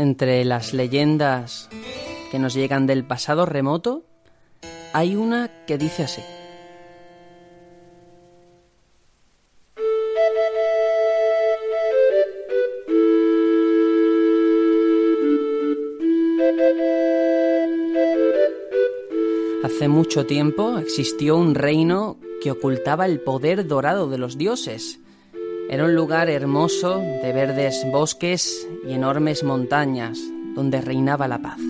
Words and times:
Entre 0.00 0.46
las 0.46 0.72
leyendas 0.72 1.68
que 2.30 2.38
nos 2.38 2.54
llegan 2.54 2.86
del 2.86 3.04
pasado 3.04 3.44
remoto, 3.44 4.02
hay 4.94 5.14
una 5.14 5.50
que 5.66 5.76
dice 5.76 6.04
así. 6.04 6.22
Hace 19.62 19.88
mucho 19.88 20.24
tiempo 20.24 20.78
existió 20.78 21.36
un 21.36 21.54
reino 21.54 22.16
que 22.42 22.52
ocultaba 22.52 23.04
el 23.04 23.20
poder 23.20 23.66
dorado 23.66 24.08
de 24.08 24.16
los 24.16 24.38
dioses. 24.38 24.99
Era 25.72 25.84
un 25.84 25.94
lugar 25.94 26.28
hermoso 26.28 26.98
de 26.98 27.32
verdes 27.32 27.86
bosques 27.92 28.66
y 28.84 28.92
enormes 28.92 29.44
montañas 29.44 30.18
donde 30.56 30.80
reinaba 30.80 31.28
la 31.28 31.38
paz. 31.38 31.60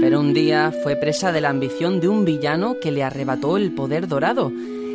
Pero 0.00 0.18
un 0.18 0.32
día 0.32 0.72
fue 0.82 0.96
presa 0.96 1.30
de 1.30 1.42
la 1.42 1.50
ambición 1.50 2.00
de 2.00 2.08
un 2.08 2.24
villano 2.24 2.76
que 2.80 2.90
le 2.90 3.02
arrebató 3.02 3.58
el 3.58 3.74
poder 3.74 4.08
dorado. 4.08 4.50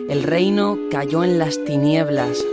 El 0.09 0.23
reino 0.23 0.79
cayó 0.89 1.23
en 1.23 1.37
las 1.37 1.63
tinieblas, 1.63 2.43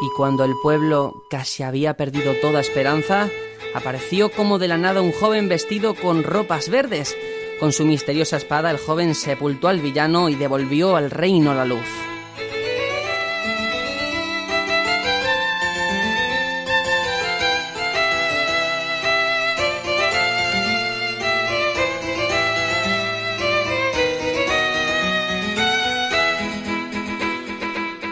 y 0.00 0.08
cuando 0.16 0.46
el 0.46 0.52
pueblo 0.62 1.24
casi 1.28 1.62
había 1.62 1.92
perdido 1.98 2.32
toda 2.40 2.60
esperanza, 2.60 3.28
apareció 3.74 4.30
como 4.30 4.58
de 4.58 4.68
la 4.68 4.78
nada 4.78 5.00
un 5.00 5.12
joven 5.12 5.48
vestido 5.48 5.94
con 5.94 6.22
ropas 6.22 6.68
verdes. 6.68 7.16
Con 7.58 7.72
su 7.72 7.84
misteriosa 7.84 8.36
espada 8.36 8.70
el 8.70 8.78
joven 8.78 9.14
sepultó 9.14 9.68
al 9.68 9.80
villano 9.80 10.28
y 10.28 10.34
devolvió 10.34 10.96
al 10.96 11.10
reino 11.10 11.54
la 11.54 11.64
luz. 11.64 11.86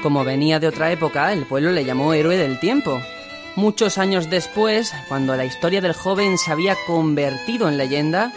Como 0.03 0.25
venía 0.25 0.61
de 0.61 0.69
otra 0.69 0.93
época, 0.93 1.33
el 1.33 1.45
pueblo 1.45 1.73
le 1.73 1.85
llamó 1.85 2.15
héroe 2.15 2.37
del 2.37 2.59
tiempo. 2.61 3.03
Muchos 3.59 3.99
años 3.99 4.31
después, 4.31 4.95
cuando 5.09 5.35
la 5.35 5.45
historia 5.45 5.81
del 5.81 5.93
joven 5.93 6.39
se 6.39 6.53
había 6.53 6.77
convertido 6.87 7.69
en 7.69 7.77
leyenda, 7.77 8.33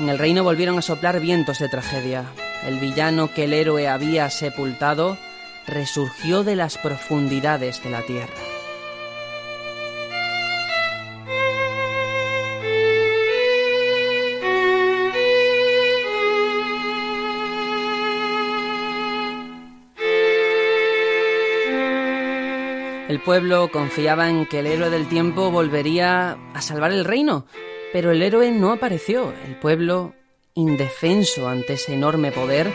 en 0.00 0.08
el 0.08 0.18
reino 0.18 0.42
volvieron 0.42 0.76
a 0.76 0.82
soplar 0.82 1.20
vientos 1.20 1.60
de 1.60 1.68
tragedia. 1.68 2.24
El 2.66 2.80
villano 2.80 3.32
que 3.32 3.44
el 3.44 3.52
héroe 3.52 3.86
había 3.86 4.28
sepultado 4.30 5.16
resurgió 5.68 6.42
de 6.42 6.56
las 6.56 6.78
profundidades 6.78 7.80
de 7.84 7.90
la 7.90 8.02
tierra. 8.02 8.34
El 23.14 23.20
pueblo 23.20 23.70
confiaba 23.70 24.28
en 24.28 24.44
que 24.44 24.58
el 24.58 24.66
héroe 24.66 24.90
del 24.90 25.06
tiempo 25.06 25.52
volvería 25.52 26.36
a 26.52 26.60
salvar 26.60 26.90
el 26.90 27.04
reino, 27.04 27.46
pero 27.92 28.10
el 28.10 28.20
héroe 28.20 28.50
no 28.50 28.72
apareció. 28.72 29.32
El 29.46 29.54
pueblo, 29.54 30.14
indefenso 30.54 31.48
ante 31.48 31.74
ese 31.74 31.94
enorme 31.94 32.32
poder, 32.32 32.72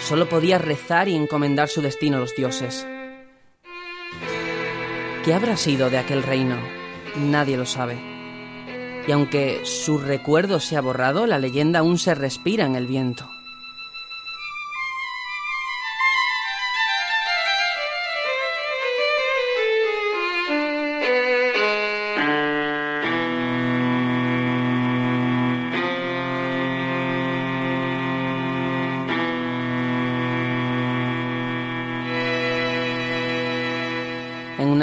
solo 0.00 0.28
podía 0.28 0.58
rezar 0.58 1.06
y 1.06 1.14
encomendar 1.14 1.68
su 1.68 1.82
destino 1.82 2.16
a 2.16 2.20
los 2.20 2.34
dioses. 2.34 2.84
¿Qué 5.24 5.34
habrá 5.34 5.56
sido 5.56 5.88
de 5.88 5.98
aquel 5.98 6.24
reino? 6.24 6.56
Nadie 7.14 7.56
lo 7.56 7.64
sabe. 7.64 7.96
Y 9.06 9.12
aunque 9.12 9.60
su 9.62 9.98
recuerdo 9.98 10.58
se 10.58 10.76
ha 10.76 10.80
borrado, 10.80 11.28
la 11.28 11.38
leyenda 11.38 11.78
aún 11.78 11.96
se 11.96 12.16
respira 12.16 12.66
en 12.66 12.74
el 12.74 12.88
viento. 12.88 13.24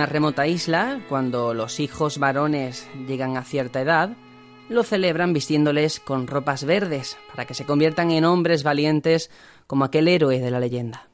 Remota 0.08 0.48
isla, 0.48 1.02
cuando 1.10 1.54
los 1.54 1.80
hijos 1.80 2.18
varones 2.18 2.88
llegan 3.08 3.38
a 3.38 3.44
cierta 3.44 3.82
edad, 3.82 4.16
lo 4.70 4.84
celebran 4.84 5.34
vistiéndoles 5.34 6.00
con 6.00 6.28
ropas 6.28 6.66
verdes 6.66 7.18
para 7.30 7.46
que 7.46 7.54
se 7.54 7.66
conviertan 7.66 8.12
en 8.12 8.26
hombres 8.26 8.64
valientes 8.64 9.30
como 9.66 9.86
aquel 9.86 10.08
héroe 10.08 10.40
de 10.40 10.52
la 10.52 10.60
leyenda. 10.60 11.08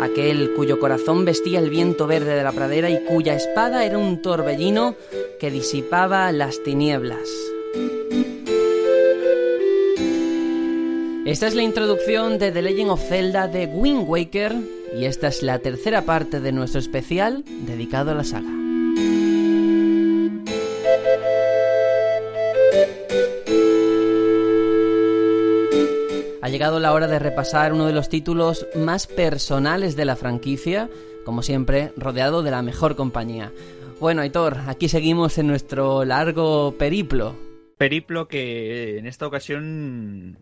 Aquel 0.00 0.52
cuyo 0.54 0.78
corazón 0.78 1.24
vestía 1.24 1.58
el 1.58 1.70
viento 1.70 2.06
verde 2.06 2.36
de 2.36 2.44
la 2.44 2.52
pradera 2.52 2.90
y 2.90 3.02
cuya 3.04 3.34
espada 3.34 3.84
era 3.84 3.98
un 3.98 4.22
torbellino 4.22 4.94
que 5.40 5.50
disipaba 5.50 6.30
las 6.32 6.62
tinieblas. 6.62 7.28
Esta 11.26 11.48
es 11.48 11.56
la 11.56 11.64
introducción 11.64 12.38
de 12.38 12.52
The 12.52 12.62
Legend 12.62 12.90
of 12.90 13.02
Zelda 13.02 13.48
de 13.48 13.66
Wind 13.66 14.04
Waker 14.08 14.54
y 14.96 15.06
esta 15.06 15.26
es 15.26 15.42
la 15.42 15.58
tercera 15.58 16.02
parte 16.02 16.38
de 16.38 16.52
nuestro 16.52 16.78
especial 16.78 17.42
dedicado 17.66 18.12
a 18.12 18.14
la 18.14 18.22
saga. 18.22 18.48
Ha 26.42 26.48
llegado 26.48 26.78
la 26.78 26.92
hora 26.92 27.08
de 27.08 27.18
repasar 27.18 27.72
uno 27.72 27.88
de 27.88 27.92
los 27.92 28.08
títulos 28.08 28.68
más 28.76 29.08
personales 29.08 29.96
de 29.96 30.04
la 30.04 30.14
franquicia, 30.14 30.88
como 31.24 31.42
siempre, 31.42 31.92
rodeado 31.96 32.44
de 32.44 32.52
la 32.52 32.62
mejor 32.62 32.94
compañía. 32.94 33.52
Bueno, 33.98 34.22
Aitor, 34.22 34.58
aquí 34.68 34.88
seguimos 34.88 35.38
en 35.38 35.48
nuestro 35.48 36.04
largo 36.04 36.76
periplo. 36.78 37.34
Periplo 37.78 38.28
que 38.28 38.98
en 38.98 39.06
esta 39.06 39.26
ocasión 39.26 40.38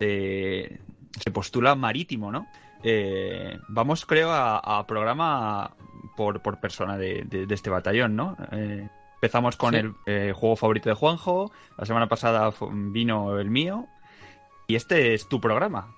eh, 0.00 0.80
se 1.18 1.30
postula 1.30 1.74
marítimo, 1.74 2.32
¿no? 2.32 2.46
Eh, 2.82 3.58
vamos, 3.68 4.06
creo, 4.06 4.30
a, 4.30 4.58
a 4.58 4.86
programa 4.86 5.76
por, 6.16 6.40
por 6.40 6.60
persona 6.60 6.96
de, 6.96 7.24
de, 7.26 7.46
de, 7.46 7.54
este 7.54 7.70
batallón, 7.70 8.16
¿no? 8.16 8.36
Eh, 8.52 8.88
empezamos 9.14 9.56
con 9.56 9.74
sí. 9.74 9.80
el 10.06 10.32
juego 10.32 10.56
favorito 10.56 10.88
de 10.88 10.94
Juanjo, 10.94 11.52
la 11.76 11.84
semana 11.84 12.08
pasada 12.08 12.52
vino 12.72 13.38
el 13.38 13.50
mío, 13.50 13.86
y 14.66 14.76
este 14.76 15.14
es 15.14 15.28
tu 15.28 15.40
programa. 15.40 15.94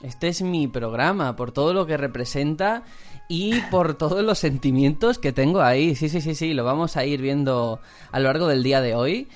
Este 0.00 0.28
es 0.28 0.42
mi 0.42 0.68
programa, 0.68 1.34
por 1.34 1.52
todo 1.52 1.72
lo 1.74 1.86
que 1.86 1.96
representa 1.96 2.84
y 3.28 3.60
por 3.70 3.94
todos 3.98 4.24
los 4.24 4.38
sentimientos 4.38 5.18
que 5.18 5.32
tengo 5.32 5.60
ahí. 5.60 5.94
Sí, 5.94 6.08
sí, 6.08 6.20
sí, 6.20 6.34
sí, 6.34 6.54
lo 6.54 6.64
vamos 6.64 6.96
a 6.96 7.04
ir 7.04 7.20
viendo 7.20 7.80
a 8.12 8.18
lo 8.18 8.26
largo 8.26 8.48
del 8.48 8.62
día 8.62 8.80
de 8.80 8.94
hoy. 8.94 9.28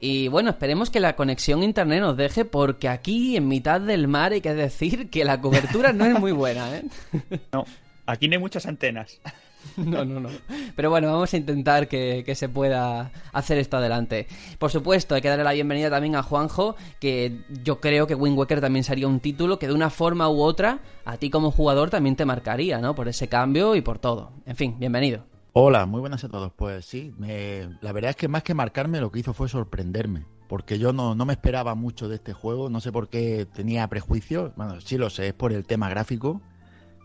Y 0.00 0.28
bueno, 0.28 0.50
esperemos 0.50 0.88
que 0.88 0.98
la 0.98 1.14
conexión 1.14 1.62
internet 1.62 2.00
nos 2.00 2.16
deje 2.16 2.46
porque 2.46 2.88
aquí 2.88 3.36
en 3.36 3.48
mitad 3.48 3.80
del 3.80 4.08
mar 4.08 4.32
hay 4.32 4.40
que 4.40 4.54
decir 4.54 5.10
que 5.10 5.24
la 5.24 5.40
cobertura 5.40 5.92
no 5.92 6.06
es 6.06 6.18
muy 6.18 6.32
buena, 6.32 6.74
¿eh? 6.74 6.84
No, 7.52 7.66
aquí 8.06 8.26
no 8.26 8.34
hay 8.34 8.40
muchas 8.40 8.66
antenas. 8.66 9.20
No, 9.76 10.06
no, 10.06 10.20
no. 10.20 10.30
Pero 10.74 10.88
bueno, 10.88 11.12
vamos 11.12 11.32
a 11.34 11.36
intentar 11.36 11.86
que, 11.86 12.22
que, 12.24 12.34
se 12.34 12.48
pueda 12.48 13.12
hacer 13.30 13.58
esto 13.58 13.76
adelante. 13.76 14.26
Por 14.58 14.70
supuesto, 14.70 15.14
hay 15.14 15.20
que 15.20 15.28
darle 15.28 15.44
la 15.44 15.52
bienvenida 15.52 15.90
también 15.90 16.16
a 16.16 16.22
Juanjo, 16.22 16.76
que 16.98 17.40
yo 17.62 17.78
creo 17.78 18.06
que 18.06 18.14
Wind 18.14 18.38
Waker 18.38 18.62
también 18.62 18.84
sería 18.84 19.06
un 19.06 19.20
título 19.20 19.58
que 19.58 19.68
de 19.68 19.74
una 19.74 19.90
forma 19.90 20.30
u 20.30 20.40
otra 20.40 20.80
a 21.04 21.18
ti 21.18 21.28
como 21.28 21.50
jugador 21.50 21.90
también 21.90 22.16
te 22.16 22.24
marcaría, 22.24 22.78
¿no? 22.78 22.94
Por 22.94 23.08
ese 23.08 23.28
cambio 23.28 23.76
y 23.76 23.82
por 23.82 23.98
todo. 23.98 24.32
En 24.46 24.56
fin, 24.56 24.76
bienvenido. 24.78 25.29
Hola, 25.52 25.84
muy 25.84 25.98
buenas 25.98 26.22
a 26.22 26.28
todos. 26.28 26.52
Pues 26.54 26.86
sí, 26.86 27.12
me, 27.18 27.76
la 27.80 27.90
verdad 27.90 28.10
es 28.10 28.16
que 28.16 28.28
más 28.28 28.44
que 28.44 28.54
marcarme 28.54 29.00
lo 29.00 29.10
que 29.10 29.18
hizo 29.18 29.32
fue 29.32 29.48
sorprenderme, 29.48 30.24
porque 30.48 30.78
yo 30.78 30.92
no, 30.92 31.16
no 31.16 31.26
me 31.26 31.32
esperaba 31.32 31.74
mucho 31.74 32.08
de 32.08 32.16
este 32.16 32.32
juego, 32.32 32.70
no 32.70 32.80
sé 32.80 32.92
por 32.92 33.08
qué 33.08 33.48
tenía 33.52 33.88
prejuicios, 33.88 34.52
bueno, 34.54 34.80
sí 34.80 34.96
lo 34.96 35.10
sé, 35.10 35.28
es 35.28 35.34
por 35.34 35.52
el 35.52 35.66
tema 35.66 35.88
gráfico, 35.88 36.40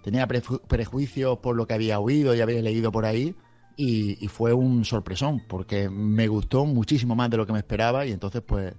tenía 0.03 0.27
preju 0.27 0.59
prejuicios 0.67 1.39
por 1.39 1.55
lo 1.55 1.65
que 1.65 1.73
había 1.73 1.99
oído 1.99 2.35
y 2.35 2.41
había 2.41 2.61
leído 2.61 2.91
por 2.91 3.05
ahí, 3.05 3.35
y, 3.77 4.27
fue 4.27 4.53
un 4.53 4.85
sorpresón, 4.85 5.41
porque 5.47 5.89
me 5.89 6.27
gustó 6.27 6.65
muchísimo 6.65 7.15
más 7.15 7.31
de 7.31 7.37
lo 7.37 7.47
que 7.47 7.53
me 7.53 7.59
esperaba, 7.59 8.05
y 8.05 8.11
entonces 8.11 8.43
pues 8.45 8.75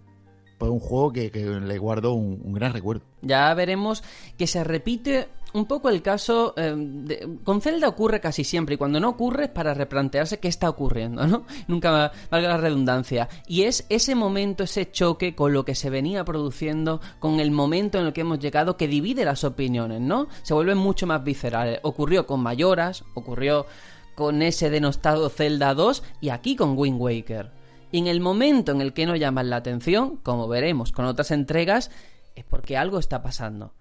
pues 0.59 0.71
un 0.71 0.81
juego 0.81 1.13
que, 1.13 1.31
le 1.31 1.79
guardo 1.79 2.15
un, 2.15 2.53
gran 2.55 2.73
recuerdo. 2.73 3.03
Ya 3.21 3.53
veremos 3.53 4.03
que 4.39 4.47
se 4.47 4.65
repite 4.65 5.29
un 5.57 5.67
poco 5.67 5.89
el 5.89 6.03
caso. 6.03 6.55
eh, 6.57 7.27
con 7.45 7.61
Zelda 7.61 7.89
ocurre 7.89 8.21
casi 8.21 8.45
siempre, 8.45 8.75
y 8.75 8.79
cuando 8.79 9.01
no 9.01 9.09
ocurre 9.09 9.45
es 9.45 9.51
para 9.51 9.75
replantearse 9.75 10.39
qué 10.39 10.49
está 10.49 10.69
ocurriendo, 10.69 11.27
¿no? 11.27 11.45
Nunca 11.69 11.91
va- 11.91 12.13
valga 12.31 12.49
la 12.49 12.57
redundancia. 12.59 13.29
Y 13.47 13.63
es 13.63 13.87
ese 13.89 14.15
momento, 14.15 14.65
ese 14.65 14.91
choque 14.91 15.35
con 15.35 15.53
lo 15.53 15.65
que 15.65 15.75
se 15.75 15.91
venía 15.91 16.25
produciendo, 16.25 17.01
con 17.19 17.41
el 17.41 17.51
momento 17.51 17.99
en 17.99 18.07
el 18.07 18.13
que 18.13 18.21
hemos 18.23 18.39
llegado, 18.39 18.77
que 18.77 18.89
divide 18.89 19.25
las 19.25 19.45
opiniones, 19.45 20.01
¿no? 20.01 20.29
Se 20.43 20.55
vuelven 20.55 20.79
mucho 20.79 21.07
más 21.07 21.25
viscerales. 21.25 21.81
Ocurrió 21.83 22.27
con 22.27 22.41
Mayoras, 22.41 23.05
ocurrió 23.15 23.67
con 24.15 24.43
ese 24.43 24.71
denostado 24.71 25.29
Zelda 25.29 25.75
2, 25.75 26.03
y 26.21 26.29
aquí 26.31 26.57
con 26.57 26.77
Wind 26.79 27.01
Waker. 27.01 27.51
Y 27.93 27.99
en 27.99 28.07
el 28.09 28.21
momento 28.21 28.73
en 28.73 28.81
el 28.81 28.93
que 28.93 29.07
no 29.07 29.15
llaman 29.17 29.49
la 29.51 29.57
atención, 29.57 30.17
como 30.23 30.49
veremos 30.49 30.93
con 30.93 31.05
otras 31.05 31.31
entregas, 31.31 31.91
es 32.35 32.45
porque 32.45 32.77
algo 32.77 32.99
está 32.99 33.23
pasando. 33.23 33.73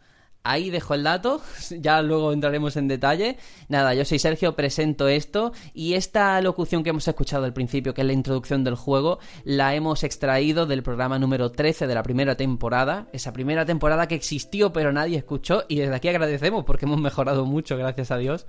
Ahí 0.45 0.69
dejo 0.69 0.93
el 0.93 1.03
dato, 1.03 1.41
ya 1.79 2.01
luego 2.01 2.31
entraremos 2.31 2.77
en 2.77 2.87
detalle. 2.87 3.37
Nada, 3.67 3.93
yo 3.93 4.05
soy 4.05 4.19
Sergio, 4.19 4.55
presento 4.55 5.07
esto 5.07 5.51
y 5.73 5.93
esta 5.93 6.39
locución 6.41 6.83
que 6.83 6.91
hemos 6.91 7.07
escuchado 7.07 7.45
al 7.45 7.53
principio, 7.53 7.93
que 7.93 8.01
es 8.01 8.07
la 8.07 8.13
introducción 8.13 8.63
del 8.63 8.75
juego, 8.75 9.19
la 9.43 9.75
hemos 9.75 10.03
extraído 10.03 10.65
del 10.65 10.83
programa 10.83 11.19
número 11.19 11.51
13 11.51 11.87
de 11.87 11.95
la 11.95 12.03
primera 12.03 12.37
temporada, 12.37 13.07
esa 13.11 13.33
primera 13.33 13.65
temporada 13.65 14.07
que 14.07 14.15
existió 14.15 14.55
pero 14.71 14.91
nadie 14.91 15.17
escuchó 15.17 15.63
y 15.67 15.77
desde 15.77 15.95
aquí 15.95 16.07
agradecemos 16.07 16.63
porque 16.63 16.85
hemos 16.85 16.99
mejorado 16.99 17.45
mucho, 17.45 17.77
gracias 17.77 18.11
a 18.11 18.17
Dios, 18.17 18.45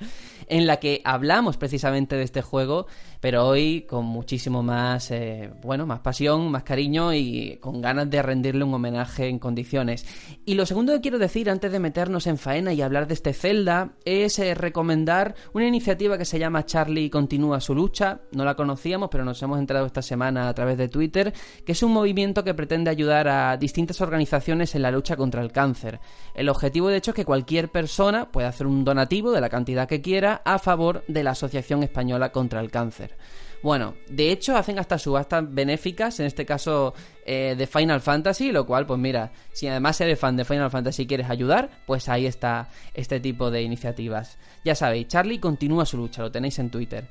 en 0.48 0.66
la 0.66 0.76
que 0.78 1.00
hablamos 1.04 1.56
precisamente 1.56 2.16
de 2.16 2.22
este 2.22 2.42
juego, 2.42 2.86
pero 3.20 3.46
hoy 3.46 3.82
con 3.82 4.04
muchísimo 4.04 4.62
más, 4.62 5.10
eh, 5.10 5.50
bueno, 5.62 5.86
más 5.86 6.00
pasión, 6.00 6.50
más 6.50 6.62
cariño 6.62 7.12
y 7.12 7.58
con 7.60 7.80
ganas 7.80 8.08
de 8.10 8.22
rendirle 8.22 8.64
un 8.64 8.74
homenaje 8.74 9.28
en 9.28 9.38
condiciones. 9.38 10.06
Y 10.44 10.54
lo 10.54 10.66
segundo 10.66 10.92
que 10.92 11.00
quiero 11.00 11.18
decir 11.18 11.50
antes 11.50 11.72
de 11.72 11.80
meternos 11.86 12.26
en 12.26 12.36
faena 12.36 12.72
y 12.72 12.82
hablar 12.82 13.06
de 13.06 13.14
este 13.14 13.32
Zelda 13.32 13.92
es 14.04 14.40
eh, 14.40 14.56
recomendar 14.56 15.36
una 15.52 15.68
iniciativa 15.68 16.18
que 16.18 16.24
se 16.24 16.36
llama 16.36 16.66
Charlie 16.66 17.08
continúa 17.08 17.60
su 17.60 17.76
lucha. 17.76 18.22
No 18.32 18.44
la 18.44 18.56
conocíamos, 18.56 19.08
pero 19.08 19.24
nos 19.24 19.40
hemos 19.40 19.60
enterado 19.60 19.86
esta 19.86 20.02
semana 20.02 20.48
a 20.48 20.54
través 20.54 20.78
de 20.78 20.88
Twitter, 20.88 21.32
que 21.64 21.70
es 21.70 21.82
un 21.84 21.92
movimiento 21.92 22.42
que 22.42 22.54
pretende 22.54 22.90
ayudar 22.90 23.28
a 23.28 23.56
distintas 23.56 24.00
organizaciones 24.00 24.74
en 24.74 24.82
la 24.82 24.90
lucha 24.90 25.14
contra 25.14 25.42
el 25.42 25.52
cáncer. 25.52 26.00
El 26.34 26.48
objetivo, 26.48 26.88
de 26.88 26.96
hecho, 26.96 27.12
es 27.12 27.14
que 27.14 27.24
cualquier 27.24 27.70
persona 27.70 28.32
pueda 28.32 28.48
hacer 28.48 28.66
un 28.66 28.84
donativo 28.84 29.30
de 29.30 29.40
la 29.40 29.48
cantidad 29.48 29.86
que 29.86 30.02
quiera 30.02 30.42
a 30.44 30.58
favor 30.58 31.04
de 31.06 31.22
la 31.22 31.30
Asociación 31.30 31.84
Española 31.84 32.32
contra 32.32 32.58
el 32.58 32.72
Cáncer. 32.72 33.16
Bueno, 33.62 33.94
de 34.08 34.30
hecho 34.30 34.56
hacen 34.56 34.78
hasta 34.78 34.98
subastas 34.98 35.44
benéficas, 35.52 36.20
en 36.20 36.26
este 36.26 36.46
caso 36.46 36.94
eh, 37.24 37.54
de 37.56 37.66
Final 37.66 38.00
Fantasy, 38.00 38.52
lo 38.52 38.66
cual, 38.66 38.86
pues 38.86 39.00
mira, 39.00 39.32
si 39.52 39.66
además 39.66 40.00
eres 40.00 40.18
fan 40.18 40.36
de 40.36 40.44
Final 40.44 40.70
Fantasy 40.70 41.02
y 41.02 41.06
quieres 41.06 41.30
ayudar, 41.30 41.70
pues 41.86 42.08
ahí 42.08 42.26
está 42.26 42.68
este 42.94 43.18
tipo 43.20 43.50
de 43.50 43.62
iniciativas. 43.62 44.38
Ya 44.64 44.74
sabéis, 44.74 45.08
Charlie 45.08 45.40
continúa 45.40 45.86
su 45.86 45.96
lucha, 45.96 46.22
lo 46.22 46.30
tenéis 46.30 46.58
en 46.58 46.70
Twitter. 46.70 47.08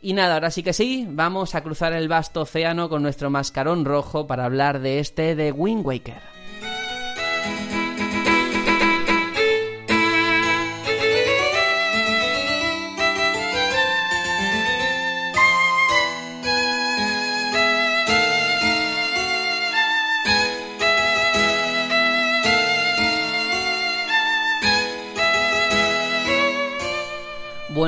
Y 0.00 0.12
nada, 0.12 0.34
ahora 0.34 0.50
sí 0.50 0.62
que 0.62 0.72
sí, 0.72 1.06
vamos 1.10 1.56
a 1.56 1.62
cruzar 1.62 1.92
el 1.92 2.08
vasto 2.08 2.42
océano 2.42 2.88
con 2.88 3.02
nuestro 3.02 3.30
mascarón 3.30 3.84
rojo 3.84 4.28
para 4.28 4.44
hablar 4.44 4.80
de 4.80 5.00
este 5.00 5.34
de 5.34 5.50
Wind 5.50 5.84
Waker. 5.84 6.38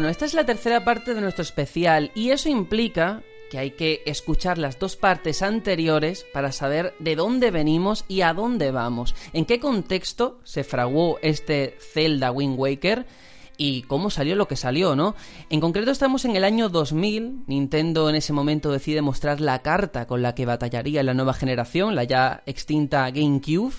Bueno, 0.00 0.12
esta 0.12 0.24
es 0.24 0.32
la 0.32 0.46
tercera 0.46 0.82
parte 0.82 1.12
de 1.12 1.20
nuestro 1.20 1.42
especial 1.42 2.10
y 2.14 2.30
eso 2.30 2.48
implica 2.48 3.22
que 3.50 3.58
hay 3.58 3.72
que 3.72 4.02
escuchar 4.06 4.56
las 4.56 4.78
dos 4.78 4.96
partes 4.96 5.42
anteriores 5.42 6.24
para 6.32 6.52
saber 6.52 6.94
de 7.00 7.16
dónde 7.16 7.50
venimos 7.50 8.06
y 8.08 8.22
a 8.22 8.32
dónde 8.32 8.70
vamos, 8.70 9.14
en 9.34 9.44
qué 9.44 9.60
contexto 9.60 10.40
se 10.42 10.64
fraguó 10.64 11.18
este 11.20 11.76
Zelda 11.92 12.32
Wind 12.32 12.58
Waker 12.58 13.04
y 13.58 13.82
cómo 13.82 14.08
salió 14.08 14.36
lo 14.36 14.48
que 14.48 14.56
salió, 14.56 14.96
¿no? 14.96 15.16
En 15.50 15.60
concreto 15.60 15.90
estamos 15.90 16.24
en 16.24 16.34
el 16.34 16.44
año 16.44 16.70
2000, 16.70 17.42
Nintendo 17.46 18.08
en 18.08 18.16
ese 18.16 18.32
momento 18.32 18.72
decide 18.72 19.02
mostrar 19.02 19.42
la 19.42 19.60
carta 19.60 20.06
con 20.06 20.22
la 20.22 20.34
que 20.34 20.46
batallaría 20.46 21.02
la 21.02 21.12
nueva 21.12 21.34
generación, 21.34 21.94
la 21.94 22.04
ya 22.04 22.42
extinta 22.46 23.10
GameCube, 23.10 23.74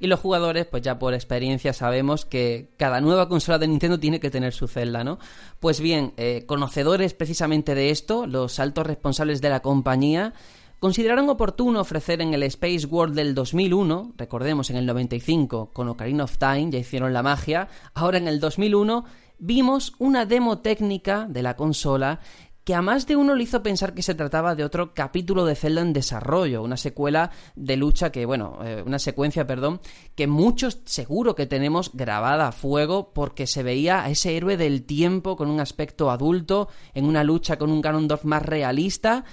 y 0.00 0.06
los 0.06 0.20
jugadores, 0.20 0.66
pues 0.66 0.82
ya 0.82 0.98
por 0.98 1.14
experiencia 1.14 1.72
sabemos 1.72 2.24
que 2.24 2.70
cada 2.76 3.00
nueva 3.00 3.28
consola 3.28 3.58
de 3.58 3.68
Nintendo 3.68 3.98
tiene 3.98 4.20
que 4.20 4.30
tener 4.30 4.52
su 4.52 4.68
Zelda, 4.68 5.04
¿no? 5.04 5.18
Pues 5.60 5.80
bien, 5.80 6.12
eh, 6.16 6.44
conocedores 6.46 7.14
precisamente 7.14 7.74
de 7.74 7.90
esto, 7.90 8.26
los 8.26 8.58
altos 8.58 8.86
responsables 8.86 9.40
de 9.40 9.50
la 9.50 9.60
compañía, 9.60 10.34
consideraron 10.78 11.28
oportuno 11.28 11.80
ofrecer 11.80 12.20
en 12.20 12.34
el 12.34 12.42
Space 12.44 12.86
World 12.86 13.14
del 13.14 13.34
2001, 13.34 14.12
recordemos 14.16 14.70
en 14.70 14.76
el 14.76 14.86
95 14.86 15.70
con 15.72 15.88
Ocarina 15.88 16.24
of 16.24 16.38
Time 16.38 16.70
ya 16.70 16.78
hicieron 16.78 17.12
la 17.12 17.22
magia, 17.22 17.68
ahora 17.94 18.18
en 18.18 18.28
el 18.28 18.40
2001 18.40 19.04
vimos 19.38 19.94
una 19.98 20.26
demo 20.26 20.58
técnica 20.58 21.26
de 21.28 21.42
la 21.42 21.56
consola 21.56 22.20
que 22.68 22.74
a 22.74 22.82
más 22.82 23.06
de 23.06 23.16
uno 23.16 23.34
le 23.34 23.44
hizo 23.44 23.62
pensar 23.62 23.94
que 23.94 24.02
se 24.02 24.14
trataba 24.14 24.54
de 24.54 24.62
otro 24.62 24.92
capítulo 24.92 25.46
de 25.46 25.54
Zelda 25.54 25.80
en 25.80 25.94
desarrollo, 25.94 26.62
una 26.62 26.76
secuela 26.76 27.30
de 27.56 27.78
lucha 27.78 28.12
que, 28.12 28.26
bueno, 28.26 28.58
eh, 28.62 28.82
una 28.84 28.98
secuencia, 28.98 29.46
perdón, 29.46 29.80
que 30.14 30.26
muchos 30.26 30.82
seguro 30.84 31.34
que 31.34 31.46
tenemos 31.46 31.90
grabada 31.94 32.48
a 32.48 32.52
fuego 32.52 33.14
porque 33.14 33.46
se 33.46 33.62
veía 33.62 34.04
a 34.04 34.10
ese 34.10 34.36
héroe 34.36 34.58
del 34.58 34.82
tiempo 34.84 35.34
con 35.34 35.48
un 35.48 35.60
aspecto 35.60 36.10
adulto 36.10 36.68
en 36.92 37.06
una 37.06 37.24
lucha 37.24 37.56
con 37.56 37.70
un 37.70 37.80
Ganondorf 37.80 38.24
más 38.24 38.42
realista. 38.42 39.24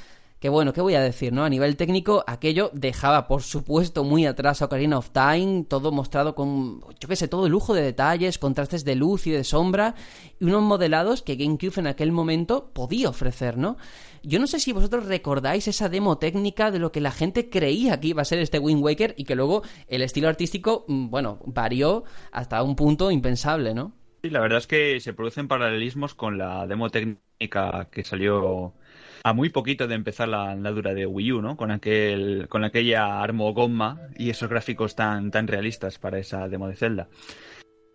Que 0.45 0.49
bueno, 0.49 0.73
¿qué 0.73 0.81
voy 0.81 0.93
a 0.93 1.01
decir, 1.01 1.33
no? 1.33 1.43
A 1.43 1.49
nivel 1.49 1.75
técnico, 1.75 2.23
aquello 2.27 2.69
dejaba, 2.71 3.27
por 3.27 3.41
supuesto, 3.41 4.03
muy 4.03 4.27
atrás 4.27 4.61
a 4.61 4.65
Ocarina 4.65 4.99
of 4.99 5.09
Time, 5.09 5.65
todo 5.67 5.91
mostrado 5.91 6.35
con, 6.35 6.81
yo 6.99 7.09
qué 7.09 7.15
sé, 7.15 7.27
todo 7.27 7.49
lujo 7.49 7.73
de 7.73 7.81
detalles, 7.81 8.37
contrastes 8.37 8.85
de 8.85 8.93
luz 8.93 9.25
y 9.25 9.31
de 9.31 9.43
sombra, 9.43 9.95
y 10.39 10.45
unos 10.45 10.61
modelados 10.61 11.23
que 11.23 11.35
GameCube 11.35 11.79
en 11.79 11.87
aquel 11.87 12.11
momento 12.11 12.69
podía 12.73 13.09
ofrecer, 13.09 13.57
¿no? 13.57 13.77
Yo 14.21 14.37
no 14.37 14.45
sé 14.45 14.59
si 14.59 14.71
vosotros 14.71 15.07
recordáis 15.07 15.67
esa 15.67 15.89
demo 15.89 16.19
técnica 16.19 16.69
de 16.69 16.77
lo 16.77 16.91
que 16.91 17.01
la 17.01 17.09
gente 17.09 17.49
creía 17.49 17.99
que 17.99 18.09
iba 18.09 18.21
a 18.21 18.25
ser 18.25 18.37
este 18.37 18.59
Wind 18.59 18.83
Waker 18.83 19.15
y 19.17 19.23
que 19.23 19.33
luego 19.33 19.63
el 19.87 20.03
estilo 20.03 20.27
artístico, 20.27 20.85
mm, 20.87 21.09
bueno, 21.09 21.39
varió 21.47 22.03
hasta 22.31 22.61
un 22.61 22.75
punto 22.75 23.09
impensable, 23.09 23.73
¿no? 23.73 23.93
Sí, 24.21 24.29
la 24.29 24.41
verdad 24.41 24.59
es 24.59 24.67
que 24.67 24.99
se 24.99 25.13
producen 25.13 25.47
paralelismos 25.47 26.13
con 26.13 26.37
la 26.37 26.67
demo 26.67 26.91
técnica 26.91 27.87
que 27.89 28.03
salió 28.03 28.75
a 29.25 29.33
muy 29.33 29.49
poquito 29.49 29.87
de 29.87 29.95
empezar 29.95 30.27
la 30.27 30.51
andadura 30.51 30.93
de 30.93 31.07
Wii 31.07 31.31
U, 31.31 31.41
¿no? 31.41 31.57
Con 31.57 31.71
aquel, 31.71 32.45
con 32.47 32.63
aquella 32.63 33.23
armogoma 33.23 33.99
y 34.15 34.29
esos 34.29 34.47
gráficos 34.47 34.95
tan, 34.95 35.31
tan 35.31 35.47
realistas 35.47 35.97
para 35.97 36.19
esa 36.19 36.47
demo 36.47 36.67
de 36.67 36.75
Zelda. 36.75 37.09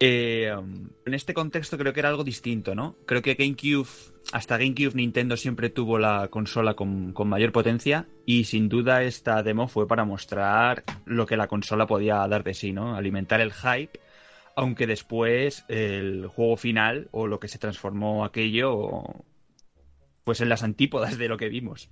Eh, 0.01 0.49
en 0.49 1.15
este 1.15 1.33
contexto 1.33 1.79
creo 1.79 1.93
que 1.93 2.01
era 2.01 2.09
algo 2.09 2.25
distinto, 2.25 2.75
¿no? 2.75 2.97
Creo 3.07 3.23
que 3.23 3.35
GameCube, 3.35 3.87
hasta 4.33 4.59
GameCube 4.59 4.97
Nintendo 4.97 5.37
siempre 5.37 5.71
tuvo 5.71 6.01
la 6.01 6.27
consola 6.33 6.75
con, 6.75 7.13
con, 7.13 7.29
mayor 7.29 7.53
potencia 7.53 8.09
y 8.27 8.43
sin 8.43 8.69
duda 8.69 9.05
esta 9.05 9.45
demo 9.45 9.69
fue 9.69 9.87
para 9.87 10.05
mostrar 10.05 10.83
lo 11.07 11.27
que 11.27 11.37
la 11.37 11.47
consola 11.47 11.87
podía 11.87 12.27
dar 12.27 12.43
de 12.43 12.55
sí, 12.55 12.73
¿no? 12.73 12.97
Alimentar 12.97 13.41
el 13.41 13.53
hype, 13.53 14.01
aunque 14.57 14.89
después 14.89 15.65
el 15.69 16.27
juego 16.27 16.57
final 16.57 17.07
o 17.13 17.29
lo 17.29 17.39
que 17.39 17.47
se 17.47 17.59
transformó 17.59 18.25
aquello, 18.25 19.05
pues 20.31 20.41
en 20.41 20.49
las 20.49 20.63
antípodas 20.63 21.19
de 21.19 21.27
lo 21.27 21.37
que 21.37 21.49
vimos. 21.49 21.91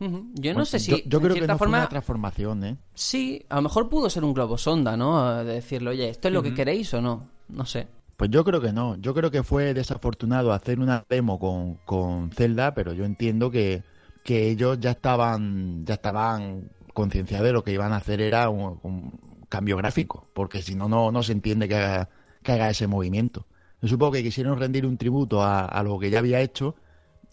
Uh 0.00 0.06
-huh. 0.06 0.30
Yo 0.32 0.52
no 0.52 0.60
pues 0.60 0.70
sé 0.70 0.78
si. 0.78 0.92
Yo, 0.92 0.96
yo 1.04 1.20
creo 1.20 1.34
que 1.34 1.46
no 1.46 1.58
forma, 1.58 1.76
fue 1.76 1.80
una 1.80 1.88
transformación, 1.90 2.64
¿eh? 2.64 2.76
Sí, 2.94 3.44
a 3.50 3.56
lo 3.56 3.62
mejor 3.62 3.90
pudo 3.90 4.08
ser 4.08 4.24
un 4.24 4.32
globo 4.32 4.56
sonda, 4.56 4.96
¿no? 4.96 5.44
De 5.44 5.52
decirle, 5.52 5.90
oye, 5.90 6.08
¿esto 6.08 6.28
es 6.28 6.32
lo 6.32 6.40
uh 6.40 6.42
-huh. 6.42 6.48
que 6.48 6.54
queréis 6.54 6.94
o 6.94 7.02
no? 7.02 7.28
No 7.50 7.66
sé. 7.66 7.86
Pues 8.16 8.30
yo 8.30 8.44
creo 8.44 8.62
que 8.62 8.72
no. 8.72 8.96
Yo 8.96 9.12
creo 9.12 9.30
que 9.30 9.42
fue 9.42 9.74
desafortunado 9.74 10.54
hacer 10.54 10.80
una 10.80 11.04
demo 11.06 11.38
con, 11.38 11.74
con 11.84 12.30
Zelda, 12.30 12.72
pero 12.72 12.94
yo 12.94 13.04
entiendo 13.04 13.50
que, 13.50 13.82
que 14.24 14.48
ellos 14.48 14.80
ya 14.80 14.92
estaban, 14.92 15.84
ya 15.84 15.94
estaban 15.96 16.70
concienciados 16.94 17.46
de 17.46 17.52
lo 17.52 17.62
que 17.62 17.72
iban 17.72 17.92
a 17.92 17.96
hacer 17.96 18.22
era 18.22 18.48
un, 18.48 18.80
un 18.84 19.44
cambio 19.50 19.76
gráfico, 19.76 20.30
porque 20.32 20.62
si 20.62 20.74
no, 20.74 20.88
no, 20.88 21.12
no 21.12 21.22
se 21.22 21.32
entiende 21.32 21.68
que 21.68 21.74
haga, 21.74 22.08
que 22.42 22.52
haga 22.52 22.70
ese 22.70 22.86
movimiento. 22.86 23.44
Yo 23.82 23.88
supongo 23.88 24.12
que 24.12 24.22
quisieron 24.22 24.58
rendir 24.58 24.86
un 24.86 24.96
tributo 24.96 25.42
a, 25.42 25.66
a 25.66 25.82
lo 25.82 25.98
que 25.98 26.08
ya 26.08 26.20
había 26.20 26.40
hecho 26.40 26.74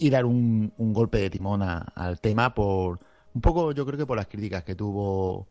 y 0.03 0.09
dar 0.09 0.25
un, 0.25 0.73
un 0.77 0.91
golpe 0.91 1.17
de 1.17 1.29
timón 1.29 1.61
al 1.61 2.19
tema 2.19 2.53
por 2.53 2.99
un 3.33 3.39
poco, 3.41 3.71
yo 3.71 3.85
creo 3.85 3.97
que 3.97 4.05
por 4.05 4.17
las 4.17 4.27
críticas 4.27 4.61
que 4.65 4.75
tuvo 4.75 5.47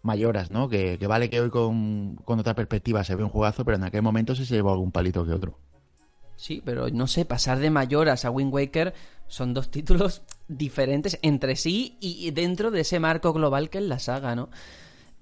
Mayoras, 0.00 0.50
¿no? 0.50 0.66
Que, 0.66 0.96
vale 1.06 1.28
que 1.28 1.42
hoy 1.42 1.50
con, 1.50 2.16
con, 2.24 2.40
otra 2.40 2.54
perspectiva 2.54 3.04
se 3.04 3.14
ve 3.16 3.22
un 3.22 3.28
juegazo, 3.28 3.66
pero 3.66 3.76
en 3.76 3.84
aquel 3.84 4.00
momento 4.00 4.34
se 4.34 4.46
llevó 4.46 4.72
algún 4.72 4.92
palito 4.92 5.26
que 5.26 5.32
otro. 5.32 5.58
Sí, 6.36 6.62
pero 6.64 6.88
no 6.88 7.06
sé, 7.06 7.26
pasar 7.26 7.58
de 7.58 7.68
Mayoras 7.68 8.24
a 8.24 8.30
Wind 8.30 8.50
Waker 8.50 8.94
son 9.26 9.52
dos 9.52 9.70
títulos 9.70 10.22
diferentes 10.48 11.18
entre 11.20 11.54
sí 11.56 11.98
y 12.00 12.30
dentro 12.30 12.70
de 12.70 12.80
ese 12.80 12.98
marco 12.98 13.34
global 13.34 13.68
que 13.68 13.76
es 13.76 13.84
la 13.84 13.98
saga, 13.98 14.34
¿no? 14.34 14.48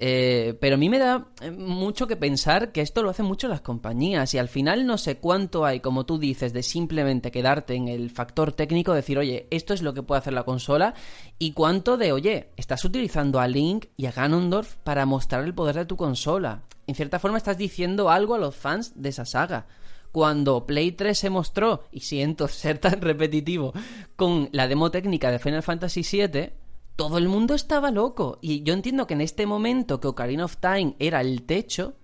Eh, 0.03 0.57
pero 0.59 0.77
a 0.77 0.79
mí 0.79 0.89
me 0.89 0.99
da 0.99 1.27
eh, 1.43 1.51
mucho 1.51 2.07
que 2.07 2.17
pensar 2.17 2.73
que 2.73 2.81
esto 2.81 3.03
lo 3.03 3.11
hacen 3.11 3.27
mucho 3.27 3.49
las 3.49 3.61
compañías 3.61 4.33
y 4.33 4.39
al 4.39 4.49
final 4.49 4.87
no 4.87 4.97
sé 4.97 5.19
cuánto 5.19 5.67
hay, 5.67 5.81
como 5.81 6.07
tú 6.07 6.17
dices, 6.17 6.55
de 6.55 6.63
simplemente 6.63 7.31
quedarte 7.31 7.75
en 7.75 7.87
el 7.87 8.09
factor 8.09 8.55
técnico, 8.55 8.95
decir, 8.95 9.19
oye, 9.19 9.47
esto 9.51 9.75
es 9.75 9.83
lo 9.83 9.93
que 9.93 10.03
puede 10.03 10.21
hacer 10.21 10.33
la 10.33 10.45
consola 10.45 10.95
y 11.39 11.53
cuánto 11.53 11.99
de, 11.99 12.13
oye, 12.13 12.49
estás 12.57 12.83
utilizando 12.87 13.41
a 13.41 13.47
Link 13.47 13.89
y 13.99 14.07
a 14.07 14.13
Ganondorf 14.13 14.77
para 14.85 15.05
mostrar 15.05 15.45
el 15.45 15.53
poder 15.53 15.77
de 15.77 15.85
tu 15.85 15.99
consola. 15.99 16.63
En 16.87 16.95
cierta 16.95 17.19
forma 17.19 17.37
estás 17.37 17.59
diciendo 17.59 18.09
algo 18.09 18.35
a 18.35 18.39
los 18.39 18.57
fans 18.57 18.95
de 18.95 19.11
esa 19.11 19.27
saga 19.27 19.67
cuando 20.13 20.67
Play 20.67 20.93
3 20.93 21.17
se 21.17 21.31
mostró, 21.31 21.85
y 21.93 22.01
siento 22.01 22.49
ser 22.49 22.79
tan 22.79 23.01
repetitivo, 23.01 23.73
con 24.17 24.49
la 24.53 24.67
demo 24.67 24.91
técnica 24.91 25.31
de 25.31 25.39
Final 25.39 25.63
Fantasy 25.63 26.03
VII, 26.03 26.53
todo 27.01 27.17
el 27.17 27.29
mundo 27.29 27.55
estaba 27.55 27.91
loco. 27.91 28.39
Y 28.43 28.63
yo 28.63 28.75
entiendo 28.75 29.07
que 29.07 29.15
en 29.15 29.23
este 29.23 29.47
momento 29.47 30.01
que 30.01 30.09
Ocarina 30.09 30.45
of 30.45 30.59
Time 30.59 30.97
era 30.99 31.23
el 31.23 31.45
techo, 31.47 31.97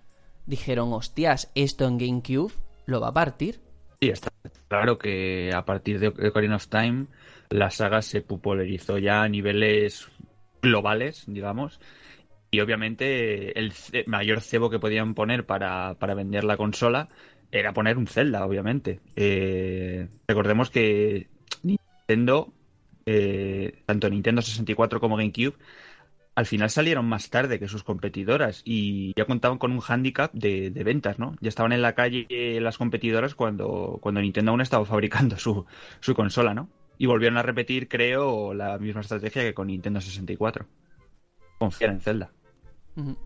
dijeron, 0.46 0.90
hostias, 0.94 1.52
esto 1.54 1.86
en 1.86 1.98
GameCube 1.98 2.54
lo 2.86 3.02
va 3.02 3.08
a 3.08 3.12
partir. 3.12 3.60
Sí, 4.00 4.08
está 4.08 4.30
claro 4.68 4.96
que 4.96 5.50
a 5.54 5.66
partir 5.66 6.00
de 6.00 6.08
Ocarina 6.08 6.56
of 6.56 6.68
Time 6.68 7.08
la 7.50 7.70
saga 7.70 8.00
se 8.00 8.22
popularizó 8.22 8.96
ya 8.96 9.22
a 9.22 9.28
niveles 9.28 10.08
globales, 10.62 11.24
digamos. 11.26 11.78
Y 12.50 12.60
obviamente 12.60 13.58
el 13.58 13.74
mayor 14.06 14.40
cebo 14.40 14.70
que 14.70 14.78
podían 14.78 15.12
poner 15.12 15.44
para, 15.44 15.96
para 15.98 16.14
vender 16.14 16.42
la 16.44 16.56
consola 16.56 17.10
era 17.52 17.74
poner 17.74 17.98
un 17.98 18.06
Zelda, 18.06 18.46
obviamente. 18.46 19.00
Eh, 19.14 20.08
recordemos 20.26 20.70
que 20.70 21.28
Nintendo 21.62 22.54
eh, 23.06 23.82
tanto 23.86 24.10
Nintendo 24.10 24.42
64 24.42 25.00
como 25.00 25.16
GameCube, 25.16 25.54
al 26.34 26.44
final 26.44 26.68
salieron 26.68 27.06
más 27.06 27.30
tarde 27.30 27.58
que 27.58 27.66
sus 27.66 27.82
competidoras 27.82 28.60
y 28.64 29.14
ya 29.16 29.25
contaban 29.25 29.56
con 29.56 29.72
un 29.72 29.80
handicap 29.80 30.30
de, 30.34 30.70
ventas, 30.84 31.18
¿no? 31.18 31.34
Ya 31.40 31.48
estaban 31.48 31.72
en 31.72 31.80
la 31.80 31.94
calle 31.94 32.26
las 32.60 32.76
competidoras 32.76 33.34
cuando, 33.34 33.98
cuando 34.02 34.20
Nintendo 34.20 34.50
aún 34.50 34.60
estaba 34.60 34.84
fabricando 34.84 35.38
su, 35.38 35.64
su 36.00 36.14
consola, 36.14 36.52
¿no? 36.52 36.68
Y 36.98 37.06
volvieron 37.06 37.38
a 37.38 37.42
repetir, 37.42 37.88
creo, 37.88 38.52
la 38.54 38.78
misma 38.78 39.00
estrategia 39.00 39.42
que 39.42 39.54
con 39.54 39.68
Nintendo 39.68 40.00
64. 40.00 40.66
Confiar 41.58 41.90
en 41.90 42.00
Zelda. 42.00 42.30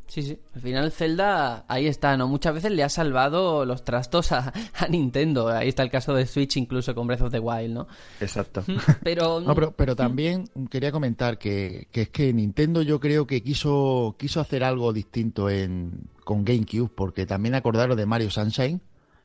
Sí, 0.09 0.23
sí. 0.23 0.39
Al 0.55 0.61
final 0.61 0.91
Zelda 0.91 1.65
ahí 1.69 1.87
está, 1.87 2.17
¿no? 2.17 2.27
Muchas 2.27 2.55
veces 2.55 2.73
le 2.73 2.83
ha 2.83 2.89
salvado 2.89 3.65
los 3.65 3.85
trastos 3.85 4.33
a, 4.33 4.53
Nintendo. 4.89 5.49
Ahí 5.49 5.69
está 5.69 5.85
el 5.85 5.91
caso 5.91 6.13
de 6.13 6.27
Switch 6.27 6.57
incluso 6.57 6.93
con 6.95 7.07
Breath 7.07 7.23
of 7.23 7.31
the 7.31 7.39
Wild, 7.39 7.75
¿no? 7.75 7.87
Exacto. 8.21 8.65
Pero... 9.05 9.41
No, 9.41 9.55
pero, 9.55 9.95
también 9.95 10.49
quería 10.69 10.91
comentar 10.91 11.39
que, 11.39 11.87
es 11.93 12.09
que 12.09 12.33
Nintendo 12.33 12.83
yo 12.83 12.99
creo 12.99 13.27
que 13.27 13.43
quiso, 13.43 14.17
quiso 14.19 14.41
hacer 14.41 14.65
algo 14.65 14.93
distinto 14.93 15.49
en, 15.49 16.09
con 16.25 16.45
GameCube, 16.45 16.91
porque 16.93 17.27
también 17.27 17.55
acordaron 17.55 17.97
de 17.97 18.07
Mario 18.07 18.31
Sunshine, 18.31 18.81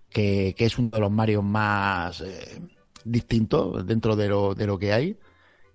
que, 0.10 0.54
es 0.58 0.78
uno 0.78 0.90
de 0.90 1.00
los 1.00 1.12
Mario 1.12 1.42
más 1.42 2.22
eh, 2.22 2.62
distintos 3.04 3.86
dentro 3.86 4.16
de 4.16 4.30
lo, 4.30 4.54
de 4.54 4.68
lo 4.68 4.78
que 4.78 4.94
hay. 4.94 5.18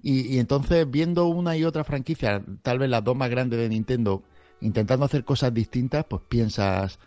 Y, 0.02 0.34
y 0.34 0.38
entonces, 0.38 0.88
viendo 0.88 1.26
una 1.26 1.56
y 1.56 1.64
otra 1.64 1.82
franquicia, 1.82 2.42
tal 2.62 2.78
vez 2.78 2.88
las 2.88 3.02
dos 3.02 3.16
más 3.16 3.30
grandes 3.30 3.58
de 3.58 3.68
Nintendo, 3.68 4.22
intentando 4.60 5.04
hacer 5.04 5.24
cosas 5.24 5.52
distintas, 5.52 6.04
pues 6.04 6.22
piensas, 6.28 6.98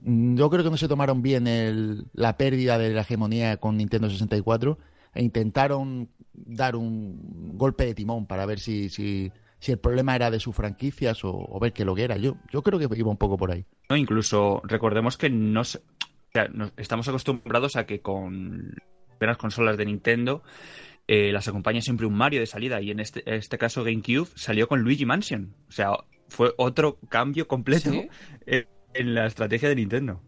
mm, 0.00 0.36
yo 0.36 0.50
creo 0.50 0.64
que 0.64 0.70
no 0.70 0.76
se 0.76 0.88
tomaron 0.88 1.22
bien 1.22 1.46
el, 1.46 2.06
la 2.12 2.36
pérdida 2.36 2.78
de 2.78 2.90
la 2.90 3.02
hegemonía 3.02 3.56
con 3.58 3.76
Nintendo 3.76 4.08
64 4.08 4.78
e 5.14 5.22
intentaron 5.22 6.08
dar 6.32 6.76
un 6.76 7.56
golpe 7.56 7.86
de 7.86 7.94
timón 7.94 8.26
para 8.26 8.46
ver 8.46 8.60
si, 8.60 8.88
si, 8.90 9.32
si 9.58 9.72
el 9.72 9.78
problema 9.78 10.14
era 10.14 10.30
de 10.30 10.40
sus 10.40 10.54
franquicias 10.54 11.20
o, 11.24 11.58
ver 11.60 11.72
qué 11.72 11.84
lo 11.84 11.94
que 11.94 12.04
era. 12.04 12.16
Yo, 12.16 12.36
yo 12.52 12.62
creo 12.62 12.78
que 12.78 12.88
iba 12.98 13.10
un 13.10 13.16
poco 13.16 13.36
por 13.36 13.50
ahí. 13.50 13.64
No, 13.88 13.96
incluso 13.96 14.60
recordemos 14.64 15.16
que 15.16 15.30
no, 15.30 15.62
estamos 16.76 17.08
acostumbrados 17.08 17.76
a 17.76 17.86
que 17.86 18.00
con 18.00 18.74
las 19.20 19.38
consolas 19.38 19.76
de 19.76 19.86
Nintendo 19.86 20.42
eh, 21.08 21.32
las 21.32 21.48
acompaña 21.48 21.80
siempre 21.80 22.06
un 22.06 22.14
Mario 22.14 22.40
de 22.40 22.46
salida 22.46 22.80
y 22.80 22.90
en 22.90 23.00
este, 23.00 23.22
este 23.34 23.58
caso 23.58 23.84
GameCube 23.84 24.28
salió 24.34 24.68
con 24.68 24.82
Luigi 24.82 25.06
Mansion. 25.06 25.54
O 25.68 25.72
sea, 25.72 25.92
fue 26.28 26.52
otro 26.56 26.98
cambio 27.08 27.46
completo 27.48 27.90
en, 28.46 29.14
la 29.14 29.26
estrategia 29.26 29.68
de 29.68 29.76
Nintendo. 29.76 30.22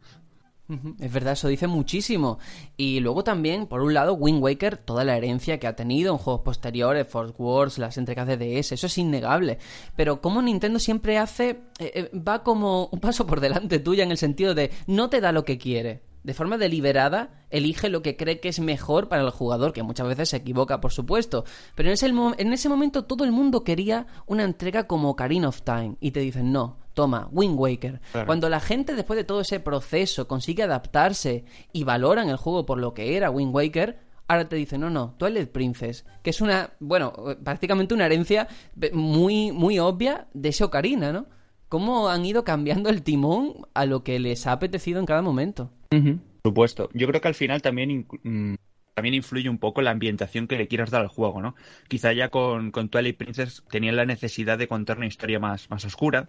Es 1.00 1.10
verdad, 1.10 1.32
eso 1.32 1.48
dice 1.48 1.66
muchísimo. 1.66 2.38
Y 2.76 3.00
luego 3.00 3.24
también, 3.24 3.66
por 3.66 3.80
un 3.80 3.94
lado, 3.94 4.12
Wind 4.12 4.42
Waker, 4.42 4.76
toda 4.76 5.02
la 5.02 5.16
herencia 5.16 5.58
que 5.58 5.66
ha 5.66 5.74
tenido 5.74 6.12
en 6.12 6.18
juegos 6.18 6.42
posteriores, 6.42 7.06
Force 7.08 7.34
Wars, 7.38 7.78
las 7.78 7.96
entregas 7.96 8.26
de 8.26 8.36
DS, 8.36 8.72
eso 8.72 8.86
es 8.86 8.98
innegable. 8.98 9.58
Pero 9.96 10.20
como 10.20 10.42
Nintendo 10.42 10.78
siempre 10.78 11.16
hace, 11.16 11.60
eh, 11.78 11.92
eh, 11.94 12.10
va 12.14 12.42
como 12.42 12.88
un 12.92 13.00
paso 13.00 13.26
por 13.26 13.40
delante 13.40 13.78
tuya 13.78 14.04
en 14.04 14.10
el 14.10 14.18
sentido 14.18 14.54
de 14.54 14.70
no 14.86 15.08
te 15.08 15.22
da 15.22 15.32
lo 15.32 15.44
que 15.44 15.56
quiere 15.56 16.07
de 16.28 16.34
forma 16.34 16.58
deliberada, 16.58 17.30
elige 17.48 17.88
lo 17.88 18.02
que 18.02 18.18
cree 18.18 18.38
que 18.38 18.50
es 18.50 18.60
mejor 18.60 19.08
para 19.08 19.22
el 19.22 19.30
jugador, 19.30 19.72
que 19.72 19.82
muchas 19.82 20.06
veces 20.06 20.28
se 20.28 20.36
equivoca, 20.36 20.78
por 20.78 20.92
supuesto. 20.92 21.46
Pero 21.74 21.88
en 21.88 21.94
ese, 21.94 22.06
en 22.06 22.52
ese 22.52 22.68
momento 22.68 23.06
todo 23.06 23.24
el 23.24 23.32
mundo 23.32 23.64
quería 23.64 24.06
una 24.26 24.44
entrega 24.44 24.86
como 24.86 25.08
Ocarina 25.08 25.48
of 25.48 25.62
Time. 25.62 25.96
Y 26.00 26.10
te 26.10 26.20
dicen, 26.20 26.52
no, 26.52 26.80
toma, 26.92 27.30
Wind 27.32 27.58
Waker. 27.58 28.02
Cuando 28.26 28.50
la 28.50 28.60
gente, 28.60 28.94
después 28.94 29.16
de 29.16 29.24
todo 29.24 29.40
ese 29.40 29.58
proceso, 29.58 30.28
consigue 30.28 30.62
adaptarse 30.62 31.46
y 31.72 31.84
valoran 31.84 32.28
el 32.28 32.36
juego 32.36 32.66
por 32.66 32.76
lo 32.76 32.92
que 32.92 33.16
era 33.16 33.30
Wind 33.30 33.54
Waker, 33.54 33.98
ahora 34.28 34.50
te 34.50 34.56
dicen, 34.56 34.82
no, 34.82 34.90
no, 34.90 35.14
Twilight 35.16 35.48
Princess, 35.48 36.04
que 36.22 36.28
es 36.28 36.42
una, 36.42 36.74
bueno, 36.78 37.14
prácticamente 37.42 37.94
una 37.94 38.04
herencia 38.04 38.48
muy, 38.92 39.50
muy 39.50 39.78
obvia 39.78 40.28
de 40.34 40.50
ese 40.50 40.62
Ocarina, 40.62 41.10
¿no? 41.10 41.24
Cómo 41.70 42.10
han 42.10 42.26
ido 42.26 42.44
cambiando 42.44 42.90
el 42.90 43.02
timón 43.02 43.66
a 43.72 43.86
lo 43.86 44.04
que 44.04 44.18
les 44.18 44.46
ha 44.46 44.52
apetecido 44.52 45.00
en 45.00 45.06
cada 45.06 45.22
momento. 45.22 45.70
Por 45.88 46.20
supuesto. 46.44 46.90
Yo 46.92 47.06
creo 47.06 47.20
que 47.20 47.28
al 47.28 47.34
final 47.34 47.62
también, 47.62 48.06
mm, 48.22 48.54
también 48.94 49.14
influye 49.14 49.48
un 49.48 49.58
poco 49.58 49.82
la 49.82 49.90
ambientación 49.90 50.46
que 50.46 50.58
le 50.58 50.68
quieras 50.68 50.90
dar 50.90 51.02
al 51.02 51.08
juego, 51.08 51.40
¿no? 51.40 51.54
Quizá 51.88 52.12
ya 52.12 52.28
con, 52.28 52.70
con 52.70 52.88
Twilight 52.88 53.16
Princess 53.16 53.64
tenían 53.70 53.96
la 53.96 54.06
necesidad 54.06 54.58
de 54.58 54.68
contar 54.68 54.98
una 54.98 55.06
historia 55.06 55.38
más, 55.38 55.70
más 55.70 55.84
oscura. 55.84 56.28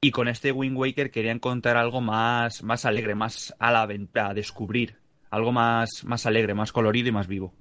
Y 0.00 0.10
con 0.10 0.28
este 0.28 0.52
Wind 0.52 0.76
Waker 0.76 1.10
querían 1.10 1.38
contar 1.38 1.78
algo 1.78 2.02
más, 2.02 2.62
más 2.62 2.84
alegre, 2.84 3.14
más 3.14 3.54
a 3.58 3.72
la 3.72 3.86
venta, 3.86 4.28
a 4.28 4.34
descubrir. 4.34 4.98
Algo 5.30 5.50
más, 5.50 6.04
más 6.04 6.26
alegre, 6.26 6.54
más 6.54 6.72
colorido 6.72 7.08
y 7.08 7.12
más 7.12 7.26
vivo. 7.26 7.54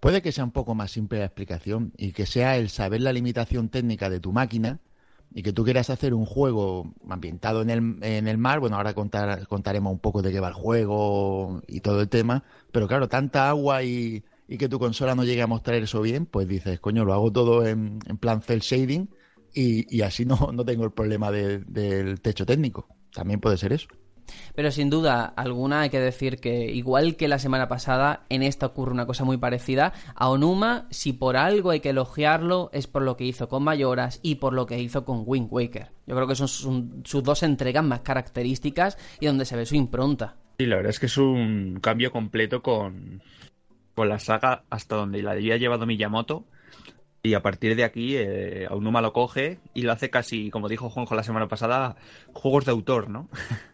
Puede 0.00 0.22
que 0.22 0.32
sea 0.32 0.44
un 0.44 0.50
poco 0.50 0.74
más 0.74 0.90
simple 0.90 1.18
la 1.18 1.26
explicación 1.26 1.92
y 1.98 2.12
que 2.12 2.24
sea 2.24 2.56
el 2.56 2.70
saber 2.70 3.02
la 3.02 3.12
limitación 3.12 3.68
técnica 3.68 4.08
de 4.08 4.18
tu 4.18 4.32
máquina 4.32 4.80
y 5.32 5.42
que 5.42 5.52
tú 5.52 5.64
quieras 5.64 5.90
hacer 5.90 6.14
un 6.14 6.26
juego 6.26 6.92
ambientado 7.08 7.62
en 7.62 7.70
el, 7.70 7.98
en 8.02 8.28
el 8.28 8.38
mar, 8.38 8.60
bueno, 8.60 8.76
ahora 8.76 8.94
contar, 8.94 9.46
contaremos 9.46 9.92
un 9.92 9.98
poco 10.00 10.22
de 10.22 10.32
qué 10.32 10.40
va 10.40 10.48
el 10.48 10.54
juego 10.54 11.62
y 11.68 11.80
todo 11.80 12.00
el 12.00 12.08
tema, 12.08 12.44
pero 12.72 12.88
claro, 12.88 13.08
tanta 13.08 13.48
agua 13.48 13.82
y, 13.84 14.24
y 14.48 14.58
que 14.58 14.68
tu 14.68 14.78
consola 14.78 15.14
no 15.14 15.24
llegue 15.24 15.42
a 15.42 15.46
mostrar 15.46 15.76
eso 15.82 16.00
bien, 16.02 16.26
pues 16.26 16.48
dices, 16.48 16.80
coño, 16.80 17.04
lo 17.04 17.12
hago 17.14 17.32
todo 17.32 17.66
en, 17.66 18.00
en 18.06 18.18
plan 18.18 18.42
cel 18.42 18.60
shading 18.60 19.08
y, 19.54 19.94
y 19.96 20.02
así 20.02 20.24
no, 20.24 20.50
no 20.52 20.64
tengo 20.64 20.84
el 20.84 20.92
problema 20.92 21.30
del 21.30 22.20
techo 22.20 22.46
técnico. 22.46 22.88
También 23.12 23.40
puede 23.40 23.56
ser 23.56 23.72
eso. 23.72 23.88
Pero 24.54 24.70
sin 24.70 24.90
duda 24.90 25.24
alguna 25.24 25.82
hay 25.82 25.90
que 25.90 26.00
decir 26.00 26.38
que, 26.38 26.66
igual 26.72 27.16
que 27.16 27.28
la 27.28 27.38
semana 27.38 27.68
pasada, 27.68 28.24
en 28.28 28.42
esta 28.42 28.66
ocurre 28.66 28.92
una 28.92 29.06
cosa 29.06 29.24
muy 29.24 29.36
parecida. 29.36 29.92
A 30.14 30.28
Onuma, 30.28 30.86
si 30.90 31.12
por 31.12 31.36
algo 31.36 31.70
hay 31.70 31.80
que 31.80 31.90
elogiarlo, 31.90 32.70
es 32.72 32.86
por 32.86 33.02
lo 33.02 33.16
que 33.16 33.24
hizo 33.24 33.48
con 33.48 33.62
Mayoras 33.62 34.20
y 34.22 34.36
por 34.36 34.52
lo 34.52 34.66
que 34.66 34.78
hizo 34.78 35.04
con 35.04 35.22
Wind 35.26 35.48
Waker. 35.50 35.88
Yo 36.06 36.14
creo 36.14 36.26
que 36.26 36.34
son 36.34 36.48
sus, 36.48 37.22
dos 37.22 37.42
entregas 37.42 37.84
más 37.84 38.00
características 38.00 38.98
y 39.20 39.26
donde 39.26 39.44
se 39.44 39.56
ve 39.56 39.66
su 39.66 39.76
impronta. 39.76 40.36
Sí, 40.58 40.66
la 40.66 40.76
verdad 40.76 40.90
es 40.90 41.00
que 41.00 41.06
es 41.06 41.16
un 41.16 41.78
cambio 41.80 42.10
completo 42.10 42.62
con, 42.62 43.22
con 43.94 44.08
la 44.08 44.18
saga 44.18 44.64
hasta 44.70 44.96
donde 44.96 45.22
la 45.22 45.32
había 45.32 45.56
llevado 45.56 45.86
Miyamoto. 45.86 46.44
Y 47.22 47.34
a 47.34 47.42
partir 47.42 47.76
de 47.76 47.84
aquí, 47.84 48.16
eh, 48.16 48.66
Aonuma 48.68 49.02
lo 49.02 49.12
coge 49.12 49.58
y 49.74 49.82
lo 49.82 49.92
hace 49.92 50.08
casi, 50.08 50.50
como 50.50 50.68
dijo 50.68 50.88
Juanjo 50.88 51.14
la 51.14 51.22
semana 51.22 51.48
pasada, 51.48 51.96
juegos 52.32 52.64
de 52.64 52.72
autor, 52.72 53.10
¿no? 53.10 53.28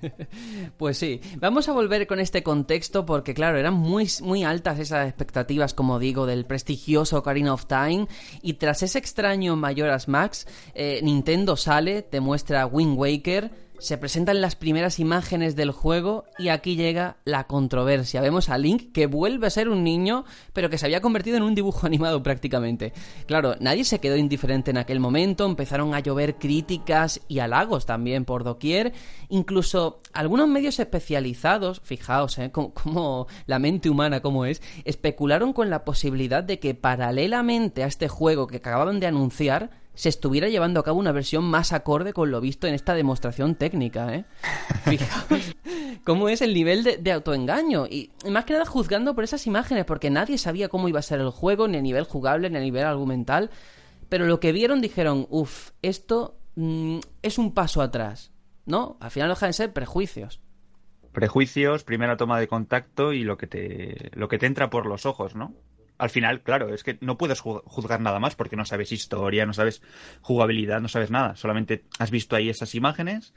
Pues 0.76 0.98
sí, 0.98 1.20
vamos 1.36 1.68
a 1.68 1.72
volver 1.72 2.06
con 2.06 2.18
este 2.18 2.42
contexto 2.42 3.06
porque 3.06 3.34
claro, 3.34 3.58
eran 3.58 3.74
muy, 3.74 4.08
muy 4.22 4.44
altas 4.44 4.78
esas 4.78 5.06
expectativas, 5.08 5.74
como 5.74 5.98
digo, 5.98 6.26
del 6.26 6.44
prestigioso 6.44 7.18
Ocarina 7.18 7.54
of 7.54 7.66
Time. 7.66 8.08
Y 8.42 8.54
tras 8.54 8.82
ese 8.82 8.98
extraño 8.98 9.56
Majora's 9.56 10.08
Max, 10.08 10.46
eh, 10.74 11.00
Nintendo 11.02 11.56
sale, 11.56 12.02
te 12.02 12.20
muestra 12.20 12.66
Wind 12.66 12.98
Waker, 12.98 13.50
se 13.82 13.98
presentan 13.98 14.40
las 14.40 14.54
primeras 14.54 15.00
imágenes 15.00 15.56
del 15.56 15.72
juego 15.72 16.24
y 16.38 16.50
aquí 16.50 16.76
llega 16.76 17.16
la 17.24 17.48
controversia. 17.48 18.20
Vemos 18.20 18.48
a 18.48 18.56
Link 18.56 18.92
que 18.92 19.08
vuelve 19.08 19.48
a 19.48 19.50
ser 19.50 19.68
un 19.68 19.82
niño, 19.82 20.24
pero 20.52 20.70
que 20.70 20.78
se 20.78 20.86
había 20.86 21.00
convertido 21.00 21.36
en 21.36 21.42
un 21.42 21.56
dibujo 21.56 21.84
animado 21.88 22.22
prácticamente. 22.22 22.92
Claro, 23.26 23.56
nadie 23.58 23.84
se 23.84 23.98
quedó 23.98 24.16
indiferente 24.16 24.70
en 24.70 24.78
aquel 24.78 25.00
momento, 25.00 25.46
empezaron 25.46 25.94
a 25.94 26.00
llover 26.00 26.36
críticas 26.36 27.20
y 27.26 27.40
halagos 27.40 27.84
también 27.84 28.24
por 28.24 28.44
doquier, 28.44 28.92
incluso 29.28 30.00
algunos 30.12 30.46
medios 30.46 30.78
especializados, 30.78 31.80
fijaos, 31.82 32.38
¿eh? 32.38 32.52
como, 32.52 33.26
la 33.46 33.58
mente 33.58 33.90
humana 33.90 34.20
como 34.22 34.44
es, 34.44 34.62
especularon 34.84 35.52
con 35.52 35.70
la 35.70 35.84
posibilidad 35.84 36.44
de 36.44 36.60
que 36.60 36.74
paralelamente 36.74 37.82
a 37.82 37.88
este 37.88 38.06
juego 38.06 38.46
que 38.46 38.58
acababan 38.58 39.00
de 39.00 39.08
anunciar, 39.08 39.81
se 39.94 40.08
estuviera 40.08 40.48
llevando 40.48 40.80
a 40.80 40.84
cabo 40.84 40.98
una 40.98 41.12
versión 41.12 41.44
más 41.44 41.72
acorde 41.72 42.12
con 42.12 42.30
lo 42.30 42.40
visto 42.40 42.66
en 42.66 42.74
esta 42.74 42.94
demostración 42.94 43.54
técnica, 43.54 44.14
¿eh? 44.14 44.24
Fijaos 44.84 45.54
cómo 46.04 46.28
es 46.28 46.42
el 46.42 46.54
nivel 46.54 46.84
de, 46.84 47.12
autoengaño. 47.12 47.86
Y, 47.86 48.10
más 48.30 48.44
que 48.44 48.52
nada 48.52 48.64
juzgando 48.64 49.14
por 49.14 49.24
esas 49.24 49.46
imágenes, 49.46 49.84
porque 49.84 50.10
nadie 50.10 50.38
sabía 50.38 50.68
cómo 50.68 50.88
iba 50.88 50.98
a 50.98 51.02
ser 51.02 51.20
el 51.20 51.30
juego, 51.30 51.68
ni 51.68 51.78
a 51.78 51.82
nivel 51.82 52.04
jugable, 52.04 52.50
ni 52.50 52.56
a 52.56 52.60
nivel 52.60 52.84
argumental. 52.84 53.50
Pero 54.08 54.26
lo 54.26 54.40
que 54.40 54.52
vieron 54.52 54.80
dijeron, 54.80 55.26
uff, 55.30 55.70
esto 55.82 56.36
mm, 56.56 56.98
es 57.22 57.38
un 57.38 57.54
paso 57.54 57.82
atrás, 57.82 58.32
¿no? 58.66 58.96
Al 59.00 59.10
final 59.10 59.28
dejan 59.28 59.50
de 59.50 59.54
ser 59.54 59.72
prejuicios. 59.72 60.40
Prejuicios, 61.12 61.84
primera 61.84 62.16
toma 62.16 62.40
de 62.40 62.48
contacto 62.48 63.12
y 63.12 63.22
lo 63.22 63.36
que 63.36 63.46
te, 63.46 64.10
lo 64.14 64.28
que 64.28 64.38
te 64.38 64.46
entra 64.46 64.70
por 64.70 64.86
los 64.86 65.04
ojos, 65.06 65.34
¿no? 65.34 65.54
Al 66.02 66.10
final, 66.10 66.42
claro, 66.42 66.74
es 66.74 66.82
que 66.82 66.98
no 67.00 67.16
puedes 67.16 67.38
juzgar 67.38 68.00
nada 68.00 68.18
más 68.18 68.34
porque 68.34 68.56
no 68.56 68.64
sabes 68.64 68.90
historia, 68.90 69.46
no 69.46 69.52
sabes 69.52 69.82
jugabilidad, 70.20 70.80
no 70.80 70.88
sabes 70.88 71.12
nada. 71.12 71.36
Solamente 71.36 71.84
has 72.00 72.10
visto 72.10 72.34
ahí 72.34 72.48
esas 72.48 72.74
imágenes 72.74 73.34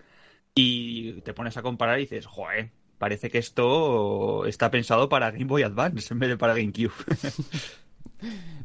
y 0.56 1.22
te 1.22 1.36
pones 1.36 1.58
a 1.58 1.62
comparar 1.62 2.00
y 2.00 2.06
dices, 2.06 2.26
joder, 2.26 2.72
parece 2.98 3.30
que 3.30 3.38
esto 3.38 4.48
está 4.48 4.72
pensado 4.72 5.10
para 5.10 5.30
Game 5.30 5.46
Boy 5.46 5.62
Advance 5.62 6.12
en 6.12 6.18
vez 6.18 6.30
de 6.30 6.38
para 6.38 6.56
GameCube. 6.56 6.92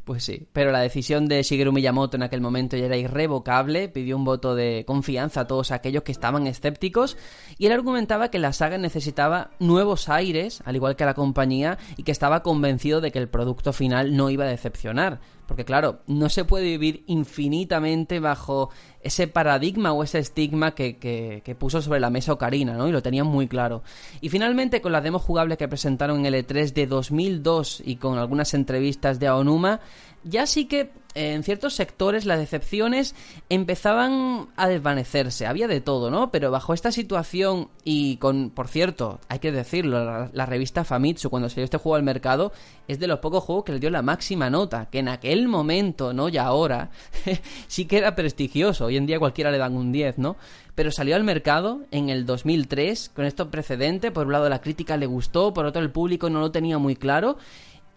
Pues 0.04 0.25
sí, 0.25 0.49
pero 0.52 0.73
la 0.73 0.80
decisión 0.80 1.28
de 1.28 1.42
Shigeru 1.42 1.73
Miyamoto 1.73 2.16
en 2.16 2.23
aquel 2.23 2.40
momento 2.40 2.76
ya 2.76 2.87
era 2.87 2.97
irrevocable, 2.97 3.88
pidió 3.88 4.16
un 4.16 4.25
voto 4.25 4.54
de 4.54 4.85
confianza 4.87 5.42
a 5.42 5.47
todos 5.47 5.71
aquellos 5.71 6.02
que 6.02 6.12
estaban 6.12 6.47
escépticos 6.47 7.16
y 7.59 7.66
él 7.66 7.73
argumentaba 7.73 8.30
que 8.30 8.38
la 8.38 8.52
saga 8.52 8.78
necesitaba 8.78 9.50
nuevos 9.59 10.09
aires, 10.09 10.62
al 10.64 10.76
igual 10.76 10.97
que 10.97 11.04
la 11.04 11.14
compañía, 11.14 11.78
y 11.97 12.02
que 12.02 12.12
estaba 12.12 12.42
convencido 12.42 13.00
de 13.00 13.12
que 13.12 13.19
el 13.19 13.28
producto 13.28 13.73
final 13.73 14.16
no 14.16 14.30
iba 14.30 14.45
a 14.45 14.49
decepcionar. 14.49 15.21
Porque 15.50 15.64
claro, 15.64 15.99
no 16.07 16.28
se 16.28 16.45
puede 16.45 16.66
vivir 16.66 17.02
infinitamente 17.09 18.21
bajo 18.21 18.71
ese 19.00 19.26
paradigma 19.26 19.92
o 19.92 20.04
ese 20.04 20.21
estigma 20.21 20.76
que, 20.76 20.99
que, 20.99 21.54
puso 21.57 21.83
sobre 21.83 21.99
la 21.99 22.09
mesa 22.09 22.33
Ocarina, 22.33 22.75
¿no? 22.75 22.87
Y 22.87 22.92
lo 22.92 23.02
tenían 23.02 23.26
muy 23.26 23.49
claro. 23.49 23.83
Y 24.21 24.28
finalmente, 24.28 24.80
con 24.80 24.92
la 24.92 25.00
demo 25.00 25.19
jugable 25.19 25.57
que 25.57 25.66
presentaron 25.66 26.21
en 26.21 26.26
el 26.33 26.47
E3 26.47 26.73
de 26.73 26.87
2002 26.87 27.83
y 27.85 27.97
con 27.97 28.16
algunas 28.16 28.54
entrevistas 28.54 29.19
de 29.19 29.26
Aonuma, 29.26 29.80
ya 30.23 30.47
sí 30.47 30.66
que 30.66 30.92
en 31.14 31.43
ciertos 31.43 31.75
sectores 31.75 32.25
las 32.25 32.38
decepciones 32.38 33.14
empezaban 33.49 34.49
a 34.57 34.69
desvanecerse. 34.69 35.47
Había 35.47 35.67
de 35.67 35.81
todo, 35.81 36.11
¿no? 36.11 36.31
Pero 36.31 36.50
bajo 36.50 36.73
esta 36.73 36.93
situación 36.93 37.69
y 37.85 38.17
con, 38.17 38.50
por 38.50 38.69
cierto, 38.69 39.19
hay 39.29 39.40
que 39.40 39.52
decirlo, 39.52 40.29
la, 40.33 40.47
revista 40.47 40.85
Famitsu 40.85 41.31
cuando 41.31 41.49
salió 41.49 41.64
este 41.64 41.79
juego 41.79 41.97
al 41.97 42.02
mercado 42.02 42.52
es 42.88 42.99
de 42.99 43.07
los 43.07 43.19
pocos 43.21 43.45
juegos 43.45 43.64
que 43.64 43.73
le 43.73 43.81
dio 43.81 43.90
la 43.90 44.02
máxima 44.02 44.50
nota, 44.50 44.88
que 44.90 45.00
en 45.00 45.09
aquel 45.09 45.49
momento, 45.49 46.12
no 46.12 46.29
ya 46.29 46.45
ahora, 46.45 46.90
sí 47.67 47.87
que 47.87 47.99
era 47.99 48.14
prestigioso. 48.14 48.87
Hoy 48.87 48.97
en 48.97 49.07
día 49.07 49.19
cualquiera 49.19 49.50
le 49.50 49.59
dan 49.59 49.76
un 49.76 49.93
10, 49.93 50.19
¿no? 50.19 50.37
Pero 50.75 50.93
salió 50.93 51.17
al 51.17 51.25
mercado 51.25 51.81
en 51.90 52.09
el 52.09 52.25
2003 52.25 53.11
con 53.14 53.25
esto 53.25 53.50
precedente. 53.50 54.11
Por 54.11 54.26
un 54.26 54.33
lado 54.33 54.49
la 54.49 54.61
crítica 54.61 54.97
le 54.97 55.07
gustó, 55.07 55.52
por 55.52 55.67
otro 55.67 55.83
el 55.83 55.90
público 55.90 56.31
no 56.31 56.40
lo 56.40 56.50
tenía 56.50 56.79
muy 56.79 56.97
claro 56.97 57.37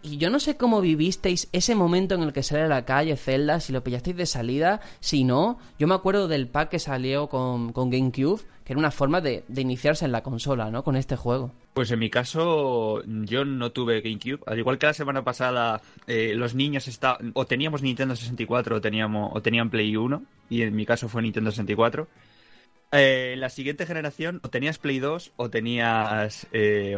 y 0.04 0.18
yo 0.18 0.30
no 0.30 0.40
sé 0.40 0.58
cómo 0.58 0.82
vivisteis 0.82 1.48
ese 1.54 1.76
momento 1.76 2.14
en 2.16 2.24
el 2.24 2.34
que 2.34 2.44
sale 2.44 2.64
a 2.64 2.68
la 2.68 2.84
calle 2.84 3.16
Zelda, 3.16 3.62
si 3.62 3.72
lo 3.72 3.84
pillasteis 3.84 4.18
de 4.18 4.26
salida, 4.26 4.82
si 5.00 5.24
no. 5.24 5.58
Yo 5.80 5.88
me 5.88 5.96
acuerdo 5.96 6.28
del 6.28 6.48
pack 6.48 6.70
que 6.70 6.80
salió 6.80 7.30
con, 7.30 7.72
GameCube, 7.74 8.42
que 8.66 8.74
era 8.74 8.80
una 8.80 8.92
forma 8.92 9.22
de, 9.22 9.46
iniciarse 9.56 10.04
en 10.04 10.12
la 10.12 10.22
consola, 10.22 10.70
¿no? 10.70 10.84
Con 10.84 10.98
este 10.98 11.16
juego. 11.16 11.52
Pues 11.74 11.90
en 11.90 12.00
mi 12.00 12.10
caso, 12.10 13.02
yo 13.06 13.46
no 13.46 13.72
tuve 13.72 14.02
GameCube. 14.02 14.42
Al 14.46 14.60
igual 14.60 14.78
que 14.78 14.88
la 14.88 14.94
semana 14.94 15.24
pasada, 15.24 15.82
eh, 16.06 16.34
los 16.36 16.54
niños 16.54 16.90
está, 16.90 17.18
o 17.34 17.46
teníamos 17.46 17.82
Nintendo 17.82 18.16
64 18.16 18.76
o, 18.76 18.82
teníamos, 18.82 19.32
o 19.34 19.42
tenían 19.42 19.70
Play 19.70 19.96
1, 19.96 20.22
y 20.50 20.64
en 20.64 20.76
mi 20.76 20.86
caso 20.86 21.08
fue 21.08 21.22
Nintendo 21.22 21.50
64. 21.50 22.10
Eh, 22.92 23.36
la 23.38 23.50
siguiente 23.50 23.86
generación, 23.86 24.42
o 24.44 24.50
tenías 24.50 24.78
Play 24.80 25.00
2 25.00 25.32
o 25.38 25.50
tenías. 25.50 26.46
Eh, 26.52 26.98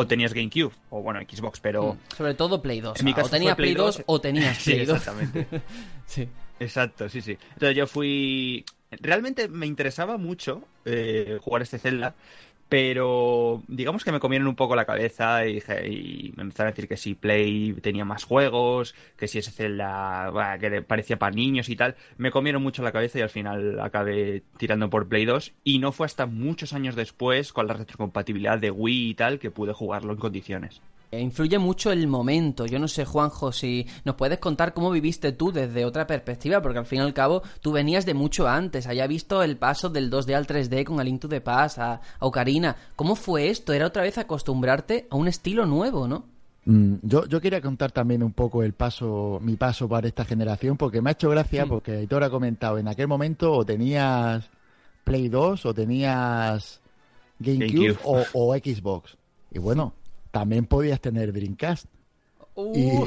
o 0.00 0.06
tenías 0.06 0.32
GameCube, 0.32 0.72
o 0.90 1.02
bueno, 1.02 1.18
Xbox, 1.28 1.58
pero... 1.58 1.94
Mm, 1.94 2.16
sobre 2.16 2.34
todo 2.34 2.62
Play 2.62 2.80
2. 2.80 3.00
En 3.00 3.04
mi 3.04 3.12
caso 3.12 3.26
o 3.26 3.30
tenías 3.30 3.56
Play 3.56 3.74
2, 3.74 4.02
o 4.06 4.20
tenías 4.20 4.62
Play 4.62 4.86
2. 4.86 4.96
exactamente. 4.96 5.48
sí. 6.06 6.28
Exacto, 6.60 7.08
sí, 7.08 7.20
sí. 7.20 7.36
Entonces 7.54 7.76
yo 7.76 7.88
fui... 7.88 8.64
Realmente 8.92 9.48
me 9.48 9.66
interesaba 9.66 10.16
mucho 10.16 10.62
eh, 10.84 11.38
jugar 11.42 11.62
este 11.62 11.80
Zelda, 11.80 12.14
pero 12.68 13.62
digamos 13.66 14.04
que 14.04 14.12
me 14.12 14.20
comieron 14.20 14.46
un 14.46 14.54
poco 14.54 14.76
la 14.76 14.84
cabeza 14.84 15.46
y, 15.46 16.32
me 16.36 16.42
empezaron 16.42 16.68
a 16.68 16.72
decir 16.72 16.88
que 16.88 16.96
si 16.96 17.14
Play 17.14 17.72
tenía 17.80 18.04
más 18.04 18.24
juegos, 18.24 18.94
que 19.16 19.28
si 19.28 19.38
ese 19.38 19.50
Zelda 19.50 20.58
que 20.60 20.82
parecía 20.82 21.18
para 21.18 21.34
niños 21.34 21.68
y 21.68 21.76
tal. 21.76 21.96
Me 22.18 22.30
comieron 22.30 22.62
mucho 22.62 22.82
la 22.82 22.92
cabeza 22.92 23.18
y 23.18 23.22
al 23.22 23.30
final 23.30 23.80
acabé 23.80 24.42
tirando 24.58 24.90
por 24.90 25.08
Play 25.08 25.24
2 25.24 25.52
y 25.64 25.78
no 25.78 25.92
fue 25.92 26.06
hasta 26.06 26.26
muchos 26.26 26.72
años 26.72 26.94
después 26.96 27.52
con 27.52 27.66
la 27.66 27.74
retrocompatibilidad 27.74 28.58
de 28.58 28.70
Wii 28.70 29.10
y 29.10 29.14
tal 29.14 29.38
que 29.38 29.50
pude 29.50 29.72
jugarlo 29.72 30.12
en 30.12 30.18
condiciones. 30.18 30.82
Eh, 31.10 31.20
influye 31.20 31.58
mucho 31.58 31.90
el 31.90 32.06
momento. 32.06 32.66
Yo 32.66 32.78
no 32.78 32.86
sé, 32.86 33.06
Juanjo, 33.06 33.50
si 33.50 33.86
nos 34.04 34.16
puedes 34.16 34.38
contar 34.38 34.74
cómo 34.74 34.90
viviste 34.90 35.32
tú 35.32 35.52
desde 35.52 35.86
otra 35.86 36.06
perspectiva, 36.06 36.60
porque 36.60 36.78
al 36.78 36.86
fin 36.86 36.98
y 36.98 37.02
al 37.02 37.14
cabo 37.14 37.42
tú 37.62 37.72
venías 37.72 38.04
de 38.04 38.12
mucho 38.12 38.46
antes. 38.46 38.86
Había 38.86 39.06
visto 39.06 39.42
el 39.42 39.56
paso 39.56 39.88
del 39.88 40.10
2D 40.10 40.34
al 40.34 40.46
3D 40.46 40.84
con 40.84 41.00
el 41.00 41.08
Into 41.08 41.28
the 41.28 41.40
Pass 41.40 41.78
a, 41.78 42.00
Ocarina. 42.20 42.76
¿Cómo 42.94 43.14
fue 43.14 43.48
esto? 43.48 43.72
Era 43.72 43.86
otra 43.86 44.02
vez 44.02 44.18
acostumbrarte 44.18 45.06
a 45.10 45.16
un 45.16 45.28
estilo 45.28 45.64
nuevo, 45.64 46.06
¿no? 46.06 46.26
Mm, 46.66 46.96
yo, 47.02 47.24
yo 47.24 47.40
quería 47.40 47.62
contar 47.62 47.90
también 47.90 48.22
un 48.22 48.34
poco 48.34 48.62
el 48.62 48.74
paso, 48.74 49.38
mi 49.40 49.56
paso 49.56 49.88
para 49.88 50.08
esta 50.08 50.26
generación, 50.26 50.76
porque 50.76 51.00
me 51.00 51.08
ha 51.08 51.12
hecho 51.12 51.30
gracia, 51.30 51.64
mm. 51.64 51.68
porque 51.70 51.92
Aitor 51.92 52.22
ha 52.22 52.28
comentado, 52.28 52.76
en 52.76 52.86
aquel 52.86 53.08
momento 53.08 53.52
o 53.52 53.64
tenías 53.64 54.50
Play 55.04 55.30
2 55.30 55.64
o 55.64 55.72
tenías 55.72 56.82
GameCube, 57.38 57.96
O, 58.04 58.24
o 58.34 58.54
Xbox. 58.54 59.16
Y 59.50 59.58
bueno, 59.58 59.94
también 60.38 60.66
podías 60.66 61.00
tener 61.00 61.32
Dreamcast. 61.32 61.86
Y, 62.74 62.92
uh. 62.92 63.06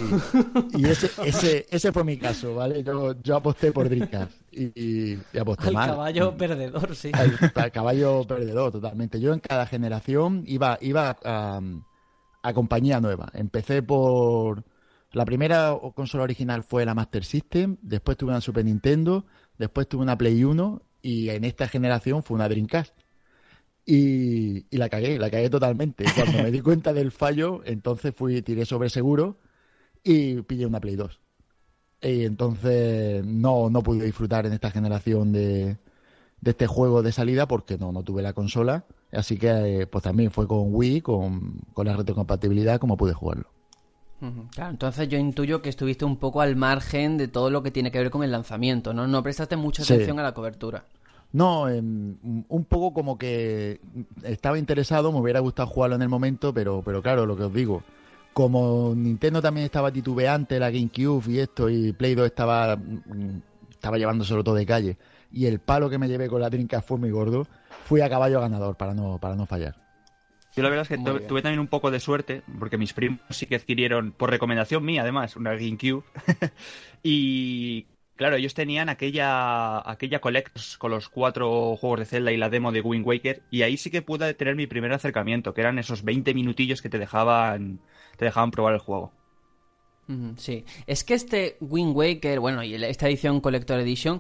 ese, 0.86 1.10
ese, 1.26 1.65
ese, 1.70 1.91
fue 1.94 2.04
mi 2.04 2.17
caso, 2.17 2.56
¿vale? 2.56 2.84
Yo, 2.84 3.22
yo 3.22 3.38
aposté 3.38 3.72
por 3.72 3.88
Dreamcast 3.88 4.32
y, 4.52 4.72
y, 4.76 5.20
aposté 5.38 5.70
Al 5.70 5.74
caballo 5.74 6.36
perdedor, 6.36 6.94
sí. 6.96 7.12
Al, 7.13 7.72
caballo 7.72 8.26
perdedor, 8.26 8.74
totalmente. 8.74 9.20
Yo 9.22 9.34
en 9.34 9.39
cada 9.39 9.65
generación 9.65 10.44
iba, 10.46 10.78
iba 10.82 11.17
a, 11.24 11.62
a 12.44 12.54
compañía 12.54 13.00
nueva. 13.00 13.30
Empecé 13.34 13.82
por... 13.82 14.65
La 15.13 15.26
primera 15.26 15.78
consola 15.96 16.24
original 16.24 16.63
fue 16.63 16.86
la 16.86 16.94
Master 16.94 17.24
System, 17.26 17.78
después 17.82 18.17
tuve 18.17 18.32
una 18.32 18.39
Super 18.39 18.63
Nintendo, 18.63 19.26
después 19.58 19.88
tuve 19.88 20.04
una 20.04 20.17
Play 20.17 20.44
1 20.44 20.82
y 21.02 21.30
en 21.30 21.44
esta 21.44 21.67
generación 21.67 22.24
fue 22.24 22.36
una 22.36 22.48
Dreamcast. 22.48 22.94
Y, 23.86 24.65
la 24.78 24.89
cagué, 24.89 25.17
la 25.17 25.30
cagué 25.30 25.50
totalmente. 25.50 26.06
Cuando 26.15 26.44
me 26.44 26.52
di 26.52 26.62
cuenta 26.62 26.94
del 26.94 27.12
fallo, 27.12 27.62
entonces 27.65 28.13
fui, 28.15 28.41
tiré 28.41 28.65
sobre 28.65 28.89
seguro 28.89 29.38
y 30.04 30.41
pillé 30.44 30.65
una 30.65 30.80
Play 30.80 30.96
2. 30.96 31.20
Y 32.04 32.26
entonces 32.26 33.26
no, 33.26 33.70
no 33.70 33.84
pude 33.84 34.06
disfrutar 34.06 34.46
en 34.46 34.54
esta 34.54 34.72
generación 34.72 35.32
de, 35.32 35.78
de 36.41 36.52
este 36.52 36.67
juego 36.67 37.04
de 37.04 37.12
salida 37.12 37.48
porque 37.48 37.78
no, 37.78 37.91
no 37.91 38.04
tuve 38.04 38.22
la 38.22 38.34
consola. 38.34 38.86
Así 39.12 39.38
que 39.38 39.88
pues 39.91 40.04
también 40.04 40.32
fue 40.32 40.48
con 40.48 40.74
Wii, 40.74 41.02
con, 41.02 41.60
con 41.74 41.86
la 41.86 41.96
retrocompatibilidad, 41.96 42.80
como 42.80 42.98
pude 42.98 43.13
jugarlo. 43.13 43.50
Claro, 44.52 44.70
entonces 44.70 45.10
yo 45.10 45.17
intuyo 45.17 45.63
que 45.63 45.70
estuviste 45.70 46.06
un 46.06 46.17
poco 46.17 46.41
al 46.41 46.56
margen 46.56 47.17
de 47.17 47.28
todo 47.28 47.50
lo 47.50 47.63
que 47.63 47.72
tiene 47.72 47.91
que 47.91 47.98
ver 47.98 48.12
con 48.12 48.24
el 48.24 48.32
lanzamiento, 48.32 48.94
¿no? 48.94 49.08
No 49.08 49.24
prestaste 49.24 49.56
mucha 49.56 49.82
atención 49.82 50.20
a 50.20 50.24
la 50.24 50.36
cobertura. 50.36 50.86
No, 51.34 51.63
un 51.63 52.65
poco 52.67 52.94
como 52.94 53.17
que 53.17 53.80
estaba 54.24 54.60
interesado, 54.60 55.12
me 55.12 55.20
hubiera 55.20 55.39
gustado 55.39 55.67
jugarlo 55.67 55.96
en 55.96 56.02
el 56.02 56.10
momento, 56.10 56.54
pero, 56.54 56.82
pero 56.84 57.02
claro, 57.02 57.26
lo 57.26 57.38
que 57.38 57.44
os 57.44 57.54
digo, 57.54 57.84
como 58.34 58.94
Nintendo 58.96 59.41
también 59.41 59.65
estaba 59.65 59.91
titubeante, 59.91 60.60
la 60.60 60.70
GameCube 60.70 61.32
y 61.32 61.39
esto, 61.39 61.70
y 61.70 61.94
Play 61.94 62.15
2 62.15 62.26
estaba, 62.26 62.76
mm, 62.76 63.41
estaba 63.70 63.98
llevándoselo 63.98 64.44
todo 64.44 64.56
de 64.56 64.65
calle, 64.65 64.98
y 65.32 65.46
el 65.46 65.60
palo 65.60 65.89
que 65.89 65.98
me 65.98 66.10
llevé 66.10 66.28
con 66.28 66.41
la 66.41 66.50
Dreamcast 66.50 66.88
fue 66.88 66.98
muy 66.98 67.12
gordo, 67.12 67.48
fui 67.86 68.02
a 68.02 68.10
caballo 68.10 68.41
ganador 68.41 68.76
para 68.76 68.94
no, 68.94 69.17
para 69.17 69.36
no 69.36 69.46
fallar. 69.46 69.76
Yo 70.54 70.63
la 70.63 70.70
verdad 70.70 70.84
es 70.89 70.89
que 70.89 71.28
tuve 71.28 71.41
también 71.41 71.60
un 71.60 71.67
poco 71.67 71.91
de 71.91 72.02
suerte, 72.02 72.41
porque 72.60 72.78
mis 72.78 72.91
primos 72.91 73.22
sí 73.30 73.46
que 73.46 73.56
adquirieron, 73.56 74.12
por 74.12 74.30
recomendación 74.30 74.84
mía 74.84 75.02
además, 75.02 75.38
una 75.38 75.54
GameCube. 75.54 76.04
y 77.04 77.86
Claro, 78.15 78.36
ellos 78.36 78.54
tenían 78.54 78.89
aquella, 78.89 79.89
aquella 79.89 80.19
Collects 80.19 80.78
con 80.78 80.91
los 80.91 81.10
cuatro 81.10 81.76
juegos 81.76 82.00
de 82.00 82.06
Zelda 82.06 82.32
y 82.32 82.38
la 82.38 82.50
demo 82.50 82.71
de 82.71 82.82
Wind 82.82 83.06
Waker, 83.06 83.41
y 83.50 83.63
ahí 83.63 83.78
sí 83.78 83.89
que 83.89 84.02
pude 84.02 84.34
tener 84.36 84.56
mi 84.56 84.67
primer 84.67 84.93
acercamiento, 84.93 85.54
que 85.54 85.62
eran 85.62 85.80
esos 85.80 86.04
20 86.04 86.34
minutillos 86.34 86.82
que 86.82 86.89
te 86.89 87.00
dejaban, 87.00 87.80
te 88.17 88.26
dejaban 88.26 88.52
probar 88.52 88.74
el 88.76 88.80
juego. 88.80 89.12
Sí, 90.36 90.65
es 90.88 91.04
que 91.04 91.13
este 91.13 91.58
Wind 91.62 91.95
Waker, 91.95 92.39
bueno, 92.41 92.63
y 92.63 92.76
esta 92.76 93.08
edición 93.08 93.39
Collector 93.39 93.80
Edition, 93.80 94.19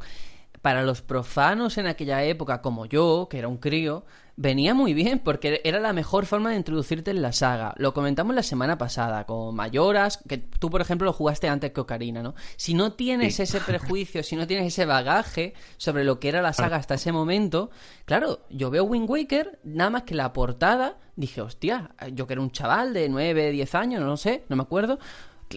para 0.61 0.83
los 0.83 1.01
profanos 1.01 1.77
en 1.77 1.87
aquella 1.87 2.23
época, 2.23 2.61
como 2.61 2.85
yo, 2.85 3.27
que 3.29 3.39
era 3.39 3.47
un 3.47 3.57
crío, 3.57 4.05
venía 4.35 4.73
muy 4.73 4.93
bien 4.93 5.19
porque 5.19 5.61
era 5.63 5.79
la 5.79 5.93
mejor 5.93 6.25
forma 6.25 6.51
de 6.51 6.55
introducirte 6.55 7.11
en 7.11 7.21
la 7.21 7.31
saga. 7.31 7.73
Lo 7.77 7.93
comentamos 7.93 8.35
la 8.35 8.43
semana 8.43 8.77
pasada 8.77 9.25
con 9.25 9.55
Mayoras, 9.55 10.19
que 10.27 10.37
tú, 10.37 10.69
por 10.69 10.81
ejemplo, 10.81 11.05
lo 11.05 11.13
jugaste 11.13 11.47
antes 11.49 11.71
que 11.71 11.81
Ocarina, 11.81 12.23
¿no? 12.23 12.35
Si 12.57 12.73
no 12.73 12.93
tienes 12.93 13.39
ese 13.39 13.59
prejuicio, 13.59 14.23
si 14.23 14.35
no 14.35 14.47
tienes 14.47 14.67
ese 14.67 14.85
bagaje 14.85 15.53
sobre 15.77 16.03
lo 16.03 16.19
que 16.19 16.29
era 16.29 16.41
la 16.41 16.53
saga 16.53 16.77
hasta 16.77 16.95
ese 16.95 17.11
momento, 17.11 17.71
claro, 18.05 18.45
yo 18.49 18.69
veo 18.69 18.83
Wind 18.83 19.09
Waker, 19.09 19.59
nada 19.63 19.89
más 19.89 20.03
que 20.03 20.15
la 20.15 20.33
portada, 20.33 20.97
dije, 21.15 21.41
hostia, 21.41 21.91
yo 22.13 22.27
que 22.27 22.33
era 22.33 22.41
un 22.41 22.51
chaval 22.51 22.93
de 22.93 23.09
9, 23.09 23.51
10 23.51 23.75
años, 23.75 24.01
no 24.01 24.07
lo 24.07 24.17
sé, 24.17 24.43
no 24.49 24.55
me 24.55 24.63
acuerdo, 24.63 24.99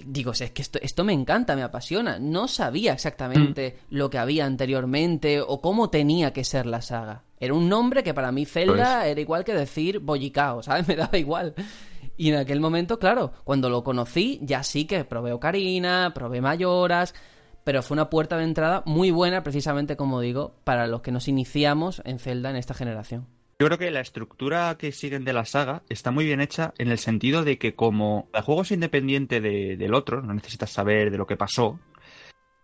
digo, 0.07 0.33
es 0.33 0.51
que 0.51 0.63
esto, 0.63 0.79
esto 0.83 1.05
me 1.05 1.13
encanta, 1.13 1.57
me 1.57 1.63
apasiona. 1.63 2.19
No 2.19 2.49
sabía 2.49 2.93
exactamente 2.93 3.79
mm. 3.91 3.95
lo 3.95 4.11
que 4.11 4.19
había 4.19 4.47
anteriormente 4.47 5.41
o 5.41 5.61
cómo 5.61 5.91
tenía 5.91 6.33
que 6.33 6.45
ser 6.45 6.67
la 6.67 6.83
saga. 6.83 7.25
Era 7.39 7.55
un 7.55 7.69
nombre 7.69 8.03
que 8.03 8.15
para 8.15 8.33
mí 8.33 8.45
Zelda 8.45 9.01
pues- 9.01 9.11
era 9.11 9.21
igual 9.21 9.45
que 9.45 9.55
decir 9.55 9.99
Boyicao, 10.01 10.63
¿sabes? 10.63 10.87
Me 10.89 10.97
daba 10.97 11.19
igual. 11.19 11.55
Y 12.17 12.31
en 12.31 12.37
aquel 12.37 12.61
momento, 12.61 12.99
claro, 12.99 13.33
cuando 13.45 13.69
lo 13.69 13.83
conocí, 13.83 14.39
ya 14.43 14.63
sí 14.63 14.85
que 14.85 15.05
probé 15.05 15.33
Ocarina, 15.33 16.13
probé 16.15 16.41
Mayoras, 16.41 17.15
pero 17.65 17.83
fue 17.83 17.97
una 17.97 18.11
puerta 18.11 18.37
de 18.37 18.45
entrada 18.45 18.83
muy 18.87 19.11
buena, 19.11 19.43
precisamente 19.43 19.97
como 19.97 20.21
digo, 20.21 20.55
para 20.65 20.87
los 20.87 21.01
que 21.01 21.11
nos 21.11 21.29
iniciamos 21.29 22.03
en 22.05 22.19
Zelda 22.19 22.51
en 22.51 22.57
esta 22.57 22.75
generación. 22.75 23.27
Yo 23.59 23.67
creo 23.67 23.79
que 23.79 23.91
la 23.93 24.01
estructura 24.01 24.77
que 24.79 24.91
siguen 24.91 25.25
de 25.25 25.33
la 25.33 25.45
saga 25.45 25.85
está 25.89 26.11
muy 26.11 26.25
bien 26.25 26.41
hecha 26.41 26.75
en 26.77 26.89
el 26.89 26.99
sentido 26.99 27.45
de 27.45 27.57
que 27.57 27.77
como 27.77 28.29
el 28.35 28.43
juego 28.43 28.63
es 28.63 28.73
independiente 28.73 29.41
del 29.41 29.95
otro, 29.95 30.23
no 30.23 30.35
necesitas 30.35 30.71
saber 30.71 31.13
de 31.13 31.19
lo 31.19 31.27
que 31.29 31.37
pasó, 31.37 31.79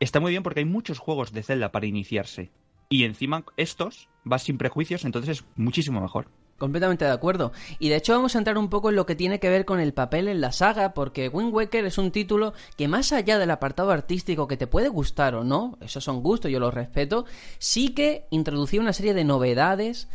está 0.00 0.18
muy 0.18 0.32
bien 0.32 0.42
porque 0.42 0.60
hay 0.60 0.66
muchos 0.66 0.98
juegos 0.98 1.32
de 1.32 1.44
Zelda 1.44 1.70
para 1.70 1.86
iniciarse. 1.86 2.50
Y 2.88 3.04
encima 3.04 3.44
estos 3.56 4.08
vas 4.24 4.42
sin 4.42 4.58
prejuicios, 4.58 5.04
entonces 5.04 5.38
es 5.38 5.44
muchísimo 5.54 6.00
mejor. 6.00 6.26
Completamente 6.58 7.04
de 7.04 7.12
acuerdo. 7.12 7.52
Y 7.78 7.88
de 7.88 7.96
hecho 7.96 8.12
vamos 8.12 8.34
a 8.34 8.38
entrar 8.38 8.58
un 8.58 8.68
poco 8.68 8.90
en 8.90 8.96
lo 8.96 9.06
que 9.06 9.14
tiene 9.14 9.38
que 9.38 9.48
ver 9.48 9.64
con 9.64 9.78
el 9.78 9.94
papel 9.94 10.26
en 10.26 10.40
la 10.40 10.50
saga, 10.50 10.92
porque 10.92 11.28
Wind 11.28 11.54
Waker 11.54 11.86
es 11.86 11.98
un 11.98 12.10
título 12.10 12.52
que 12.76 12.88
más 12.88 13.12
allá 13.12 13.38
del 13.38 13.52
apartado 13.52 13.92
artístico 13.92 14.48
que 14.48 14.56
te 14.56 14.66
puede 14.66 14.88
gustar 14.88 15.36
o 15.36 15.44
no, 15.44 15.78
esos 15.80 16.02
son 16.02 16.20
gustos, 16.20 16.50
yo 16.50 16.58
los 16.58 16.74
respeto, 16.74 17.26
sí 17.58 17.90
que 17.94 18.26
introducía 18.30 18.80
una 18.80 18.92
serie 18.92 19.14
de 19.14 19.24
novedades 19.24 20.08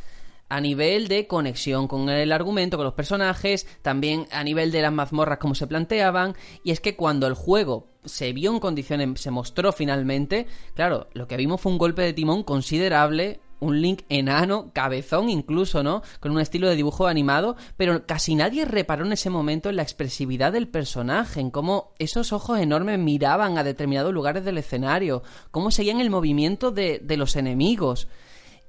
a 0.50 0.62
nivel 0.62 1.08
de 1.08 1.28
conexión 1.28 1.88
con 1.88 2.10
el 2.10 2.32
argumento, 2.32 2.78
con 2.78 2.86
los 2.86 2.94
personajes, 2.94 3.68
también 3.82 4.28
a 4.32 4.44
nivel 4.44 4.72
de 4.72 4.82
las 4.82 4.94
mazmorras 4.94 5.40
como 5.40 5.56
se 5.56 5.68
planteaban, 5.68 6.36
y 6.64 6.72
es 6.72 6.80
que 6.80 6.96
cuando 6.96 7.28
el 7.28 7.34
juego 7.34 7.88
se 8.06 8.34
vio 8.34 8.52
en 8.52 8.60
condiciones, 8.60 9.20
se 9.20 9.32
mostró 9.32 9.72
finalmente, 9.72 10.48
claro, 10.76 11.08
lo 11.14 11.28
que 11.28 11.38
vimos 11.38 11.62
fue 11.62 11.72
un 11.72 11.78
golpe 11.78 12.04
de 12.04 12.14
timón 12.14 12.44
considerable, 12.44 13.40
un 13.60 13.82
Link 13.82 14.04
enano, 14.10 14.72
cabezón 14.74 15.30
incluso, 15.30 15.82
¿no? 15.82 16.04
Con 16.20 16.32
un 16.32 16.40
estilo 16.40 16.68
de 16.70 16.76
dibujo 16.76 17.08
animado, 17.08 17.56
pero 17.78 18.06
casi 18.06 18.36
nadie 18.36 18.66
reparó 18.66 19.06
en 19.06 19.14
ese 19.14 19.30
momento 19.30 19.70
en 19.70 19.78
la 19.78 19.82
expresividad 19.82 20.52
del 20.52 20.68
personaje, 20.68 21.40
en 21.40 21.52
cómo 21.52 21.94
esos 21.98 22.34
ojos 22.34 22.60
enormes 22.60 23.00
miraban 23.00 23.58
a 23.58 23.64
determinados 23.64 24.14
lugares 24.14 24.46
del 24.46 24.58
escenario, 24.58 25.24
cómo 25.52 25.72
seguían 25.72 26.02
el 26.02 26.10
movimiento 26.10 26.72
de, 26.72 27.00
de 27.00 27.18
los 27.18 27.36
enemigos. 27.36 28.08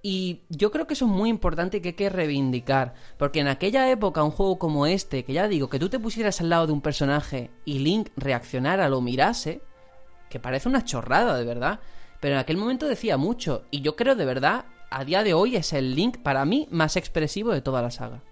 Y 0.08 0.42
yo 0.50 0.70
creo 0.70 0.86
que 0.86 0.94
eso 0.94 1.06
es 1.06 1.10
muy 1.10 1.28
importante 1.28 1.78
y 1.78 1.80
que 1.80 1.88
hay 1.88 1.94
que 1.94 2.08
reivindicar. 2.08 2.94
Porque 3.18 3.40
en 3.40 3.48
aquella 3.48 3.90
época, 3.90 4.22
un 4.22 4.30
juego 4.30 4.56
como 4.56 4.86
este, 4.86 5.24
que 5.24 5.32
ya 5.32 5.48
digo, 5.48 5.68
que 5.68 5.80
tú 5.80 5.88
te 5.88 5.98
pusieras 5.98 6.40
al 6.40 6.48
lado 6.48 6.68
de 6.68 6.72
un 6.72 6.80
personaje 6.80 7.50
y 7.64 7.80
Link 7.80 8.10
reaccionara, 8.16 8.88
lo 8.88 9.00
mirase, 9.00 9.62
que 10.30 10.38
parece 10.38 10.68
una 10.68 10.84
chorrada, 10.84 11.36
de 11.36 11.44
verdad. 11.44 11.80
Pero 12.20 12.34
en 12.34 12.40
aquel 12.40 12.56
momento 12.56 12.86
decía 12.86 13.16
mucho. 13.16 13.64
Y 13.72 13.80
yo 13.80 13.96
creo 13.96 14.14
de 14.14 14.24
verdad, 14.24 14.66
a 14.92 15.04
día 15.04 15.24
de 15.24 15.34
hoy 15.34 15.56
es 15.56 15.72
el 15.72 15.96
Link 15.96 16.18
para 16.18 16.44
mí 16.44 16.68
más 16.70 16.96
expresivo 16.96 17.50
de 17.50 17.60
toda 17.60 17.82
la 17.82 17.90
saga. 17.90 18.22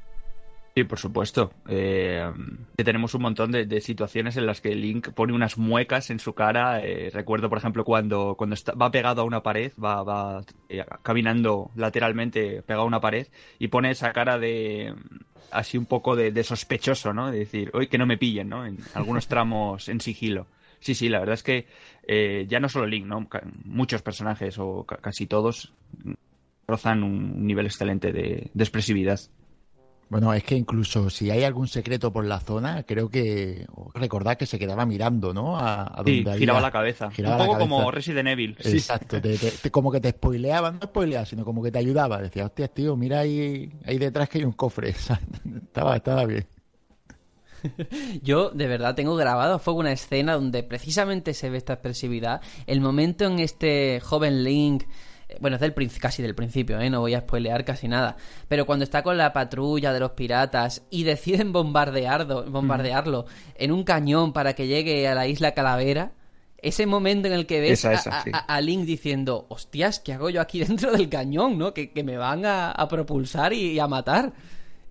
Sí, 0.77 0.83
por 0.83 0.99
supuesto. 0.99 1.53
Eh, 1.69 2.29
tenemos 2.75 3.15
un 3.15 3.23
montón 3.23 3.53
de, 3.53 3.81
situaciones 3.81 4.37
en 4.37 4.45
las 4.45 4.61
que 4.61 4.75
Link 4.75 5.11
pone 5.11 5.33
unas 5.33 5.57
muecas 5.57 6.11
en 6.11 6.19
su 6.19 6.35
cara. 6.35 6.81
Eh, 6.81 7.11
recuerdo, 7.15 7.49
por 7.49 7.59
ejemplo, 7.59 7.85
cuando, 7.85 8.35
cuando 8.37 8.55
está, 8.55 8.73
va 8.73 8.91
pegado 8.91 9.23
a 9.23 9.25
una 9.25 9.41
pared, 9.41 9.71
va, 9.83 10.03
va 10.03 10.45
eh, 10.69 10.85
caminando 11.03 11.71
lateralmente 11.77 12.63
pegado 12.63 12.83
a 12.83 12.87
una 12.87 13.01
pared 13.01 13.29
y 13.61 13.69
pone 13.69 13.93
esa 13.93 14.13
cara 14.13 14.37
de 14.37 14.93
así 15.53 15.79
un 15.79 15.87
poco 15.87 16.17
de, 16.17 16.43
sospechoso, 16.43 17.13
¿no? 17.13 17.31
De 17.31 17.39
decir, 17.39 17.71
hoy 17.73 17.87
que 17.87 17.99
no 17.99 18.07
me 18.07 18.19
pillen, 18.19 18.49
¿no? 18.49 18.67
En 18.67 18.79
algunos 18.95 19.29
tramos 19.29 19.89
en 19.89 20.01
sigilo. 20.01 20.49
Sí, 20.81 20.97
sí, 20.97 21.09
la 21.09 21.21
verdad 21.21 21.35
es 21.35 21.45
que 21.45 21.69
ya 22.49 22.59
no 22.59 22.69
solo 22.69 22.87
Link, 22.87 23.07
¿no? 23.07 23.29
Muchos 23.65 24.03
personajes 24.03 24.59
o 24.59 24.85
casi 24.85 25.27
todos 25.27 25.73
rozan 26.67 27.05
un 27.05 27.47
nivel 27.47 27.67
excelente 27.67 28.13
de 28.13 28.51
expresividad. 28.59 29.21
Bueno, 30.09 30.33
es 30.33 30.45
que 30.45 30.55
incluso 30.55 31.11
si 31.11 31.31
hay 31.31 31.45
algún 31.45 31.67
secreto 31.67 32.13
por 32.13 32.25
la 32.25 32.39
zona, 32.39 32.83
creo 32.85 33.09
que 33.09 33.67
recordad 33.95 34.37
que 34.37 34.47
se 34.47 34.59
quedaba 34.59 34.87
mirando, 34.87 35.33
¿no? 35.33 35.59
A, 35.59 36.03
sí, 36.05 36.25
giraba 36.39 36.61
la 36.61 36.71
cabeza. 36.71 37.09
un 37.17 37.39
poco 37.39 37.59
como 37.59 37.91
Resident 37.91 38.29
Evil. 38.29 38.57
Exacto, 38.63 39.19
como 39.71 39.91
que 39.91 40.01
te 40.01 40.11
spoileaban, 40.11 40.79
no 40.81 40.87
spoileaba, 40.87 41.27
sino 41.27 41.45
como 41.45 41.63
que 41.63 41.73
te 41.73 41.79
ayudaba. 41.79 42.21
Decía, 42.21 42.45
hostia, 42.45 42.69
tío, 42.69 42.97
mira 42.97 43.21
ahí, 43.21 43.73
ahí 43.87 43.99
detrás 43.99 44.29
que 44.29 44.39
hay 44.39 44.45
un 44.45 44.53
cofre. 44.53 44.91
estaba, 45.63 45.97
estaba 45.97 46.25
bien. 46.27 46.47
Yo 48.23 48.51
de 48.51 48.67
verdad 48.67 48.95
tengo 48.95 49.17
grabado 49.17 49.55
a 49.55 49.59
fuego 49.59 49.81
una 49.81 49.93
escena 49.93 50.35
donde 50.35 50.63
precisamente 50.63 51.35
se 51.35 51.51
ve 51.51 51.59
esta 51.59 51.75
expresividad. 51.75 52.41
El 52.67 52.81
momento 52.81 53.25
en 53.25 53.39
este 53.39 54.01
joven 54.01 54.45
Link 54.45 54.85
bueno, 55.41 55.57
es 55.57 55.61
del, 55.61 55.75
casi 56.01 56.23
del 56.23 56.35
principio, 56.35 56.81
¿eh? 56.81 56.91
no 56.91 57.01
voy 57.01 57.15
a 57.15 57.21
spoilear 57.21 57.65
casi 57.65 57.89
nada. 57.89 58.17
Pero 58.49 58.67
cuando 58.67 58.85
está 58.85 59.03
con 59.03 59.17
la 59.17 59.33
patrulla 59.33 59.93
de 59.93 60.01
los 60.01 60.13
piratas 60.13 60.83
y 60.91 61.05
deciden 61.05 61.53
bombardearlo, 61.53 62.45
bombardearlo 62.51 63.27
en 63.57 63.73
un 63.73 63.85
cañón 63.85 64.33
para 64.33 64.55
que 64.55 64.67
llegue 64.67 65.07
a 65.09 65.15
la 65.15 65.27
isla 65.27 65.53
Calavera, 65.53 66.13
ese 66.65 66.87
momento 66.87 67.29
en 67.29 67.35
el 67.35 67.47
que 67.47 67.61
ves 67.61 67.85
a, 67.85 68.61
Link 68.63 68.85
diciendo, 68.85 69.47
hostias, 69.51 70.01
¿qué 70.01 70.15
hago 70.15 70.31
yo 70.31 70.41
aquí 70.41 70.61
dentro 70.65 70.93
del 70.93 71.09
cañón? 71.09 71.59
¿no? 71.59 71.75
Que, 71.75 71.91
me 72.03 72.17
van 72.17 72.45
a, 72.47 72.75
propulsar 72.89 73.53
y, 73.53 73.79
a 73.79 73.87
matar. 73.87 74.33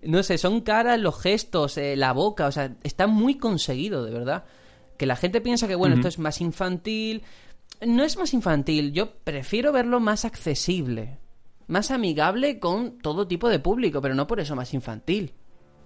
No 0.02 0.22
sé, 0.22 0.38
son 0.38 0.60
caras, 0.60 1.00
los 1.00 1.20
gestos, 1.20 1.76
eh, 1.78 1.96
la 1.96 2.12
boca, 2.12 2.46
o 2.46 2.52
sea, 2.52 2.76
está 2.82 3.06
muy 3.06 3.38
conseguido, 3.38 4.04
de 4.04 4.12
verdad. 4.12 4.44
Que 4.96 5.06
la 5.06 5.16
gente 5.16 5.40
piensa 5.40 5.66
que, 5.66 5.74
bueno, 5.74 5.96
esto 5.96 6.08
es 6.08 6.18
más 6.18 6.40
infantil, 6.40 7.24
no 7.80 8.04
es 8.04 8.16
más 8.16 8.34
infantil, 8.34 8.92
yo 8.92 9.16
prefiero 9.24 9.72
verlo 9.72 10.00
más 10.00 10.24
accesible, 10.24 11.18
más 11.66 11.90
amigable 11.90 12.58
con 12.58 12.98
todo 12.98 13.26
tipo 13.26 13.48
de 13.48 13.58
público, 13.58 14.00
pero 14.00 14.14
no 14.14 14.26
por 14.26 14.40
eso 14.40 14.56
más 14.56 14.72
infantil. 14.74 15.32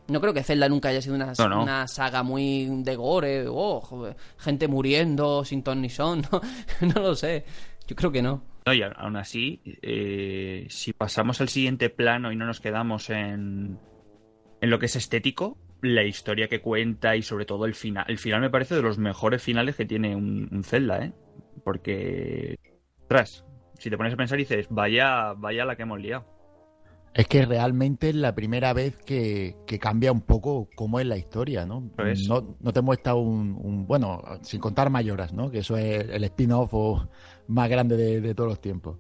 No 0.09 0.23
creo 0.23 0.33
que 0.33 0.43
Zelda 0.43 0.71
nunca 0.71 0.89
haya 0.89 1.03
sido 1.03 1.17
una, 1.17 1.35
una 1.61 1.87
saga 1.87 2.23
muy 2.23 2.67
de 2.83 2.97
gore, 2.97 3.45
oh, 3.49 4.15
gente 4.39 4.67
muriendo 4.67 5.45
sin 5.45 5.63
ton 5.63 5.83
ni 5.83 5.91
son, 5.91 6.23
no, 6.81 7.01
lo 7.03 7.15
sé. 7.15 7.45
Yo 7.87 7.95
creo 7.95 8.11
que 8.11 8.23
no. 8.23 8.43
No, 8.65 8.73
y 8.73 8.83
aún 8.83 9.17
así, 9.17 9.61
eh, 9.83 10.67
si 10.71 10.93
pasamos 10.93 11.41
al 11.41 11.49
siguiente 11.49 11.91
plano 11.91 12.33
y 12.33 12.37
no 12.37 12.47
nos 12.47 12.61
quedamos 12.61 13.11
en, 13.11 13.79
en 14.61 14.71
lo 14.71 14.79
que 14.79 14.87
es 14.87 14.97
estético, 14.97 15.59
la 15.83 16.05
historia 16.05 16.49
que 16.49 16.61
cuenta 16.61 17.15
y 17.17 17.23
sobre 17.23 17.45
todo 17.45 17.67
el 17.67 17.75
final. 17.75 18.05
El 18.09 18.19
final 18.19 18.41
me 18.41 18.51
parece 18.51 18.75
de 18.75 18.83
los 18.83 18.99
mejores 18.99 19.43
finales 19.43 19.77
que 19.77 19.85
tiene 19.85 20.17
un, 20.17 20.49
un 20.51 20.65
Zelda, 20.65 21.05
¿eh? 21.05 21.13
Porque, 21.59 22.59
tras, 23.09 23.45
si 23.79 23.91
te 23.91 23.97
pones 23.97 24.15
a 24.15 24.17
pensar 24.17 24.39
y 24.39 24.43
dices, 24.43 24.67
vaya, 24.71 25.35
vaya 25.35 25.65
la 25.65 25.77
que 25.77 25.83
hemos 25.83 26.01
liado. 26.01 26.25
Es 27.15 27.27
que 27.27 27.45
realmente 27.47 28.11
es 28.11 28.15
la 28.15 28.35
primera 28.35 28.73
vez 28.73 28.97
que, 28.97 29.57
cambia 29.81 30.13
un 30.13 30.21
poco 30.21 30.69
cómo 30.77 31.01
es 31.01 31.07
la 31.07 31.17
historia, 31.17 31.67
¿no? 31.67 31.91
No, 32.29 32.57
no, 32.61 32.73
te 32.73 32.81
muestra 32.81 33.15
un, 33.15 33.87
bueno, 33.87 34.23
sin 34.43 34.61
contar 34.61 34.91
mayoras, 34.91 35.33
¿no? 35.33 35.51
Que 35.51 35.59
eso 35.59 35.77
es 35.77 36.09
el 36.11 36.23
spin-off 36.25 36.73
más 37.49 37.69
grande 37.69 37.97
de, 37.97 38.35
todos 38.35 38.51
los 38.51 38.61
tiempos. 38.61 38.99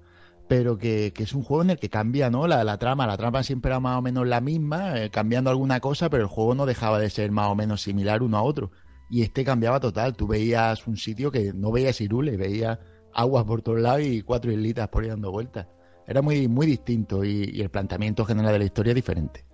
Pero 0.48 0.78
que, 0.78 1.12
es 1.16 1.32
un 1.34 1.42
juego 1.42 1.62
en 1.62 1.70
el 1.70 1.78
que 1.78 1.90
cambia, 1.90 2.30
¿no? 2.30 2.46
La, 2.48 2.78
trama, 2.78 3.06
la 3.06 3.16
trama 3.16 3.42
siempre 3.42 3.70
era 3.70 3.78
más 3.78 3.98
o 3.98 4.02
menos 4.02 4.26
la 4.26 4.40
misma, 4.40 4.98
eh, 4.98 5.10
cambiando 5.10 5.50
alguna 5.50 5.78
cosa, 5.80 6.08
pero 6.08 6.22
el 6.22 6.28
juego 6.28 6.54
no 6.54 6.66
dejaba 6.66 6.98
de 6.98 7.10
ser 7.10 7.30
más 7.30 7.48
o 7.48 7.54
menos 7.54 7.82
similar 7.82 8.22
uno 8.22 8.38
a 8.38 8.42
otro 8.42 8.72
y 9.10 9.22
este 9.22 9.44
cambiaba 9.44 9.80
total. 9.80 10.14
Tú 10.14 10.26
veías 10.26 10.86
un 10.86 10.96
sitio 10.96 11.30
que 11.30 11.52
no 11.52 11.72
veías 11.72 12.00
Irule, 12.00 12.36
veías 12.36 12.78
aguas 13.12 13.44
por 13.44 13.62
todos 13.62 13.80
lados 13.80 14.02
y 14.02 14.22
cuatro 14.22 14.52
islitas 14.52 14.88
por 14.88 15.02
ahí 15.02 15.08
dando 15.08 15.30
vueltas. 15.30 15.66
Era 16.06 16.22
muy, 16.22 16.48
muy 16.48 16.66
distinto 16.66 17.24
y, 17.24 17.60
el 17.60 17.68
planteamiento 17.68 18.24
general 18.24 18.52
de 18.52 18.58
la 18.60 18.64
historia 18.64 18.92
es 18.92 18.96
diferente. 18.96 19.44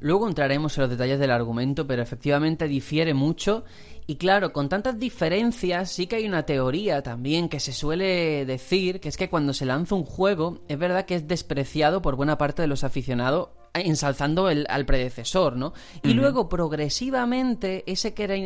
Luego 0.00 0.26
entraremos 0.26 0.76
en 0.76 0.82
los 0.82 0.90
detalles 0.90 1.20
del 1.20 1.30
argumento, 1.30 1.86
pero 1.86 2.02
efectivamente 2.02 2.66
difiere 2.66 3.14
mucho. 3.14 3.64
Y 4.06 4.16
claro, 4.16 4.52
con 4.52 4.68
tantas 4.68 4.98
diferencias, 4.98 5.92
sí 5.92 6.08
que 6.08 6.16
hay 6.16 6.26
una 6.26 6.44
teoría 6.44 7.02
también 7.02 7.48
que 7.48 7.60
se 7.60 7.72
suele 7.72 8.44
decir, 8.46 8.98
que 8.98 9.08
es 9.08 9.16
que 9.16 9.30
cuando 9.30 9.52
se 9.52 9.66
lanza 9.66 9.94
un 9.94 10.04
juego, 10.04 10.62
es 10.66 10.76
verdad 10.76 11.04
que 11.04 11.14
es 11.14 11.28
despreciado 11.28 12.02
por 12.02 12.16
buena 12.16 12.36
parte 12.36 12.62
de 12.62 12.68
los 12.68 12.82
aficionados 12.82 13.50
ensalzando 13.74 14.46
al 14.46 14.86
predecesor, 14.86 15.56
¿no? 15.56 15.72
Y 16.02 16.14
luego, 16.14 16.48
progresivamente, 16.48 17.84
ese 17.90 18.14
que 18.14 18.24
era 18.24 18.36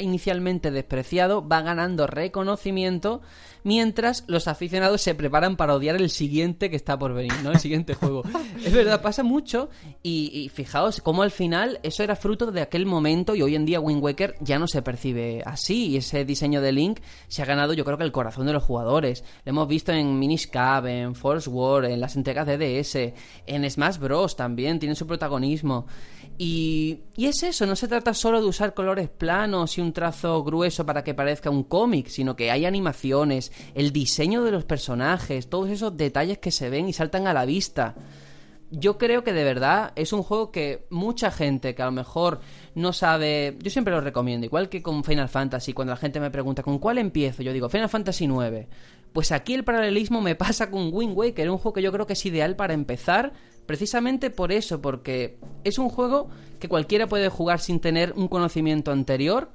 inicialmente 0.00 0.70
despreciado 0.70 1.46
va 1.46 1.62
ganando 1.62 2.06
reconocimiento 2.06 3.20
mientras 3.64 4.24
los 4.26 4.48
aficionados 4.48 5.00
se 5.00 5.14
preparan 5.14 5.56
para 5.56 5.74
odiar 5.74 5.96
el 5.96 6.10
siguiente 6.10 6.70
que 6.70 6.76
está 6.76 6.98
por 6.98 7.14
venir, 7.14 7.32
¿no? 7.42 7.52
El 7.52 7.58
siguiente 7.58 7.94
juego. 7.94 8.22
Es 8.64 8.74
verdad, 8.74 9.00
pasa 9.00 9.22
mucho 9.22 9.70
y, 10.02 10.50
fijaos 10.52 11.00
cómo 11.00 11.22
al 11.22 11.30
final 11.30 11.80
eso 11.82 12.02
era 12.02 12.14
fruto 12.14 12.50
de 12.52 12.60
aquel 12.60 12.84
momento 12.84 13.34
y 13.34 13.42
hoy 13.42 13.54
en 13.54 13.64
día 13.64 13.80
Wind 13.80 14.02
Waker 14.02 14.34
ya 14.40 14.58
no 14.58 14.66
se 14.66 14.82
percibe 14.82 15.42
así 15.46 15.88
y 15.88 15.96
ese 15.96 16.24
diseño 16.24 16.60
de 16.60 16.72
Link 16.72 17.00
se 17.28 17.42
ha 17.42 17.46
ganado 17.46 17.72
yo 17.72 17.84
creo 17.84 17.96
que 17.96 18.04
el 18.04 18.12
corazón 18.12 18.46
de 18.46 18.52
los 18.52 18.62
jugadores. 18.62 19.24
Lo 19.44 19.50
hemos 19.50 19.68
visto 19.68 19.92
en 19.92 20.18
Minish 20.18 20.50
Cap, 20.50 20.86
en 20.86 21.14
Force 21.14 21.48
War, 21.48 21.86
en 21.86 22.00
las 22.00 22.16
entregas 22.16 22.46
de 22.46 22.58
DS, 22.58 23.14
en 23.46 23.70
Smash 23.70 23.98
Bros 23.98 24.36
también 24.36 24.78
tiene 24.78 24.94
su 24.94 25.06
protagonismo. 25.06 25.86
Y, 26.42 27.00
y, 27.18 27.26
es 27.26 27.42
eso, 27.42 27.66
no 27.66 27.76
se 27.76 27.86
trata 27.86 28.14
solo 28.14 28.40
de 28.40 28.46
usar 28.48 28.72
colores 28.72 29.10
planos 29.10 29.76
y 29.76 29.82
un 29.82 29.92
trazo 29.92 30.42
grueso 30.42 30.86
para 30.86 31.04
que 31.04 31.12
parezca 31.12 31.50
un 31.50 31.64
cómic, 31.64 32.06
sino 32.06 32.34
que 32.34 32.50
hay 32.50 32.64
animaciones, 32.64 33.52
el 33.74 33.92
diseño 33.92 34.42
de 34.42 34.50
los 34.50 34.64
personajes, 34.64 35.50
todos 35.50 35.68
esos 35.68 35.98
detalles 35.98 36.38
que 36.38 36.50
se 36.50 36.70
ven 36.70 36.88
y 36.88 36.94
saltan 36.94 37.26
a 37.26 37.34
la 37.34 37.44
vista. 37.44 37.94
Yo 38.70 38.96
creo 38.96 39.22
que 39.22 39.34
de 39.34 39.44
verdad 39.44 39.92
es 39.96 40.14
un 40.14 40.22
juego 40.22 40.50
que 40.50 40.86
mucha 40.88 41.30
gente 41.30 41.74
que 41.74 41.82
a 41.82 41.84
lo 41.84 41.92
mejor 41.92 42.40
no 42.74 42.94
sabe, 42.94 43.58
yo 43.60 43.70
siempre 43.70 43.92
lo 43.92 44.00
recomiendo, 44.00 44.46
igual 44.46 44.70
que 44.70 44.82
con 44.82 45.04
Final 45.04 45.28
Fantasy, 45.28 45.74
cuando 45.74 45.92
la 45.92 45.98
gente 45.98 46.20
me 46.20 46.30
pregunta 46.30 46.62
con 46.62 46.78
cuál 46.78 46.96
empiezo, 46.96 47.42
yo 47.42 47.52
digo 47.52 47.68
Final 47.68 47.90
Fantasy 47.90 48.26
9. 48.26 48.66
Pues 49.12 49.30
aquí 49.30 49.52
el 49.52 49.64
paralelismo 49.64 50.22
me 50.22 50.34
pasa 50.36 50.70
con 50.70 50.88
Wind 50.90 51.14
Waker, 51.14 51.50
un 51.50 51.58
juego 51.58 51.74
que 51.74 51.82
yo 51.82 51.92
creo 51.92 52.06
que 52.06 52.14
es 52.14 52.24
ideal 52.24 52.56
para 52.56 52.72
empezar 52.72 53.34
Precisamente 53.70 54.30
por 54.30 54.50
eso, 54.50 54.82
porque 54.82 55.38
es 55.62 55.78
un 55.78 55.90
juego 55.90 56.28
que 56.58 56.68
cualquiera 56.68 57.06
puede 57.06 57.28
jugar 57.28 57.60
sin 57.60 57.78
tener 57.78 58.12
un 58.16 58.26
conocimiento 58.26 58.90
anterior 58.90 59.52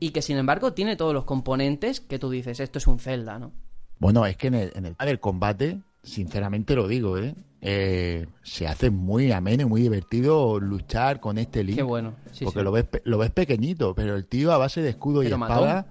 y 0.00 0.10
que 0.10 0.20
sin 0.20 0.36
embargo 0.36 0.72
tiene 0.72 0.96
todos 0.96 1.14
los 1.14 1.24
componentes 1.24 2.00
que 2.00 2.18
tú 2.18 2.28
dices, 2.28 2.58
esto 2.58 2.78
es 2.80 2.88
un 2.88 2.98
Zelda, 2.98 3.38
¿no? 3.38 3.52
Bueno, 4.00 4.26
es 4.26 4.36
que 4.36 4.48
en 4.48 4.54
el, 4.54 4.72
en 4.74 4.96
el, 4.98 5.20
combate, 5.20 5.78
sinceramente 6.02 6.74
lo 6.74 6.88
digo, 6.88 7.18
¿eh? 7.18 7.36
¿eh? 7.60 8.26
se 8.42 8.66
hace 8.66 8.90
muy 8.90 9.30
ameno 9.30 9.62
y 9.62 9.66
muy 9.66 9.82
divertido 9.82 10.58
luchar 10.58 11.20
con 11.20 11.38
este 11.38 11.62
Link. 11.62 11.76
Qué 11.76 11.84
bueno. 11.84 12.16
porque 12.42 12.64
Lo, 12.64 12.72
ves, 12.72 12.86
lo 13.04 13.16
ves 13.16 13.30
pequeñito, 13.30 13.94
pero 13.94 14.16
el 14.16 14.26
tío 14.26 14.50
a 14.50 14.58
base 14.58 14.82
de 14.82 14.88
escudo 14.88 15.22
y 15.22 15.28
espada... 15.28 15.86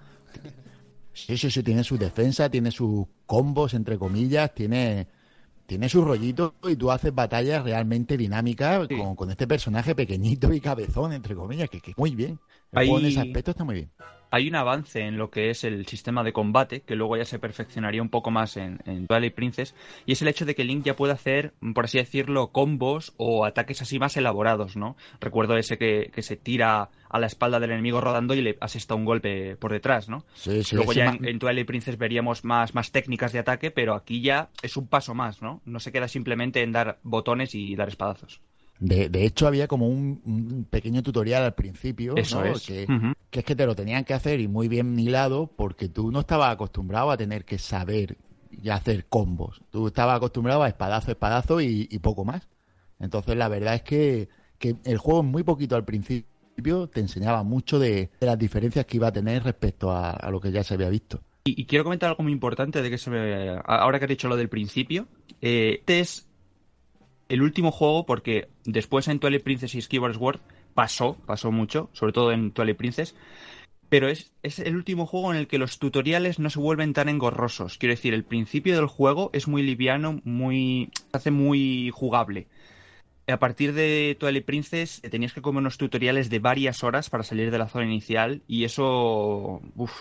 Sí, 1.14 1.38
sí, 1.38 1.50
sí, 1.50 1.64
tiene 1.64 1.86
su 1.86 1.98
defensa, 1.98 2.50
tiene 2.50 2.70
sus 2.72 3.06
combos, 3.26 3.74
entre 3.74 3.98
comillas, 3.98 4.54
tiene 4.54 5.08
tiene 5.72 5.88
su 5.88 6.04
rollito 6.04 6.54
y 6.68 6.76
tú 6.76 6.92
haces 6.92 7.16
batallas 7.16 7.64
realmente 7.64 8.18
dinámicas 8.18 8.90
con, 9.16 9.32
este 9.32 9.48
personaje 9.48 9.96
pequeñito 9.96 10.52
y 10.52 10.60
cabezón, 10.60 11.14
entre 11.14 11.34
comillas, 11.34 11.70
que, 11.70 11.80
que 11.80 11.94
muy 11.96 12.14
bien. 12.14 12.42
En 12.74 13.06
ese 13.06 13.22
aspecto 13.22 13.52
está 13.52 13.64
muy 13.64 13.76
bien 13.76 13.90
hay 14.32 14.48
un 14.48 14.56
avance 14.56 15.02
en 15.02 15.18
lo 15.18 15.30
que 15.30 15.50
es 15.50 15.64
el 15.66 15.86
sistema 15.86 16.24
de 16.24 16.34
combate, 16.34 16.82
que 16.82 16.96
luego 16.96 17.18
ya 17.18 17.26
se 17.26 17.38
perfeccionaría 17.38 18.02
un 18.02 18.10
poco 18.10 18.32
más 18.32 18.56
en, 18.56 18.80
en 18.86 19.06
Twilight 19.06 19.36
Princess, 19.36 19.76
y 20.06 20.14
es 20.14 20.22
el 20.22 20.30
hecho 20.30 20.46
de 20.46 20.56
que 20.56 20.64
Link 20.64 20.86
ya 20.86 20.96
puede 20.96 21.14
hacer, 21.14 21.54
por 21.76 21.86
así 21.86 21.98
decirlo, 21.98 22.48
combos 22.48 23.14
o 23.18 23.46
ataques 23.46 23.82
así 23.82 24.00
más 24.00 24.16
elaborados, 24.16 24.78
¿no? 24.78 24.96
Recuerdo 25.20 25.58
ese 25.58 25.78
que, 25.78 26.12
se 26.22 26.38
tira 26.38 26.90
a 27.10 27.20
la 27.20 27.28
espalda 27.28 27.60
del 27.60 27.72
enemigo 27.72 28.00
rodando 28.00 28.34
y 28.34 28.42
le 28.42 28.58
asesta 28.62 28.96
un 28.96 29.04
golpe 29.04 29.58
por 29.58 29.72
detrás, 29.72 30.08
¿no? 30.08 30.24
Sí, 30.34 30.64
sí, 30.64 30.76
luego 30.76 30.94
ya 30.94 31.18
en, 31.22 31.40
Twilight 31.40 31.68
Princess 31.68 31.98
veríamos 31.98 32.46
más, 32.46 32.74
más 32.74 32.92
técnicas 32.92 33.34
de 33.34 33.40
ataque, 33.40 33.70
pero 33.70 33.96
aquí 33.96 34.22
ya 34.22 34.50
es 34.62 34.78
un 34.78 34.88
paso 34.88 35.14
más, 35.14 35.42
¿no? 35.42 35.62
No 35.66 35.80
se 35.80 35.92
queda 35.92 36.08
simplemente 36.08 36.62
en 36.62 36.72
dar 36.72 37.00
botones 37.04 37.54
y 37.54 37.76
dar 37.76 37.90
espadazos. 37.90 38.42
De, 38.82 39.10
de, 39.10 39.26
hecho, 39.26 39.46
había 39.46 39.68
como 39.68 39.88
un, 39.88 40.66
pequeño 40.68 41.04
tutorial 41.04 41.44
al 41.44 41.54
principio, 41.54 42.16
Eso 42.16 42.44
es. 42.44 42.66
Que, 42.66 42.88
es 43.32 43.46
que 43.46 43.56
te 43.56 43.68
lo 43.68 43.76
tenían 43.76 44.04
que 44.04 44.16
hacer 44.16 44.40
y 44.40 44.48
muy 44.48 44.68
bien 44.68 44.96
milado 44.96 45.46
porque 45.56 45.88
tú 45.88 46.12
no 46.12 46.22
estabas 46.22 46.52
acostumbrado 46.52 47.12
a 47.12 47.16
tener 47.16 47.46
que 47.46 47.60
saber 47.60 48.18
y 48.50 48.70
hacer 48.70 49.06
combos. 49.06 49.62
Tú 49.70 49.88
estabas 49.88 50.18
acostumbrado 50.18 50.64
a 50.64 50.68
espadazo, 50.68 51.12
espadazo 51.12 51.62
y, 51.62 51.86
poco 52.00 52.26
más. 52.26 52.50
Entonces, 53.00 53.38
la 53.38 53.50
verdad 53.50 53.76
es 53.76 53.84
que, 53.84 54.30
que, 54.58 54.76
el 54.84 54.98
juego 54.98 55.22
muy 55.22 55.44
poquito 55.44 55.76
al 55.76 55.86
principio 55.86 56.88
te 56.88 57.02
enseñaba 57.02 57.44
mucho 57.44 57.78
de, 57.78 58.10
las 58.20 58.40
diferencias 58.40 58.88
que 58.88 58.98
iba 58.98 59.10
a 59.10 59.14
tener 59.14 59.44
respecto 59.44 59.92
a, 59.92 60.28
lo 60.32 60.42
que 60.42 60.52
ya 60.52 60.64
se 60.64 60.74
había 60.74 60.90
visto. 60.90 61.22
Y, 61.44 61.66
quiero 61.66 61.84
comentar 61.84 62.10
algo 62.10 62.24
muy 62.24 62.32
importante 62.32 62.82
de 62.82 62.90
que 62.90 62.98
se 62.98 63.12
me, 63.12 63.60
ahora 63.64 64.00
que 64.00 64.06
has 64.06 64.10
dicho 64.10 64.28
lo 64.28 64.38
del 64.38 64.50
principio. 64.50 65.08
Eh, 65.40 65.78
este 65.82 66.00
es 66.00 66.31
el 67.32 67.42
último 67.42 67.72
juego, 67.72 68.06
porque 68.06 68.50
después 68.66 69.08
en 69.08 69.20
Twilight 69.20 69.44
Princess 69.44 69.74
y 69.74 69.82
Skyward 69.82 70.16
Sword 70.16 70.40
pasó, 70.74 71.16
pasó 71.26 71.52
mucho, 71.52 71.90
sobre 71.94 72.12
todo 72.12 72.34
en 72.34 72.52
Twilight 72.52 72.78
Princess, 72.78 73.16
pero 73.88 74.10
es, 74.10 74.34
es, 74.44 74.60
el 74.60 74.76
último 74.76 75.06
juego 75.06 75.32
en 75.32 75.40
el 75.40 75.48
que 75.48 75.58
los 75.58 75.80
tutoriales 75.80 76.40
no 76.40 76.50
se 76.50 76.60
vuelven 76.60 76.94
tan 76.94 77.08
engorrosos. 77.08 77.78
Quiero 77.78 77.94
decir, 77.94 78.14
el 78.14 78.26
principio 78.26 78.76
del 78.76 78.88
juego 78.88 79.30
es 79.34 79.48
muy 79.48 79.64
liviano, 79.64 80.20
muy. 80.26 80.92
se 80.94 81.18
hace 81.18 81.32
muy 81.32 81.90
jugable. 81.94 82.48
A 83.28 83.40
partir 83.40 83.74
de 83.74 84.18
Twilight 84.20 84.46
Princess 84.46 85.02
tenías 85.10 85.32
que 85.32 85.42
comer 85.42 85.62
unos 85.62 85.78
tutoriales 85.78 86.30
de 86.30 86.40
varias 86.40 86.84
horas 86.84 87.10
para 87.10 87.24
salir 87.24 87.50
de 87.50 87.58
la 87.58 87.70
zona 87.70 87.86
inicial 87.86 88.42
y 88.48 88.66
eso. 88.66 89.62
Uf, 89.76 89.94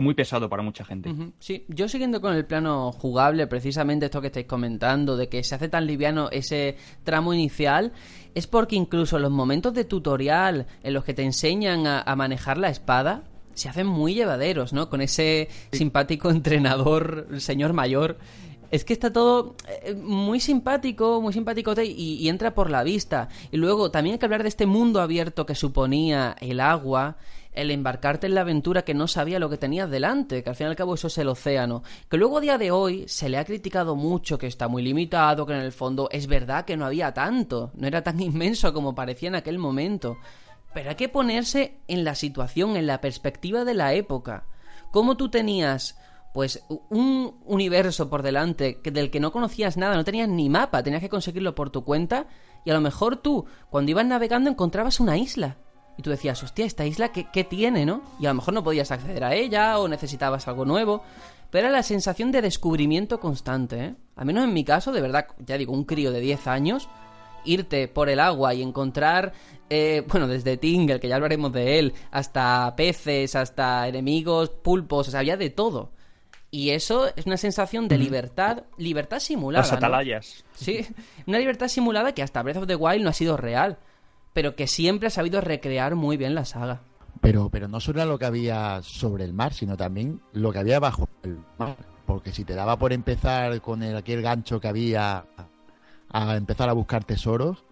muy 0.00 0.14
pesado 0.14 0.48
para 0.48 0.62
mucha 0.62 0.84
gente. 0.84 1.14
Sí, 1.38 1.66
yo 1.68 1.86
siguiendo 1.86 2.20
con 2.22 2.34
el 2.34 2.46
plano 2.46 2.92
jugable, 2.92 3.46
precisamente 3.46 4.06
esto 4.06 4.22
que 4.22 4.28
estáis 4.28 4.46
comentando, 4.46 5.16
de 5.16 5.28
que 5.28 5.44
se 5.44 5.54
hace 5.54 5.68
tan 5.68 5.86
liviano 5.86 6.30
ese 6.30 6.76
tramo 7.04 7.34
inicial, 7.34 7.92
es 8.34 8.46
porque 8.46 8.76
incluso 8.76 9.18
los 9.18 9.30
momentos 9.30 9.74
de 9.74 9.84
tutorial 9.84 10.66
en 10.82 10.94
los 10.94 11.04
que 11.04 11.12
te 11.12 11.22
enseñan 11.22 11.86
a, 11.86 12.16
manejar 12.16 12.56
la 12.56 12.70
espada, 12.70 13.24
se 13.52 13.68
hacen 13.68 13.86
muy 13.86 14.14
llevaderos, 14.14 14.72
¿no? 14.72 14.88
Con 14.88 15.02
ese 15.02 15.48
simpático 15.72 16.30
entrenador, 16.30 17.28
el 17.30 17.42
señor 17.42 17.74
mayor. 17.74 18.18
Es 18.70 18.86
que 18.86 18.94
está 18.94 19.12
todo 19.12 19.56
eh, 19.82 19.94
muy 19.94 20.40
simpático, 20.40 21.20
muy 21.20 21.34
simpático 21.34 21.74
y, 21.82 21.90
y, 21.90 22.28
entra 22.30 22.54
por 22.54 22.70
la 22.70 22.82
vista. 22.82 23.28
Y 23.50 23.58
luego 23.58 23.90
también 23.90 24.14
hay 24.14 24.18
que 24.18 24.24
hablar 24.24 24.42
de 24.42 24.48
este 24.48 24.64
mundo 24.64 25.02
abierto 25.02 25.44
que 25.44 25.54
suponía 25.54 26.34
el 26.40 26.60
agua 26.60 27.18
el 27.52 27.70
embarcarte 27.70 28.26
en 28.26 28.34
la 28.34 28.42
aventura 28.42 28.82
que 28.82 28.94
no 28.94 29.06
sabía 29.06 29.38
lo 29.38 29.50
que 29.50 29.58
tenías 29.58 29.90
delante, 29.90 30.42
que 30.42 30.50
al 30.50 30.56
fin 30.56 30.66
y 30.66 30.70
al 30.70 30.76
cabo 30.76 30.94
eso 30.94 31.08
es 31.08 31.18
el 31.18 31.28
océano, 31.28 31.82
que 32.08 32.16
luego 32.16 32.38
a 32.38 32.40
día 32.40 32.58
de 32.58 32.70
hoy 32.70 33.06
se 33.08 33.28
le 33.28 33.38
ha 33.38 33.44
criticado 33.44 33.94
mucho, 33.94 34.38
que 34.38 34.46
está 34.46 34.68
muy 34.68 34.82
limitado, 34.82 35.46
que 35.46 35.52
en 35.52 35.60
el 35.60 35.72
fondo 35.72 36.08
es 36.10 36.26
verdad 36.26 36.64
que 36.64 36.76
no 36.76 36.86
había 36.86 37.12
tanto, 37.12 37.70
no 37.74 37.86
era 37.86 38.02
tan 38.02 38.20
inmenso 38.22 38.72
como 38.72 38.94
parecía 38.94 39.28
en 39.28 39.34
aquel 39.34 39.58
momento, 39.58 40.16
pero 40.72 40.90
hay 40.90 40.96
que 40.96 41.08
ponerse 41.08 41.80
en 41.88 42.04
la 42.04 42.14
situación, 42.14 42.76
en 42.76 42.86
la 42.86 43.00
perspectiva 43.00 43.64
de 43.64 43.74
la 43.74 43.92
época. 43.92 44.46
¿Cómo 44.90 45.16
tú 45.16 45.30
tenías 45.30 45.98
pues 46.32 46.64
un 46.88 47.42
universo 47.44 48.08
por 48.08 48.22
delante 48.22 48.80
del 48.82 49.10
que 49.10 49.20
no 49.20 49.32
conocías 49.32 49.76
nada, 49.76 49.96
no 49.96 50.04
tenías 50.04 50.30
ni 50.30 50.48
mapa, 50.48 50.82
tenías 50.82 51.02
que 51.02 51.10
conseguirlo 51.10 51.54
por 51.54 51.68
tu 51.68 51.84
cuenta 51.84 52.26
y 52.64 52.70
a 52.70 52.74
lo 52.74 52.80
mejor 52.80 53.18
tú, 53.18 53.44
cuando 53.68 53.90
ibas 53.90 54.06
navegando, 54.06 54.48
encontrabas 54.48 54.98
una 54.98 55.18
isla 55.18 55.58
y 55.96 56.02
tú 56.02 56.10
decías, 56.10 56.42
hostia, 56.42 56.64
esta 56.64 56.86
isla, 56.86 57.12
¿qué, 57.12 57.44
tiene, 57.44 57.84
no? 57.84 58.02
Y 58.18 58.26
a 58.26 58.30
lo 58.30 58.36
mejor 58.36 58.54
no 58.54 58.64
podías 58.64 58.90
acceder 58.90 59.24
a 59.24 59.34
ella 59.34 59.78
o 59.78 59.88
necesitabas 59.88 60.48
algo 60.48 60.64
nuevo. 60.64 61.02
Pero 61.50 61.66
era 61.66 61.76
la 61.76 61.82
sensación 61.82 62.32
de 62.32 62.40
descubrimiento 62.40 63.20
constante, 63.20 63.84
¿eh? 63.84 63.94
Al 64.16 64.24
menos 64.24 64.44
en 64.44 64.54
mi 64.54 64.64
caso, 64.64 64.90
de 64.90 65.02
verdad, 65.02 65.26
ya 65.38 65.58
digo, 65.58 65.74
un 65.74 65.84
crío 65.84 66.10
de 66.10 66.20
10 66.20 66.46
años, 66.46 66.88
irte 67.44 67.88
por 67.88 68.08
el 68.08 68.20
agua 68.20 68.54
y 68.54 68.62
encontrar, 68.62 69.34
eh, 69.68 70.02
bueno, 70.08 70.26
desde 70.28 70.56
Tingle, 70.56 70.98
que 70.98 71.08
ya 71.08 71.16
hablaremos 71.16 71.52
de 71.52 71.78
él, 71.78 71.94
hasta 72.10 72.74
peces, 72.74 73.36
hasta 73.36 73.86
enemigos, 73.86 74.48
pulpos, 74.48 75.08
o 75.08 75.10
sea, 75.10 75.20
había 75.20 75.36
de 75.36 75.50
todo. 75.50 75.90
Y 76.50 76.70
eso 76.70 77.10
es 77.16 77.26
una 77.26 77.36
sensación 77.36 77.88
de 77.88 77.98
libertad, 77.98 78.64
libertad 78.78 79.20
simulada. 79.20 79.62
Las 79.62 79.72
atalayas. 79.72 80.44
Sí, 80.54 80.86
una 81.26 81.38
libertad 81.38 81.68
simulada 81.68 82.12
que 82.12 82.22
hasta 82.22 82.42
Breath 82.42 82.58
of 82.58 82.66
the 82.66 82.76
Wild 82.76 83.02
no 83.02 83.10
ha 83.10 83.14
sido 83.14 83.36
real 83.36 83.78
pero 84.32 84.56
que 84.56 84.66
siempre 84.66 85.08
ha 85.08 85.10
sabido 85.10 85.40
recrear 85.40 85.94
muy 85.94 86.16
bien 86.16 86.34
la 86.34 86.44
saga. 86.44 86.82
Pero, 87.20 87.50
pero 87.50 87.68
no 87.68 87.80
solo 87.80 88.00
era 88.00 88.10
lo 88.10 88.18
que 88.18 88.24
había 88.24 88.80
sobre 88.82 89.24
el 89.24 89.32
mar, 89.32 89.52
sino 89.52 89.76
también 89.76 90.20
lo 90.32 90.52
que 90.52 90.58
había 90.58 90.80
bajo 90.80 91.08
el 91.22 91.38
mar. 91.58 91.76
Porque 92.06 92.32
si 92.32 92.44
te 92.44 92.54
daba 92.54 92.78
por 92.78 92.92
empezar 92.92 93.60
con 93.60 93.82
el, 93.82 93.96
aquel 93.96 94.22
gancho 94.22 94.60
que 94.60 94.68
había 94.68 95.24
a 96.10 96.36
empezar 96.36 96.68
a 96.68 96.72
buscar 96.72 97.04
tesoros, 97.04 97.64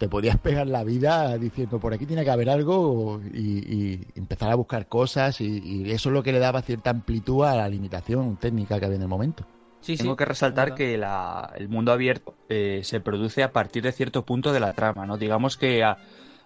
te 0.00 0.08
podías 0.08 0.38
pegar 0.42 0.66
la 0.66 0.82
vida 0.82 1.36
diciendo 1.38 1.78
por 1.78 1.94
aquí 1.94 2.06
tiene 2.06 2.24
que 2.24 2.30
haber 2.30 2.50
algo 2.50 3.20
y, 3.32 4.00
empezar 4.16 4.50
a 4.50 4.56
buscar 4.56 4.88
cosas 4.88 5.40
y, 5.40 5.90
eso 5.92 6.08
es 6.08 6.12
lo 6.12 6.22
que 6.22 6.32
le 6.32 6.40
daba 6.40 6.62
cierta 6.62 6.90
amplitud 6.90 7.44
a 7.44 7.54
la 7.54 7.68
limitación 7.68 8.36
técnica 8.36 8.80
que 8.80 8.86
había 8.86 8.96
en 8.96 9.02
el 9.02 9.08
momento. 9.08 9.44
Tengo 9.84 10.16
que 10.16 10.24
resaltar 10.24 10.74
que 10.74 10.94
el 10.94 11.68
mundo 11.68 11.92
abierto 11.92 12.34
eh, 12.48 12.80
se 12.84 13.00
produce 13.00 13.42
a 13.42 13.52
partir 13.52 13.82
de 13.82 13.92
cierto 13.92 14.24
punto 14.24 14.52
de 14.52 14.60
la 14.60 14.72
trama, 14.74 15.06
¿no? 15.06 15.16
Digamos 15.16 15.56
que 15.56 15.82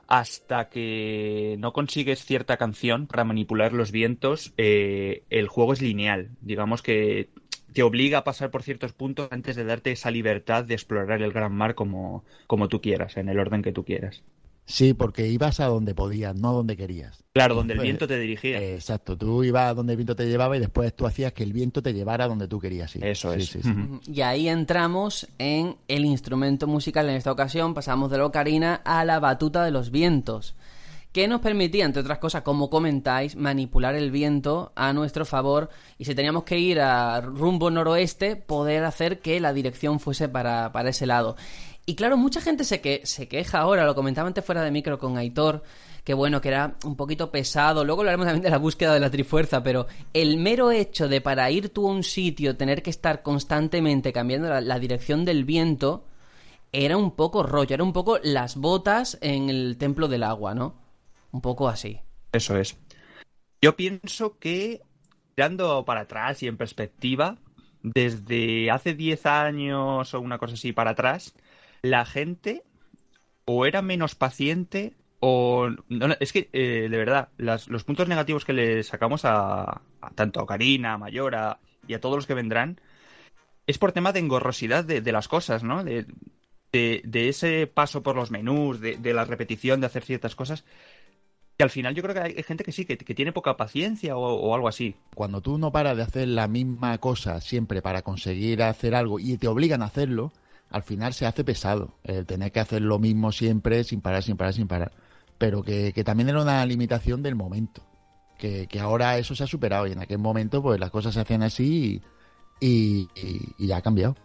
hasta 0.06 0.68
que 0.68 1.56
no 1.58 1.72
consigues 1.72 2.24
cierta 2.24 2.56
canción 2.56 3.06
para 3.06 3.24
manipular 3.24 3.72
los 3.72 3.90
vientos, 3.90 4.52
eh, 4.56 5.24
el 5.30 5.48
juego 5.48 5.72
es 5.72 5.82
lineal. 5.82 6.30
Digamos 6.40 6.82
que 6.82 7.30
te 7.72 7.82
obliga 7.82 8.18
a 8.18 8.24
pasar 8.24 8.50
por 8.50 8.62
ciertos 8.62 8.92
puntos 8.92 9.28
antes 9.32 9.56
de 9.56 9.64
darte 9.64 9.92
esa 9.92 10.10
libertad 10.10 10.64
de 10.64 10.74
explorar 10.74 11.22
el 11.22 11.32
gran 11.32 11.52
mar 11.52 11.74
como, 11.74 12.24
como 12.46 12.68
tú 12.68 12.80
quieras, 12.80 13.16
en 13.16 13.28
el 13.28 13.38
orden 13.38 13.62
que 13.62 13.72
tú 13.72 13.84
quieras. 13.84 14.22
Sí, 14.66 14.94
porque 14.94 15.28
ibas 15.28 15.60
a 15.60 15.66
donde 15.66 15.94
podías, 15.94 16.34
no 16.34 16.50
a 16.50 16.52
donde 16.52 16.76
querías. 16.76 17.22
Claro, 17.34 17.54
donde 17.54 17.74
el 17.74 17.80
viento 17.80 18.06
te 18.06 18.18
dirigía. 18.18 18.58
Eh, 18.60 18.74
exacto, 18.76 19.16
tú 19.16 19.44
ibas 19.44 19.70
a 19.70 19.74
donde 19.74 19.92
el 19.92 19.96
viento 19.98 20.16
te 20.16 20.26
llevaba 20.26 20.56
y 20.56 20.60
después 20.60 20.94
tú 20.94 21.06
hacías 21.06 21.32
que 21.32 21.42
el 21.42 21.52
viento 21.52 21.82
te 21.82 21.92
llevara 21.92 22.24
a 22.24 22.28
donde 22.28 22.48
tú 22.48 22.58
querías 22.58 22.94
ir. 22.96 23.04
Eso 23.04 23.32
es. 23.34 23.58
Y 24.06 24.22
ahí 24.22 24.48
entramos 24.48 25.28
en 25.38 25.76
el 25.88 26.04
instrumento 26.04 26.66
musical. 26.66 27.08
En 27.08 27.16
esta 27.16 27.32
ocasión 27.32 27.74
pasamos 27.74 28.10
de 28.10 28.18
la 28.18 28.26
ocarina 28.26 28.76
a 28.84 29.04
la 29.04 29.20
batuta 29.20 29.64
de 29.64 29.70
los 29.70 29.90
vientos 29.90 30.54
que 31.14 31.28
nos 31.28 31.40
permitía, 31.40 31.84
entre 31.84 32.02
otras 32.02 32.18
cosas, 32.18 32.42
como 32.42 32.68
comentáis, 32.68 33.36
manipular 33.36 33.94
el 33.94 34.10
viento 34.10 34.72
a 34.74 34.92
nuestro 34.92 35.24
favor 35.24 35.70
y 35.96 36.06
si 36.06 36.14
teníamos 36.16 36.42
que 36.42 36.58
ir 36.58 36.80
a 36.80 37.20
rumbo 37.20 37.70
noroeste, 37.70 38.34
poder 38.34 38.82
hacer 38.82 39.20
que 39.20 39.38
la 39.38 39.52
dirección 39.52 40.00
fuese 40.00 40.28
para, 40.28 40.72
para 40.72 40.90
ese 40.90 41.06
lado. 41.06 41.36
Y 41.86 41.94
claro, 41.96 42.16
mucha 42.16 42.40
gente 42.40 42.64
se, 42.64 42.80
que, 42.80 43.02
se 43.04 43.28
queja 43.28 43.58
ahora, 43.58 43.84
lo 43.84 43.94
comentaba 43.94 44.26
antes 44.26 44.44
fuera 44.44 44.62
de 44.62 44.70
micro 44.70 44.98
con 44.98 45.18
Aitor, 45.18 45.62
que 46.02 46.14
bueno, 46.14 46.40
que 46.40 46.48
era 46.48 46.76
un 46.84 46.96
poquito 46.96 47.30
pesado. 47.30 47.84
Luego 47.84 48.00
hablaremos 48.00 48.26
también 48.26 48.42
de 48.42 48.50
la 48.50 48.58
búsqueda 48.58 48.94
de 48.94 49.00
la 49.00 49.10
trifuerza, 49.10 49.62
pero 49.62 49.86
el 50.12 50.38
mero 50.38 50.70
hecho 50.70 51.08
de 51.08 51.20
para 51.20 51.50
ir 51.50 51.68
tú 51.68 51.88
a 51.88 51.92
un 51.92 52.02
sitio 52.02 52.56
tener 52.56 52.82
que 52.82 52.90
estar 52.90 53.22
constantemente 53.22 54.12
cambiando 54.12 54.48
la 54.48 54.78
dirección 54.78 55.24
del 55.24 55.44
viento 55.44 56.04
era 56.74 56.96
un 56.96 57.12
poco 57.12 57.44
rollo, 57.44 57.72
era 57.72 57.84
un 57.84 57.92
poco 57.92 58.18
las 58.22 58.56
botas 58.56 59.16
en 59.20 59.48
el 59.48 59.76
templo 59.78 60.08
del 60.08 60.24
agua, 60.24 60.54
¿no? 60.54 60.74
Un 61.30 61.40
poco 61.40 61.68
así. 61.68 62.00
Eso 62.32 62.56
es. 62.56 62.76
Yo 63.62 63.76
pienso 63.76 64.38
que, 64.38 64.82
mirando 65.36 65.84
para 65.84 66.00
atrás 66.00 66.42
y 66.42 66.48
en 66.48 66.56
perspectiva, 66.56 67.38
desde 67.82 68.72
hace 68.72 68.94
10 68.94 69.24
años 69.26 70.14
o 70.14 70.20
una 70.20 70.38
cosa 70.38 70.54
así 70.54 70.72
para 70.72 70.90
atrás, 70.90 71.34
la 71.84 72.06
gente 72.06 72.62
o 73.44 73.66
era 73.66 73.82
menos 73.82 74.14
paciente 74.14 74.94
o... 75.20 75.68
es 76.18 76.32
que, 76.32 76.48
eh, 76.52 76.88
de 76.90 76.96
verdad, 76.96 77.28
los 77.36 77.84
puntos 77.84 78.08
negativos 78.08 78.46
que 78.46 78.54
le 78.54 78.82
sacamos 78.82 79.24
a, 79.24 79.82
tanto 80.14 80.40
a 80.40 80.46
Karina, 80.46 80.94
a 80.94 80.98
Mayora 80.98 81.58
y 81.86 81.92
a 81.92 82.00
todos 82.00 82.16
los 82.16 82.26
que 82.26 82.32
vendrán, 82.32 82.80
es 83.66 83.76
por 83.76 83.92
tema 83.92 84.12
de 84.12 84.20
engorrosidad 84.20 84.84
de, 84.84 85.12
las 85.12 85.28
cosas, 85.28 85.62
¿no? 85.62 85.84
De, 85.84 86.06
de, 86.72 87.28
ese 87.28 87.66
paso 87.66 88.02
por 88.02 88.16
los 88.16 88.30
menús, 88.30 88.80
de, 88.80 89.14
la 89.14 89.26
repetición 89.26 89.80
de 89.80 89.86
hacer 89.86 90.04
ciertas 90.04 90.34
cosas 90.34 90.64
que 91.56 91.62
al 91.62 91.70
final 91.70 91.94
yo 91.94 92.02
creo 92.02 92.14
que 92.14 92.20
hay 92.20 92.42
gente 92.42 92.64
que 92.64 92.72
sí, 92.72 92.84
que, 92.84 92.96
tiene 92.96 93.32
poca 93.32 93.56
paciencia 93.56 94.16
o, 94.16 94.54
algo 94.54 94.68
así. 94.68 94.96
Cuando 95.14 95.42
tú 95.42 95.58
no 95.58 95.70
paras 95.70 95.98
de 95.98 96.02
hacer 96.02 96.28
la 96.28 96.48
misma 96.48 96.96
cosa 96.98 97.40
siempre 97.42 97.82
para 97.82 98.02
conseguir 98.02 98.62
hacer 98.62 98.94
algo 98.94 99.20
y 99.20 99.36
te 99.36 99.48
obligan 99.48 99.82
a 99.82 99.86
hacerlo, 99.86 100.32
al 100.74 100.82
final 100.82 101.14
se 101.14 101.24
hace 101.24 101.44
pesado 101.44 101.94
el 102.02 102.26
tener 102.26 102.50
que 102.50 102.58
hacer 102.58 102.82
lo 102.82 102.98
mismo 102.98 103.30
siempre 103.30 103.84
sin 103.84 104.00
parar, 104.00 104.24
sin 104.24 104.36
parar, 104.36 104.54
sin 104.54 104.66
parar. 104.66 104.90
Pero 105.38 105.62
que, 105.62 105.92
también 106.04 106.28
era 106.30 106.42
una 106.42 106.66
limitación 106.66 107.22
del 107.22 107.36
momento. 107.36 107.80
Que, 108.36 108.68
ahora 108.80 109.16
eso 109.16 109.36
se 109.36 109.44
ha 109.44 109.46
superado 109.46 109.86
y 109.86 109.92
en 109.92 110.00
aquel 110.00 110.18
momento 110.18 110.60
pues 110.60 110.80
las 110.80 110.90
cosas 110.90 111.14
se 111.14 111.20
hacían 111.20 111.44
así 111.44 112.02
y 112.60 113.08
ya 113.56 113.76
ha 113.76 113.82
cambiado. 113.82 114.16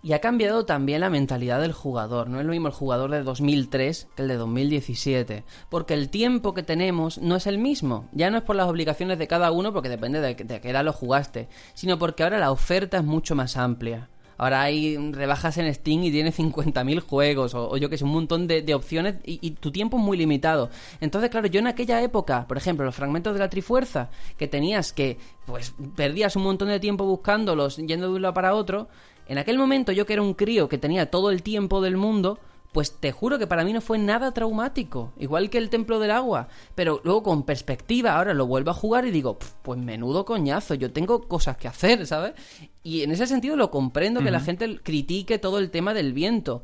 Y 0.00 0.12
ha 0.12 0.20
cambiado 0.20 0.64
también 0.64 1.00
la 1.00 1.10
mentalidad 1.10 1.60
del 1.60 1.72
jugador. 1.72 2.28
No 2.28 2.38
es 2.38 2.46
lo 2.46 2.52
mismo 2.52 2.68
el 2.68 2.72
jugador 2.72 3.10
de 3.10 3.24
2003 3.24 4.08
que 4.14 4.22
el 4.22 4.28
de 4.28 4.36
2017. 4.36 5.44
Porque 5.68 5.94
el 5.94 6.08
tiempo 6.08 6.54
que 6.54 6.62
tenemos 6.62 7.18
no 7.18 7.34
es 7.34 7.48
el 7.48 7.58
mismo. 7.58 8.08
Ya 8.12 8.30
no 8.30 8.38
es 8.38 8.44
por 8.44 8.54
las 8.54 8.68
obligaciones 8.68 9.18
de 9.18 9.26
cada 9.26 9.50
uno, 9.50 9.72
porque 9.72 9.90
depende 9.90 10.20
de, 10.20 10.36
qué 10.36 10.70
edad 10.70 10.84
lo 10.84 10.94
jugaste. 10.94 11.48
Sino 11.74 11.98
porque 11.98 12.22
ahora 12.22 12.38
la 12.38 12.50
oferta 12.50 12.98
es 12.98 13.04
mucho 13.04 13.34
más 13.34 13.56
amplia. 13.58 14.08
Ahora 14.40 14.62
hay 14.62 14.96
rebajas 14.96 15.58
en 15.58 15.72
Steam 15.74 16.02
y 16.04 16.10
tienes 16.10 16.38
50.000 16.38 17.00
juegos 17.00 17.54
o, 17.54 17.76
yo 17.76 17.90
que 17.90 17.98
sé, 17.98 18.04
un 18.04 18.12
montón 18.12 18.46
de, 18.46 18.74
opciones 18.74 19.16
y, 19.22 19.38
y, 19.46 19.50
tu 19.50 19.70
tiempo 19.70 19.98
es 19.98 20.02
muy 20.02 20.16
limitado. 20.16 20.70
Entonces, 21.02 21.28
claro, 21.28 21.46
yo 21.46 21.60
en 21.60 21.66
aquella 21.66 22.00
época, 22.00 22.46
por 22.48 22.56
ejemplo, 22.56 22.86
los 22.86 22.94
fragmentos 22.94 23.34
de 23.34 23.38
la 23.38 23.50
Trifuerza, 23.50 24.08
que 24.38 24.48
tenías 24.48 24.94
que, 24.94 25.18
pues, 25.44 25.74
perdías 25.94 26.36
un 26.36 26.44
montón 26.44 26.68
de 26.68 26.80
tiempo 26.80 27.04
buscándolos 27.04 27.76
yendo 27.76 28.08
de 28.08 28.14
un 28.14 28.22
lado 28.22 28.32
para 28.32 28.54
otro, 28.54 28.88
en 29.28 29.36
aquel 29.36 29.58
momento 29.58 29.92
yo 29.92 30.06
que 30.06 30.14
era 30.14 30.22
un 30.22 30.32
crío 30.32 30.70
que 30.70 30.78
tenía 30.78 31.10
todo 31.10 31.30
el 31.30 31.42
tiempo 31.42 31.82
del 31.82 31.98
mundo, 31.98 32.38
pues 32.72 32.98
te 33.00 33.12
juro 33.12 33.38
que 33.38 33.46
para 33.46 33.64
mí 33.64 33.72
no 33.72 33.80
fue 33.80 33.98
nada 33.98 34.32
traumático, 34.32 35.12
igual 35.18 35.50
que 35.50 35.58
el 35.58 35.70
Templo 35.70 35.98
del 35.98 36.12
Agua, 36.12 36.48
pero 36.74 37.00
luego 37.04 37.22
con 37.22 37.42
perspectiva 37.42 38.16
ahora 38.16 38.34
lo 38.34 38.46
vuelvo 38.46 38.70
a 38.70 38.74
jugar 38.74 39.06
y 39.06 39.10
digo, 39.10 39.38
pues 39.62 39.78
menudo 39.78 40.24
coñazo, 40.24 40.74
yo 40.74 40.92
tengo 40.92 41.26
cosas 41.26 41.56
que 41.56 41.68
hacer, 41.68 42.06
¿sabes? 42.06 42.34
Y 42.82 43.02
en 43.02 43.10
ese 43.10 43.26
sentido 43.26 43.56
lo 43.56 43.70
comprendo 43.70 44.22
que 44.22 44.30
la 44.30 44.40
gente 44.40 44.78
critique 44.82 45.38
todo 45.38 45.58
el 45.58 45.70
tema 45.70 45.94
del 45.94 46.12
viento, 46.12 46.62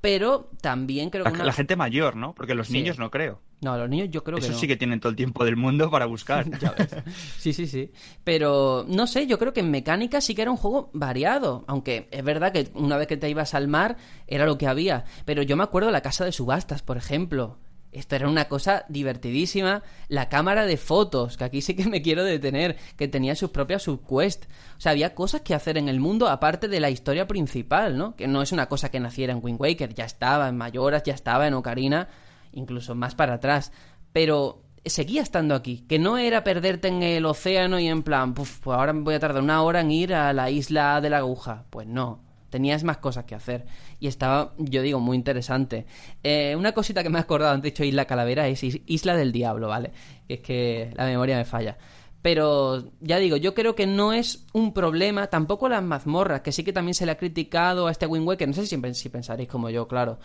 pero 0.00 0.50
también 0.60 1.08
creo 1.10 1.24
que... 1.24 1.30
La, 1.30 1.52
gente 1.52 1.76
mayor, 1.76 2.16
¿no? 2.16 2.34
Porque 2.34 2.54
los 2.54 2.70
niños 2.70 2.98
no 2.98 3.10
creo. 3.10 3.40
No, 3.64 3.78
los 3.78 3.88
niños 3.88 4.10
yo 4.10 4.22
creo 4.22 4.36
que 4.36 4.44
Eso 4.44 4.52
no. 4.52 4.58
sí 4.58 4.68
que 4.68 4.76
tienen 4.76 5.00
todo 5.00 5.08
el 5.08 5.16
tiempo 5.16 5.42
del 5.42 5.56
mundo 5.56 5.90
para 5.90 6.04
buscar. 6.04 6.44
Sí, 7.38 7.54
sí, 7.54 7.66
sí. 7.66 7.90
Pero 8.24 8.84
no 8.86 9.06
sé, 9.06 9.26
yo 9.26 9.38
creo 9.38 9.54
que 9.54 9.60
en 9.60 9.70
mecánica 9.70 10.20
sí 10.20 10.34
que 10.34 10.42
era 10.42 10.50
un 10.50 10.58
juego 10.58 10.90
variado. 10.92 11.64
Aunque 11.66 12.08
es 12.10 12.22
verdad 12.22 12.52
que 12.52 12.68
una 12.74 12.98
vez 12.98 13.06
que 13.06 13.16
te 13.16 13.28
ibas 13.30 13.54
al 13.54 13.68
mar 13.68 13.96
era 14.26 14.44
lo 14.44 14.58
que 14.58 14.66
había. 14.66 15.04
Pero 15.24 15.42
yo 15.42 15.56
me 15.56 15.62
acuerdo 15.64 15.86
de 15.86 15.92
la 15.92 16.02
casa 16.02 16.26
de 16.26 16.32
subastas, 16.32 16.82
por 16.82 16.98
ejemplo. 16.98 17.56
Esto 17.90 18.16
era 18.16 18.28
una 18.28 18.46
cosa 18.48 18.84
divertidísima. 18.88 19.82
La 20.08 20.28
cámara 20.28 20.66
de 20.66 20.76
fotos, 20.76 21.36
que 21.38 21.44
aquí 21.44 21.62
sí 21.62 21.74
que 21.74 21.86
me 21.88 22.02
quiero 22.02 22.24
detener, 22.24 22.76
que 22.96 23.08
tenía 23.08 23.34
sus 23.36 23.50
propias 23.50 23.82
subquests. 23.84 24.46
O 24.76 24.80
sea, 24.80 24.92
había 24.92 25.14
cosas 25.14 25.40
que 25.42 25.54
hacer 25.54 25.78
en 25.78 25.88
el 25.88 26.00
mundo 26.00 26.28
aparte 26.28 26.68
de 26.68 26.80
la 26.80 26.90
historia 26.90 27.26
principal, 27.26 27.96
¿no? 27.96 28.14
Que 28.16 28.26
no 28.26 28.42
es 28.42 28.52
una 28.52 28.66
cosa 28.66 28.90
que 28.90 29.00
naciera 29.00 29.32
en 29.32 29.40
Wind 29.42 29.60
Waker, 29.60 29.94
ya 29.94 30.04
estaba 30.04 30.48
en 30.48 30.56
Mayoras, 30.56 31.02
ya 31.04 31.14
estaba 31.14 31.46
en 31.46 31.54
Ocarina, 31.54 32.08
incluso 32.54 32.94
más 32.94 33.14
para 33.14 33.34
atrás. 33.34 33.72
Pero 34.12 34.62
seguía 34.84 35.22
estando 35.22 35.54
aquí, 35.54 35.84
que 35.88 35.98
no 35.98 36.18
era 36.18 36.44
perderte 36.44 36.88
en 36.88 37.02
el 37.02 37.26
océano 37.26 37.78
y 37.78 37.88
en 37.88 38.02
plan, 38.02 38.34
pues 38.34 38.60
ahora 38.64 38.92
voy 38.92 39.14
a 39.14 39.20
tardar 39.20 39.42
una 39.42 39.62
hora 39.62 39.80
en 39.80 39.90
ir 39.90 40.14
a 40.14 40.32
la 40.32 40.50
isla 40.50 41.00
de 41.00 41.10
la 41.10 41.18
aguja. 41.18 41.64
Pues 41.70 41.86
no, 41.86 42.20
tenías 42.50 42.84
más 42.84 42.98
cosas 42.98 43.24
que 43.24 43.34
hacer. 43.34 43.66
Y 43.98 44.06
estaba, 44.06 44.52
yo 44.58 44.82
digo, 44.82 45.00
muy 45.00 45.16
interesante. 45.16 45.86
Eh, 46.22 46.54
una 46.56 46.72
cosita 46.72 47.02
que 47.02 47.10
me 47.10 47.18
he 47.18 47.22
acordado, 47.22 47.52
antes 47.52 47.72
dicho 47.72 47.84
Isla 47.84 48.04
Calavera, 48.04 48.46
es 48.46 48.62
Isla 48.62 49.16
del 49.16 49.32
Diablo, 49.32 49.68
¿vale? 49.68 49.92
Es 50.28 50.40
que 50.40 50.92
la 50.94 51.06
memoria 51.06 51.36
me 51.36 51.44
falla. 51.44 51.76
Pero 52.24 52.90
ya 53.00 53.18
digo, 53.18 53.36
yo 53.36 53.52
creo 53.52 53.74
que 53.74 53.86
no 53.86 54.14
es 54.14 54.46
un 54.54 54.72
problema, 54.72 55.26
tampoco 55.26 55.68
las 55.68 55.82
mazmorras, 55.82 56.40
que 56.40 56.52
sí 56.52 56.64
que 56.64 56.72
también 56.72 56.94
se 56.94 57.04
le 57.04 57.12
ha 57.12 57.18
criticado 57.18 57.86
a 57.86 57.90
este 57.90 58.06
Wind 58.06 58.26
Waker, 58.26 58.48
no 58.48 58.54
sé 58.54 58.64
si, 58.64 58.94
si 58.94 59.08
pensaréis 59.10 59.46
como 59.46 59.68
yo, 59.68 59.86
claro, 59.86 60.18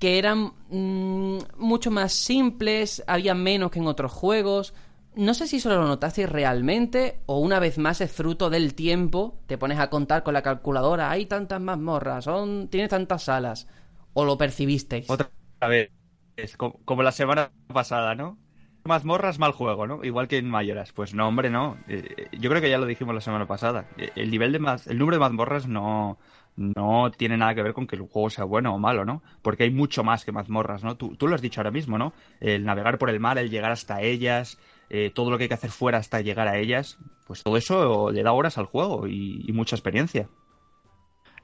que 0.00 0.18
eran 0.18 0.52
mm, 0.68 1.38
mucho 1.58 1.92
más 1.92 2.12
simples, 2.12 3.04
había 3.06 3.36
menos 3.36 3.70
que 3.70 3.78
en 3.78 3.86
otros 3.86 4.10
juegos, 4.10 4.74
no 5.14 5.32
sé 5.32 5.46
si 5.46 5.58
eso 5.58 5.68
lo 5.68 5.86
notasteis 5.86 6.28
realmente 6.28 7.20
o 7.26 7.38
una 7.38 7.60
vez 7.60 7.78
más 7.78 8.00
es 8.00 8.10
fruto 8.10 8.50
del 8.50 8.74
tiempo, 8.74 9.38
te 9.46 9.58
pones 9.58 9.78
a 9.78 9.90
contar 9.90 10.24
con 10.24 10.34
la 10.34 10.42
calculadora, 10.42 11.08
hay 11.08 11.26
tantas 11.26 11.60
mazmorras, 11.60 12.24
son, 12.24 12.66
tiene 12.66 12.88
tantas 12.88 13.22
salas, 13.22 13.68
o 14.12 14.24
lo 14.24 14.36
percibisteis. 14.36 15.08
Otra 15.08 15.28
vez, 15.68 15.92
es 16.34 16.56
como, 16.56 17.02
la 17.04 17.12
semana 17.12 17.52
pasada, 17.68 18.16
¿no? 18.16 18.38
Mazmorras, 18.88 19.38
mal 19.38 19.52
juego, 19.52 19.86
¿no? 19.86 20.02
Igual 20.02 20.26
que 20.26 20.38
en 20.38 20.50
Mayoras. 20.50 20.92
Pues 20.92 21.14
no, 21.14 21.28
hombre, 21.28 21.50
no. 21.50 21.76
Eh, 21.86 22.28
yo 22.38 22.50
creo 22.50 22.60
que 22.60 22.70
ya 22.70 22.78
lo 22.78 22.86
dijimos 22.86 23.14
la 23.14 23.20
semana 23.20 23.46
pasada. 23.46 23.86
Eh, 23.96 24.10
el 24.16 24.30
nivel 24.30 24.50
de 24.50 24.58
el 24.58 24.98
número 24.98 25.16
de 25.16 25.20
mazmorras 25.20 25.68
no, 25.68 26.18
no 26.56 27.10
tiene 27.12 27.36
nada 27.36 27.54
que 27.54 27.62
ver 27.62 27.72
con 27.72 27.86
que 27.86 27.94
el 27.94 28.02
juego 28.02 28.30
sea 28.30 28.44
bueno 28.44 28.74
o 28.74 28.78
malo, 28.78 29.04
¿no? 29.04 29.22
Porque 29.42 29.62
hay 29.62 29.70
mucho 29.70 30.02
más 30.02 30.24
que 30.24 30.32
mazmorras, 30.32 30.82
¿no? 30.82 30.96
Tú, 30.96 31.14
tú 31.16 31.28
lo 31.28 31.36
has 31.36 31.42
dicho 31.42 31.60
ahora 31.60 31.70
mismo, 31.70 31.98
¿no? 31.98 32.12
El 32.40 32.64
navegar 32.64 32.98
por 32.98 33.10
el 33.10 33.20
mar, 33.20 33.38
el 33.38 33.50
llegar 33.50 33.70
hasta 33.70 34.02
ellas, 34.02 34.58
eh, 34.90 35.10
todo 35.14 35.30
lo 35.30 35.36
que 35.36 35.44
hay 35.44 35.48
que 35.48 35.54
hacer 35.54 35.70
fuera 35.70 35.98
hasta 35.98 36.22
llegar 36.22 36.48
a 36.48 36.58
ellas, 36.58 36.98
pues 37.26 37.42
todo 37.42 37.56
eso 37.58 38.10
le 38.10 38.22
da 38.22 38.32
horas 38.32 38.56
al 38.56 38.64
juego 38.64 39.06
y, 39.06 39.50
mucha 39.52 39.76
experiencia. 39.76 40.28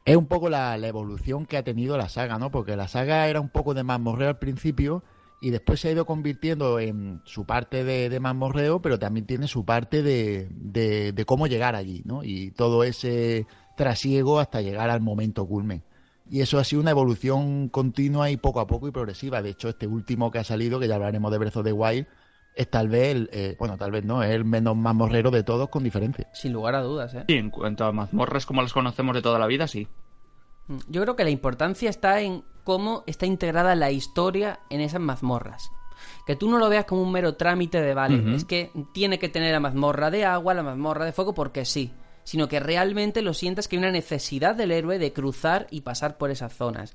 Es 0.07 0.17
un 0.17 0.27
poco 0.27 0.49
la, 0.49 0.77
evolución 0.77 1.45
que 1.45 1.59
ha 1.59 1.63
tenido 1.63 1.99
la 1.99 2.09
saga, 2.09 2.39
¿no? 2.39 2.51
Porque 2.51 2.77
la 2.77 2.89
saga 2.89 3.29
era 3.29 3.41
un 3.41 3.51
poco 3.51 3.75
de 3.75 3.85
mazmorreo 3.85 4.29
al 4.29 4.39
principio 4.39 5.03
y 5.45 5.51
después 5.51 5.79
se 5.79 5.89
ha 5.89 5.93
ido 5.93 6.07
convirtiendo 6.07 6.81
en 6.81 7.21
su 7.27 7.45
parte 7.45 7.85
de, 7.85 8.09
de 8.09 8.19
mazmorreo, 8.19 8.81
pero 8.81 8.99
también 8.99 9.27
tiene 9.27 9.47
su 9.47 9.67
parte 9.67 10.03
de, 10.03 10.49
de, 10.51 11.25
cómo 11.27 11.47
llegar 11.47 11.77
allí, 11.77 12.01
¿no? 12.07 12.25
Y 12.25 12.53
todo 12.53 12.83
ese 12.83 13.47
trasiego 13.77 14.41
hasta 14.41 14.63
llegar 14.63 14.89
al 14.89 15.03
momento 15.03 15.47
culmen. 15.47 15.85
Y 16.31 16.41
eso 16.41 16.59
ha 16.59 16.65
sido 16.65 16.81
una 16.81 16.93
evolución 16.93 17.69
continua 17.69 18.31
y 18.31 18.39
poco 18.39 18.61
a 18.61 18.67
poco 18.67 18.89
y 18.89 18.91
progresiva. 18.91 19.43
De 19.43 19.51
hecho, 19.51 19.69
este 19.69 19.87
último 19.87 20.31
que 20.31 20.39
ha 20.39 20.45
salido, 20.45 20.81
que 20.81 20.89
ya 20.89 20.95
hablaremos 20.95 21.31
de 21.31 21.37
Breath 21.37 21.59
of 21.59 21.65
the 21.65 21.73
Wild, 21.73 22.07
es 22.57 22.71
tal 22.71 22.89
vez, 22.89 23.15
el, 23.15 23.29
eh, 23.31 23.55
bueno, 23.59 23.77
tal 23.77 23.91
vez 23.91 24.03
no, 24.03 24.23
es 24.23 24.31
el 24.31 24.47
menos 24.47 24.75
mazmorrero 24.75 25.31
de 25.31 25.43
todos 25.43 25.69
con 25.69 25.85
diferencia. 25.85 26.27
Sin 26.33 26.55
lugar 26.55 26.75
a 26.75 26.81
dudas, 26.81 27.13
¿eh? 27.13 27.25
Sí, 27.29 27.35
en 27.35 27.51
cuanto 27.51 27.85
a 27.85 27.93
mazmorras 27.93 28.47
como 28.47 28.63
las 28.63 28.73
conocemos 28.73 29.15
de 29.15 29.21
toda 29.21 29.39
la 29.39 29.47
vida, 29.47 29.69
sí. 29.69 29.89
Mm, 30.69 30.79
yo 30.89 31.03
creo 31.03 31.17
que 31.17 31.25
la 31.25 31.31
importancia 31.31 31.91
está 31.91 32.23
en 32.23 32.45
cómo 32.65 33.05
está 33.07 33.27
integrada 33.27 33.75
la 33.75 33.91
historia 33.91 34.61
en 34.71 34.81
esas 34.81 35.01
mazmorras. 35.01 35.71
Que 36.27 36.37
tú 36.37 36.51
no 36.51 36.59
lo 36.59 36.69
veas 36.69 36.87
como 36.87 37.03
un 37.03 37.13
mero 37.13 37.37
trámite 37.37 37.81
de, 37.81 37.95
vale, 37.95 38.35
es 38.35 38.45
que 38.45 38.73
tiene 38.93 39.19
que 39.19 39.29
tener 39.29 39.53
la 39.53 39.61
mazmorra 39.61 40.11
de 40.11 40.25
agua, 40.25 40.55
la 40.55 40.63
mazmorra 40.63 41.05
de 41.05 41.13
fuego, 41.13 41.35
porque 41.35 41.65
sí. 41.65 41.93
Sino 42.25 42.49
que 42.49 42.61
realmente 42.61 43.23
lo 43.23 43.35
sientas 43.35 43.69
que 43.69 43.77
hay 43.77 43.79
una 43.79 43.93
necesidad 43.93 44.55
del 44.55 44.73
héroe 44.73 44.99
de 44.99 45.13
cruzar 45.13 45.67
y 45.71 45.83
pasar 45.83 46.19
por 46.19 46.31
esas 46.31 46.53
zonas. 46.55 46.95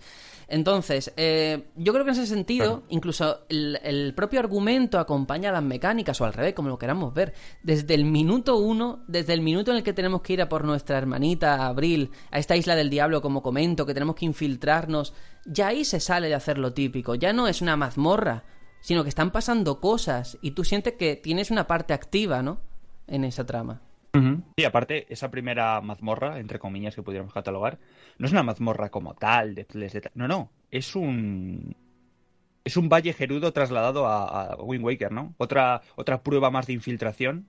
Entonces, 0.49 1.13
eh, 1.15 1.67
yo 1.75 1.93
creo 1.93 2.03
que 2.03 2.11
en 2.11 2.17
ese 2.17 2.25
sentido, 2.25 2.83
incluso 2.89 3.41
el, 3.49 4.13
propio 4.15 4.39
argumento 4.39 4.97
acompaña 4.97 5.49
a 5.49 5.53
las 5.53 5.63
mecánicas, 5.63 6.19
o 6.19 6.25
al 6.25 6.33
revés, 6.33 6.55
como 6.55 6.69
lo 6.69 6.79
queramos 6.79 7.13
ver. 7.13 7.33
Desde 7.61 7.93
el 7.93 8.03
minuto 8.03 8.57
uno, 8.57 9.03
desde 9.07 9.33
el 9.33 9.41
minuto 9.41 9.69
en 9.71 9.77
el 9.77 9.83
que 9.83 9.93
tenemos 9.93 10.21
que 10.21 10.33
ir 10.33 10.41
a 10.41 10.49
por 10.49 10.65
nuestra 10.65 10.97
hermanita 10.97 11.67
Abril, 11.67 12.09
a 12.31 12.39
esta 12.39 12.55
isla 12.55 12.75
del 12.75 12.89
diablo, 12.89 13.21
como 13.21 13.43
comento, 13.43 13.85
que 13.85 13.93
tenemos 13.93 14.15
que 14.15 14.25
infiltrarnos, 14.25 15.13
ya 15.45 15.67
ahí 15.67 15.85
se 15.85 15.99
sale 15.99 16.27
de 16.27 16.35
hacer 16.35 16.57
lo 16.57 16.73
típico. 16.73 17.13
Ya 17.13 17.31
no 17.31 17.47
es 17.47 17.61
una 17.61 17.77
mazmorra, 17.77 18.43
sino 18.81 19.03
que 19.03 19.09
están 19.09 19.31
pasando 19.31 19.79
cosas 19.79 20.39
y 20.41 20.51
tú 20.51 20.63
sientes 20.63 20.93
que 20.93 21.15
tienes 21.15 21.51
una 21.51 21.67
parte 21.67 21.93
activa, 21.93 22.41
¿no? 22.41 22.59
En 23.05 23.23
esa 23.23 23.45
trama. 23.45 23.81
Sí, 24.57 24.65
aparte, 24.65 25.05
esa 25.13 25.29
primera 25.29 25.79
mazmorra, 25.81 26.39
entre 26.39 26.59
comillas, 26.59 26.95
que 26.95 27.03
pudiéramos 27.03 27.33
catalogar, 27.33 27.79
no 28.17 28.25
es 28.25 28.31
una 28.31 28.43
mazmorra 28.43 28.89
como 28.89 29.13
tal, 29.13 29.55
de, 29.55 29.67
no, 30.15 30.27
no, 30.27 30.49
es 30.71 30.95
un 30.95 31.75
es 32.63 32.77
un 32.77 32.89
valle 32.89 33.13
gerudo 33.13 33.51
trasladado 33.51 34.05
a, 34.07 34.55
Wind 34.59 34.83
Waker, 34.83 35.11
¿no? 35.11 35.33
Otra, 35.37 35.81
otra 35.95 36.21
prueba 36.21 36.51
más 36.51 36.67
de 36.67 36.73
infiltración, 36.73 37.47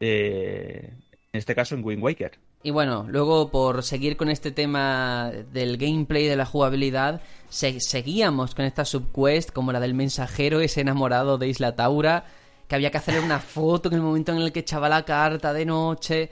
eh, 0.00 0.94
en 1.32 1.38
este 1.38 1.54
caso 1.54 1.74
en 1.74 1.84
Wind 1.84 2.02
Waker. 2.02 2.38
Y 2.64 2.70
bueno, 2.70 3.06
luego 3.08 3.50
por 3.50 3.82
seguir 3.82 4.16
con 4.16 4.28
este 4.28 4.52
tema 4.52 5.32
del 5.52 5.76
gameplay, 5.78 6.26
de 6.26 6.36
la 6.36 6.46
jugabilidad, 6.46 7.20
seguíamos 7.48 8.54
con 8.54 8.64
esta 8.64 8.84
subquest 8.84 9.50
como 9.50 9.72
la 9.72 9.80
del 9.80 9.94
mensajero, 9.94 10.60
ese 10.60 10.80
enamorado 10.80 11.38
de 11.38 11.48
Isla 11.48 11.74
Taura, 11.74 12.24
que 12.72 12.76
había 12.76 12.90
que 12.90 12.96
hacerle 12.96 13.20
una 13.20 13.38
foto 13.38 13.90
en 13.90 13.96
el 13.96 14.00
momento 14.00 14.32
en 14.32 14.38
el 14.38 14.50
que 14.50 14.60
echaba 14.60 14.88
la 14.88 15.04
carta 15.04 15.52
de 15.52 15.66
noche. 15.66 16.30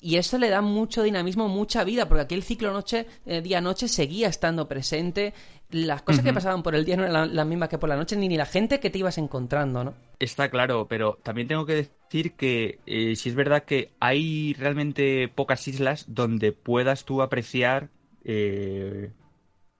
Y 0.00 0.18
eso 0.18 0.38
le 0.38 0.48
da 0.48 0.60
mucho 0.60 1.02
dinamismo, 1.02 1.48
mucha 1.48 1.82
vida, 1.82 2.06
porque 2.06 2.22
aquí 2.22 2.36
el 2.36 2.44
ciclo 2.44 2.72
noche, 2.72 3.08
eh, 3.26 3.40
día-noche 3.42 3.88
seguía 3.88 4.28
estando 4.28 4.68
presente. 4.68 5.34
Las 5.70 6.02
cosas 6.02 6.22
que 6.22 6.32
pasaban 6.32 6.62
por 6.62 6.76
el 6.76 6.84
día 6.84 6.96
no 6.96 7.04
eran 7.04 7.34
las 7.34 7.44
mismas 7.44 7.68
que 7.68 7.78
por 7.78 7.88
la 7.88 7.96
noche, 7.96 8.14
ni, 8.14 8.28
ni 8.28 8.36
la 8.36 8.46
gente 8.46 8.78
que 8.78 8.88
te 8.88 8.98
ibas 9.00 9.18
encontrando, 9.18 9.82
¿no? 9.82 9.94
Está 10.20 10.48
claro, 10.48 10.86
pero 10.86 11.18
también 11.24 11.48
tengo 11.48 11.66
que 11.66 11.74
decir 11.74 12.34
que 12.34 12.78
eh, 12.86 13.16
si 13.16 13.28
es 13.28 13.34
verdad 13.34 13.64
que 13.64 13.90
hay 13.98 14.54
realmente 14.54 15.26
pocas 15.26 15.66
islas 15.66 16.04
donde 16.06 16.52
puedas 16.52 17.04
tú 17.04 17.20
apreciar 17.20 17.90
eh, 18.24 19.10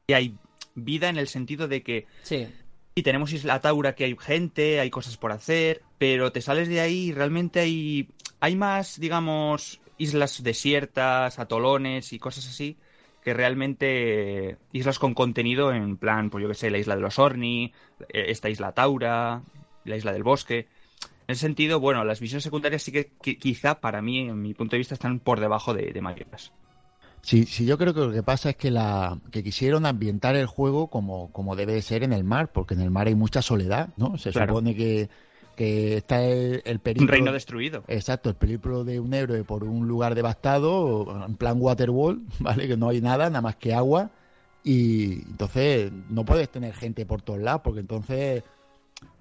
que 0.08 0.14
hay 0.16 0.36
vida 0.74 1.08
en 1.08 1.18
el 1.18 1.28
sentido 1.28 1.68
de 1.68 1.84
que 1.84 2.08
sí. 2.24 2.48
Y 2.94 3.02
tenemos 3.02 3.32
Isla 3.32 3.60
Taura 3.60 3.94
que 3.94 4.04
hay 4.04 4.16
gente, 4.18 4.80
hay 4.80 4.90
cosas 4.90 5.16
por 5.16 5.32
hacer, 5.32 5.82
pero 5.98 6.32
te 6.32 6.42
sales 6.42 6.68
de 6.68 6.80
ahí 6.80 7.08
y 7.08 7.12
realmente 7.12 7.60
hay, 7.60 8.08
hay 8.40 8.56
más, 8.56 8.98
digamos, 8.98 9.80
islas 9.96 10.42
desiertas, 10.42 11.38
atolones 11.38 12.12
y 12.12 12.18
cosas 12.18 12.48
así, 12.48 12.76
que 13.22 13.34
realmente 13.34 14.56
islas 14.72 14.98
con 14.98 15.14
contenido 15.14 15.72
en 15.72 15.96
plan, 15.98 16.30
pues 16.30 16.42
yo 16.42 16.48
que 16.48 16.54
sé, 16.54 16.70
la 16.70 16.78
isla 16.78 16.96
de 16.96 17.02
los 17.02 17.18
Orni, 17.18 17.72
eh, 18.08 18.24
esta 18.28 18.48
isla 18.48 18.72
Taura, 18.72 19.42
la 19.84 19.96
isla 19.96 20.12
del 20.12 20.22
bosque. 20.22 20.66
En 21.28 21.34
ese 21.34 21.42
sentido, 21.42 21.78
bueno, 21.78 22.04
las 22.04 22.20
misiones 22.20 22.42
secundarias 22.42 22.82
sí 22.82 22.92
que, 22.92 23.12
quizá 23.38 23.80
para 23.80 24.02
mí, 24.02 24.20
en 24.20 24.42
mi 24.42 24.52
punto 24.54 24.72
de 24.72 24.78
vista, 24.78 24.94
están 24.94 25.20
por 25.20 25.38
debajo 25.38 25.74
de, 25.74 25.92
de 25.92 26.00
mayores. 26.00 26.52
Sí, 27.22 27.44
sí, 27.44 27.66
yo 27.66 27.76
creo 27.76 27.92
que 27.92 28.00
lo 28.00 28.12
que 28.12 28.22
pasa 28.22 28.50
es 28.50 28.56
que 28.56 28.70
la 28.70 29.18
que 29.30 29.42
quisieron 29.42 29.84
ambientar 29.84 30.36
el 30.36 30.46
juego 30.46 30.88
como, 30.88 31.30
como 31.32 31.54
debe 31.54 31.80
ser 31.82 32.02
en 32.02 32.12
el 32.12 32.24
mar, 32.24 32.50
porque 32.52 32.74
en 32.74 32.80
el 32.80 32.90
mar 32.90 33.06
hay 33.08 33.14
mucha 33.14 33.42
soledad, 33.42 33.90
¿no? 33.96 34.16
Se 34.16 34.32
supone 34.32 34.74
que, 34.74 35.10
que 35.54 35.98
está 35.98 36.22
el, 36.22 36.62
el 36.64 36.80
Un 36.98 37.08
reino 37.08 37.32
destruido. 37.32 37.84
Exacto, 37.88 38.30
el 38.30 38.36
peligro 38.36 38.84
de 38.84 39.00
un 39.00 39.12
héroe 39.12 39.44
por 39.44 39.64
un 39.64 39.86
lugar 39.86 40.14
devastado, 40.14 41.26
en 41.26 41.36
plan 41.36 41.58
Waterwall, 41.60 42.22
¿vale? 42.38 42.66
Que 42.66 42.76
no 42.76 42.88
hay 42.88 43.00
nada, 43.00 43.28
nada 43.28 43.42
más 43.42 43.56
que 43.56 43.74
agua. 43.74 44.10
Y 44.64 45.22
entonces 45.28 45.92
no 46.08 46.24
puedes 46.24 46.50
tener 46.50 46.74
gente 46.74 47.04
por 47.06 47.22
todos 47.22 47.40
lados, 47.40 47.60
porque 47.62 47.80
entonces, 47.80 48.42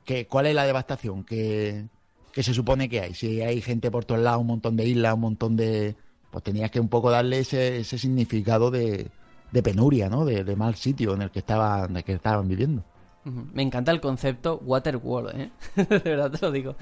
¿qué, 0.05 0.25
¿cuál 0.25 0.45
es 0.45 0.55
la 0.55 0.65
devastación 0.65 1.23
que, 1.23 1.85
que 2.31 2.43
se 2.43 2.53
supone 2.53 2.87
que 2.87 3.01
hay? 3.01 3.13
Si 3.13 3.41
hay 3.41 3.61
gente 3.61 3.91
por 3.91 4.05
todos 4.05 4.21
lados, 4.21 4.41
un 4.41 4.47
montón 4.47 4.77
de 4.77 4.85
islas, 4.85 5.15
un 5.15 5.21
montón 5.21 5.55
de 5.57 5.95
pues 6.31 6.43
tenías 6.43 6.71
que 6.71 6.79
un 6.79 6.89
poco 6.89 7.09
darle 7.09 7.39
ese, 7.39 7.79
ese 7.79 7.97
significado 7.97 8.71
de, 8.71 9.09
de 9.51 9.63
penuria, 9.63 10.09
¿no? 10.09 10.25
De, 10.25 10.55
mal 10.55 10.75
sitio 10.75 11.13
en 11.13 11.23
el 11.23 11.31
que 11.31 11.39
estaban, 11.39 11.95
en 11.95 12.03
que 12.03 12.13
estaban 12.13 12.47
viviendo. 12.47 12.83
Me 13.25 13.61
encanta 13.61 13.91
el 13.91 13.99
concepto 13.99 14.59
Waterworld, 14.63 15.39
¿eh? 15.39 15.51
de 15.75 15.99
verdad 15.99 16.31
te 16.31 16.39
lo 16.41 16.51
digo. 16.51 16.75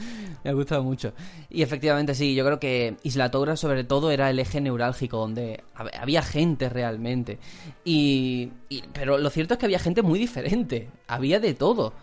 Me 0.43 0.51
ha 0.51 0.53
gustado 0.53 0.83
mucho. 0.83 1.11
Y 1.49 1.61
efectivamente, 1.61 2.13
sí, 2.13 2.35
yo 2.35 2.45
creo 2.45 2.59
que 2.59 2.95
Isla 3.03 3.31
Toura, 3.31 3.57
sobre 3.57 3.83
todo, 3.83 4.11
era 4.11 4.29
el 4.29 4.39
eje 4.39 4.61
neurálgico 4.61 5.17
donde 5.17 5.63
había 5.73 6.21
gente 6.21 6.69
realmente. 6.69 7.39
y, 7.83 8.51
pero 8.93 9.17
lo 9.17 9.29
cierto 9.29 9.55
es 9.55 9.59
que 9.59 9.65
había 9.65 9.79
gente 9.79 10.03
muy 10.03 10.19
diferente. 10.19 10.89
Había 11.07 11.39
de 11.39 11.53
todo 11.53 11.93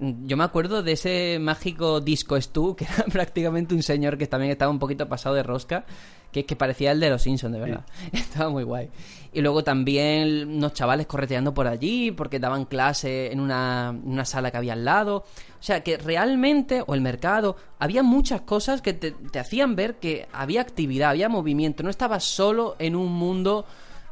yo 0.00 0.36
me 0.36 0.44
acuerdo 0.44 0.82
de 0.82 0.92
ese 0.92 1.38
mágico 1.40 2.00
disco 2.00 2.40
Stu, 2.40 2.74
que 2.74 2.84
era 2.84 3.04
prácticamente 3.12 3.74
un 3.74 3.82
señor 3.82 4.16
que 4.16 4.26
también 4.26 4.50
estaba 4.50 4.70
un 4.70 4.78
poquito 4.78 5.08
pasado 5.08 5.34
de 5.34 5.42
rosca, 5.42 5.84
que, 6.32 6.46
que 6.46 6.56
parecía 6.56 6.92
el 6.92 7.00
de 7.00 7.10
los 7.10 7.22
Simpsons, 7.22 7.52
de 7.52 7.60
verdad. 7.60 7.84
Estaba 8.12 8.50
muy 8.50 8.62
guay. 8.62 8.88
Y 9.32 9.42
luego 9.42 9.62
también 9.62 10.48
unos 10.48 10.72
chavales 10.74 11.06
correteando 11.06 11.52
por 11.52 11.66
allí, 11.66 12.12
porque 12.12 12.38
daban 12.38 12.64
clase 12.64 13.30
en 13.30 13.40
una, 13.40 13.94
una 14.04 14.24
sala 14.24 14.50
que 14.50 14.56
había 14.56 14.72
al 14.72 14.84
lado. 14.84 15.24
O 15.58 15.62
sea, 15.62 15.82
que 15.82 15.98
realmente, 15.98 16.82
o 16.86 16.94
el 16.94 17.00
mercado, 17.00 17.56
había 17.78 18.02
muchas 18.02 18.40
cosas 18.42 18.80
que 18.80 18.92
te, 18.92 19.10
te 19.12 19.38
hacían 19.38 19.76
ver 19.76 19.96
que 19.96 20.28
había 20.32 20.62
actividad, 20.62 21.10
había 21.10 21.28
movimiento, 21.28 21.82
no 21.82 21.90
estabas 21.90 22.24
solo 22.24 22.76
en 22.78 22.96
un 22.96 23.12
mundo 23.12 23.66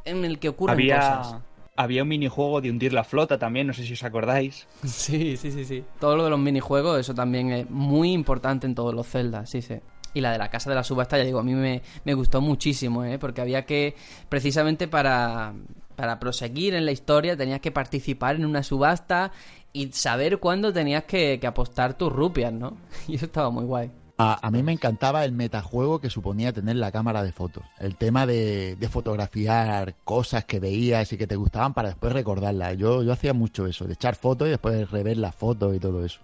en 0.05 0.25
el 0.25 0.39
que 0.39 0.51
ocurren 0.51 0.75
había... 0.75 1.19
cosas 1.19 1.48
había 1.79 2.03
un 2.03 2.09
minijuego 2.09 2.61
de 2.61 2.71
hundir 2.71 2.93
la 2.93 3.05
flota 3.05 3.39
también, 3.39 3.69
no 3.69 3.73
sé 3.73 3.85
si 3.85 3.93
os 3.93 4.03
acordáis. 4.03 4.67
Sí, 4.85 5.37
sí, 5.37 5.53
sí, 5.53 5.65
sí. 5.65 5.85
Todo 6.01 6.17
lo 6.17 6.25
de 6.25 6.31
los 6.31 6.39
minijuegos, 6.39 6.99
eso 6.99 7.15
también 7.15 7.53
es 7.53 7.71
muy 7.71 8.13
importante 8.13 8.67
en 8.67 8.75
todos 8.75 8.93
los 8.93 9.07
Zelda, 9.07 9.47
sí, 9.47 9.63
sí. 9.63 9.77
Y 10.13 10.21
la 10.21 10.33
de 10.33 10.39
la 10.39 10.51
casa 10.51 10.71
de 10.71 10.77
la 10.77 10.83
subasta, 10.83 11.17
ya 11.17 11.25
digo, 11.25 11.39
a 11.39 11.45
mí 11.45 11.55
me, 11.55 11.83
me 12.05 12.15
gustó 12.15 12.41
muchísimo, 12.41 13.05
¿eh? 13.05 13.19
porque 13.21 13.41
había 13.41 13.65
que, 13.65 13.95
precisamente 14.29 14.89
para, 14.89 15.55
para 15.95 16.19
proseguir 16.19 16.75
en 16.75 16.85
la 16.85 16.91
historia, 16.91 17.37
tenías 17.37 17.61
que 17.61 17.71
participar 17.71 18.35
en 18.35 18.45
una 18.45 18.65
subasta 18.65 19.31
y 19.73 19.93
saber 19.93 20.41
cuándo 20.41 20.73
tenías 20.73 21.05
que 21.05 21.39
apostar 21.47 21.95
tus 21.95 22.13
rupias, 22.13 22.53
¿no? 22.53 22.77
Y 23.07 23.15
eso 23.15 23.27
estaba 23.27 23.51
muy 23.51 23.65
guay. 23.65 23.93
A, 24.21 24.51
mí 24.51 24.65
me 24.65 24.73
encantaba 24.73 25.25
el 25.25 25.31
metajuego 25.31 26.01
que 26.01 26.11
suponía 26.11 26.53
tener 26.53 26.75
la 26.75 26.91
cámara 26.91 27.23
de 27.23 27.31
fotos. 27.31 27.63
El 27.79 27.95
tema 27.95 28.27
de, 28.27 28.77
fotografiar 28.91 29.95
cosas 30.03 30.45
que 30.45 30.59
veías 30.59 31.13
y 31.13 31.17
que 31.17 31.29
te 31.29 31.37
gustaban 31.37 31.73
para 31.73 31.91
después 31.91 32.13
recordarlas. 32.13 32.77
Yo, 32.77 33.05
yo 33.05 33.13
hacía 33.13 33.33
mucho 33.33 33.69
eso, 33.69 33.85
de 33.85 33.93
echar 33.93 34.17
fotos 34.17 34.49
y 34.49 34.51
después 34.51 34.91
rever 34.91 35.19
las 35.19 35.37
fotos 35.37 35.77
y 35.77 35.79
todo 35.79 36.05
eso. 36.05 36.21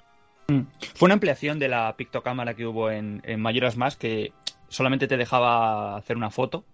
Mm. 0.48 0.62
Fue 0.96 1.06
una 1.06 1.14
ampliación 1.14 1.60
de 1.60 1.68
la 1.68 1.94
pictocámara 1.96 2.54
que 2.54 2.66
hubo 2.66 2.90
en, 2.90 3.22
Mayoras 3.38 3.76
Más 3.76 3.96
que 3.96 4.32
solamente 4.68 5.06
te 5.06 5.16
dejaba 5.16 5.96
hacer 5.96 6.16
una 6.16 6.30
foto. 6.30 6.64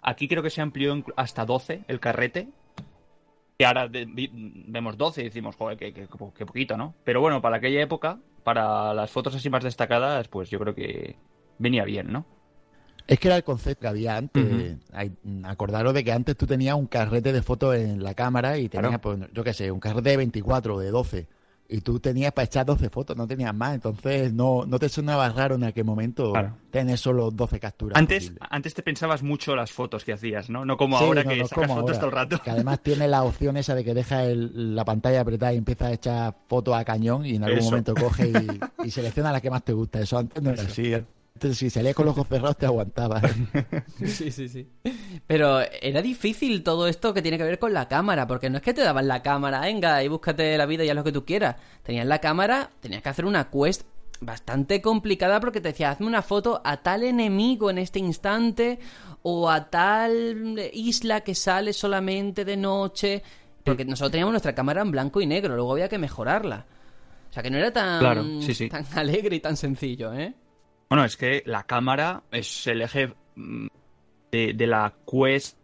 Aquí 0.00 0.28
creo 0.28 0.44
que 0.44 0.50
se 0.50 0.60
amplió 0.60 1.02
hasta 1.16 1.44
12 1.44 1.86
el 1.88 1.98
carrete 1.98 2.48
que 3.58 3.66
ahora 3.66 3.90
vemos 3.90 4.96
12 4.96 5.20
y 5.20 5.24
decimos, 5.24 5.56
joder, 5.56 5.76
qué, 5.76 6.06
poquito, 6.46 6.76
¿no? 6.76 6.94
Pero 7.02 7.20
bueno, 7.20 7.42
para 7.42 7.56
aquella 7.56 7.82
época, 7.82 8.20
para 8.48 8.94
las 8.94 9.10
fotos 9.10 9.34
así 9.34 9.50
más 9.50 9.62
destacadas, 9.62 10.26
pues 10.28 10.48
yo 10.48 10.58
creo 10.58 10.74
que 10.74 11.16
venía 11.58 11.84
bien, 11.84 12.10
¿no? 12.10 12.24
Es 13.06 13.20
que 13.20 13.28
era 13.28 13.36
el 13.36 13.44
concepto 13.44 13.82
que 13.82 13.88
había 13.88 14.16
antes. 14.16 14.78
acordaros 15.42 15.92
de 15.92 16.02
que 16.02 16.12
antes 16.12 16.34
tú 16.34 16.46
tenías 16.46 16.74
un 16.74 16.86
carrete 16.86 17.34
de 17.34 17.42
fotos 17.42 17.76
en 17.76 18.02
la 18.02 18.14
cámara 18.14 18.56
y 18.56 18.70
tenías, 18.70 19.00
pues, 19.00 19.18
yo 19.34 19.44
qué 19.44 19.52
sé, 19.52 19.70
un 19.70 19.80
carrete 19.80 20.08
de 20.08 20.16
24 20.16 20.76
o 20.76 20.80
de 20.80 20.90
12 20.90 21.26
y 21.68 21.82
tú 21.82 22.00
tenías 22.00 22.32
para 22.32 22.46
echar 22.46 22.64
12 22.64 22.88
fotos, 22.88 23.16
no 23.16 23.26
tenías 23.26 23.54
más, 23.54 23.74
entonces 23.74 24.32
no, 24.32 24.64
no 24.66 24.78
te 24.78 24.88
sonaba 24.88 25.28
raro 25.28 25.56
en 25.56 25.64
aquel 25.64 25.84
momento 25.84 26.32
tener 26.70 26.96
solo 26.96 27.30
12 27.30 27.60
capturas. 27.60 27.98
Antes, 27.98 28.32
antes 28.40 28.72
te 28.72 28.82
pensabas 28.82 29.22
mucho 29.22 29.54
las 29.54 29.70
fotos 29.70 30.02
que 30.04 30.14
hacías, 30.14 30.48
¿no? 30.48 30.64
No 30.64 30.78
como 30.78 30.96
ahora 30.96 31.24
que 31.24 31.44
sacas 31.44 31.68
fotos 31.68 31.98
todo 31.98 32.06
el 32.06 32.12
rato. 32.12 32.42
Que 32.42 32.50
además 32.50 32.80
tiene 32.82 33.06
la 33.06 33.22
opción 33.22 33.58
esa 33.58 33.74
de 33.74 33.84
que 33.84 33.92
deja 33.92 34.22
la 34.24 34.84
pantalla 34.86 35.20
apretada 35.20 35.52
y 35.52 35.58
empieza 35.58 35.88
a 35.88 35.92
echar 35.92 36.34
fotos 36.46 36.74
a 36.74 36.84
cañón 36.84 37.26
y 37.26 37.36
en 37.36 37.44
algún 37.44 37.64
momento 37.64 37.94
coge 37.94 38.32
y, 38.84 38.90
selecciona 38.90 39.30
la 39.30 39.40
que 39.42 39.50
más 39.50 39.62
te 39.62 39.74
gusta. 39.74 40.00
Eso 40.00 40.18
antes 40.18 40.42
no 40.42 40.50
era 40.50 40.62
así. 40.62 40.94
Si 41.52 41.70
salías 41.70 41.94
con 41.94 42.06
los 42.06 42.16
ojos 42.16 42.28
cerrados, 42.28 42.56
te 42.56 42.66
aguantabas. 42.66 43.22
Sí, 44.04 44.30
sí, 44.30 44.48
sí. 44.48 44.68
Pero 45.26 45.60
era 45.60 46.02
difícil 46.02 46.62
todo 46.62 46.86
esto 46.88 47.12
que 47.12 47.22
tiene 47.22 47.36
que 47.36 47.44
ver 47.44 47.58
con 47.58 47.72
la 47.72 47.88
cámara, 47.88 48.26
porque 48.26 48.48
no 48.48 48.58
es 48.58 48.62
que 48.62 48.74
te 48.74 48.82
daban 48.82 49.08
la 49.08 49.22
cámara, 49.22 49.60
venga, 49.60 50.02
y 50.02 50.08
búscate 50.08 50.56
la 50.56 50.66
vida 50.66 50.84
y 50.84 50.88
haz 50.88 50.96
lo 50.96 51.04
que 51.04 51.12
tú 51.12 51.24
quieras. 51.24 51.56
Tenías 51.82 52.06
la 52.06 52.20
cámara, 52.20 52.70
tenías 52.80 53.02
que 53.02 53.08
hacer 53.08 53.24
una 53.24 53.50
quest 53.50 53.82
bastante 54.20 54.80
complicada 54.82 55.40
porque 55.40 55.60
te 55.60 55.68
decía, 55.68 55.90
hazme 55.90 56.06
una 56.06 56.22
foto 56.22 56.60
a 56.64 56.78
tal 56.78 57.02
enemigo 57.02 57.70
en 57.70 57.78
este 57.78 57.98
instante 57.98 58.78
o 59.22 59.50
a 59.50 59.70
tal 59.70 60.58
isla 60.72 61.20
que 61.20 61.34
sale 61.34 61.72
solamente 61.72 62.44
de 62.44 62.56
noche. 62.56 63.22
Porque 63.64 63.84
nosotros 63.84 64.12
teníamos 64.12 64.32
nuestra 64.32 64.54
cámara 64.54 64.82
en 64.82 64.90
blanco 64.90 65.20
y 65.20 65.26
negro, 65.26 65.54
luego 65.54 65.72
había 65.72 65.88
que 65.88 65.98
mejorarla. 65.98 66.66
O 67.28 67.32
sea 67.32 67.42
que 67.42 67.50
no 67.50 67.58
era 67.58 67.70
tan, 67.72 68.00
tan 68.70 68.86
alegre 68.94 69.36
y 69.36 69.40
tan 69.40 69.56
sencillo, 69.56 70.14
¿eh? 70.14 70.34
Bueno, 70.88 71.04
es 71.04 71.16
que 71.16 71.42
la 71.46 71.64
cámara 71.64 72.22
es 72.30 72.66
el 72.66 72.82
eje 72.82 73.14
mm, 73.36 73.66
de, 74.30 74.52
de 74.54 74.66
la 74.66 74.94
quest 75.06 75.58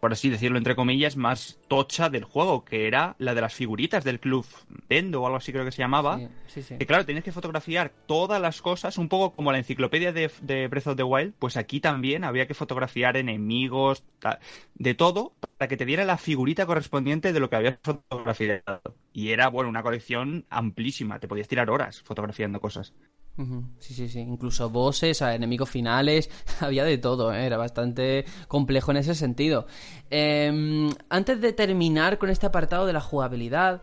por 0.00 0.12
así 0.12 0.28
decirlo, 0.28 0.58
entre 0.58 0.76
comillas, 0.76 1.16
más 1.16 1.58
tocha 1.68 2.10
del 2.10 2.22
juego, 2.22 2.64
que 2.64 2.86
era 2.86 3.16
la 3.18 3.34
de 3.34 3.40
las 3.40 3.54
figuritas 3.54 4.04
del 4.04 4.20
club 4.20 4.46
Nintendo 4.68 5.22
o 5.22 5.26
algo 5.26 5.38
así 5.38 5.52
creo 5.52 5.64
que 5.64 5.72
se 5.72 5.82
llamaba. 5.82 6.18
Sí, 6.18 6.28
sí, 6.46 6.62
sí. 6.62 6.78
Que 6.78 6.86
claro, 6.86 7.04
tenías 7.04 7.24
que 7.24 7.32
fotografiar 7.32 7.90
todas 8.06 8.40
las 8.40 8.62
cosas, 8.62 8.98
un 8.98 9.08
poco 9.08 9.34
como 9.34 9.50
la 9.52 9.58
enciclopedia 9.58 10.12
de, 10.12 10.30
de 10.42 10.68
Breath 10.68 10.86
of 10.86 10.96
the 10.96 11.02
Wild, 11.02 11.34
pues 11.38 11.56
aquí 11.56 11.80
también 11.80 12.24
había 12.24 12.46
que 12.46 12.54
fotografiar 12.54 13.16
enemigos, 13.16 14.04
de 14.74 14.94
todo, 14.94 15.34
para 15.56 15.68
que 15.68 15.76
te 15.76 15.84
diera 15.84 16.04
la 16.04 16.18
figurita 16.18 16.66
correspondiente 16.66 17.32
de 17.32 17.40
lo 17.40 17.50
que 17.50 17.56
habías 17.56 17.78
fotografiado. 17.82 18.82
Y 19.12 19.30
era, 19.30 19.48
bueno, 19.48 19.68
una 19.68 19.82
colección 19.82 20.46
amplísima, 20.50 21.18
te 21.18 21.26
podías 21.26 21.48
tirar 21.48 21.70
horas 21.70 22.02
fotografiando 22.02 22.60
cosas. 22.60 22.94
Sí, 23.78 23.94
sí, 23.94 24.08
sí. 24.08 24.20
Incluso 24.20 24.70
bosses, 24.70 25.20
enemigos 25.20 25.68
finales, 25.68 26.30
había 26.60 26.84
de 26.84 26.98
todo, 26.98 27.32
¿eh? 27.32 27.44
era 27.44 27.56
bastante 27.56 28.24
complejo 28.48 28.90
en 28.92 28.98
ese 28.98 29.14
sentido. 29.14 29.66
Em, 30.10 30.90
antes 31.10 31.40
de 31.40 31.52
terminar 31.52 32.18
con 32.18 32.30
este 32.30 32.46
apartado 32.46 32.86
de 32.86 32.92
la 32.92 33.00
jugabilidad, 33.00 33.82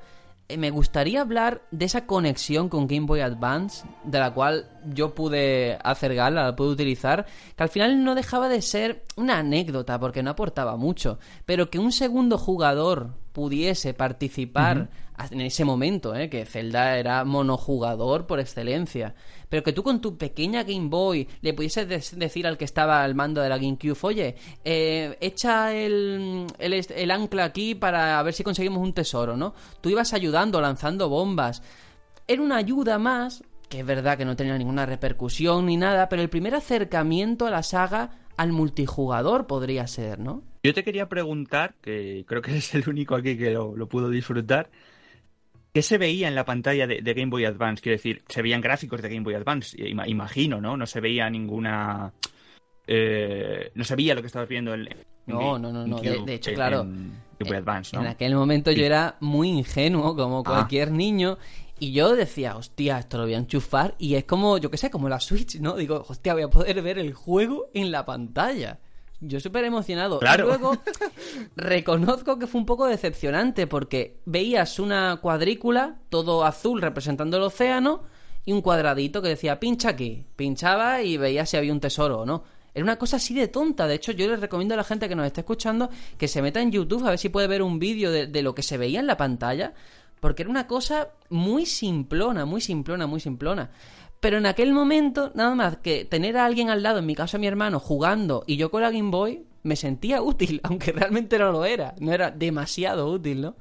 eh, 0.49 0.57
me 0.57 0.71
gustaría 0.71 1.21
hablar 1.21 1.61
de 1.71 1.85
esa 1.85 2.05
conexión 2.05 2.67
con 2.67 2.87
Game 2.87 3.05
Boy 3.05 3.21
Advance, 3.21 3.85
de 4.03 4.19
la 4.19 4.33
cual 4.33 4.69
yo 4.93 5.13
pude 5.15 5.77
hacer 5.83 6.15
gala, 6.15 6.43
la 6.43 6.55
pude 6.55 6.69
utilizar, 6.69 7.25
que 7.55 7.63
al 7.63 7.69
final 7.69 8.03
no 8.03 8.13
dejaba 8.15 8.49
de 8.49 8.61
ser 8.61 9.05
una 9.15 9.37
anécdota, 9.37 9.99
porque 9.99 10.23
no 10.23 10.31
aportaba 10.31 10.75
mucho, 10.75 11.19
pero 11.45 11.69
que 11.69 11.79
un 11.79 11.91
segundo 11.91 12.37
jugador 12.37 13.15
pudiese 13.31 13.93
participar 13.93 14.89
en 15.31 15.41
ese 15.41 15.65
momento, 15.65 16.15
¿eh? 16.15 16.29
que 16.29 16.45
Zelda 16.45 16.97
era 16.97 17.23
monojugador 17.23 18.27
por 18.27 18.39
excelencia, 18.39 19.15
pero 19.53 19.61
que 19.61 19.71
tú 19.71 19.83
con 19.83 20.01
tu 20.01 20.17
pequeña 20.17 20.63
Game 20.63 20.89
Boy 20.89 21.27
le 21.41 21.53
pudieses 21.53 22.17
decir 22.17 22.47
al 22.47 22.57
que 22.57 22.65
estaba 22.65 23.03
al 23.03 23.13
mando 23.13 23.39
de 23.39 23.49
la 23.49 23.59
GameCube, 23.59 23.95
oye, 24.01 24.35
eh, 24.65 25.15
echa 25.21 25.75
el, 25.75 26.47
el 26.57 27.11
ancla 27.11 27.43
aquí 27.43 27.75
para 27.75 28.23
ver 28.23 28.33
si 28.33 28.43
conseguimos 28.43 28.81
un 28.81 28.93
tesoro, 28.93 29.37
¿no? 29.37 29.53
Tú 29.79 29.89
ibas 29.89 30.11
ayudando, 30.13 30.59
lanzando 30.59 31.07
bombas. 31.07 31.61
Era 32.27 32.41
una 32.41 32.57
ayuda 32.57 32.97
más, 32.97 33.43
que 33.69 33.81
es 33.81 33.85
verdad 33.85 34.17
que 34.17 34.25
no 34.25 34.35
tenía 34.35 34.57
ninguna 34.57 34.87
repercusión 34.87 35.67
ni 35.67 35.77
nada, 35.77 36.09
pero 36.09 36.23
el 36.23 36.29
primer 36.31 36.55
acercamiento 36.55 37.45
a 37.45 37.51
la 37.51 37.61
saga 37.61 38.09
al 38.37 38.53
multijugador 38.53 39.45
podría 39.45 39.85
ser, 39.85 40.17
¿no? 40.17 40.41
Yo 40.63 40.73
te 40.73 40.83
quería 40.83 41.07
preguntar, 41.09 41.75
que 41.79 42.25
creo 42.27 42.41
que 42.41 42.49
eres 42.49 42.73
el 42.73 42.89
único 42.89 43.13
aquí 43.13 43.37
que 43.37 43.51
lo, 43.51 43.75
lo 43.75 43.87
pudo 43.87 44.09
disfrutar, 44.09 44.71
¿qué 45.73 45.81
se 45.81 45.97
veía 45.97 46.27
en 46.27 46.35
la 46.35 46.45
pantalla 46.45 46.85
de, 46.87 47.01
de 47.01 47.13
Game 47.13 47.29
Boy 47.31 47.45
Advance? 47.45 47.81
Quiero 47.81 47.97
decir, 47.97 48.23
se 48.27 48.41
veían 48.41 48.61
gráficos 48.61 49.01
de 49.01 49.09
Game 49.09 49.21
Boy 49.23 49.33
Advance, 49.35 49.75
ima- 49.77 50.07
imagino, 50.07 50.61
¿no? 50.61 50.77
No 50.77 50.85
se 50.85 51.01
veía 51.01 51.29
ninguna... 51.29 52.13
eh, 52.87 53.71
no 53.75 53.83
se 53.83 53.95
veía 53.95 54.15
lo 54.15 54.21
que 54.21 54.27
estabas 54.27 54.49
viendo 54.49 54.73
en... 54.73 54.89
No, 55.25 55.57
no, 55.57 55.71
no, 55.71 55.87
no, 55.87 55.99
de- 56.01 56.33
hecho, 56.33 56.49
en- 56.49 56.55
claro, 56.55 56.81
en 56.81 57.11
Game 57.39 57.49
Boy 57.49 57.57
Advance, 57.57 57.95
¿no? 57.95 58.01
En 58.01 58.07
aquel 58.09 58.35
momento 58.35 58.71
Sí. 58.71 58.77
yo 58.77 58.85
era 58.85 59.15
muy 59.21 59.49
ingenuo, 59.49 60.15
como 60.15 60.39
Ah. 60.39 60.43
cualquier 60.43 60.91
niño, 60.91 61.37
y 61.79 61.93
yo 61.93 62.13
decía, 62.15 62.55
hostia, 62.57 62.99
esto 62.99 63.17
lo 63.17 63.23
voy 63.23 63.33
a 63.35 63.37
enchufar, 63.37 63.95
y 63.97 64.15
es 64.15 64.25
como, 64.25 64.57
yo 64.57 64.69
qué 64.69 64.77
sé, 64.77 64.89
como 64.91 65.07
la 65.09 65.19
Switch, 65.21 65.59
¿no? 65.61 65.75
Digo, 65.77 66.05
hostia, 66.07 66.33
voy 66.33 66.43
a 66.43 66.49
poder 66.49 66.81
ver 66.81 66.99
el 66.99 67.13
juego 67.13 67.69
en 67.73 67.91
la 67.91 68.05
pantalla. 68.05 68.79
Yo 69.25 69.39
súper 69.39 69.63
emocionado. 69.63 70.19
Claro. 70.19 70.45
Y 70.45 70.47
luego 70.47 70.77
reconozco 71.55 72.37
que 72.37 72.47
fue 72.47 72.59
un 72.59 72.65
poco 72.65 72.87
decepcionante, 72.87 73.67
porque 73.67 74.19
veías 74.25 74.79
una 74.79 75.17
cuadrícula, 75.17 75.99
todo 76.09 76.43
azul 76.43 76.81
representando 76.81 77.37
el 77.37 77.43
océano, 77.43 78.03
y 78.45 78.51
un 78.51 78.61
cuadradito 78.61 79.21
que 79.21 79.29
decía, 79.29 79.59
pincha 79.59 79.89
aquí. 79.89 80.25
Pinchaba 80.35 81.01
y 81.01 81.17
veía 81.17 81.45
si 81.45 81.55
había 81.57 81.71
un 81.71 81.79
tesoro 81.79 82.19
o 82.19 82.25
no. 82.25 82.43
Era 82.73 82.83
una 82.83 82.97
cosa 82.97 83.17
así 83.17 83.33
de 83.33 83.47
tonta. 83.47 83.87
De 83.87 83.95
hecho, 83.95 84.11
yo 84.11 84.27
les 84.27 84.39
recomiendo 84.39 84.73
a 84.73 84.77
la 84.77 84.83
gente 84.83 85.07
que 85.07 85.15
nos 85.15 85.25
está 85.25 85.41
escuchando 85.41 85.89
que 86.17 86.27
se 86.27 86.41
meta 86.41 86.59
en 86.59 86.71
YouTube 86.71 87.05
a 87.05 87.11
ver 87.11 87.19
si 87.19 87.29
puede 87.29 87.47
ver 87.47 87.61
un 87.61 87.79
vídeo 87.79 88.11
de, 88.11 88.27
de 88.27 88.41
lo 88.41 88.53
que 88.53 88.63
se 88.63 88.77
veía 88.77 88.99
en 88.99 89.07
la 89.07 89.15
pantalla. 89.15 89.73
Porque 90.19 90.43
era 90.43 90.49
una 90.49 90.67
cosa 90.67 91.09
muy 91.29 91.65
simplona, 91.65 92.45
muy 92.45 92.61
simplona, 92.61 93.07
muy 93.07 93.19
simplona. 93.19 93.69
Pero 94.23 94.37
en 94.37 94.45
aquel 94.45 94.71
momento, 94.71 95.31
nada 95.35 95.53
más 95.53 95.77
que 95.77 96.05
tener 96.05 96.37
a 96.37 96.45
alguien 96.45 96.69
al 96.69 96.81
lado, 96.81 96.99
en 96.99 97.05
mi 97.05 97.13
caso 97.13 97.35
a 97.35 97.39
mi 97.41 97.45
hermano, 97.47 97.77
jugando 97.81 98.45
y 98.47 98.55
yo 98.55 98.71
con 98.71 98.81
la 98.81 98.89
Game 98.89 99.11
Boy, 99.11 99.43
me 99.63 99.75
sentía 99.75 100.21
útil, 100.21 100.61
aunque 100.63 100.93
realmente 100.93 101.37
no 101.37 101.51
lo 101.51 101.65
era. 101.65 101.93
No 101.99 102.13
era 102.13 102.31
demasiado 102.31 103.11
útil, 103.11 103.41
¿no? 103.41 103.55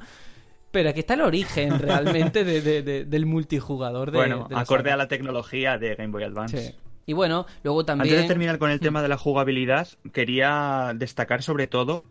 Pero 0.70 0.90
aquí 0.90 1.00
está 1.00 1.14
el 1.14 1.22
origen 1.22 1.78
realmente 1.80 2.44
de- 2.44 2.62
de- 2.62 2.82
de- 2.82 3.04
del 3.04 3.26
multijugador 3.26 4.12
de, 4.12 4.18
bueno, 4.18 4.48
acorde 4.54 4.84
saga. 4.84 4.94
a 4.94 4.96
la 4.98 5.08
tecnología 5.08 5.78
de 5.78 5.96
Game 5.96 6.12
Boy 6.12 6.22
Advance. 6.22 6.70
Sí. 6.70 6.74
Y 7.06 7.12
bueno, 7.14 7.44
luego 7.64 7.84
también... 7.84 8.08
Antes 8.14 8.22
de 8.22 8.28
terminar 8.28 8.58
con 8.58 8.70
el 8.70 8.78
tema 8.78 9.02
de 9.02 9.08
la 9.08 9.18
jugabilidad, 9.18 9.88
quería 10.12 10.92
destacar 10.94 11.42
sobre 11.42 11.66
todo 11.66 12.04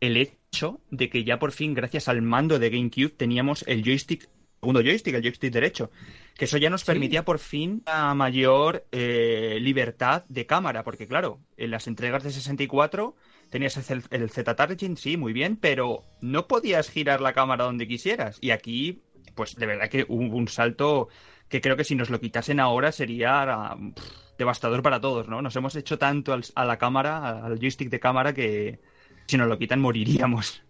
el 0.00 0.18
hecho 0.18 0.80
de 0.90 1.08
que 1.08 1.24
ya 1.24 1.38
por 1.38 1.52
fin, 1.52 1.72
gracias 1.72 2.08
al 2.08 2.20
mando 2.20 2.58
de 2.58 2.68
GameCube, 2.68 3.08
teníamos 3.16 3.64
el 3.66 3.82
joystick, 3.82 4.28
segundo 4.60 4.80
joystick, 4.82 5.14
el 5.14 5.22
joystick 5.22 5.52
derecho. 5.52 5.90
Que 6.36 6.44
eso 6.44 6.56
ya 6.58 6.70
nos 6.70 6.82
Sí. 6.82 6.86
permitía 6.86 7.24
por 7.24 7.38
fin 7.38 7.82
la 7.86 8.14
mayor 8.14 8.86
eh, 8.92 9.58
libertad 9.60 10.24
de 10.28 10.46
cámara, 10.46 10.84
porque 10.84 11.06
claro, 11.08 11.40
en 11.56 11.70
las 11.70 11.86
entregas 11.86 12.22
de 12.22 12.30
64 12.30 13.16
tenías 13.50 13.90
el, 13.90 14.02
el 14.10 14.30
Z-Targeting, 14.30 14.96
sí, 14.96 15.16
muy 15.16 15.32
bien, 15.32 15.56
pero 15.56 16.04
no 16.20 16.46
podías 16.46 16.90
girar 16.90 17.20
la 17.20 17.32
cámara 17.32 17.64
donde 17.64 17.88
quisieras. 17.88 18.38
Y 18.40 18.50
aquí, 18.50 19.02
pues 19.34 19.56
de 19.56 19.66
verdad 19.66 19.88
que 19.88 20.04
hubo 20.08 20.36
un 20.36 20.48
salto 20.48 21.08
que 21.48 21.60
creo 21.60 21.76
que 21.76 21.84
si 21.84 21.94
nos 21.94 22.10
lo 22.10 22.20
quitasen 22.20 22.60
ahora 22.60 22.92
sería 22.92 23.74
pff, 23.96 24.04
devastador 24.38 24.82
para 24.82 25.00
todos, 25.00 25.28
¿no? 25.28 25.40
Nos 25.42 25.56
hemos 25.56 25.74
hecho 25.76 25.98
tanto 25.98 26.32
al- 26.34 26.44
a 26.54 26.64
la 26.64 26.76
cámara, 26.78 27.44
al 27.46 27.58
joystick 27.58 27.88
de 27.88 27.98
cámara, 28.00 28.34
que 28.34 28.78
si 29.26 29.36
nos 29.38 29.48
lo 29.48 29.58
quitan 29.58 29.80
moriríamos. 29.80 30.62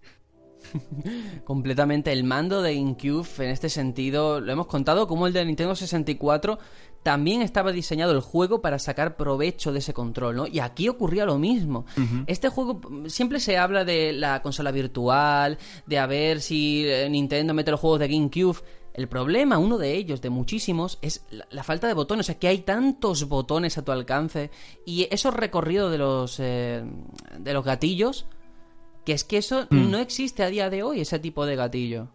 completamente 1.45 2.13
el 2.13 2.25
mando 2.25 2.63
de 2.63 2.75
GameCube 2.75 3.27
en 3.39 3.51
este 3.51 3.69
sentido 3.69 4.41
lo 4.41 4.53
hemos 4.53 4.67
contado 4.67 5.07
como 5.07 5.27
el 5.27 5.33
de 5.33 5.45
Nintendo 5.45 5.75
64 5.75 6.59
también 7.03 7.43
estaba 7.43 7.73
diseñado 7.73 8.13
el 8.13 8.21
juego 8.21 8.61
para 8.61 8.79
sacar 8.79 9.17
provecho 9.17 9.73
de 9.73 9.79
ese 9.79 9.95
control, 9.95 10.37
¿no? 10.37 10.47
Y 10.47 10.59
aquí 10.59 10.89
ocurría 10.89 11.25
lo 11.25 11.39
mismo. 11.39 11.87
Este 12.27 12.49
juego 12.49 12.81
siempre 13.07 13.41
se 13.41 13.57
habla 13.57 13.85
de 13.85 14.13
la 14.13 14.43
consola 14.43 14.71
virtual, 14.73 15.59
de 15.87 15.99
a 15.99 16.07
ver 16.07 16.41
si 16.41 16.85
eh, 16.87 17.09
Nintendo 17.09 17.55
mete 17.55 17.71
los 17.71 17.81
juegos 17.81 18.01
de 18.01 18.09
GameCube. 18.09 18.59
El 18.95 19.09
problema, 19.09 19.59
uno 19.59 19.79
de 19.79 19.95
ellos, 19.95 20.21
de 20.21 20.29
muchísimos, 20.29 20.99
es 21.01 21.25
la, 21.31 21.47
la 21.51 21.63
falta 21.63 21.87
de 21.87 21.95
botones. 21.95 22.27
O 22.27 22.29
sea, 22.29 22.39
que 22.39 22.49
hay 22.49 22.59
tantos 22.59 23.29
botones 23.29 23.79
a 23.79 23.85
tu 23.85 23.93
alcance 23.93 24.51
y 24.85 25.07
esos 25.11 25.33
recorridos 25.33 25.93
de 25.93 25.99
los, 25.99 26.41
eh, 26.41 26.83
de 27.39 27.53
los 27.55 27.65
gatillos 27.65 28.27
que 29.09 29.15
es 29.15 29.25
que 29.25 29.39
eso 29.39 29.67
Mm. 29.71 29.91
no 29.91 29.97
existe 30.01 30.43
a 30.43 30.51
día 30.51 30.69
de 30.69 30.83
hoy, 30.83 31.01
ese 31.01 31.19
tipo 31.19 31.47
de 31.47 31.57
gatillo. 31.57 32.09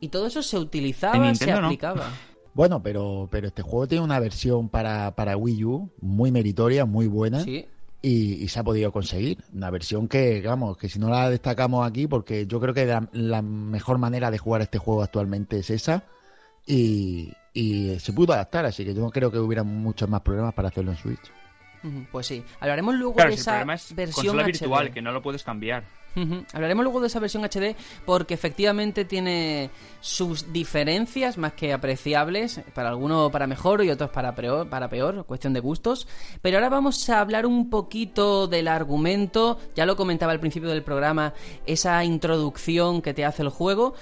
Y 0.00 0.08
todo 0.08 0.26
eso 0.26 0.42
se 0.42 0.58
utilizaba, 0.58 1.32
se 1.36 1.46
no. 1.46 1.66
aplicaba. 1.66 2.10
Bueno, 2.54 2.82
pero, 2.82 3.28
pero 3.30 3.46
este 3.46 3.62
juego 3.62 3.86
tiene 3.86 4.02
una 4.02 4.18
versión 4.18 4.68
para, 4.68 5.14
para 5.14 5.36
Wii 5.36 5.64
U 5.64 5.90
muy 6.00 6.32
meritoria, 6.32 6.84
muy 6.86 7.06
buena. 7.06 7.44
Sí. 7.44 7.66
Y, 8.02 8.32
y 8.42 8.48
se 8.48 8.58
ha 8.58 8.64
podido 8.64 8.90
conseguir. 8.90 9.38
Una 9.54 9.70
versión 9.70 10.08
que, 10.08 10.42
vamos, 10.44 10.76
que 10.76 10.88
si 10.88 10.98
no 10.98 11.08
la 11.08 11.30
destacamos 11.30 11.86
aquí, 11.88 12.08
porque 12.08 12.48
yo 12.48 12.58
creo 12.58 12.74
que 12.74 12.84
la, 12.86 13.08
la 13.12 13.42
mejor 13.42 13.98
manera 13.98 14.32
de 14.32 14.38
jugar 14.38 14.62
este 14.62 14.78
juego 14.78 15.04
actualmente 15.04 15.60
es 15.60 15.70
esa. 15.70 16.02
Y, 16.66 17.32
y 17.54 17.96
se 18.00 18.12
pudo 18.12 18.32
adaptar, 18.32 18.66
así 18.66 18.84
que 18.84 18.92
yo 18.92 19.02
no 19.02 19.10
creo 19.10 19.30
que 19.30 19.38
hubiera 19.38 19.62
muchos 19.62 20.08
más 20.08 20.22
problemas 20.22 20.52
para 20.52 20.66
hacerlo 20.68 20.90
en 20.90 20.96
Switch. 20.96 21.30
Pues 22.10 22.26
sí. 22.26 22.42
Hablaremos 22.58 22.96
luego 22.96 23.14
Claro, 23.14 23.30
de 23.30 23.36
si 23.36 23.40
esa 23.42 23.62
es 23.72 23.94
versión 23.94 24.26
consola 24.26 24.42
HD. 24.42 24.46
virtual, 24.46 24.90
que 24.92 25.00
no 25.02 25.12
lo 25.12 25.22
puedes 25.22 25.44
cambiar. 25.44 25.84
Hablaremos 26.52 26.82
luego 26.84 27.00
de 27.00 27.06
esa 27.06 27.20
versión 27.20 27.44
HD 27.44 27.76
porque 28.04 28.34
efectivamente 28.34 29.04
tiene 29.04 29.70
sus 30.00 30.52
diferencias 30.52 31.38
más 31.38 31.52
que 31.52 31.72
apreciables, 31.72 32.60
para 32.74 32.88
algunos 32.88 33.30
para 33.30 33.46
mejor 33.46 33.84
y 33.84 33.90
otros 33.90 34.10
para 34.10 34.34
peor, 34.34 34.68
para 34.68 34.88
peor, 34.88 35.24
cuestión 35.26 35.52
de 35.52 35.60
gustos. 35.60 36.08
Pero 36.42 36.56
ahora 36.56 36.68
vamos 36.68 37.08
a 37.08 37.20
hablar 37.20 37.46
un 37.46 37.70
poquito 37.70 38.46
del 38.46 38.68
argumento, 38.68 39.58
ya 39.74 39.86
lo 39.86 39.96
comentaba 39.96 40.32
al 40.32 40.40
principio 40.40 40.68
del 40.68 40.82
programa, 40.82 41.34
esa 41.66 42.04
introducción 42.04 43.02
que 43.02 43.14
te 43.14 43.24
hace 43.24 43.42
el 43.42 43.48
juego. 43.48 43.94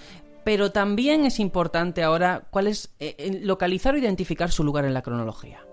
Pero 0.44 0.70
también 0.70 1.24
es 1.24 1.40
importante 1.40 2.04
ahora 2.04 2.46
cuál 2.50 2.68
es 2.68 2.94
eh, 3.00 3.40
localizar 3.42 3.94
o 3.94 3.98
identificar 3.98 4.52
su 4.52 4.62
lugar 4.62 4.84
en 4.84 4.94
la 4.94 5.02
cronología. 5.02 5.66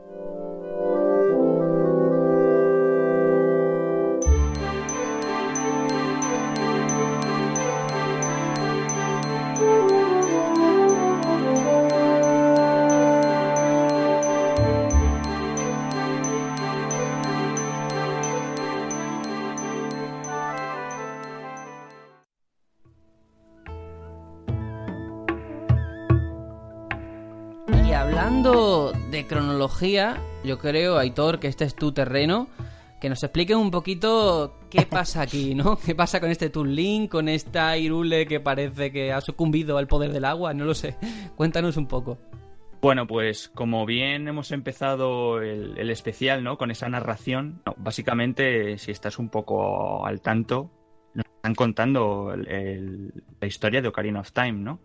De 29.14 29.28
cronología, 29.28 30.20
yo 30.44 30.58
creo, 30.58 30.98
Aitor, 30.98 31.40
que 31.40 31.48
este 31.48 31.66
es 31.66 31.76
tu 31.76 31.92
terreno, 31.92 32.48
que 33.00 33.10
nos 33.10 33.22
expliquen 33.22 33.58
un 33.58 33.70
poquito 33.70 34.58
qué 34.72 34.86
pasa 34.90 35.22
aquí, 35.22 35.54
¿no? 35.54 35.78
¿Qué 35.78 35.94
pasa 35.94 36.20
con 36.20 36.32
este 36.32 36.50
Toon 36.50 36.74
Link, 36.74 37.12
con 37.12 37.30
esta 37.30 37.78
Irule 37.78 38.26
que 38.26 38.40
parece 38.40 38.92
que 38.92 39.14
ha 39.14 39.22
sucumbido 39.22 39.78
al 39.78 39.86
poder 39.86 40.12
del 40.14 40.26
agua? 40.26 40.56
No 40.56 40.66
lo 40.66 40.74
sé. 40.74 40.96
Cuéntanos 41.36 41.78
un 41.78 41.86
poco. 41.86 42.18
Bueno, 42.82 43.06
pues 43.06 43.50
como 43.50 43.86
bien 43.86 44.28
hemos 44.28 44.52
empezado 44.52 45.40
el, 45.44 45.92
especial, 45.92 46.44
¿no? 46.44 46.58
Con 46.58 46.72
esa 46.72 46.90
narración, 46.90 47.62
básicamente, 47.78 48.80
si 48.80 48.90
estás 48.90 49.20
un 49.20 49.30
poco 49.30 50.08
al 50.08 50.22
tanto, 50.22 50.72
nos 51.14 51.26
están 51.28 51.54
contando 51.54 52.36
la 52.36 53.48
historia 53.48 53.80
de 53.80 53.90
Ocarina 53.90 54.22
of 54.22 54.32
Time, 54.32 54.54
¿no? 54.54 54.80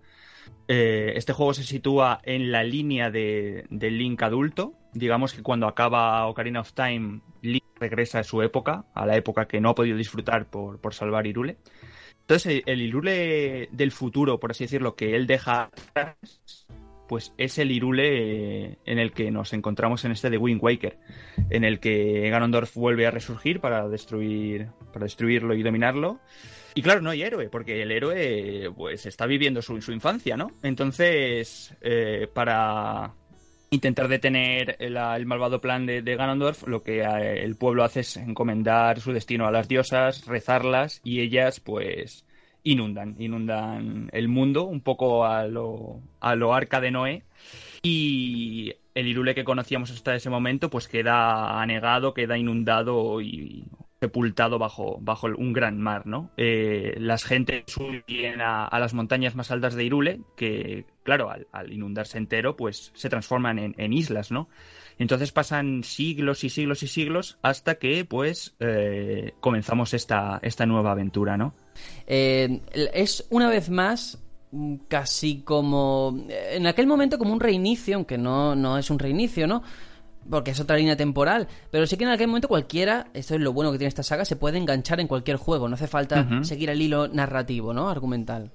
Eh, 0.69 1.13
este 1.17 1.33
juego 1.33 1.55
se 1.55 1.65
sitúa 1.65 2.21
en 2.25 2.53
la 2.53 2.63
línea 2.63 3.11
de, 3.11 3.67
Link 3.71 4.23
adulto. 4.23 4.75
Digamos 4.93 5.33
que 5.33 5.43
cuando 5.43 5.67
acaba 5.67 6.27
Ocarina 6.27 6.61
of 6.61 6.73
Time, 6.73 7.21
Link 7.43 7.65
regresa 7.81 8.21
a 8.21 8.25
su 8.25 8.43
época, 8.43 8.85
a 8.95 9.07
la 9.07 9.17
época 9.17 9.47
que 9.47 9.61
no 9.61 9.71
ha 9.71 9.75
podido 9.75 9.97
disfrutar 9.97 10.51
por, 10.51 10.95
salvar 10.95 11.27
Irule. 11.27 11.59
Entonces, 12.21 12.63
el, 12.67 12.75
el 12.75 12.83
Irule 12.83 13.69
del 13.73 13.93
futuro, 13.93 14.39
por 14.39 14.51
así 14.51 14.65
decirlo, 14.65 14.95
que 14.95 15.17
él 15.17 15.27
deja 15.27 15.65
atrás, 15.65 16.67
pues 17.09 17.33
es 17.39 17.59
el 17.59 17.73
Irule 17.73 18.67
eh, 18.67 18.79
en 18.85 18.99
el 18.99 19.13
que 19.13 19.31
nos 19.31 19.53
encontramos 19.55 20.05
en 20.05 20.13
este 20.13 20.31
de 20.31 20.39
Wind 20.39 20.63
Waker, 20.63 20.99
en 21.51 21.65
el 21.65 21.81
que 21.81 22.29
Ganondorf 22.31 22.75
vuelve 22.77 23.07
a 23.07 23.11
resurgir 23.11 23.61
para 23.61 23.89
destruir, 23.89 24.69
para 24.93 25.05
destruirlo 25.05 25.55
y 25.55 25.63
dominarlo. 25.63 26.21
Y 26.79 26.83
claro, 26.83 27.01
no 27.01 27.11
hay 27.11 27.23
héroe, 27.23 27.49
porque 27.49 27.83
el 27.83 27.91
héroe 27.91 28.71
pues 28.77 29.05
está 29.05 29.27
viviendo 29.27 29.61
su, 29.63 29.75
infancia, 29.91 30.37
¿no? 30.37 30.53
Entonces, 30.63 31.75
eh, 31.81 32.29
para 32.33 33.15
intentar 33.71 34.07
detener 34.07 34.77
el, 34.79 34.95
malvado 35.27 35.61
plan 35.61 35.87
de, 35.87 36.03
de, 36.03 36.15
Ganondorf, 36.15 36.69
lo 36.69 36.85
que 36.85 37.01
eh, 37.01 37.43
el 37.43 37.57
pueblo 37.57 37.83
hace 37.83 37.99
es 37.99 38.17
encomendar 38.17 39.01
su 39.01 39.13
destino 39.13 39.49
a 39.49 39.51
las 39.51 39.67
diosas, 39.67 40.25
rezarlas 40.27 41.01
y 41.03 41.19
ellas 41.19 41.59
pues 41.59 42.25
inundan, 42.63 43.17
inundan 43.19 44.09
el 44.13 44.29
mundo 44.29 44.63
un 44.63 44.81
poco 44.81 45.27
a 45.27 45.49
lo, 45.49 46.01
a 46.21 46.37
lo 46.37 46.55
arca 46.55 46.81
de 46.81 46.93
Noé 46.93 47.25
y 47.83 48.73
el 48.95 49.09
Irule 49.09 49.35
que 49.35 49.43
conocíamos 49.43 49.91
hasta 49.91 50.15
ese 50.15 50.31
momento 50.31 50.71
pues 50.71 50.87
queda 50.87 51.61
anegado, 51.61 52.15
queda 52.15 52.39
inundado 52.39 53.21
y 53.21 53.65
sepultado 54.01 54.59
bajo, 54.59 54.99
bajo 55.01 55.27
un 55.27 55.53
gran 55.53 55.81
mar, 55.81 56.07
¿no? 56.07 56.31
Eh, 56.37 56.95
las 56.99 57.25
gentes 57.25 57.65
suben 57.67 58.41
a, 58.41 58.79
las 58.79 58.95
montañas 58.95 59.35
más 59.35 59.51
altas 59.51 59.75
de 59.75 59.85
Irule, 59.85 60.21
que, 60.37 60.87
claro, 61.03 61.31
al, 61.31 61.73
inundarse 61.73 62.19
entero, 62.19 62.57
pues 62.57 62.93
se 62.95 63.09
transforman 63.09 63.75
en, 63.77 63.93
islas, 63.93 64.31
¿no? 64.31 64.49
Entonces 64.99 65.33
pasan 65.33 65.83
siglos 65.83 66.45
y 66.45 66.51
siglos 66.51 66.83
y 66.83 66.89
siglos 66.89 67.39
hasta 67.43 67.77
que, 67.77 68.05
pues, 68.05 68.55
eh, 68.61 69.33
comenzamos 69.41 69.95
esta, 69.95 70.39
esta 70.43 70.67
nueva 70.67 70.93
aventura, 70.93 71.37
¿no? 71.37 71.55
Eh, 72.07 72.61
es 72.73 73.27
una 73.31 73.49
vez 73.49 73.69
más 73.69 74.23
mm, 74.53 74.77
casi 74.89 75.43
como 75.43 76.25
en 76.29 76.67
aquel 76.67 76.87
momento 76.87 77.19
como 77.19 77.33
un 77.33 77.41
reinicio, 77.41 77.97
aunque 77.97 78.19
no, 78.19 78.55
no 78.55 78.79
es 78.79 78.91
un 78.91 78.99
reinicio, 78.99 79.47
¿no? 79.49 79.63
Porque 80.31 80.51
es 80.51 80.61
otra 80.61 80.77
línea 80.77 80.97
temporal. 80.97 81.49
Pero 81.71 81.87
sí 81.87 81.97
que 81.97 82.05
en 82.05 82.11
aquel 82.11 82.29
momento 82.29 82.49
cualquiera, 82.49 83.09
esto 83.15 83.35
es 83.35 83.41
lo 83.41 83.53
bueno 83.53 83.73
que 83.73 83.79
tiene 83.79 83.89
esta 83.89 84.03
saga, 84.03 84.25
se 84.25 84.37
puede 84.37 84.59
enganchar 84.59 85.01
en 85.01 85.09
cualquier 85.09 85.37
juego. 85.37 85.69
No 85.69 85.75
hace 85.75 85.87
falta 85.87 86.27
seguir 86.43 86.71
el 86.71 86.83
hilo 86.83 87.09
narrativo, 87.09 87.73
¿no? 87.73 87.89
Argumental. 87.89 88.53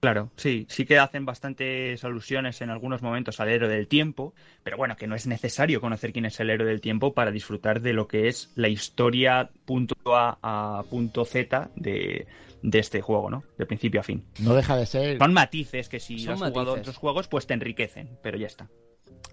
Claro, 0.00 0.30
sí, 0.36 0.66
sí 0.68 0.84
que 0.84 0.98
hacen 0.98 1.24
bastantes 1.24 2.04
alusiones 2.04 2.60
en 2.60 2.70
algunos 2.70 3.02
momentos 3.02 3.40
al 3.40 3.48
héroe 3.48 3.68
del 3.68 3.88
tiempo, 3.88 4.32
pero 4.62 4.76
bueno, 4.76 4.96
que 4.96 5.08
no 5.08 5.16
es 5.16 5.26
necesario 5.26 5.80
conocer 5.80 6.12
quién 6.12 6.24
es 6.24 6.38
el 6.38 6.50
héroe 6.50 6.68
del 6.68 6.80
tiempo 6.80 7.14
para 7.14 7.32
disfrutar 7.32 7.80
de 7.80 7.92
lo 7.92 8.06
que 8.06 8.28
es 8.28 8.52
la 8.54 8.68
historia 8.68 9.50
punto 9.64 9.96
A 10.14 10.38
a 10.40 10.84
punto 10.84 11.24
Z 11.24 11.70
de, 11.74 12.28
este 12.62 13.00
juego, 13.00 13.28
¿no? 13.28 13.42
De 13.56 13.66
principio 13.66 14.00
a 14.00 14.04
fin. 14.04 14.24
No 14.38 14.54
deja 14.54 14.76
de 14.76 14.86
ser. 14.86 15.18
Son 15.18 15.32
matices 15.32 15.88
que 15.88 15.98
si 15.98 16.28
has 16.28 16.38
jugado 16.38 16.74
otros 16.74 16.96
juegos, 16.96 17.26
pues 17.26 17.48
te 17.48 17.54
enriquecen, 17.54 18.18
pero 18.22 18.38
ya 18.38 18.46
está. 18.46 18.68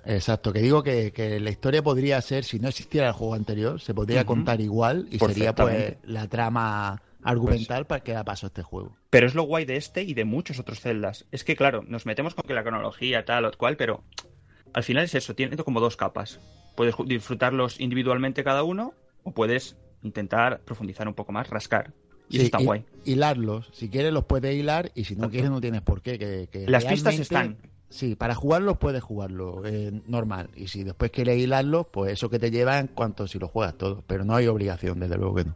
Exacto, 0.06 0.54
que 0.54 0.60
digo 0.60 0.84
que, 0.84 1.40
la 1.42 1.50
historia 1.50 1.82
podría 1.82 2.22
ser, 2.22 2.44
si 2.44 2.60
no 2.60 2.70
existiera 2.70 3.08
el 3.08 3.14
juego 3.14 3.34
anterior, 3.34 3.82
se 3.82 3.94
podría 3.94 4.26
contar 4.26 4.62
igual 4.62 5.08
y 5.10 5.20
sería 5.20 5.54
pues 5.56 5.98
la 6.04 6.28
trama 6.28 7.02
argumental 7.24 7.88
para 7.88 8.04
que 8.04 8.14
da 8.14 8.24
paso 8.24 8.46
a 8.46 8.50
este 8.50 8.62
juego. 8.62 8.96
Pero 9.10 9.26
es 9.26 9.34
lo 9.34 9.44
guay 9.44 9.66
de 9.66 9.78
este 9.78 10.04
y 10.04 10.14
de 10.14 10.26
muchos 10.26 10.60
otros 10.60 10.80
celdas. 10.80 11.26
Es 11.32 11.44
que, 11.44 11.56
claro, 11.56 11.84
nos 11.88 12.06
metemos 12.06 12.36
con 12.36 12.46
que 12.46 12.54
la 12.54 12.64
cronología, 12.64 13.26
tal 13.26 13.46
o 13.46 13.52
cual, 13.58 13.78
pero 13.78 14.04
al 14.74 14.84
final 14.84 15.06
es 15.06 15.16
eso, 15.16 15.34
tiene 15.36 15.58
como 15.58 15.80
dos 15.80 15.98
capas. 15.98 16.40
Puedes 16.76 16.96
disfrutarlos 17.06 17.80
individualmente 17.80 18.44
cada 18.44 18.64
uno 18.64 18.94
o 19.24 19.32
puedes 19.32 19.76
intentar 20.04 20.62
profundizar 20.62 21.08
un 21.08 21.16
poco 21.16 21.32
más, 21.32 21.50
rascar. 21.50 21.94
Y 22.30 22.38
eso 22.38 22.46
está 22.46 22.58
guay. 22.60 22.86
Hilarlos. 23.06 23.70
Si 23.74 23.90
quieres 23.90 24.12
los 24.12 24.26
puedes 24.26 24.56
hilar 24.56 24.92
y 24.96 25.06
si 25.06 25.16
no 25.16 25.30
quieres 25.30 25.50
no 25.50 25.62
tienes 25.62 25.82
por 25.82 26.02
qué. 26.02 26.18
Que, 26.18 26.66
Las 26.68 26.86
pistas 26.86 27.20
están. 27.20 27.58
Sí, 27.96 28.16
para 28.16 28.36
jugarlos 28.36 28.78
puedes 28.78 29.02
jugarlo 29.02 29.66
eh, 29.66 29.90
normal. 30.06 30.50
Y 30.54 30.68
si 30.68 30.84
después 30.84 31.12
quieres 31.12 31.38
hilarlos, 31.38 31.88
pues 31.88 32.12
eso 32.12 32.30
que 32.30 32.40
te 32.40 32.52
lleva 32.52 32.78
en 32.78 32.88
cuanto 32.88 33.26
si 33.26 33.40
lo 33.40 33.48
juegas 33.48 33.78
todo. 33.78 34.04
Pero 34.06 34.26
no 34.26 34.36
hay 34.36 34.48
obligación, 34.48 35.00
desde 35.00 35.16
luego 35.16 35.36
que 35.36 35.46
no. 35.46 35.56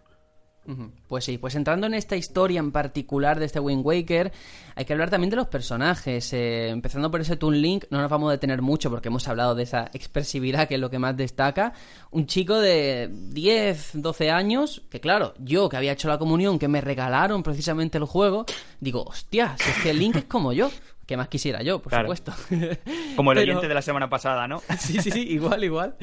Pues 1.07 1.25
sí, 1.25 1.37
pues 1.37 1.55
entrando 1.55 1.87
en 1.87 1.95
esta 1.95 2.15
historia 2.15 2.59
en 2.59 2.71
particular 2.71 3.39
de 3.39 3.45
este 3.47 3.59
Wind 3.59 3.83
Waker, 3.83 4.31
hay 4.75 4.85
que 4.85 4.93
hablar 4.93 5.09
también 5.09 5.31
de 5.31 5.35
los 5.35 5.47
personajes. 5.47 6.31
Eh, 6.31 6.69
empezando 6.69 7.11
por 7.11 7.19
ese 7.19 7.35
Toon 7.35 7.59
Link, 7.59 7.85
no 7.89 7.99
nos 7.99 8.09
vamos 8.09 8.29
a 8.29 8.33
detener 8.33 8.61
mucho 8.61 8.89
porque 8.89 9.09
hemos 9.09 9.27
hablado 9.27 9.53
de 9.53 9.63
esa 9.63 9.89
expresividad 9.93 10.69
que 10.69 10.75
es 10.75 10.79
lo 10.79 10.89
que 10.89 10.99
más 10.99 11.17
destaca. 11.17 11.73
Un 12.11 12.25
chico 12.25 12.59
de 12.59 13.09
10, 13.11 13.93
12 13.95 14.29
años, 14.29 14.83
que 14.89 15.01
claro, 15.01 15.33
yo 15.39 15.67
que 15.67 15.75
había 15.75 15.91
hecho 15.91 16.07
la 16.07 16.19
comunión, 16.19 16.57
que 16.57 16.69
me 16.69 16.79
regalaron 16.79 17.43
precisamente 17.43 17.97
el 17.97 18.05
juego, 18.05 18.45
digo, 18.79 19.03
hostia, 19.03 19.57
si 19.57 19.71
es 19.71 19.77
que 19.83 19.93
Link 19.93 20.15
es 20.15 20.25
como 20.25 20.53
yo. 20.53 20.69
Que 21.09 21.17
más 21.17 21.27
quisiera 21.27 21.63
yo, 21.63 21.79
por 21.79 21.91
supuesto. 21.91 22.31
Como 23.15 23.31
el 23.31 23.39
oyente 23.39 23.67
de 23.67 23.73
la 23.73 23.81
semana 23.81 24.11
pasada, 24.11 24.47
¿no? 24.47 24.61
sí, 24.79 25.01
sí, 25.01 25.09
sí, 25.09 25.21
igual, 25.21 25.63
igual. 25.63 25.95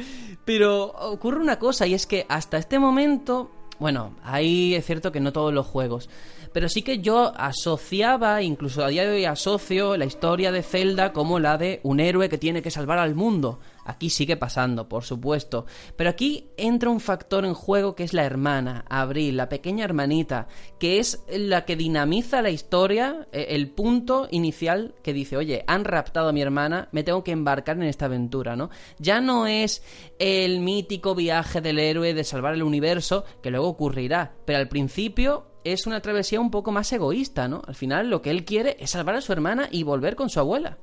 Pero 0.45 0.87
ocurre 0.87 1.39
una 1.39 1.61
cosa 1.61 1.87
y 1.87 1.95
es 1.95 2.09
que 2.09 2.27
hasta 2.29 2.59
este 2.59 2.81
momento 2.81 3.53
bueno, 3.79 4.17
ahí 4.25 4.75
es 4.75 4.85
cierto 4.85 5.13
que 5.13 5.21
no 5.21 5.33
todos 5.33 5.55
los 5.55 5.65
juegos. 5.65 6.11
Pero 6.53 6.69
sí 6.69 6.83
que 6.83 6.99
yo 6.99 7.33
asociaba, 7.37 8.43
incluso 8.43 8.85
a 8.85 8.89
día 8.89 9.05
de 9.05 9.15
hoy 9.15 9.25
asocio 9.27 9.97
la 9.97 10.07
historia 10.07 10.51
de 10.51 10.65
Zelda 10.65 11.13
como 11.13 11.39
la 11.39 11.57
de 11.57 11.79
un 11.85 12.01
héroe 12.01 12.29
que 12.29 12.39
tiene 12.39 12.61
que 12.61 12.73
salvar 12.73 12.99
al 12.99 13.15
mundo. 13.15 13.61
Aquí 13.87 14.11
sigue 14.11 14.37
pasando, 14.37 14.89
por 14.89 15.05
supuesto. 15.05 15.67
Pero 15.97 16.11
aquí 16.11 16.51
entra 16.57 16.91
un 16.91 17.01
factor 17.01 17.45
en 17.45 17.55
juego 17.55 17.95
que 17.95 18.05
es 18.05 18.13
la 18.13 18.25
hermana, 18.25 18.85
Abril, 18.89 19.37
la 19.37 19.49
pequeña 19.49 19.85
hermanita, 19.85 20.49
que 20.79 20.99
es 20.99 21.25
la 21.29 21.65
que 21.65 21.77
dinamiza 21.77 22.43
la 22.43 22.51
historia, 22.51 23.29
eh, 23.33 23.47
el 23.51 23.71
punto 23.71 24.27
inicial 24.31 24.95
que 25.03 25.13
dice, 25.13 25.37
oye, 25.37 25.65
han 25.67 25.85
raptado 25.85 26.29
a 26.29 26.33
mi 26.33 26.43
hermana, 26.43 26.89
me 26.93 27.05
tengo 27.05 27.23
que 27.23 27.33
embarcar 27.33 27.77
en 27.77 27.85
esta 27.85 28.07
aventura, 28.07 28.57
¿no? 28.57 28.71
Ya 28.99 29.21
no 29.21 29.47
es 29.47 29.83
el 30.19 30.61
mítico 30.61 31.15
viaje 31.15 31.61
del 31.61 31.79
héroe 31.79 32.15
de 32.15 32.25
salvar 32.25 32.55
el 32.55 32.63
universo, 32.63 33.25
que 33.43 33.51
luego 33.51 33.69
ocurrirá, 33.69 34.35
pero 34.45 34.59
al 34.59 34.69
principio 34.69 35.47
es 35.65 35.87
una 35.87 36.01
travesía 36.01 36.41
un 36.41 36.51
poco 36.51 36.71
más 36.71 36.93
egoísta, 36.93 37.49
¿no? 37.49 37.63
Al 37.67 37.75
final 37.75 38.09
lo 38.09 38.23
que 38.23 38.31
él 38.31 38.45
quiere 38.45 38.77
es 38.79 38.91
salvar 38.91 39.17
a 39.17 39.21
su 39.21 39.33
hermana 39.33 39.69
y 39.71 39.83
volver 39.83 40.15
con 40.15 40.31
su 40.31 40.39
abuela. 40.39 40.79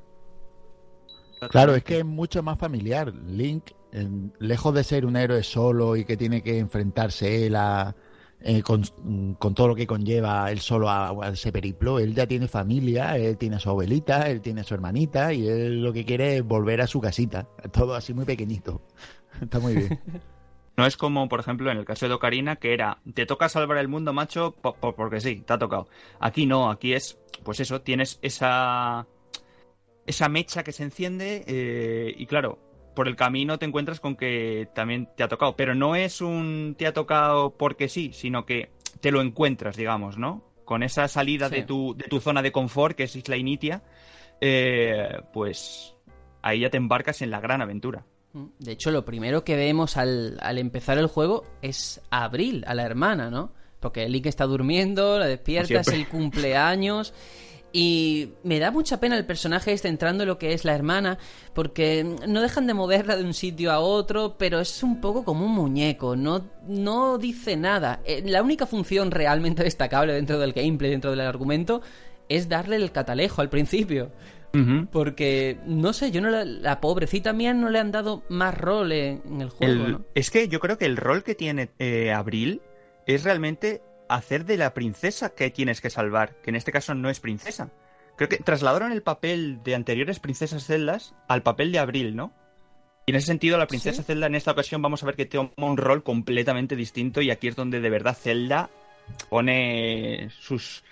Claro, 1.49 1.75
es 1.75 1.83
que 1.83 1.99
es 1.99 2.05
mucho 2.05 2.43
más 2.43 2.57
familiar. 2.57 3.13
Link, 3.13 3.71
lejos 4.39 4.73
de 4.73 4.83
ser 4.83 5.05
un 5.05 5.15
héroe 5.15 5.43
solo 5.43 5.95
y 5.95 6.05
que 6.05 6.17
tiene 6.17 6.41
que 6.41 6.59
enfrentarse 6.59 7.45
él 7.45 7.55
a, 7.55 7.95
eh, 8.45 8.61
con, 8.61 8.83
todo 9.55 9.69
lo 9.69 9.75
que 9.75 9.87
conlleva 9.87 10.51
él 10.51 10.59
solo 10.59 10.89
a, 10.89 11.29
ese 11.31 11.53
periplo, 11.53 11.97
él 11.99 12.13
ya 12.13 12.27
tiene 12.27 12.49
familia, 12.49 13.15
él 13.17 13.37
tiene 13.37 13.55
a 13.55 13.59
su 13.59 13.69
abuelita, 13.69 14.29
él 14.29 14.41
tiene 14.41 14.61
a 14.61 14.63
su 14.65 14.73
hermanita 14.73 15.31
y 15.31 15.47
él 15.47 15.81
lo 15.81 15.93
que 15.93 16.03
quiere 16.03 16.37
es 16.37 16.43
volver 16.43 16.81
a 16.81 16.87
su 16.87 16.99
casita. 16.99 17.47
Todo 17.71 17.95
así 17.95 18.13
muy 18.13 18.25
pequeñito. 18.25 18.81
Está 19.41 19.59
muy 19.59 19.75
bien. 19.75 19.99
No 20.75 20.87
es 20.87 20.97
como, 20.97 21.29
por 21.29 21.39
ejemplo, 21.39 21.69
en 21.69 21.77
el 21.77 21.85
caso 21.85 22.07
de 22.07 22.15
Ocarina, 22.15 22.55
que 22.55 22.73
era, 22.73 22.97
te 23.13 23.27
toca 23.27 23.47
salvar 23.47 23.77
el 23.77 23.87
mundo, 23.87 24.11
macho, 24.11 24.55
porque 24.55 25.21
sí, 25.21 25.43
te 25.45 25.53
ha 25.53 25.59
tocado. 25.59 25.87
Aquí 26.19 26.47
no, 26.47 26.71
aquí 26.71 26.93
es, 26.93 27.19
pues 27.43 27.59
eso, 27.59 27.81
tienes 27.81 28.17
esa 28.23 29.05
esa 30.05 30.29
mecha 30.29 30.63
que 30.63 30.71
se 30.71 30.83
enciende 30.83 31.43
eh, 31.47 32.13
y 32.17 32.25
claro, 32.25 32.59
por 32.93 33.07
el 33.07 33.15
camino 33.15 33.57
te 33.57 33.65
encuentras 33.65 33.99
con 33.99 34.15
que 34.15 34.69
también 34.73 35.09
te 35.15 35.23
ha 35.23 35.27
tocado, 35.27 35.55
pero 35.55 35.75
no 35.75 35.95
es 35.95 36.21
un 36.21 36.75
te 36.77 36.87
ha 36.87 36.93
tocado 36.93 37.57
porque 37.57 37.89
sí, 37.89 38.11
sino 38.13 38.45
que 38.45 38.69
te 39.01 39.11
lo 39.11 39.21
encuentras, 39.21 39.75
digamos, 39.75 40.17
¿no? 40.17 40.43
Con 40.65 40.83
esa 40.83 41.07
salida 41.07 41.49
de, 41.49 41.63
tu, 41.63 41.95
de 41.95 42.05
tu 42.05 42.19
zona 42.19 42.41
de 42.41 42.51
confort, 42.51 42.95
que 42.95 43.03
es 43.03 43.15
Isla 43.15 43.35
Initia, 43.35 43.83
eh, 44.39 45.21
pues 45.33 45.95
ahí 46.41 46.61
ya 46.61 46.69
te 46.69 46.77
embarcas 46.77 47.21
en 47.21 47.31
la 47.31 47.41
gran 47.41 47.61
aventura. 47.61 48.05
De 48.59 48.71
hecho, 48.71 48.89
lo 48.89 49.05
primero 49.05 49.43
que 49.43 49.55
vemos 49.55 49.97
al, 49.97 50.39
al 50.41 50.57
empezar 50.57 50.97
el 50.97 51.07
juego 51.07 51.45
es 51.61 52.01
a 52.09 52.23
Abril, 52.23 52.63
a 52.65 52.73
la 52.73 52.83
hermana, 52.83 53.29
¿no? 53.29 53.51
Porque 53.79 54.07
Link 54.07 54.25
está 54.25 54.45
durmiendo, 54.45 55.19
la 55.19 55.27
despierta, 55.27 55.81
es 55.81 55.89
el 55.89 56.07
cumpleaños 56.07 57.13
Y 57.75 58.29
me 58.43 58.59
da 58.59 58.69
mucha 58.69 58.99
pena 58.99 59.17
el 59.17 59.25
personaje 59.25 59.73
este 59.73 59.87
entrando 59.87 60.21
en 60.23 60.29
lo 60.29 60.37
que 60.37 60.53
es 60.53 60.63
la 60.63 60.75
hermana, 60.75 61.17
porque 61.55 62.03
no 62.27 62.39
dejan 62.41 62.67
de 62.67 62.75
moverla 62.75 63.15
de 63.17 63.23
un 63.23 63.33
sitio 63.33 63.71
a 63.71 63.79
otro, 63.79 64.35
pero 64.37 64.59
es 64.59 64.83
un 64.83 65.01
poco 65.01 65.25
como 65.25 65.45
un 65.47 65.53
muñeco, 65.53 66.15
no, 66.15 66.45
no 66.67 67.17
dice 67.17 67.57
nada. 67.57 67.99
Eh, 68.05 68.21
La 68.25 68.43
única 68.43 68.67
función 68.67 69.09
realmente 69.09 69.63
destacable 69.63 70.13
dentro 70.13 70.37
del 70.37 70.53
gameplay, 70.53 70.91
dentro 70.91 71.09
del 71.09 71.21
argumento, 71.21 71.81
es 72.29 72.47
darle 72.47 72.75
el 72.75 72.91
catalejo 72.91 73.41
al 73.41 73.49
principio. 73.49 74.11
Porque, 74.91 75.57
no 75.65 75.93
sé, 75.93 76.11
yo 76.11 76.21
no 76.21 76.29
la, 76.29 76.45
la 76.45 76.79
pobrecita 76.79 77.33
mía 77.33 77.55
no 77.55 77.69
le 77.71 77.79
han 77.79 77.91
dado 77.91 78.21
más 78.29 78.55
rol 78.55 78.91
en, 78.91 79.23
en 79.25 79.41
el 79.41 79.49
juego, 79.49 79.73
El- 79.85 79.91
¿no? 79.93 80.05
Es 80.13 80.29
que 80.29 80.47
yo 80.47 80.59
creo 80.59 80.77
que 80.77 80.85
el 80.85 80.95
rol 80.95 81.23
que 81.23 81.33
tiene 81.33 81.71
eh, 81.79 82.11
Abril 82.11 82.61
es 83.07 83.23
realmente 83.23 83.81
hacer 84.15 84.45
de 84.45 84.57
la 84.57 84.73
princesa 84.73 85.33
que 85.33 85.49
tienes 85.49 85.81
que 85.81 85.89
salvar, 85.89 86.35
que 86.41 86.49
en 86.49 86.55
este 86.55 86.71
caso 86.71 86.93
no 86.93 87.09
es 87.09 87.19
princesa. 87.19 87.71
Creo 88.15 88.29
que 88.29 88.37
trasladaron 88.37 88.91
el 88.91 89.01
papel 89.01 89.61
de 89.63 89.75
anteriores 89.75 90.19
princesas 90.19 90.65
Zeldas 90.65 91.15
al 91.27 91.41
papel 91.41 91.71
de 91.71 91.79
Abril, 91.79 92.15
¿no? 92.15 92.31
Y 93.05 93.11
en 93.11 93.17
ese 93.17 93.27
sentido, 93.27 93.57
la 93.57 93.67
princesa 93.67 94.01
Sí. 94.01 94.07
Zelda 94.07 94.27
en 94.27 94.35
esta 94.35 94.51
ocasión 94.51 94.81
vamos 94.81 95.03
a 95.03 95.05
ver 95.07 95.15
que 95.15 95.25
toma 95.25 95.51
un 95.57 95.77
rol 95.77 96.03
completamente 96.03 96.75
distinto 96.75 97.21
y 97.21 97.31
aquí 97.31 97.47
es 97.47 97.55
donde 97.55 97.81
de 97.81 97.89
verdad 97.89 98.15
Zelda 98.15 98.69
pone 99.29 100.29
sus, 100.39 100.83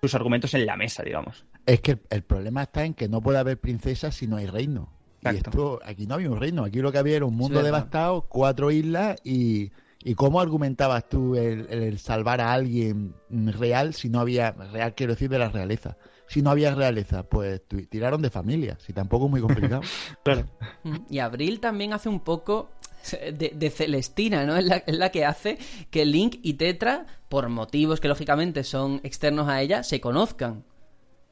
sus 0.00 0.14
argumentos 0.14 0.54
en 0.54 0.66
la 0.66 0.76
mesa, 0.76 1.02
digamos. 1.02 1.44
Es 1.66 1.80
que 1.80 1.92
el, 1.92 2.00
el 2.10 2.22
problema 2.22 2.62
está 2.62 2.84
en 2.84 2.94
que 2.94 3.08
no 3.08 3.20
puede 3.20 3.38
haber 3.38 3.58
princesas 3.58 4.14
si 4.14 4.26
no 4.26 4.36
hay 4.36 4.46
reino. 4.46 4.92
Y 5.22 5.36
esto, 5.36 5.80
aquí 5.84 6.06
no 6.06 6.14
había 6.14 6.30
un 6.30 6.38
reino, 6.38 6.64
aquí 6.64 6.80
lo 6.80 6.92
que 6.92 6.98
había 6.98 7.16
era 7.16 7.24
un 7.24 7.34
mundo 7.34 7.60
devastado, 7.62 8.22
cuatro 8.22 8.70
islas 8.70 9.20
y, 9.24 9.72
y 10.02 10.14
cómo 10.14 10.40
argumentabas 10.40 11.08
tú 11.08 11.34
el, 11.36 11.66
el 11.70 11.98
salvar 11.98 12.40
a 12.40 12.52
alguien 12.52 13.14
real 13.30 13.94
si 13.94 14.08
no 14.08 14.20
había, 14.20 14.52
real 14.52 14.94
quiero 14.94 15.14
decir 15.14 15.28
de 15.30 15.38
la 15.38 15.48
realeza. 15.50 15.96
Si 16.26 16.42
no 16.42 16.50
había 16.50 16.74
realeza, 16.74 17.22
pues 17.24 17.62
tiraron 17.88 18.20
de 18.22 18.30
familia, 18.30 18.76
si 18.80 18.92
tampoco 18.92 19.26
es 19.26 19.30
muy 19.30 19.40
complicado. 19.40 19.88
Claro. 20.22 20.46
Mm, 20.82 20.96
Y 21.10 21.18
Abril 21.18 21.60
también 21.60 21.92
hace 21.92 22.08
un 22.08 22.20
poco 22.20 22.70
de, 23.12 23.52
de 23.54 23.70
Celestina, 23.70 24.44
¿no? 24.46 24.56
Es 24.56 24.64
la, 24.64 24.76
es 24.78 24.96
la 24.96 25.10
que 25.10 25.24
hace 25.24 25.58
que 25.90 26.04
Link 26.04 26.36
y 26.42 26.54
Tetra, 26.54 27.06
por 27.28 27.48
motivos 27.48 28.00
que 28.00 28.08
lógicamente 28.08 28.64
son 28.64 29.00
externos 29.04 29.48
a 29.48 29.62
ella, 29.62 29.82
se 29.82 30.00
conozcan. 30.00 30.64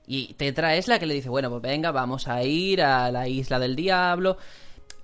Y 0.06 0.34
Tetra 0.34 0.76
es 0.76 0.88
la 0.88 0.98
que 0.98 1.06
le 1.06 1.14
dice, 1.14 1.28
bueno, 1.28 1.50
pues 1.50 1.62
venga, 1.62 1.90
vamos 1.90 2.28
a 2.28 2.42
ir 2.44 2.82
a 2.82 3.10
la 3.10 3.28
isla 3.28 3.58
del 3.58 3.74
diablo. 3.76 4.36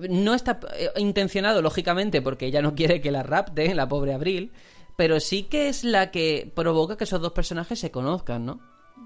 No 0.08 0.34
está 0.34 0.60
eh, 0.76 0.90
intencionado, 0.96 1.62
lógicamente, 1.62 2.22
porque 2.22 2.46
ella 2.46 2.62
no 2.62 2.74
quiere 2.74 3.00
que 3.00 3.10
la 3.10 3.22
rapte, 3.22 3.74
la 3.74 3.88
pobre 3.88 4.14
Abril, 4.14 4.52
pero 4.96 5.20
sí 5.20 5.44
que 5.44 5.68
es 5.68 5.84
la 5.84 6.10
que 6.10 6.50
provoca 6.54 6.96
que 6.96 7.04
esos 7.04 7.20
dos 7.20 7.32
personajes 7.32 7.78
se 7.78 7.90
conozcan, 7.90 8.44
¿no? 8.46 8.60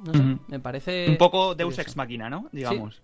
No 0.04 0.12
sé, 0.12 0.38
me 0.48 0.60
parece... 0.60 1.08
Un 1.08 1.16
poco 1.16 1.54
Deus 1.54 1.68
curioso. 1.68 1.82
Ex 1.82 1.96
Machina, 1.96 2.28
¿no? 2.28 2.48
Digamos. 2.52 3.00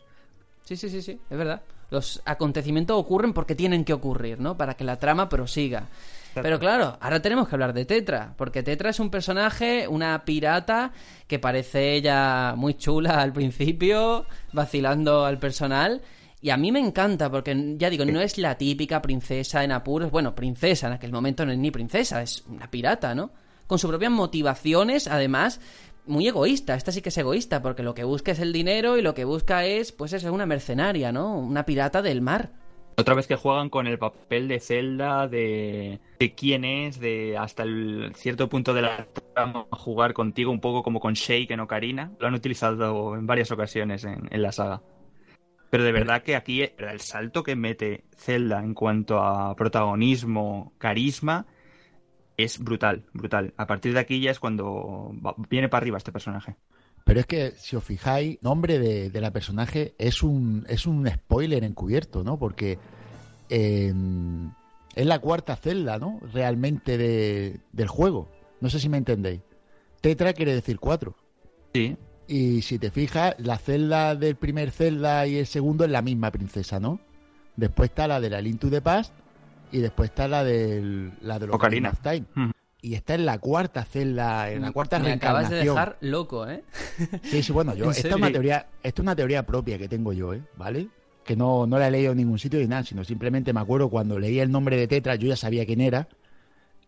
Sí, 0.64 0.76
sí, 0.76 0.88
sí, 0.88 1.02
sí, 1.02 1.18
es 1.30 1.38
verdad. 1.38 1.62
Los 1.90 2.22
acontecimientos 2.24 2.96
ocurren 2.98 3.32
porque 3.32 3.54
tienen 3.54 3.84
que 3.84 3.92
ocurrir, 3.92 4.40
¿no? 4.40 4.56
Para 4.56 4.74
que 4.74 4.84
la 4.84 4.98
trama 4.98 5.28
prosiga. 5.28 5.88
Pero 6.34 6.58
claro, 6.58 6.96
ahora 7.00 7.20
tenemos 7.20 7.48
que 7.48 7.54
hablar 7.54 7.74
de 7.74 7.84
Tetra, 7.84 8.32
porque 8.38 8.62
Tetra 8.62 8.90
es 8.90 9.00
un 9.00 9.10
personaje, 9.10 9.86
una 9.86 10.24
pirata 10.24 10.92
que 11.26 11.38
parece 11.38 11.94
ella 11.94 12.54
muy 12.56 12.74
chula 12.74 13.20
al 13.20 13.32
principio, 13.34 14.24
vacilando 14.52 15.26
al 15.26 15.38
personal. 15.38 16.00
Y 16.44 16.50
a 16.50 16.56
mí 16.56 16.72
me 16.72 16.80
encanta, 16.80 17.30
porque 17.30 17.76
ya 17.78 17.88
digo, 17.88 18.04
no 18.04 18.20
es 18.20 18.36
la 18.36 18.58
típica 18.58 19.00
princesa 19.00 19.62
en 19.62 19.70
apuros. 19.70 20.10
Bueno, 20.10 20.34
princesa, 20.34 20.88
en 20.88 20.94
aquel 20.94 21.12
momento 21.12 21.46
no 21.46 21.52
es 21.52 21.58
ni 21.58 21.70
princesa, 21.70 22.20
es 22.20 22.44
una 22.48 22.68
pirata, 22.68 23.14
¿no? 23.14 23.30
Con 23.68 23.78
sus 23.78 23.88
propias 23.88 24.10
motivaciones, 24.10 25.06
además, 25.06 25.60
muy 26.04 26.26
egoísta. 26.26 26.74
Esta 26.74 26.90
sí 26.90 27.00
que 27.00 27.10
es 27.10 27.18
egoísta, 27.18 27.62
porque 27.62 27.84
lo 27.84 27.94
que 27.94 28.02
busca 28.02 28.32
es 28.32 28.40
el 28.40 28.52
dinero 28.52 28.98
y 28.98 29.02
lo 29.02 29.14
que 29.14 29.24
busca 29.24 29.64
es, 29.64 29.92
pues 29.92 30.14
es 30.14 30.24
una 30.24 30.44
mercenaria, 30.44 31.12
¿no? 31.12 31.38
Una 31.38 31.64
pirata 31.64 32.02
del 32.02 32.22
mar. 32.22 32.50
Otra 32.96 33.14
vez 33.14 33.28
que 33.28 33.36
juegan 33.36 33.70
con 33.70 33.86
el 33.86 34.00
papel 34.00 34.48
de 34.48 34.58
Zelda, 34.58 35.28
de, 35.28 36.00
de 36.18 36.34
quién 36.34 36.64
es, 36.64 36.98
de 36.98 37.38
hasta 37.38 37.62
el 37.62 38.12
cierto 38.16 38.48
punto 38.48 38.74
de 38.74 38.82
la 38.82 39.06
trama 39.32 39.66
jugar 39.70 40.12
contigo, 40.12 40.50
un 40.50 40.60
poco 40.60 40.82
como 40.82 40.98
con 40.98 41.14
Shake 41.14 41.52
en 41.52 41.60
Ocarina. 41.60 42.10
Lo 42.18 42.26
han 42.26 42.34
utilizado 42.34 43.14
en 43.14 43.28
varias 43.28 43.52
ocasiones 43.52 44.04
en 44.04 44.42
la 44.42 44.50
saga. 44.50 44.82
Pero 45.72 45.84
de 45.84 45.92
verdad 45.92 46.22
que 46.22 46.36
aquí 46.36 46.60
el 46.60 47.00
salto 47.00 47.42
que 47.42 47.56
mete 47.56 48.04
Zelda 48.14 48.62
en 48.62 48.74
cuanto 48.74 49.20
a 49.22 49.56
protagonismo, 49.56 50.74
carisma, 50.76 51.46
es 52.36 52.58
brutal, 52.58 53.06
brutal. 53.14 53.54
A 53.56 53.66
partir 53.66 53.94
de 53.94 54.00
aquí 54.00 54.20
ya 54.20 54.32
es 54.32 54.38
cuando 54.38 55.14
va- 55.24 55.34
viene 55.48 55.70
para 55.70 55.80
arriba 55.80 55.96
este 55.96 56.12
personaje. 56.12 56.56
Pero 57.06 57.20
es 57.20 57.24
que, 57.26 57.52
si 57.52 57.74
os 57.74 57.82
fijáis, 57.82 58.36
nombre 58.42 58.78
de, 58.78 59.08
de 59.08 59.20
la 59.22 59.30
personaje 59.30 59.94
es 59.96 60.22
un, 60.22 60.66
es 60.68 60.86
un 60.86 61.08
spoiler 61.08 61.64
encubierto, 61.64 62.22
¿no? 62.22 62.38
Porque 62.38 62.78
eh, 63.48 63.94
es 64.94 65.06
la 65.06 65.20
cuarta 65.20 65.56
celda, 65.56 65.98
¿no? 65.98 66.20
Realmente 66.34 66.98
de- 66.98 67.60
del 67.72 67.88
juego. 67.88 68.28
No 68.60 68.68
sé 68.68 68.78
si 68.78 68.90
me 68.90 68.98
entendéis. 68.98 69.40
Tetra 70.02 70.34
quiere 70.34 70.54
decir 70.54 70.78
cuatro. 70.78 71.16
Sí, 71.72 71.96
Y 72.28 72.62
si 72.62 72.78
te 72.78 72.90
fijas, 72.90 73.34
la 73.38 73.58
celda 73.58 74.14
del 74.14 74.36
primer 74.36 74.70
celda 74.70 75.26
y 75.26 75.36
el 75.36 75.46
segundo 75.46 75.84
es 75.84 75.90
la 75.90 76.02
misma 76.02 76.30
princesa, 76.30 76.80
¿no? 76.80 77.00
Después 77.56 77.90
está 77.90 78.06
la 78.08 78.20
de 78.20 78.30
la 78.30 78.40
Link 78.40 78.60
to 78.60 78.70
the 78.70 78.80
Past 78.80 79.12
y 79.70 79.78
después 79.78 80.10
está 80.10 80.28
la 80.28 80.44
del 80.44 81.12
la 81.20 81.38
de 81.38 81.46
Ocarina. 81.50 81.90
of 81.90 82.00
Time. 82.00 82.24
Ujú. 82.36 82.52
Y 82.80 82.94
esta 82.94 83.14
es 83.14 83.20
la 83.20 83.38
cuarta 83.38 83.84
celda, 83.84 84.50
en 84.50 84.62
la 84.62 84.72
cuarta 84.72 84.98
Me 84.98 85.12
acabas 85.12 85.50
de 85.50 85.56
reencarnación. 85.60 85.74
dejar 85.74 85.98
loco, 86.00 86.48
¿eh? 86.48 86.64
Sí, 87.22 87.42
sí, 87.42 87.52
bueno, 87.52 87.74
yo, 87.74 87.84
¿En 87.84 87.90
esta 87.92 88.08
es 88.08 88.14
una 88.16 88.32
teoría, 88.32 88.66
esta 88.82 89.02
es 89.02 89.04
una 89.04 89.14
teoría 89.14 89.44
propia 89.46 89.78
que 89.78 89.88
tengo 89.88 90.12
yo, 90.12 90.34
¿eh? 90.34 90.42
¿Vale? 90.56 90.88
Que 91.24 91.36
no, 91.36 91.66
no 91.66 91.78
la 91.78 91.86
he 91.88 91.90
leído 91.92 92.10
en 92.12 92.18
ningún 92.18 92.38
sitio 92.40 92.58
ni 92.58 92.66
nada, 92.66 92.82
sino 92.82 93.04
simplemente 93.04 93.52
me 93.52 93.60
acuerdo 93.60 93.88
cuando 93.88 94.18
leí 94.18 94.40
el 94.40 94.50
nombre 94.50 94.76
de 94.76 94.88
Tetra, 94.88 95.14
yo 95.14 95.28
ya 95.28 95.36
sabía 95.36 95.64
quién 95.64 95.80
era. 95.80 96.08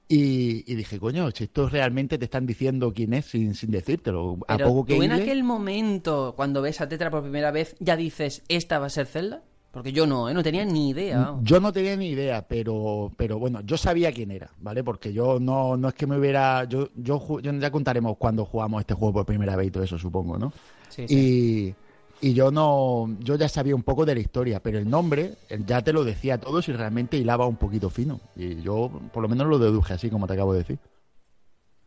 Y, 0.07 0.71
y 0.71 0.75
dije, 0.75 0.99
coño, 1.01 1.31
si 1.31 1.45
estos 1.45 1.73
realmente 1.73 2.19
te 2.19 2.27
están 2.27 2.47
diciendo 2.47 2.93
quién 2.93 3.15
es 3.15 3.25
sin, 3.27 3.55
sin 3.55 3.71
decírtelo. 3.71 4.39
A 4.49 4.57
Pero 4.57 4.69
poco 4.69 4.85
que 4.85 4.97
tú 4.97 5.03
en 5.03 5.13
aquel 5.13 5.45
momento, 5.45 6.35
cuando 6.37 6.61
ves 6.61 6.81
a 6.81 6.89
Tetra 6.89 7.11
por 7.11 7.23
primera 7.23 7.51
vez, 7.51 7.75
ya 7.81 7.97
dices, 7.97 8.43
¿esta 8.49 8.79
va 8.79 8.87
a 8.87 8.91
ser 8.91 9.07
Zelda? 9.07 9.43
Porque 9.73 9.93
yo 9.93 10.07
no, 10.07 10.29
¿eh? 10.29 10.35
No 10.35 10.43
tenía 10.43 10.65
ni 10.65 10.91
idea. 10.91 11.35
Yo 11.43 11.59
no 11.59 11.73
tenía 11.73 11.97
ni 11.97 12.11
idea, 12.11 12.47
pero, 12.47 13.11
pero 13.17 13.39
bueno, 13.41 13.61
yo 13.63 13.77
sabía 13.77 14.13
quién 14.13 14.31
era, 14.31 14.51
¿vale? 14.61 14.85
Porque 14.85 15.13
yo 15.13 15.41
no, 15.41 15.77
no 15.77 15.89
es 15.89 15.95
que 15.95 16.07
me 16.07 16.17
hubiera. 16.17 16.63
Yo, 16.65 16.91
yo, 16.95 17.41
yo- 17.41 17.53
ya 17.53 17.71
contaremos 17.73 18.17
cuando 18.17 18.45
jugamos 18.45 18.81
este 18.83 18.95
juego 18.95 19.15
por 19.15 19.27
primera 19.27 19.57
vez 19.57 19.67
y 19.69 19.71
todo 19.73 19.83
eso, 19.83 19.99
supongo, 19.99 20.39
¿no? 20.39 20.53
Sí, 20.89 21.09
sí. 21.09 21.15
Y, 21.15 21.75
y 22.21 22.35
yo 22.35 22.51
no. 22.51 23.09
Yo 23.21 23.37
ya 23.37 23.49
sabía 23.49 23.75
un 23.75 23.83
poco 23.83 24.05
de 24.07 24.15
la 24.15 24.21
historia, 24.21 24.61
pero 24.61 24.79
el 24.79 24.89
nombre 24.89 25.35
él 25.49 25.65
ya 25.67 25.83
te 25.83 25.93
lo 25.93 26.05
decía 26.05 26.39
todo 26.39 26.63
si 26.63 26.73
realmente 26.73 27.17
hilaba 27.19 27.47
un 27.47 27.57
poquito 27.57 27.91
fino. 27.91 28.21
Y 28.37 28.61
yo, 28.63 28.91
por 29.13 29.23
lo 29.23 29.29
menos, 29.29 29.47
lo 29.47 29.59
deduje 29.59 29.95
así, 29.95 30.11
como 30.11 30.27
te 30.27 30.35
acabo 30.35 30.53
de 30.53 30.61
decir. 30.61 30.79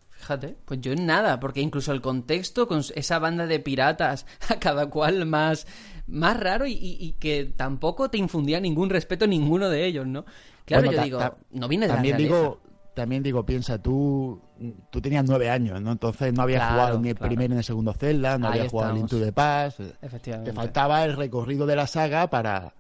Fíjate, 0.10 0.58
pues 0.66 0.82
yo 0.82 0.96
nada, 0.96 1.40
porque 1.40 1.62
incluso 1.62 1.92
el 1.92 2.02
contexto 2.02 2.68
con 2.68 2.82
esa 2.96 3.20
banda 3.20 3.46
de 3.46 3.60
piratas, 3.60 4.26
a 4.50 4.60
cada 4.60 4.90
cual 4.90 5.26
más, 5.26 5.68
más 6.08 6.38
raro 6.40 6.66
y, 6.66 6.74
y- 6.74 6.98
y 7.00 7.14
que 7.14 7.46
tampoco 7.46 8.10
te 8.10 8.18
infundía 8.18 8.60
ningún 8.60 8.90
respeto 8.90 9.28
ninguno 9.28 9.70
de 9.70 9.86
ellos, 9.86 10.08
¿no? 10.08 10.26
Claro, 10.66 10.84
Bueno, 10.86 10.98
yo 10.98 11.04
digo, 11.06 11.20
no 11.52 11.68
viene 11.68 11.86
de 11.88 11.94
También 11.94 12.18
la 12.18 12.18
digo, 12.24 12.60
también 12.98 13.24
digo, 13.24 13.46
piensa, 13.46 13.82
tú, 13.82 14.42
tú 14.90 15.00
tenías 15.00 15.24
nueve 15.26 15.50
años, 15.50 15.80
¿no? 15.82 15.92
Entonces 15.94 16.34
no 16.34 16.42
habías 16.42 16.60
Claro, 16.62 16.74
jugado 16.74 17.00
ni 17.00 17.10
el 17.10 17.16
claro. 17.16 17.30
primero 17.30 17.54
ni 17.54 17.60
el 17.60 17.64
segundo 17.64 17.94
Zelda, 17.94 18.38
no 18.38 18.48
Ahí 18.48 18.60
habías 18.60 18.72
jugado 18.72 18.92
el 18.92 18.98
estamos. 18.98 19.14
Into 19.14 19.26
the 19.26 19.32
Past. 19.32 19.80
Efectivamente. 20.02 20.52
Te 20.52 20.56
faltaba 20.56 21.06
el 21.06 21.16
recorrido 21.16 21.66
de 21.66 21.76
la 21.78 21.88
saga 21.88 22.30
para, 22.30 22.74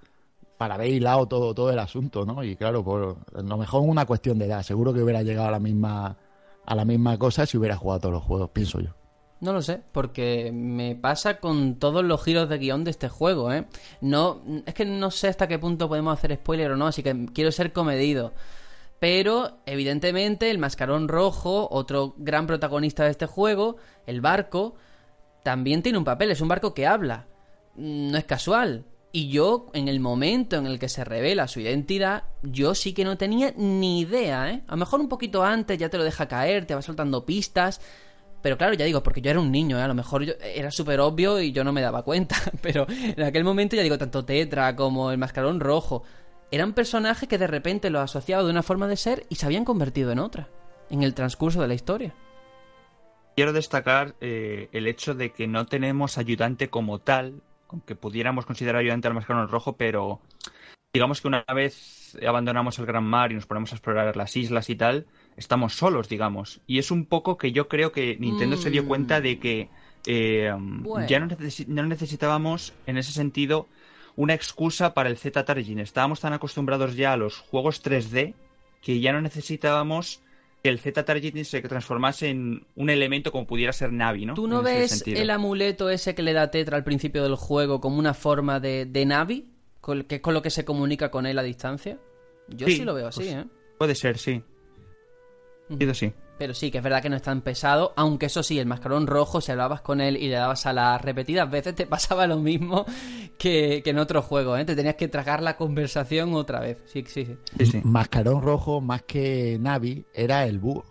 para 0.57 0.75
haber 0.75 0.89
hilado 0.89 1.27
todo, 1.27 1.53
todo 1.53 1.71
el 1.71 1.79
asunto, 1.79 2.25
¿no? 2.25 2.43
Y 2.43 2.55
claro, 2.55 2.83
por, 2.83 3.17
a 3.33 3.41
lo 3.41 3.57
mejor 3.57 3.83
una 3.83 4.05
cuestión 4.05 4.37
de 4.39 4.45
edad. 4.45 4.63
Seguro 4.63 4.93
que 4.93 5.01
hubiera 5.01 5.21
llegado 5.23 5.47
a 5.47 5.51
la 5.51 5.59
misma 5.59 6.17
a 6.65 6.75
la 6.75 6.83
misma 6.83 7.17
cosa 7.17 7.45
si 7.45 7.57
hubiera 7.57 7.77
jugado 7.77 8.01
todos 8.01 8.13
los 8.15 8.23
juegos, 8.23 8.49
pienso 8.49 8.81
yo. 8.81 8.89
No 9.39 9.53
lo 9.53 9.61
sé, 9.61 9.81
porque 9.91 10.51
me 10.51 10.95
pasa 10.95 11.39
con 11.39 11.75
todos 11.75 12.03
los 12.03 12.23
giros 12.23 12.49
de 12.49 12.57
guion 12.57 12.83
de 12.83 12.89
este 12.91 13.07
juego, 13.07 13.53
¿eh? 13.53 13.67
No, 14.01 14.41
es 14.65 14.73
que 14.73 14.83
no 14.83 15.11
sé 15.11 15.27
hasta 15.27 15.47
qué 15.47 15.59
punto 15.59 15.87
podemos 15.87 16.11
hacer 16.17 16.33
spoiler 16.35 16.71
o 16.71 16.75
no, 16.75 16.87
así 16.87 17.03
que 17.03 17.27
quiero 17.33 17.51
ser 17.51 17.71
comedido. 17.71 18.33
Pero, 18.99 19.59
evidentemente, 19.65 20.49
el 20.49 20.57
mascarón 20.57 21.07
rojo, 21.07 21.67
otro 21.71 22.15
gran 22.17 22.47
protagonista 22.47 23.03
de 23.03 23.11
este 23.11 23.27
juego, 23.27 23.77
el 24.07 24.21
barco, 24.21 24.75
también 25.43 25.83
tiene 25.83 25.97
un 25.99 26.03
papel, 26.03 26.31
es 26.31 26.41
un 26.41 26.47
barco 26.47 26.73
que 26.73 26.87
habla. 26.87 27.27
Mm, 27.75 28.11
No 28.11 28.17
es 28.17 28.25
casual. 28.25 28.85
Y 29.11 29.29
yo, 29.29 29.67
en 29.73 29.87
el 29.87 29.99
momento 29.99 30.57
en 30.57 30.65
el 30.67 30.79
que 30.79 30.89
se 30.89 31.03
revela 31.03 31.47
su 31.47 31.59
identidad, 31.59 32.23
yo 32.43 32.75
sí 32.75 32.93
que 32.93 33.05
no 33.05 33.17
tenía 33.17 33.53
ni 33.55 34.01
idea, 34.01 34.51
¿eh? 34.51 34.63
A 34.67 34.71
lo 34.71 34.77
mejor 34.77 34.99
un 34.99 35.09
poquito 35.09 35.43
antes 35.43 35.77
ya 35.77 35.89
te 35.89 35.97
lo 35.97 36.03
deja 36.03 36.27
caer, 36.27 36.65
te 36.65 36.75
va 36.75 36.81
soltando 36.81 37.25
pistas. 37.25 37.79
Pero 38.41 38.57
claro, 38.57 38.73
ya 38.73 38.85
digo, 38.85 39.01
porque 39.03 39.21
yo 39.21 39.31
era 39.31 39.39
un 39.39 39.51
niño, 39.51 39.79
¿eh? 39.79 39.81
a 39.81 39.87
lo 39.87 39.95
mejor 39.95 40.23
yo- 40.23 40.33
era 40.41 40.69
súper 40.71 40.99
obvio 40.99 41.39
y 41.39 41.51
yo 41.51 41.63
no 41.63 41.71
me 41.71 41.81
daba 41.81 42.03
cuenta. 42.03 42.35
Pero 42.61 42.85
en 42.89 43.23
aquel 43.23 43.43
momento 43.43 43.75
ya 43.75 43.81
digo, 43.83 43.97
tanto 43.97 44.25
Tetra 44.25 44.75
como 44.75 45.09
el 45.11 45.17
Mascarón 45.17 45.59
Rojo 45.59 46.03
eran 46.51 46.73
personajes 46.73 47.27
que 47.27 47.37
de 47.37 47.47
repente 47.47 47.89
los 47.89 48.01
asociaba 48.01 48.43
de 48.43 48.49
una 48.51 48.63
forma 48.63 48.87
de 48.87 48.97
ser 48.97 49.25
y 49.29 49.35
se 49.35 49.45
habían 49.45 49.65
convertido 49.65 50.11
en 50.11 50.19
otra, 50.19 50.47
en 50.89 51.03
el 51.03 51.13
transcurso 51.13 51.61
de 51.61 51.67
la 51.67 51.73
historia. 51.73 52.13
quiero 53.35 53.53
destacar 53.53 54.15
eh, 54.19 54.67
el 54.71 54.87
hecho 54.87 55.13
de 55.13 55.31
que 55.31 55.45
no 55.47 55.65
tenemos 55.67 56.17
ayudante 56.17 56.69
como 56.69 56.97
tal, 56.99 57.41
aunque 57.69 57.95
pudiéramos 57.95 58.45
considerar 58.47 58.81
ayudante 58.81 59.07
al 59.07 59.13
mascarón 59.13 59.47
rojo, 59.49 59.73
pero 59.77 60.21
digamos 60.93 61.21
que 61.21 61.27
una 61.27 61.43
vez 61.53 62.17
abandonamos 62.25 62.79
el 62.79 62.87
Gran 62.87 63.03
Mar 63.03 63.31
y 63.31 63.35
nos 63.35 63.45
ponemos 63.45 63.71
a 63.71 63.75
explorar 63.75 64.15
las 64.17 64.35
islas 64.35 64.69
y 64.71 64.75
tal, 64.75 65.05
estamos 65.35 65.73
solos, 65.75 66.09
digamos. 66.09 66.61
Y 66.65 66.79
es 66.79 66.89
un 66.89 67.05
poco 67.05 67.37
que 67.37 67.51
yo 67.51 67.67
creo 67.67 67.91
que 67.91 68.17
Nintendo 68.19 68.57
se 68.57 68.71
dio 68.71 68.83
Mm. 68.83 68.87
cuenta 68.87 69.21
de 69.21 69.37
que 69.37 69.69
eh, 70.07 70.51
Bueno. 70.57 71.05
ya 71.07 71.19
no 71.19 71.83
necesitábamos, 71.85 72.73
en 72.87 72.97
ese 72.97 73.11
sentido, 73.11 73.67
una 74.17 74.33
excusa 74.33 74.93
para 74.93 75.09
el 75.09 75.17
Z-Targeting. 75.17 75.79
Estábamos 75.79 76.19
tan 76.19 76.33
acostumbrados 76.33 76.95
ya 76.97 77.13
a 77.13 77.17
los 77.17 77.37
juegos 77.37 77.81
3D 77.81 78.33
que 78.81 78.99
ya 78.99 79.13
no 79.13 79.21
necesitábamos 79.21 80.21
que 80.63 80.69
el 80.69 80.79
Z-Targeting 80.79 81.45
se 81.45 81.61
transformase 81.61 82.29
en 82.29 82.65
un 82.75 82.89
elemento 82.89 83.31
como 83.31 83.45
pudiera 83.47 83.71
ser 83.71 83.93
Navi, 83.93 84.25
¿no? 84.25 84.33
¿Tú 84.33 84.47
no 84.47 84.59
En 84.59 84.65
ves 84.65 85.03
el 85.07 85.29
amuleto 85.29 85.89
ese 85.89 86.13
que 86.15 86.23
le 86.23 86.33
da 86.33 86.51
Tetra 86.51 86.75
al 86.77 86.83
principio 86.83 87.23
del 87.23 87.35
juego 87.35 87.79
como 87.79 87.97
una 87.99 88.13
forma 88.13 88.59
de, 88.59 88.85
de 88.85 89.05
Navi? 89.05 89.51
Con- 89.79 90.03
que 90.03 90.15
es 90.15 90.21
con 90.21 90.33
lo 90.33 90.41
que 90.41 90.49
se 90.49 90.65
comunica 90.65 91.09
con 91.11 91.25
él 91.25 91.37
a 91.39 91.43
distancia. 91.43 91.97
Yo 92.49 92.67
sí, 92.67 92.77
Sí, 92.77 92.83
lo 92.83 92.93
veo 92.95 93.07
así, 93.07 93.19
pues- 93.21 93.33
¿eh? 93.33 93.45
Puede 93.77 93.93
ser, 93.95 94.17
sí. 94.17 94.41
Sido 95.77 95.93
sí. 95.93 96.11
Pero 96.37 96.53
sí, 96.53 96.69
que 96.69 96.77
es 96.77 96.83
verdad 96.83 97.01
que 97.01 97.09
no 97.09 97.15
es 97.15 97.21
tan 97.21 97.41
pesado, 97.41 97.93
aunque 97.95 98.27
eso 98.27 98.43
sí, 98.43 98.59
el 98.59 98.65
mascarón 98.65 99.07
rojo, 99.07 99.41
si 99.41 99.51
hablabas 99.51 99.81
con 99.81 100.01
él 100.01 100.17
y 100.17 100.27
le 100.27 100.35
dabas 100.35 100.65
a 100.65 100.73
las 100.73 101.01
repetidas 101.01 101.49
veces, 101.49 101.75
te 101.75 101.85
pasaba 101.87 102.27
lo 102.27 102.37
mismo 102.37 102.85
que, 103.37 103.81
que 103.83 103.89
en 103.89 103.99
otros 103.99 104.25
juegos, 104.25 104.59
¿eh? 104.59 104.65
Te 104.65 104.75
tenías 104.75 104.95
que 104.95 105.07
tragar 105.07 105.41
la 105.41 105.57
conversación 105.57 106.33
otra 106.33 106.59
vez. 106.59 106.77
Sí, 106.85 107.03
sí, 107.07 107.25
sí. 107.25 107.37
Sí, 107.57 107.65
sí. 107.65 107.81
Mascarón 107.83 108.41
rojo, 108.41 108.81
más 108.81 109.03
que 109.03 109.57
Navi, 109.59 110.05
era 110.13 110.45
el 110.45 110.59
búho. 110.59 110.85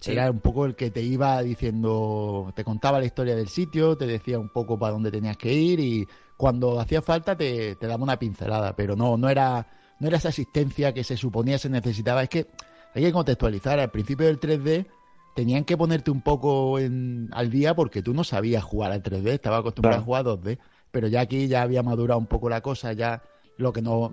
Sí. 0.00 0.12
Era 0.12 0.30
un 0.32 0.40
poco 0.40 0.66
el 0.66 0.74
que 0.74 0.90
te 0.90 1.00
iba 1.00 1.40
diciendo, 1.42 2.52
te 2.56 2.64
contaba 2.64 2.98
la 2.98 3.06
historia 3.06 3.36
del 3.36 3.48
sitio, 3.48 3.96
te 3.96 4.06
decía 4.06 4.36
un 4.36 4.48
poco 4.48 4.76
para 4.76 4.92
dónde 4.92 5.12
tenías 5.12 5.36
que 5.36 5.52
ir 5.52 5.78
y 5.78 6.08
cuando 6.36 6.80
hacía 6.80 7.00
falta 7.02 7.36
te, 7.36 7.76
te 7.76 7.86
daba 7.86 8.02
una 8.02 8.18
pincelada, 8.18 8.74
pero 8.74 8.96
no, 8.96 9.16
no 9.16 9.28
era, 9.28 9.64
no 10.00 10.08
era 10.08 10.16
esa 10.16 10.30
asistencia 10.30 10.92
que 10.92 11.04
se 11.04 11.16
suponía 11.16 11.56
se 11.56 11.70
necesitaba. 11.70 12.24
Es 12.24 12.28
que 12.28 12.48
hay 12.94 13.02
que 13.02 13.12
contextualizar, 13.12 13.78
al 13.80 13.90
principio 13.90 14.26
del 14.26 14.38
3D 14.40 14.86
tenían 15.34 15.64
que 15.64 15.76
ponerte 15.76 16.10
un 16.10 16.20
poco 16.20 16.78
en, 16.78 17.28
al 17.32 17.50
día 17.50 17.74
porque 17.74 18.02
tú 18.02 18.12
no 18.14 18.22
sabías 18.24 18.62
jugar 18.64 18.92
al 18.92 19.02
3D, 19.02 19.28
estabas 19.30 19.60
acostumbrado 19.60 20.04
Claro. 20.04 20.16
a 20.18 20.22
jugar 20.22 20.38
2D, 20.54 20.58
pero 20.90 21.08
ya 21.08 21.20
aquí 21.22 21.48
ya 21.48 21.62
había 21.62 21.82
madurado 21.82 22.18
un 22.20 22.26
poco 22.26 22.48
la 22.50 22.60
cosa, 22.60 22.92
ya 22.92 23.22
lo 23.56 23.72
que 23.72 23.80
no 23.82 24.12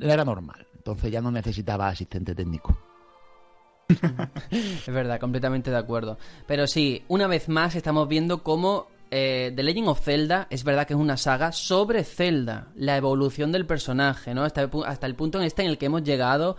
era 0.00 0.24
normal, 0.24 0.66
entonces 0.76 1.10
ya 1.10 1.20
no 1.20 1.30
necesitaba 1.30 1.88
asistente 1.88 2.34
técnico. 2.34 2.76
Es 4.50 4.86
verdad, 4.92 5.18
completamente 5.18 5.70
de 5.70 5.76
acuerdo. 5.78 6.18
Pero 6.46 6.66
sí, 6.66 7.02
una 7.08 7.26
vez 7.26 7.48
más 7.48 7.74
estamos 7.74 8.06
viendo 8.08 8.42
cómo 8.42 8.88
eh, 9.10 9.50
The 9.56 9.62
Legend 9.62 9.88
of 9.88 10.00
Zelda 10.04 10.46
es 10.50 10.64
verdad 10.64 10.86
que 10.86 10.92
es 10.92 10.98
una 11.00 11.16
saga 11.16 11.52
sobre 11.52 12.04
Zelda, 12.04 12.68
la 12.74 12.96
evolución 12.98 13.52
del 13.52 13.64
personaje, 13.66 14.34
¿no? 14.34 14.44
Hasta 14.44 14.68
hasta 14.86 15.06
el 15.06 15.14
punto 15.14 15.38
en 15.38 15.44
este 15.44 15.62
en 15.62 15.68
el 15.70 15.78
que 15.78 15.86
hemos 15.86 16.02
llegado 16.02 16.56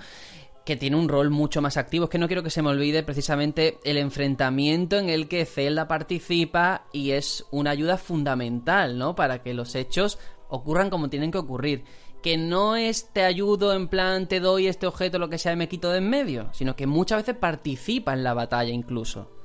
que 0.69 0.77
tiene 0.77 0.97
un 0.97 1.09
rol 1.09 1.31
mucho 1.31 1.63
más 1.63 1.77
activo. 1.77 2.03
Es 2.03 2.11
que 2.11 2.19
no 2.19 2.27
quiero 2.27 2.43
que 2.43 2.51
se 2.51 2.61
me 2.61 2.69
olvide 2.69 3.01
precisamente 3.01 3.79
el 3.83 3.97
enfrentamiento 3.97 4.99
en 4.99 5.09
el 5.09 5.27
que 5.27 5.47
Zelda 5.47 5.87
participa 5.87 6.85
y 6.93 7.09
es 7.09 7.43
una 7.49 7.71
ayuda 7.71 7.97
fundamental, 7.97 8.95
¿no? 8.95 9.15
Para 9.15 9.41
que 9.41 9.55
los 9.55 9.73
hechos 9.73 10.19
ocurran 10.47 10.91
como 10.91 11.09
tienen 11.09 11.31
que 11.31 11.39
ocurrir. 11.39 11.85
Que 12.21 12.37
no 12.37 12.75
es 12.75 13.09
te 13.11 13.23
ayudo 13.23 13.73
en 13.73 13.87
plan 13.87 14.27
te 14.27 14.39
doy 14.39 14.67
este 14.67 14.85
objeto, 14.85 15.17
lo 15.17 15.27
que 15.27 15.39
sea, 15.39 15.53
y 15.53 15.55
me 15.55 15.69
quito 15.69 15.89
de 15.89 15.97
en 15.97 16.07
medio, 16.07 16.49
sino 16.53 16.75
que 16.75 16.85
muchas 16.85 17.23
veces 17.23 17.35
participa 17.35 18.13
en 18.13 18.23
la 18.23 18.35
batalla 18.35 18.69
incluso. 18.69 19.38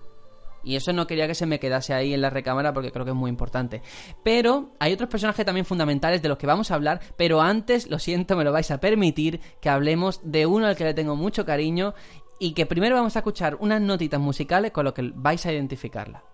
Y 0.64 0.76
eso 0.76 0.92
no 0.92 1.06
quería 1.06 1.26
que 1.26 1.34
se 1.34 1.46
me 1.46 1.60
quedase 1.60 1.92
ahí 1.94 2.14
en 2.14 2.22
la 2.22 2.30
recámara 2.30 2.72
porque 2.72 2.90
creo 2.90 3.04
que 3.04 3.10
es 3.10 3.16
muy 3.16 3.28
importante. 3.30 3.82
Pero 4.22 4.70
hay 4.80 4.92
otros 4.92 5.10
personajes 5.10 5.44
también 5.44 5.66
fundamentales 5.66 6.22
de 6.22 6.28
los 6.28 6.38
que 6.38 6.46
vamos 6.46 6.70
a 6.70 6.74
hablar, 6.74 7.00
pero 7.16 7.40
antes, 7.42 7.88
lo 7.90 7.98
siento, 7.98 8.36
me 8.36 8.44
lo 8.44 8.52
vais 8.52 8.70
a 8.70 8.80
permitir, 8.80 9.40
que 9.60 9.68
hablemos 9.68 10.20
de 10.24 10.46
uno 10.46 10.66
al 10.66 10.76
que 10.76 10.84
le 10.84 10.94
tengo 10.94 11.16
mucho 11.16 11.44
cariño 11.44 11.94
y 12.38 12.52
que 12.52 12.66
primero 12.66 12.96
vamos 12.96 13.14
a 13.16 13.20
escuchar 13.20 13.56
unas 13.60 13.80
notitas 13.80 14.20
musicales 14.20 14.72
con 14.72 14.84
lo 14.84 14.94
que 14.94 15.12
vais 15.14 15.44
a 15.46 15.52
identificarla. 15.52 16.24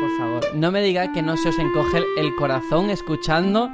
Por 0.00 0.10
favor, 0.18 0.54
no 0.54 0.70
me 0.72 0.82
digáis 0.82 1.10
que 1.14 1.22
no 1.22 1.36
se 1.36 1.48
os 1.50 1.58
encoge 1.58 2.02
el- 2.16 2.34
corazón 2.36 2.90
escuchando 2.90 3.70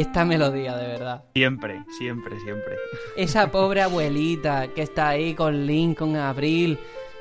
esta 0.00 0.24
melodía, 0.24 0.76
de 0.76 0.86
verdad. 0.88 1.24
Siempre, 1.34 1.82
siempre, 1.98 2.38
siempre. 2.40 2.74
Esa 3.16 3.50
pobre 3.50 3.82
abuelita 3.82 4.68
que 4.74 4.82
está 4.82 5.08
ahí 5.10 5.34
con 5.34 5.66
Link, 5.66 5.98
con 5.98 6.16
Abril, 6.16 6.78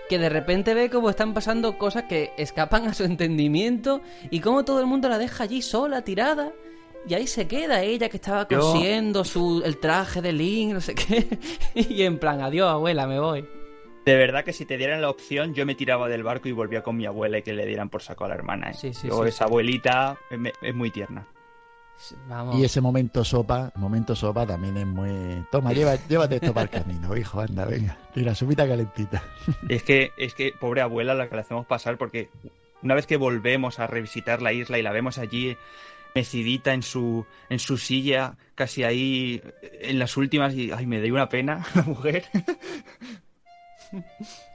que 0.10 0.20
de 0.20 0.30
repente 0.30 0.74
ve 0.74 0.90
cómo 0.90 1.10
están 1.10 1.34
pasando 1.34 1.78
cosas 1.78 2.04
que 2.04 2.32
escapan 2.38 2.88
a 2.88 2.94
su 2.94 3.04
entendimiento 3.06 4.02
y 4.30 4.40
cómo 4.40 4.64
todo 4.66 4.80
el 4.80 4.86
mundo 4.88 5.10
la 5.10 5.18
deja 5.18 5.44
allí 5.46 5.62
sola, 5.62 6.04
tirada. 6.04 6.52
Y 7.08 7.14
ahí 7.14 7.28
se 7.28 7.48
queda 7.48 7.84
ella 7.84 8.10
que 8.10 8.18
estaba 8.18 8.48
Yo- 8.48 8.60
cosiendo 8.60 9.24
su, 9.24 9.62
el 9.64 9.78
traje 9.78 10.22
de 10.22 10.34
Link, 10.34 10.74
no 10.74 10.82
sé 10.82 10.96
qué. 10.96 11.28
Y 11.76 12.02
en 12.04 12.18
plan, 12.20 12.42
adiós 12.42 12.70
abuela, 12.70 13.06
me 13.08 13.20
voy. 13.20 13.46
De 14.06 14.16
verdad 14.16 14.44
que 14.44 14.54
si 14.54 14.66
te 14.66 14.78
dieran 14.78 15.02
la 15.02 15.10
opción, 15.10 15.54
yo 15.56 15.66
me 15.66 15.74
tiraba 15.74 16.08
del 16.08 16.22
barco 16.24 16.48
y 16.48 16.52
volvía 16.52 16.84
con 16.84 16.96
mi 16.98 17.06
abuela 17.08 17.40
y 17.40 17.42
que 17.42 17.54
le 17.54 17.66
dieran 17.66 17.90
por 17.90 18.02
saco 18.04 18.26
a 18.26 18.28
la 18.28 18.36
hermana. 18.36 18.70
¿eh? 18.72 18.74
Sí, 18.76 18.94
sí, 18.94 19.08
Yo, 19.08 19.24
sí, 19.24 19.30
esa 19.30 19.46
abuelita 19.46 20.18
es 20.62 20.76
muy 20.76 20.92
tierna. 20.92 21.28
Vamos. 22.28 22.58
Y 22.58 22.66
ese 22.66 22.82
momento 22.82 23.24
sopa, 23.24 23.72
momento 23.76 24.16
sopa 24.16 24.46
también 24.46 24.78
es 24.78 24.86
muy... 24.86 25.46
Toma, 25.52 25.72
lleva, 25.74 25.96
llévate 26.08 26.36
esto 26.36 26.54
para 26.54 26.64
el 26.66 26.70
camino, 26.70 27.16
hijo, 27.16 27.40
anda, 27.40 27.66
venga. 27.66 27.98
Y 28.16 28.22
la 28.22 28.36
sopita 28.36 28.68
calentita. 28.68 29.24
Es 29.70 29.84
que, 29.84 30.12
es 30.18 30.34
que, 30.34 30.52
pobre 30.60 30.82
abuela, 30.82 31.14
la 31.14 31.30
que 31.30 31.36
le 31.36 31.42
hacemos 31.42 31.66
pasar, 31.66 31.98
porque 31.98 32.30
una 32.84 32.96
vez 32.96 33.08
que 33.08 33.18
volvemos 33.18 33.80
a 33.80 33.88
revisitar 33.88 34.42
la 34.42 34.52
isla 34.54 34.78
y 34.78 34.82
la 34.82 34.92
vemos 34.92 35.18
allí 35.18 35.58
mecidita 36.14 36.74
en 36.74 36.84
su, 36.84 37.26
en 37.50 37.60
su 37.60 37.78
silla, 37.78 38.38
casi 38.56 38.84
ahí 38.84 39.42
en 39.82 39.98
las 40.00 40.16
últimas, 40.18 40.54
y 40.54 40.72
ay, 40.72 40.86
me 40.86 41.02
dio 41.02 41.14
una 41.14 41.30
pena 41.30 41.66
la 41.76 41.82
mujer. 41.84 42.26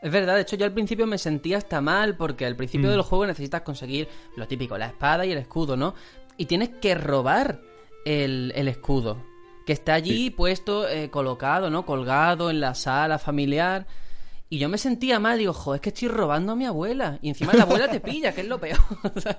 Es 0.03 0.11
verdad, 0.11 0.35
de 0.35 0.43
hecho 0.43 0.57
yo 0.57 0.67
al 0.67 0.73
principio 0.73 1.07
me 1.07 1.17
sentía 1.17 1.59
hasta 1.59 1.81
mal 1.81 2.17
porque 2.17 2.45
al 2.45 2.57
principio 2.57 2.89
Mm. 2.89 2.93
del 2.93 3.03
juego 3.03 3.27
necesitas 3.27 3.63
conseguir 3.63 4.09
lo 4.37 4.47
típico, 4.47 4.77
la 4.77 4.87
espada 4.87 5.25
y 5.25 5.33
el 5.33 5.39
escudo, 5.39 5.77
¿no? 5.77 5.95
Y 6.37 6.47
tienes 6.47 6.71
que 6.81 6.95
robar 6.95 7.61
el, 8.05 8.53
el 8.55 8.69
escudo, 8.69 9.23
que 9.67 9.73
está 9.73 9.95
allí 9.95 10.31
puesto, 10.31 10.89
eh, 10.89 11.11
colocado, 11.11 11.71
¿no? 11.71 11.85
Colgado 11.85 12.51
en 12.51 12.61
la 12.61 12.75
sala 12.75 13.19
familiar. 13.19 13.87
Y 14.53 14.59
yo 14.59 14.69
me 14.69 14.79
sentía 14.79 15.21
mal, 15.21 15.39
digo, 15.39 15.53
joder, 15.53 15.79
es 15.79 15.81
que 15.81 15.89
estoy 15.91 16.09
robando 16.09 16.53
a 16.53 16.57
mi 16.57 16.67
abuela. 16.67 17.21
Y 17.23 17.29
encima 17.29 17.53
la 17.53 17.63
abuela 17.63 17.89
te 17.89 18.01
pilla, 18.01 18.33
que 18.33 18.41
es 18.41 18.49
lo 18.49 18.59
peor. 18.59 18.81
O 19.15 19.21
sea, 19.21 19.39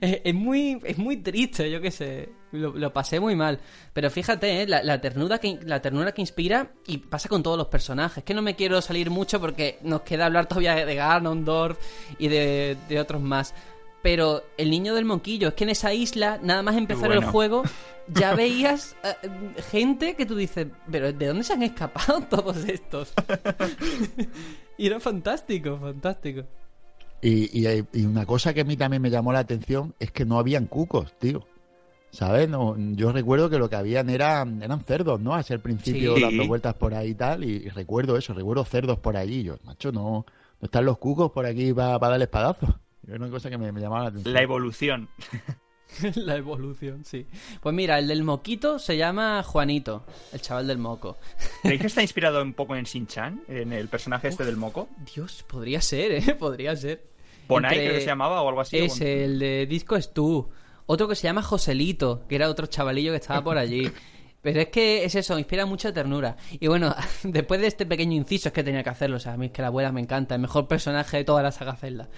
es, 0.00 0.20
es 0.22 0.34
muy, 0.34 0.80
es 0.84 0.96
muy 0.96 1.16
triste, 1.16 1.68
yo 1.68 1.80
qué 1.80 1.90
sé. 1.90 2.28
Lo, 2.52 2.72
lo 2.72 2.92
pasé 2.92 3.18
muy 3.18 3.34
mal. 3.34 3.58
Pero 3.92 4.10
fíjate, 4.10 4.62
¿eh? 4.62 4.66
la, 4.68 4.80
la 4.84 5.00
ternura 5.00 5.38
que, 5.38 5.58
la 5.64 5.82
ternura 5.82 6.12
que 6.12 6.20
inspira 6.20 6.70
y 6.86 6.98
pasa 6.98 7.28
con 7.28 7.42
todos 7.42 7.58
los 7.58 7.66
personajes. 7.66 8.22
Que 8.22 8.32
no 8.32 8.42
me 8.42 8.54
quiero 8.54 8.80
salir 8.80 9.10
mucho 9.10 9.40
porque 9.40 9.80
nos 9.82 10.02
queda 10.02 10.26
hablar 10.26 10.46
todavía 10.46 10.76
de 10.86 10.94
Ganondorf 10.94 11.78
y 12.16 12.28
de, 12.28 12.76
de 12.88 13.00
otros 13.00 13.20
más. 13.20 13.52
Pero 14.02 14.42
el 14.58 14.70
niño 14.70 14.94
del 14.94 15.04
monquillo, 15.04 15.48
es 15.48 15.54
que 15.54 15.64
en 15.64 15.70
esa 15.70 15.94
isla, 15.94 16.38
nada 16.42 16.62
más 16.62 16.76
empezar 16.76 17.12
el 17.12 17.24
juego, 17.24 17.62
ya 18.08 18.34
veías 18.34 18.96
eh, 19.04 19.28
gente 19.70 20.16
que 20.16 20.26
tú 20.26 20.34
dices, 20.34 20.66
pero 20.90 21.12
¿de 21.12 21.26
dónde 21.26 21.44
se 21.44 21.52
han 21.52 21.62
escapado 21.62 22.20
todos 22.30 22.56
estos? 22.64 23.12
y 24.76 24.86
era 24.86 24.98
fantástico, 25.00 25.78
fantástico. 25.78 26.42
Y, 27.20 27.66
y- 27.66 27.84
y 27.92 28.04
una 28.04 28.26
cosa 28.26 28.52
que 28.52 28.62
a 28.62 28.64
mí 28.64 28.76
también 28.76 29.00
me 29.00 29.10
llamó 29.10 29.32
la 29.32 29.38
atención 29.38 29.94
es 30.00 30.10
que 30.10 30.24
no 30.24 30.38
habían 30.38 30.66
cucos, 30.66 31.16
tío. 31.18 31.46
¿Sabes? 32.10 32.46
No, 32.48 32.76
yo 32.94 33.10
recuerdo 33.12 33.48
que 33.48 33.58
lo 33.58 33.70
que 33.70 33.76
habían 33.76 34.10
eran, 34.10 34.62
eran 34.62 34.80
cerdos, 34.84 35.18
¿no? 35.20 35.34
Hacia 35.34 35.54
el 35.54 35.60
principio 35.60 36.14
Sí. 36.16 36.20
dando 36.22 36.46
vueltas 36.46 36.74
por 36.74 36.92
ahí 36.92 37.10
y 37.10 37.14
tal. 37.14 37.42
Y, 37.44 37.52
y 37.52 37.68
recuerdo 37.70 38.18
eso, 38.18 38.34
recuerdo 38.34 38.64
cerdos 38.66 38.98
por 38.98 39.16
allí. 39.16 39.36
Y 39.40 39.42
yo, 39.44 39.56
macho, 39.64 39.92
no, 39.92 40.26
no 40.60 40.64
están 40.66 40.84
los 40.84 40.98
cucos 40.98 41.30
por 41.30 41.46
aquí 41.46 41.72
para 41.72 41.98
darle 41.98 42.24
espadazos. 42.24 42.68
Es 43.06 43.14
una 43.14 43.28
cosa 43.30 43.50
que 43.50 43.58
me, 43.58 43.72
me 43.72 43.80
llamaba 43.80 44.04
la 44.04 44.08
atención. 44.10 44.34
La 44.34 44.42
evolución. 44.42 45.08
La 46.14 46.36
evolución, 46.36 47.04
sí. 47.04 47.26
Pues 47.60 47.74
mira, 47.74 47.98
el 47.98 48.08
del 48.08 48.22
moquito 48.22 48.78
se 48.78 48.96
llama 48.96 49.42
Juanito, 49.42 50.06
el 50.32 50.40
chaval 50.40 50.66
del 50.66 50.78
moco. 50.78 51.18
¿Creéis 51.60 51.80
que 51.82 51.86
está 51.88 52.00
inspirado 52.00 52.40
un 52.40 52.54
poco 52.54 52.74
en 52.76 52.84
Shin-Chan? 52.84 53.42
En 53.48 53.72
el 53.74 53.88
personaje 53.88 54.28
este 54.28 54.44
del 54.44 54.56
moco. 54.56 54.88
Dios, 55.14 55.44
podría 55.46 55.82
ser, 55.82 56.12
¿eh? 56.12 56.34
Podría 56.38 56.74
ser. 56.76 57.10
Bonai 57.46 57.72
Entre- 57.72 57.84
creo 57.84 57.94
que 57.96 58.00
se 58.00 58.06
llamaba 58.06 58.40
o 58.40 58.48
algo 58.48 58.62
así. 58.62 58.78
Es 58.78 59.00
el 59.02 59.38
de 59.38 59.66
Disco 59.66 59.96
es 59.96 60.14
tú. 60.14 60.48
Otro 60.86 61.08
que 61.08 61.14
se 61.14 61.24
llama 61.24 61.42
Joselito, 61.42 62.26
que 62.26 62.36
era 62.36 62.48
otro 62.48 62.66
chavalillo 62.66 63.12
que 63.12 63.18
estaba 63.18 63.44
por 63.44 63.58
allí. 63.58 63.90
Pero 64.42 64.60
es 64.60 64.68
que 64.68 65.04
es 65.04 65.14
eso, 65.14 65.38
inspira 65.38 65.64
mucha 65.64 65.92
ternura. 65.92 66.36
Y 66.50 66.66
bueno, 66.66 66.94
después 67.22 67.60
de 67.60 67.68
este 67.68 67.86
pequeño 67.86 68.14
inciso 68.14 68.48
es 68.48 68.52
que 68.52 68.64
tenía 68.64 68.82
que 68.82 68.90
hacerlo. 68.90 69.16
O 69.16 69.20
sea, 69.20 69.34
a 69.34 69.36
mí 69.36 69.46
es 69.46 69.52
que 69.52 69.62
la 69.62 69.68
abuela 69.68 69.92
me 69.92 70.00
encanta, 70.00 70.34
el 70.34 70.40
mejor 70.40 70.68
personaje 70.68 71.18
de 71.18 71.24
toda 71.24 71.42
la 71.42 71.52
saga 71.52 71.76
Zelda. 71.76 72.08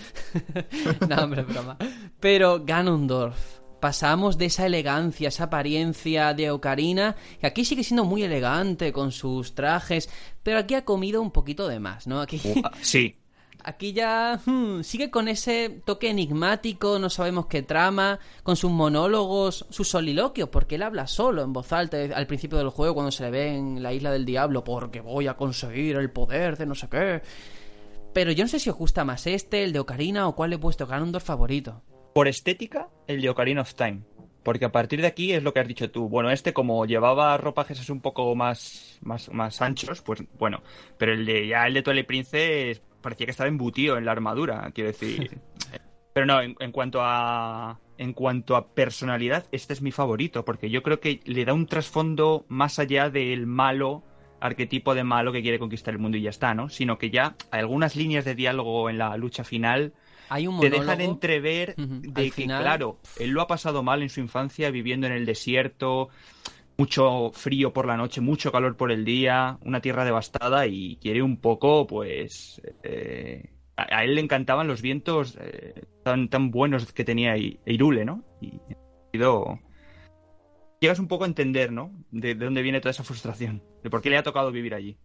no, 1.08 1.16
hombre, 1.16 1.42
broma. 1.42 1.76
Pero 2.18 2.64
Ganondorf, 2.64 3.60
pasamos 3.78 4.38
de 4.38 4.46
esa 4.46 4.64
elegancia, 4.64 5.28
esa 5.28 5.44
apariencia 5.44 6.32
de 6.32 6.50
Ocarina, 6.50 7.14
que 7.38 7.46
aquí 7.46 7.66
sigue 7.66 7.84
siendo 7.84 8.04
muy 8.04 8.22
elegante 8.22 8.92
con 8.92 9.12
sus 9.12 9.54
trajes, 9.54 10.08
pero 10.42 10.58
aquí 10.58 10.74
ha 10.74 10.86
comido 10.86 11.20
un 11.20 11.30
poquito 11.30 11.68
de 11.68 11.80
más, 11.80 12.06
¿no? 12.06 12.22
Aquí... 12.22 12.40
Sí, 12.80 13.14
Aquí 13.66 13.94
ya 13.94 14.38
hmm, 14.44 14.82
sigue 14.82 15.10
con 15.10 15.26
ese 15.26 15.80
toque 15.86 16.10
enigmático, 16.10 16.98
no 16.98 17.08
sabemos 17.08 17.46
qué 17.46 17.62
trama, 17.62 18.20
con 18.42 18.56
sus 18.56 18.70
monólogos, 18.70 19.64
sus 19.70 19.88
soliloquios, 19.88 20.50
porque 20.50 20.74
él 20.74 20.82
habla 20.82 21.06
solo 21.06 21.42
en 21.42 21.54
voz 21.54 21.72
alta 21.72 21.96
al 22.14 22.26
principio 22.26 22.58
del 22.58 22.68
juego 22.68 22.92
cuando 22.92 23.10
se 23.10 23.24
le 23.24 23.30
ve 23.30 23.54
en 23.54 23.82
la 23.82 23.94
isla 23.94 24.12
del 24.12 24.26
diablo, 24.26 24.64
porque 24.64 25.00
voy 25.00 25.28
a 25.28 25.38
conseguir 25.38 25.96
el 25.96 26.10
poder 26.10 26.58
de 26.58 26.66
no 26.66 26.74
sé 26.74 26.88
qué. 26.90 27.22
Pero 28.12 28.32
yo 28.32 28.44
no 28.44 28.48
sé 28.48 28.58
si 28.58 28.68
os 28.68 28.76
gusta 28.76 29.02
más 29.06 29.26
este, 29.26 29.64
el 29.64 29.72
de 29.72 29.78
Ocarina 29.78 30.28
o 30.28 30.34
cuál 30.36 30.52
he 30.52 30.58
puesto 30.58 30.86
Ganondorf 30.86 31.24
favorito. 31.24 31.82
Por 32.12 32.28
estética, 32.28 32.90
el 33.06 33.22
de 33.22 33.30
Ocarina 33.30 33.62
of 33.62 33.74
Time. 33.74 34.02
Porque 34.42 34.66
a 34.66 34.72
partir 34.72 35.00
de 35.00 35.06
aquí 35.06 35.32
es 35.32 35.42
lo 35.42 35.54
que 35.54 35.60
has 35.60 35.66
dicho 35.66 35.90
tú. 35.90 36.10
Bueno, 36.10 36.30
este 36.30 36.52
como 36.52 36.84
llevaba 36.84 37.34
ropajes 37.38 37.88
un 37.88 38.02
poco 38.02 38.34
más, 38.34 38.98
más, 39.00 39.30
más 39.30 39.62
anchos, 39.62 40.02
pues 40.02 40.22
bueno. 40.38 40.62
Pero 40.98 41.14
el 41.14 41.24
de 41.24 41.48
ya 41.48 41.66
el 41.66 41.72
de 41.72 41.82
Twilight 41.82 42.06
Princess 42.06 42.82
parecía 43.04 43.26
que 43.26 43.30
estaba 43.30 43.48
embutido 43.48 43.96
en 43.96 44.04
la 44.04 44.12
armadura, 44.12 44.70
quiero 44.74 44.88
decir. 44.88 45.38
Pero 46.12 46.26
no, 46.26 46.40
en, 46.40 46.72
cuanto 46.72 47.00
a 47.02 47.80
en 47.98 48.12
cuanto 48.12 48.56
a 48.56 48.68
personalidad, 48.68 49.46
este 49.52 49.72
es 49.72 49.82
mi 49.82 49.92
favorito, 49.92 50.44
porque 50.44 50.70
yo 50.70 50.82
creo 50.82 51.00
que 51.00 51.20
le 51.24 51.44
da 51.44 51.54
un 51.54 51.66
trasfondo 51.66 52.44
más 52.48 52.78
allá 52.78 53.10
del 53.10 53.46
malo 53.46 54.02
arquetipo 54.40 54.94
de 54.94 55.04
malo 55.04 55.32
que 55.32 55.42
quiere 55.42 55.58
conquistar 55.58 55.94
el 55.94 56.00
mundo 56.00 56.16
y 56.16 56.22
ya 56.22 56.30
está, 56.30 56.54
¿no? 56.54 56.68
Sino 56.68 56.98
que 56.98 57.10
ya 57.10 57.36
hay 57.50 57.60
algunas 57.60 57.96
líneas 57.96 58.24
de 58.24 58.34
diálogo 58.34 58.90
en 58.90 58.98
la 58.98 59.16
lucha 59.16 59.42
final 59.42 59.92
hay 60.28 60.46
un 60.46 60.60
te 60.60 60.70
dejan 60.70 61.00
entrever 61.00 61.74
de 61.76 62.30
que, 62.30 62.44
claro, 62.46 62.98
él 63.18 63.30
lo 63.30 63.42
ha 63.42 63.46
pasado 63.46 63.82
mal 63.82 64.02
en 64.02 64.08
su 64.08 64.20
infancia 64.20 64.70
viviendo 64.70 65.06
en 65.06 65.12
el 65.12 65.26
desierto, 65.26 66.08
mucho 66.76 67.30
frío 67.32 67.72
por 67.72 67.86
la 67.86 67.96
noche, 67.96 68.20
mucho 68.20 68.52
calor 68.52 68.76
por 68.76 68.90
el 68.90 69.04
día, 69.04 69.58
una 69.62 69.80
tierra 69.80 70.04
devastada 70.04 70.66
y 70.66 70.96
quiere 70.96 71.22
un 71.22 71.38
poco, 71.38 71.86
pues... 71.86 72.60
Eh, 72.82 73.50
a, 73.76 74.04
él 74.04 74.14
le 74.14 74.20
encantaban 74.20 74.68
los 74.68 74.82
vientos 74.82 75.36
eh, 75.40 75.86
tan, 76.04 76.28
tan 76.28 76.50
buenos 76.50 76.92
que 76.92 77.04
tenía 77.04 77.36
Irule, 77.36 78.04
¿no? 78.04 78.22
Y 78.40 78.60
llegas 80.80 80.98
un 80.98 81.08
poco 81.08 81.24
a 81.24 81.26
entender, 81.26 81.72
¿no? 81.72 81.92
de 82.10 82.34
dónde 82.34 82.62
viene 82.62 82.80
toda 82.80 82.90
esa 82.90 83.04
frustración, 83.04 83.62
de 83.82 83.90
por 83.90 84.02
qué 84.02 84.10
le 84.10 84.18
ha 84.18 84.22
tocado 84.22 84.52
vivir 84.52 84.74
allí. 84.74 84.98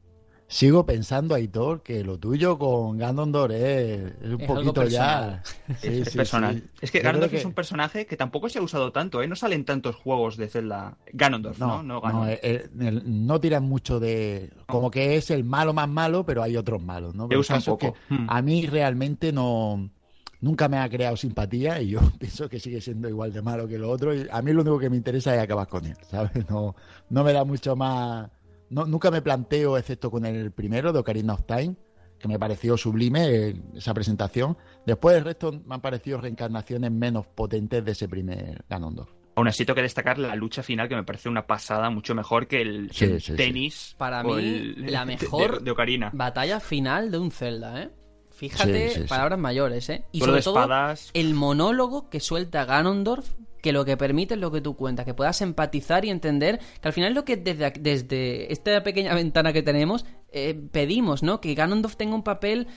Sigo 0.52 0.84
pensando, 0.84 1.36
Aitor, 1.36 1.84
que 1.84 2.04
lo 2.04 2.18
tuyo 2.18 2.58
con 2.58 2.98
Ganondorf 2.98 3.54
es, 3.54 4.14
un 4.24 4.48
poquito 4.48 4.84
ya. 4.84 5.44
es, 5.84 6.10
personal. 6.16 6.64
Es 6.82 6.90
que 6.90 7.02
Ganondorf 7.02 7.32
es 7.36 7.46
un 7.46 7.54
personaje 7.54 8.08
que 8.08 8.18
tampoco 8.18 8.50
se 8.50 8.58
ha 8.58 8.64
usado 8.64 8.92
tanto, 8.92 9.22
¿eh? 9.22 9.28
No 9.28 9.36
salen 9.36 9.64
tantos 9.64 9.96
juegos 9.96 10.38
de 10.38 10.48
Zelda. 10.48 10.98
Ganondorf, 11.14 11.60
¿no? 11.60 11.84
No, 11.84 12.02
no, 12.02 12.28
eh, 12.28 12.40
eh, 12.42 13.40
tiran 13.40 13.64
mucho 13.64 14.00
de. 14.00 14.50
Como 14.66 14.90
que 14.90 15.18
es 15.18 15.30
el 15.30 15.44
malo 15.44 15.72
más 15.72 15.88
malo, 15.88 16.26
pero 16.26 16.42
hay 16.42 16.58
otros 16.58 16.82
malos, 16.82 17.14
¿no? 17.14 17.28
Pero 17.28 17.42
usa 17.42 17.60
poco. 17.60 17.94
Hmm. 18.10 18.26
A 18.28 18.42
mí 18.42 18.66
realmente 18.66 19.32
no. 19.32 19.92
Nunca 20.42 20.68
me 20.68 20.78
ha 20.78 20.90
creado 20.90 21.16
simpatía 21.16 21.80
y 21.80 21.90
yo 21.90 22.00
pienso 22.20 22.50
que 22.50 22.60
sigue 22.60 22.82
siendo 22.82 23.08
igual 23.08 23.32
de 23.32 23.44
malo 23.44 23.68
que 23.68 23.78
lo 23.78 23.92
otro. 23.92 24.16
Y 24.16 24.28
a 24.32 24.42
mí 24.42 24.52
lo 24.52 24.62
único 24.62 24.80
que 24.80 24.90
me 24.90 24.98
interesa 24.98 25.36
es 25.36 25.42
acabar 25.42 25.68
con 25.68 25.86
él, 25.86 25.98
¿sabes? 26.10 26.50
No, 26.50 26.76
no 27.12 27.24
me 27.24 27.34
da 27.34 27.46
mucho 27.46 27.76
más 27.76 28.32
nunca 28.70 29.12
me 29.12 29.22
planteo, 29.22 29.78
excepto 29.78 30.12
con 30.12 30.26
el 30.26 30.52
primero 30.52 30.94
de 30.94 31.00
Ocarina 31.00 31.34
of 31.34 31.44
Time, 31.46 31.76
que 32.20 32.28
me 32.28 32.38
pareció 32.38 32.78
sublime 32.78 33.28
eh, 33.28 33.62
esa 33.76 33.94
presentación. 33.94 34.58
Después 34.86 35.18
el 35.18 35.24
resto 35.24 35.52
me 35.52 35.76
han 35.76 35.82
parecido 35.82 36.20
reencarnaciones 36.20 36.92
menos 36.92 37.28
potentes 37.28 37.84
de 37.84 37.92
ese 37.92 38.08
primer 38.08 38.64
Ganondorf. 38.70 39.10
Aún 39.36 39.48
así, 39.48 39.64
tengo 39.66 39.76
que 39.76 39.84
destacar 39.84 40.18
la 40.18 40.36
lucha 40.36 40.62
final, 40.64 40.90
que 40.90 40.96
me 40.96 41.04
parece 41.04 41.30
una 41.30 41.48
pasada 41.48 41.90
mucho 41.90 42.14
mejor 42.14 42.48
que 42.48 42.62
el, 42.62 42.92
tenis. 43.38 43.96
Para 43.98 44.22
mí, 44.22 44.74
la 44.76 45.06
mejor 45.06 45.62
de, 45.62 45.72
Ocarina. 45.72 46.12
batalla 46.14 46.60
final 46.60 47.10
de 47.10 47.20
un 47.20 47.32
Zelda, 47.32 47.84
¿eh? 47.84 47.90
Fíjate, 48.32 49.06
palabras 49.08 49.40
mayores, 49.40 49.90
¿eh? 49.90 50.06
Y 50.12 50.20
sobre 50.20 50.42
todo, 50.42 50.66
el 51.14 51.34
monólogo 51.34 52.10
que 52.10 52.20
suelta 52.20 52.66
Ganondorf 52.66 53.34
que 53.62 53.72
lo 53.72 53.86
que 53.86 53.98
permite 53.98 54.36
es 54.36 54.40
lo 54.40 54.52
que 54.52 54.62
tú 54.62 54.76
cuentas, 54.76 55.06
que 55.06 55.14
puedas 55.14 55.42
empatizar 55.42 56.06
y 56.06 56.10
entender 56.10 56.60
que 56.82 56.88
al 56.88 56.94
final 56.94 57.10
es 57.12 57.16
lo 57.16 57.26
que 57.26 57.38
desde, 57.38 57.72
desde 57.80 58.52
esta 58.52 58.84
pequeña 58.84 59.14
ventana 59.16 59.54
que 59.54 59.62
tenemos 59.62 60.06
eh, 60.32 60.54
pedimos, 60.72 61.24
¿no? 61.24 61.42
Que 61.42 61.56
Ganondorf 61.56 61.96
tenga 61.96 62.16
un 62.16 62.24
papel 62.24 62.68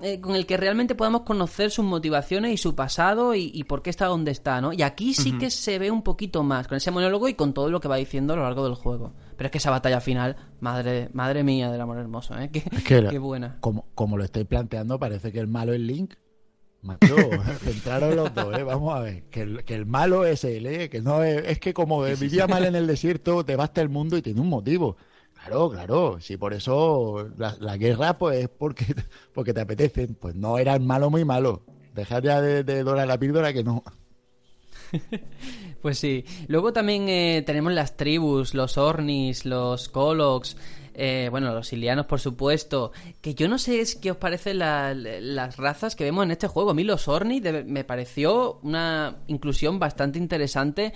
eh, 0.00 0.20
con 0.20 0.34
el 0.34 0.46
que 0.46 0.56
realmente 0.56 0.94
podamos 0.94 1.22
conocer 1.22 1.70
sus 1.70 1.84
motivaciones 1.84 2.52
y 2.52 2.56
su 2.56 2.74
pasado 2.74 3.34
y, 3.34 3.62
por 3.64 3.82
qué 3.82 3.90
está 3.90 4.06
donde 4.06 4.30
está, 4.30 4.60
¿no? 4.60 4.72
Y 4.72 4.82
aquí 4.82 5.14
sí 5.14 5.38
que 5.38 5.50
se 5.50 5.78
ve 5.78 5.90
un 5.90 6.02
poquito 6.02 6.42
más 6.42 6.66
con 6.66 6.76
ese 6.76 6.90
monólogo 6.90 7.28
y 7.28 7.34
con 7.34 7.52
todo 7.52 7.70
lo 7.70 7.80
que 7.80 7.88
va 7.88 7.96
diciendo 7.96 8.32
a 8.32 8.36
lo 8.36 8.42
largo 8.42 8.64
del 8.64 8.74
juego. 8.74 9.12
Pero 9.36 9.46
es 9.46 9.52
que 9.52 9.58
esa 9.58 9.70
batalla 9.70 10.00
final, 10.00 10.36
madre, 10.60 11.08
madre 11.12 11.44
mía 11.44 11.70
del 11.70 11.80
amor 11.80 11.98
hermoso, 11.98 12.36
¿eh? 12.38 12.50
Qué, 12.52 12.64
qué 12.84 13.18
buena. 13.18 13.58
Como, 13.60 13.86
como 13.94 14.16
lo 14.16 14.24
estoy 14.24 14.44
planteando, 14.44 14.98
parece 14.98 15.30
que 15.30 15.38
el 15.38 15.48
malo 15.48 15.72
es 15.72 15.80
Link 15.80 16.14
Macho, 16.82 17.16
centraron 17.60 18.16
los 18.16 18.34
dos, 18.34 18.58
¿eh? 18.58 18.64
Vamos 18.64 18.94
a 18.94 19.00
ver. 19.00 19.22
Que 19.24 19.42
el, 19.42 19.64
que 19.64 19.74
el 19.74 19.86
malo 19.86 20.26
es 20.26 20.44
él, 20.44 20.66
¿eh? 20.66 20.90
Que 20.90 21.00
no 21.00 21.22
es, 21.22 21.42
es 21.46 21.58
que 21.60 21.72
como 21.72 22.02
vivía 22.02 22.46
mal 22.46 22.64
en 22.64 22.74
el 22.74 22.86
desierto, 22.86 23.44
te 23.44 23.56
basta 23.56 23.80
el 23.80 23.88
mundo 23.88 24.16
y 24.16 24.22
tiene 24.22 24.40
un 24.40 24.48
motivo. 24.48 24.96
Claro, 25.34 25.70
claro. 25.70 26.20
Si 26.20 26.36
por 26.36 26.52
eso 26.52 27.30
la, 27.36 27.76
guerra, 27.76 28.18
pues 28.18 28.44
es 28.44 28.48
porque, 28.48 28.84
porque 29.32 29.54
te 29.54 29.60
apetece. 29.60 30.08
Pues 30.08 30.34
no 30.34 30.58
era 30.58 30.74
el 30.74 30.80
malo 30.80 31.08
muy 31.08 31.24
malo. 31.24 31.62
Dejad 31.94 32.22
ya 32.22 32.40
de, 32.40 32.64
de 32.64 32.82
dorar 32.82 33.06
la 33.06 33.18
píldora 33.18 33.52
que 33.52 33.64
no. 33.64 33.82
Pues 35.82 35.98
sí. 35.98 36.24
Luego 36.46 36.72
también 36.72 37.08
eh, 37.08 37.42
tenemos 37.44 37.72
las 37.72 37.96
tribus, 37.96 38.54
los 38.54 38.78
Ornis, 38.78 39.44
los 39.44 39.88
Koloks, 39.88 40.56
eh, 40.94 41.28
bueno, 41.30 41.52
los 41.54 41.72
ilianos, 41.72 42.06
por 42.06 42.20
supuesto. 42.20 42.92
Que 43.20 43.34
yo 43.34 43.48
no 43.48 43.58
sé 43.58 43.82
qué 44.00 44.10
os 44.10 44.16
parecen 44.16 44.58
las 44.58 45.56
razas 45.56 45.96
que 45.96 46.04
vemos 46.04 46.24
en 46.24 46.32
este 46.32 46.48
juego. 46.48 46.70
A 46.70 46.74
mí 46.74 46.84
los 46.84 47.08
Orni 47.08 47.40
me 47.40 47.84
pareció 47.84 48.60
una 48.62 49.16
inclusión 49.26 49.78
bastante 49.78 50.18
interesante 50.18 50.92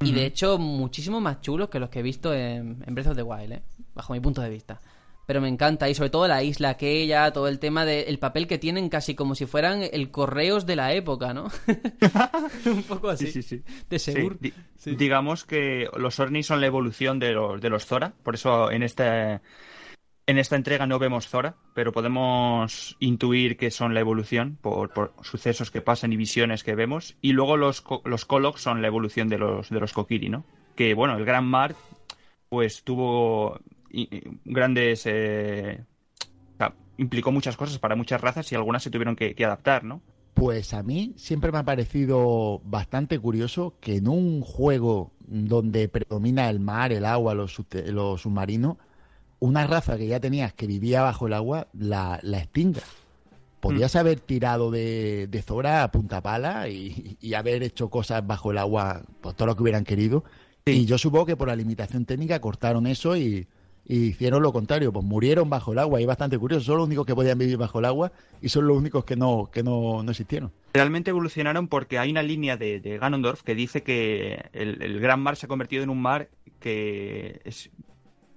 y 0.00 0.12
de 0.12 0.26
hecho 0.26 0.58
muchísimo 0.58 1.20
más 1.20 1.40
chulos 1.40 1.70
que 1.70 1.80
los 1.80 1.90
que 1.90 2.00
he 2.00 2.02
visto 2.02 2.32
en, 2.32 2.84
en 2.86 2.94
Breath 2.94 3.08
of 3.08 3.16
the 3.16 3.22
Wild, 3.22 3.52
¿eh? 3.52 3.62
bajo 3.94 4.12
mi 4.12 4.20
punto 4.20 4.40
de 4.40 4.48
vista 4.48 4.80
pero 5.28 5.42
me 5.42 5.48
encanta. 5.48 5.90
Y 5.90 5.94
sobre 5.94 6.08
todo 6.08 6.26
la 6.26 6.42
isla 6.42 6.70
aquella, 6.70 7.30
todo 7.34 7.48
el 7.48 7.58
tema 7.58 7.84
del 7.84 8.18
papel 8.18 8.46
que 8.46 8.56
tienen 8.56 8.88
casi 8.88 9.14
como 9.14 9.34
si 9.34 9.44
fueran 9.44 9.82
el 9.82 10.10
correos 10.10 10.64
de 10.64 10.74
la 10.74 10.94
época, 10.94 11.34
¿no? 11.34 11.48
Un 12.64 12.82
poco 12.84 13.10
así. 13.10 13.30
Sí, 13.30 13.42
sí, 13.42 13.62
De 13.90 13.98
seguro. 13.98 14.38
Digamos 14.86 15.44
que 15.44 15.86
los 15.98 16.18
Orni 16.18 16.42
son 16.42 16.62
la 16.62 16.66
evolución 16.66 17.18
de 17.18 17.32
los, 17.32 17.60
de 17.60 17.68
los 17.68 17.84
Zora, 17.84 18.14
por 18.22 18.36
eso 18.36 18.70
en 18.70 18.82
este... 18.82 19.40
En 20.26 20.38
esta 20.38 20.56
entrega 20.56 20.86
no 20.86 20.98
vemos 20.98 21.28
Zora, 21.28 21.56
pero 21.74 21.92
podemos 21.92 22.96
intuir 22.98 23.58
que 23.58 23.70
son 23.70 23.92
la 23.92 24.00
evolución 24.00 24.56
por, 24.62 24.94
por 24.94 25.12
sucesos 25.22 25.70
que 25.70 25.82
pasan 25.82 26.12
y 26.14 26.16
visiones 26.16 26.64
que 26.64 26.74
vemos. 26.74 27.16
Y 27.20 27.32
luego 27.32 27.58
los, 27.58 27.84
los 28.04 28.24
Kolok 28.24 28.56
son 28.56 28.80
la 28.80 28.88
evolución 28.88 29.28
de 29.28 29.36
los, 29.36 29.68
de 29.68 29.80
los 29.80 29.92
Kokiri, 29.92 30.30
¿no? 30.30 30.44
Que, 30.74 30.94
bueno, 30.94 31.18
el 31.18 31.26
Gran 31.26 31.44
Mar, 31.44 31.74
pues 32.48 32.82
tuvo 32.82 33.60
grandes... 34.44 35.02
Eh, 35.06 35.82
implicó 36.98 37.32
muchas 37.32 37.56
cosas 37.56 37.78
para 37.78 37.96
muchas 37.96 38.20
razas 38.20 38.50
y 38.52 38.54
algunas 38.54 38.82
se 38.82 38.90
tuvieron 38.90 39.16
que, 39.16 39.34
adaptar, 39.44 39.84
¿no? 39.84 40.02
Pues 40.34 40.74
a 40.74 40.82
mí 40.82 41.14
siempre 41.16 41.50
me 41.50 41.58
ha 41.58 41.64
parecido 41.64 42.60
bastante 42.64 43.18
curioso 43.18 43.74
que 43.80 43.96
en 43.96 44.08
un 44.08 44.40
juego 44.42 45.12
donde 45.20 45.88
predomina 45.88 46.50
el 46.50 46.60
mar, 46.60 46.92
el 46.92 47.04
agua, 47.04 47.34
los, 47.34 47.52
submarinos, 47.52 48.76
una 49.40 49.66
raza 49.66 49.96
que 49.96 50.06
ya 50.06 50.20
tenías 50.20 50.52
que 50.52 50.66
vivía 50.66 51.02
bajo 51.02 51.26
el 51.26 51.32
agua 51.32 51.68
la, 51.72 52.20
la 52.22 52.38
extinga. 52.38 52.82
Podías 53.60 53.94
mm. 53.94 53.98
haber 53.98 54.20
tirado 54.20 54.70
de, 54.70 55.44
Zora 55.44 55.82
a 55.82 55.90
punta 55.90 56.20
pala 56.22 56.68
y, 56.68 57.18
haber 57.34 57.62
hecho 57.62 57.90
cosas 57.90 58.24
bajo 58.26 58.52
el 58.52 58.58
agua, 58.58 59.02
por 59.20 59.34
todo 59.34 59.46
lo 59.46 59.56
que 59.56 59.62
hubieran 59.62 59.84
querido. 59.84 60.24
Y 60.64 60.84
yo 60.84 60.98
supongo 60.98 61.26
que 61.26 61.36
por 61.36 61.48
la 61.48 61.56
limitación 61.56 62.04
técnica 62.04 62.40
cortaron 62.40 62.86
eso 62.86 63.16
y, 63.16 63.48
y 63.88 64.08
hicieron 64.08 64.42
lo 64.42 64.52
contrario, 64.52 64.92
pues 64.92 65.04
murieron 65.04 65.48
bajo 65.48 65.72
el 65.72 65.78
agua. 65.78 66.00
Y 66.00 66.04
bastante 66.04 66.38
curioso, 66.38 66.62
son 66.66 66.76
los 66.76 66.86
únicos 66.86 67.06
que 67.06 67.14
podían 67.14 67.38
vivir 67.38 67.56
bajo 67.56 67.78
el 67.78 67.86
agua 67.86 68.12
y 68.42 68.50
son 68.50 68.66
los 68.66 68.76
únicos 68.76 69.06
que 69.06 69.16
no, 69.16 69.48
que 69.50 69.62
no, 69.62 70.02
no 70.02 70.10
existieron. 70.10 70.52
Realmente 70.74 71.08
evolucionaron 71.08 71.68
porque 71.68 71.98
hay 71.98 72.10
una 72.10 72.22
línea 72.22 72.58
de, 72.58 72.80
de 72.80 72.98
Ganondorf 72.98 73.42
que 73.42 73.54
dice 73.54 73.82
que 73.82 74.50
el, 74.52 75.00
gran 75.00 75.20
mar 75.20 75.36
se 75.36 75.46
ha 75.46 75.48
convertido 75.48 75.82
en 75.82 75.88
un 75.88 76.02
mar 76.02 76.28
que 76.60 77.40
es 77.44 77.70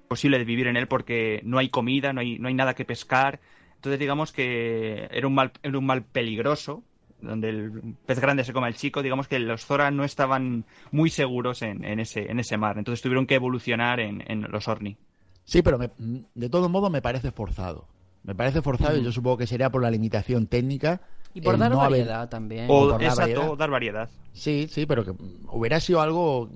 posible 0.08 0.38
de 0.40 0.46
vivir 0.46 0.68
en 0.68 0.78
él 0.78 0.88
porque 0.88 1.42
no 1.44 1.58
hay 1.58 1.68
comida, 1.68 2.14
no 2.14 2.22
hay, 2.22 2.40
no 2.40 2.48
hay 2.48 2.54
nada 2.54 2.74
que 2.74 2.86
pescar. 2.86 3.42
Entonces 3.76 4.00
digamos 4.00 4.32
que 4.32 5.10
era 5.12 5.28
un 5.28 5.36
mal, 5.36 5.52
era 5.64 5.78
un 5.78 5.86
mal 5.86 6.04
peligroso, 6.04 6.82
donde 7.20 7.50
el 7.50 7.96
pez 8.06 8.22
grande 8.22 8.46
se 8.46 8.54
come 8.54 8.68
al 8.68 8.76
chico, 8.76 9.04
digamos 9.04 9.28
que 9.28 9.38
los 9.38 9.66
Zora 9.66 9.92
no 9.92 10.06
estaban 10.06 10.64
muy 10.92 11.10
seguros 11.10 11.62
en, 11.62 11.84
en, 11.84 12.00
ese, 12.00 12.32
en 12.32 12.40
ese 12.40 12.56
mar. 12.56 12.78
Entonces 12.78 13.02
tuvieron 13.02 13.28
que 13.28 13.36
evolucionar 13.36 14.00
en, 14.00 14.24
en 14.28 14.44
los 14.44 14.70
Orni. 14.70 14.98
Sí, 15.46 15.62
pero 15.62 15.78
de 15.78 16.50
todo 16.50 16.70
modo 16.70 16.90
me 16.90 17.02
parece 17.02 17.32
forzado. 17.32 17.88
Me 18.24 18.36
parece 18.36 18.62
forzado 18.62 18.98
y 18.98 19.04
yo 19.04 19.12
supongo 19.12 19.38
que 19.38 19.48
sería 19.48 19.70
por 19.72 19.82
la 19.82 19.90
limitación 19.92 20.46
técnica 20.48 21.02
Y 21.34 21.42
por 21.42 21.58
dar 21.58 21.72
no 21.72 21.82
haber- 21.82 22.02
variedad 22.02 22.30
también. 22.30 22.66
O, 22.70 22.90
por 22.90 23.02
la 23.02 23.08
exacto, 23.08 23.22
variedad. 23.40 23.58
dar 23.58 23.70
variedad. 23.72 24.10
Sí, 24.34 24.68
sí, 24.70 24.86
pero 24.86 25.04
que 25.04 25.14
hubiera 25.52 25.80
sido 25.80 26.02
algo, 26.02 26.50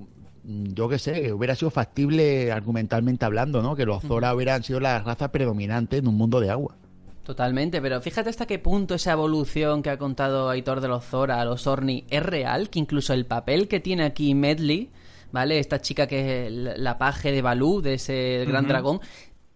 yo 0.44 0.88
qué 0.88 1.00
sé, 1.00 1.22
que 1.24 1.34
hubiera 1.34 1.56
sido 1.56 1.72
factible 1.72 2.52
argumentalmente 2.52 3.26
hablando, 3.26 3.62
¿no? 3.64 3.76
Que 3.76 3.86
los 3.86 4.04
Zora 4.04 4.34
hubieran 4.36 4.64
sido 4.64 4.80
la 4.80 5.00
raza 5.00 5.32
predominante 5.32 5.98
en 5.98 6.08
un 6.08 6.16
mundo 6.16 6.40
de 6.40 6.52
agua. 6.52 6.76
Totalmente, 7.24 7.82
pero 7.82 8.00
fíjate 8.02 8.30
hasta 8.30 8.46
qué 8.46 8.60
punto 8.60 8.94
esa 8.94 9.14
evolución 9.14 9.82
que 9.82 9.90
ha 9.90 9.98
contado 9.98 10.48
Aitor 10.50 10.80
de 10.80 10.88
los 10.88 11.04
Zora 11.04 11.42
a 11.42 11.46
los 11.46 11.66
Orni 11.66 12.06
es 12.12 12.22
real, 12.24 12.70
que 12.70 12.78
incluso 12.78 13.14
el 13.14 13.26
papel 13.26 13.68
que 13.68 13.80
tiene 13.80 14.04
aquí 14.04 14.36
Medley, 14.36 14.92
¿vale? 15.36 15.60
Esta 15.60 15.82
chica 15.82 16.08
que 16.08 16.48
es 16.48 16.52
la 16.52 16.98
paje 16.98 17.32
de 17.32 17.44
Balú, 17.44 17.82
de 17.82 17.96
ese 17.96 18.46
gran 18.48 18.68
dragón, 18.68 19.02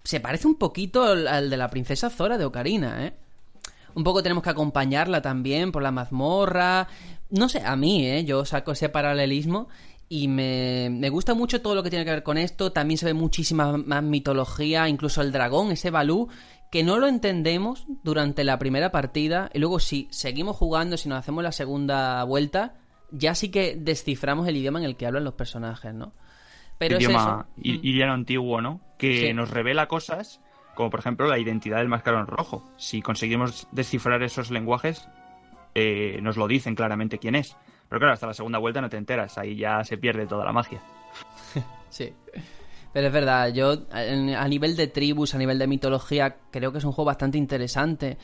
se 0.04 0.20
parece 0.20 0.46
un 0.46 0.56
poquito 0.56 1.04
al, 1.04 1.28
al 1.28 1.50
de 1.50 1.58
la 1.58 1.70
princesa 1.70 2.10
Zora 2.10 2.38
de 2.38 2.46
Ocarina, 2.46 3.08
¿eh? 3.08 3.14
Un 3.96 4.04
poco 4.04 4.22
tenemos 4.22 4.44
que 4.44 4.52
acompañarla 4.52 5.22
también 5.22 5.72
por 5.72 5.82
la 5.82 5.92
mazmorra. 5.92 6.88
No 7.32 7.50
sé, 7.50 7.62
a 7.66 7.76
mí, 7.76 8.06
¿eh? 8.06 8.24
Yo 8.26 8.46
saco 8.46 8.74
ese 8.74 8.90
paralelismo 8.90 9.68
y 10.08 10.28
me, 10.28 10.90
me 10.92 11.10
gusta 11.10 11.34
mucho 11.34 11.62
todo 11.62 11.76
lo 11.76 11.84
que 11.84 11.90
tiene 11.90 12.06
que 12.06 12.12
ver 12.12 12.24
con 12.24 12.38
esto. 12.38 12.72
También 12.72 12.98
se 12.98 13.06
ve 13.06 13.14
muchísima 13.14 13.78
más 13.78 14.04
mitología, 14.04 14.88
incluso 14.90 15.22
el 15.22 15.32
dragón, 15.32 15.72
ese 15.72 15.90
Balú, 15.90 16.28
que 16.72 16.84
no 16.84 17.00
lo 17.00 17.08
entendemos 17.08 17.86
durante 18.04 18.44
la 18.44 18.60
primera 18.60 18.92
partida. 18.92 19.50
Y 19.54 19.60
luego, 19.60 19.80
si 19.80 20.08
seguimos 20.12 20.56
jugando, 20.56 20.98
si 20.98 21.10
nos 21.10 21.20
hacemos 21.20 21.44
la 21.44 21.52
segunda 21.52 22.24
vuelta, 22.26 22.76
ya 23.12 23.36
sí 23.36 23.50
que 23.50 23.76
desciframos 23.78 24.48
el 24.48 24.58
idioma 24.58 24.80
en 24.80 24.86
el 24.86 24.96
que 24.96 25.06
hablan 25.06 25.24
los 25.24 25.34
personajes, 25.34 25.94
¿no? 25.94 26.14
Pero 26.78 26.98
es 26.98 27.04
idioma 27.04 27.48
eso. 27.58 27.62
i- 27.64 27.74
Mm. 27.78 27.80
iriano 27.84 28.14
antiguo, 28.14 28.62
¿no? 28.62 28.82
Que 28.98 29.28
Sí. 29.28 29.34
nos 29.34 29.50
revela 29.50 29.88
cosas 29.88 30.42
como 30.76 30.90
por 30.90 31.02
ejemplo 31.02 31.28
la 31.28 31.38
identidad 31.38 31.78
del 31.80 31.90
mascarón 31.90 32.26
rojo. 32.28 32.64
Si 32.78 33.02
conseguimos 33.02 33.68
descifrar 33.74 34.24
esos 34.24 34.50
lenguajes, 34.50 35.10
eh, 35.76 36.20
nos 36.22 36.38
lo 36.38 36.48
dicen 36.48 36.74
claramente 36.76 37.18
quién 37.20 37.36
es. 37.36 37.58
Pero 37.90 38.00
claro, 38.00 38.14
hasta 38.14 38.28
la 38.28 38.34
segunda 38.34 38.60
vuelta 38.60 38.80
no 38.80 38.90
te 38.90 38.96
enteras, 38.98 39.38
ahí 39.38 39.58
ya 39.58 39.84
se 39.84 39.98
pierde 39.98 40.26
toda 40.26 40.46
la 40.46 40.54
magia. 40.54 40.82
Sí. 41.90 42.14
Pero 42.94 43.08
es 43.08 43.14
verdad, 43.14 43.52
yo 43.54 43.74
a 43.92 44.48
nivel 44.48 44.76
de 44.76 44.88
tribus, 44.88 45.36
a 45.36 45.38
nivel 45.38 45.60
de 45.60 45.68
mitología, 45.68 46.38
creo 46.52 46.72
que 46.72 46.78
es 46.78 46.84
un 46.84 46.92
juego 46.92 47.08
bastante 47.08 47.38
interesante. 47.38 48.18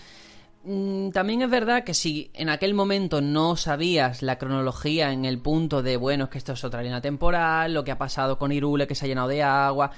Mm, 0.66 1.09
También 1.11 1.43
es 1.43 1.49
verdad 1.49 1.84
que 1.84 1.93
si 1.93 2.32
en 2.34 2.49
aquel 2.49 2.74
momento 2.74 3.22
no 3.22 3.55
sabías 3.55 4.24
la 4.24 4.38
cronología 4.39 5.11
en 5.11 5.24
el 5.26 5.38
punto 5.38 5.84
de, 5.84 5.95
bueno, 5.95 6.26
es 6.26 6.30
que 6.32 6.39
esto 6.39 6.53
es 6.53 6.63
otra 6.63 6.82
línea 6.82 7.01
temporal, 7.01 7.74
lo 7.74 7.84
que 7.84 7.91
ha 7.91 7.97
pasado 7.97 8.39
con 8.39 8.51
Irule 8.51 8.88
que 8.88 8.95
se 8.95 9.05
ha 9.05 9.07
llenado 9.07 9.28
de 9.28 9.43
agua, 9.43 9.91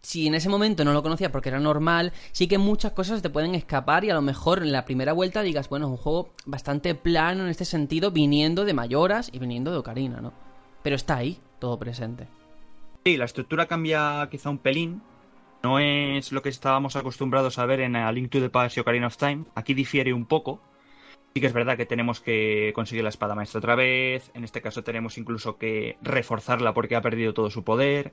si 0.00 0.26
en 0.26 0.34
ese 0.34 0.48
momento 0.48 0.84
no 0.84 0.92
lo 0.94 1.02
conocías 1.02 1.30
porque 1.30 1.50
era 1.50 1.60
normal, 1.60 2.12
sí 2.32 2.46
que 2.46 2.56
muchas 2.58 2.92
cosas 2.92 3.20
te 3.20 3.28
pueden 3.28 3.54
escapar 3.54 4.04
y 4.04 4.10
a 4.10 4.14
lo 4.14 4.22
mejor 4.22 4.62
en 4.62 4.72
la 4.72 4.84
primera 4.84 5.12
vuelta 5.12 5.42
digas, 5.42 5.68
bueno, 5.68 5.86
es 5.86 5.90
un 5.90 5.96
juego 5.98 6.30
bastante 6.46 6.94
plano 6.94 7.42
en 7.42 7.48
este 7.50 7.64
sentido, 7.64 8.10
viniendo 8.10 8.64
de 8.64 8.72
Mayoras 8.72 9.28
y 9.32 9.38
viniendo 9.38 9.70
de 9.70 9.78
Ocarina, 9.78 10.20
¿no? 10.20 10.32
Pero 10.82 10.96
está 10.96 11.16
ahí, 11.16 11.38
todo 11.58 11.78
presente. 11.78 12.28
Sí, 13.04 13.16
la 13.16 13.24
estructura 13.26 13.66
cambia 13.66 14.26
quizá 14.30 14.48
un 14.48 14.58
pelín. 14.58 15.02
No 15.66 15.80
es 15.80 16.30
lo 16.30 16.42
que 16.42 16.48
estábamos 16.48 16.94
acostumbrados 16.94 17.58
a 17.58 17.66
ver 17.66 17.80
en 17.80 17.96
A 17.96 18.12
Link 18.12 18.30
to 18.30 18.38
the 18.38 18.50
Past 18.50 18.76
y 18.76 18.80
Ocarina 18.80 19.08
of 19.08 19.16
Time. 19.16 19.46
Aquí 19.56 19.74
difiere 19.74 20.12
un 20.12 20.24
poco. 20.24 20.60
Sí 21.34 21.40
que 21.40 21.48
es 21.48 21.52
verdad 21.52 21.76
que 21.76 21.86
tenemos 21.86 22.20
que 22.20 22.70
conseguir 22.72 23.02
la 23.02 23.08
espada 23.08 23.34
maestra 23.34 23.58
otra 23.58 23.74
vez. 23.74 24.30
En 24.34 24.44
este 24.44 24.62
caso 24.62 24.84
tenemos 24.84 25.18
incluso 25.18 25.58
que 25.58 25.98
reforzarla 26.02 26.72
porque 26.72 26.94
ha 26.94 27.00
perdido 27.00 27.34
todo 27.34 27.50
su 27.50 27.64
poder. 27.64 28.12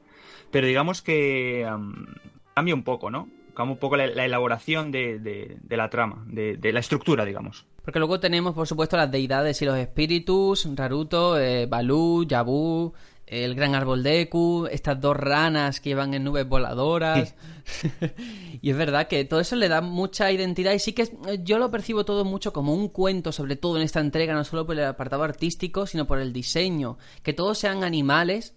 Pero 0.49 0.65
digamos 0.65 1.03
que 1.03 1.63
am, 1.63 2.15
cambia 2.55 2.73
un 2.73 2.81
poco, 2.81 3.11
¿no? 3.11 3.29
Cambia 3.53 3.73
un 3.73 3.79
poco 3.79 3.97
la, 3.97 4.07
la 4.07 4.25
elaboración 4.25 4.91
de, 4.91 5.59
la 5.69 5.91
trama, 5.91 6.25
de, 6.25 6.73
la 6.73 6.79
estructura, 6.79 7.23
digamos. 7.23 7.67
Porque 7.85 7.99
luego 7.99 8.19
tenemos, 8.19 8.55
por 8.55 8.65
supuesto, 8.65 8.97
las 8.97 9.11
deidades 9.11 9.61
y 9.61 9.65
los 9.65 9.77
espíritus, 9.77 10.67
Raruto, 10.75 11.39
eh, 11.39 11.67
Balú, 11.67 12.25
Yabu, 12.27 12.93
el 13.25 13.55
gran 13.55 13.73
árbol 13.75 14.03
Deku, 14.03 14.67
estas 14.71 14.99
dos 14.99 15.15
ranas 15.17 15.79
que 15.79 15.89
llevan 15.89 16.13
en 16.13 16.23
nubes 16.23 16.47
voladoras. 16.47 17.35
y 18.61 18.69
es 18.69 18.77
verdad 18.77 19.07
que 19.07 19.25
todo 19.25 19.39
eso 19.39 19.55
le 19.55 19.69
da 19.69 19.81
mucha 19.81 20.31
identidad 20.31 20.73
y 20.73 20.79
sí 20.79 20.93
que 20.93 21.03
es- 21.03 21.11
yo 21.43 21.57
lo 21.57 21.71
percibo 21.71 22.05
todo 22.05 22.25
mucho 22.25 22.53
como 22.53 22.73
un 22.73 22.89
cuento, 22.89 23.31
sobre 23.31 23.55
todo 23.55 23.77
en 23.77 23.83
esta 23.83 23.99
entrega, 23.99 24.33
no 24.33 24.43
solo 24.43 24.65
por 24.65 24.77
el 24.77 24.85
apartado 24.85 25.23
artístico, 25.23 25.87
sino 25.87 26.05
por 26.05 26.19
el 26.19 26.33
diseño. 26.33 26.97
Que 27.21 27.33
todos 27.33 27.57
sean 27.57 27.83
animales, 27.83 28.55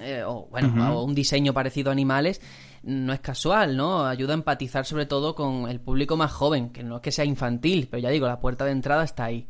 eh, 0.00 0.22
o 0.26 0.46
bueno, 0.50 0.68
o 0.98 1.04
un 1.04 1.14
diseño 1.14 1.52
parecido 1.52 1.90
a 1.90 1.92
animales, 1.92 2.40
no 2.84 3.12
es 3.12 3.20
casual, 3.20 3.76
¿no? 3.76 4.06
Ayuda 4.06 4.32
a 4.32 4.34
empatizar 4.34 4.86
sobre 4.86 5.04
todo 5.06 5.34
con 5.34 5.68
el 5.68 5.80
público 5.80 6.16
más 6.16 6.30
joven, 6.32 6.70
que 6.70 6.82
no 6.82 6.96
es 6.96 7.02
que 7.02 7.12
sea 7.12 7.24
infantil, 7.24 7.88
pero 7.90 8.00
ya 8.00 8.08
digo, 8.10 8.26
la 8.26 8.40
puerta 8.40 8.64
de 8.64 8.70
entrada 8.72 9.04
está 9.04 9.24
ahí. 9.24 9.48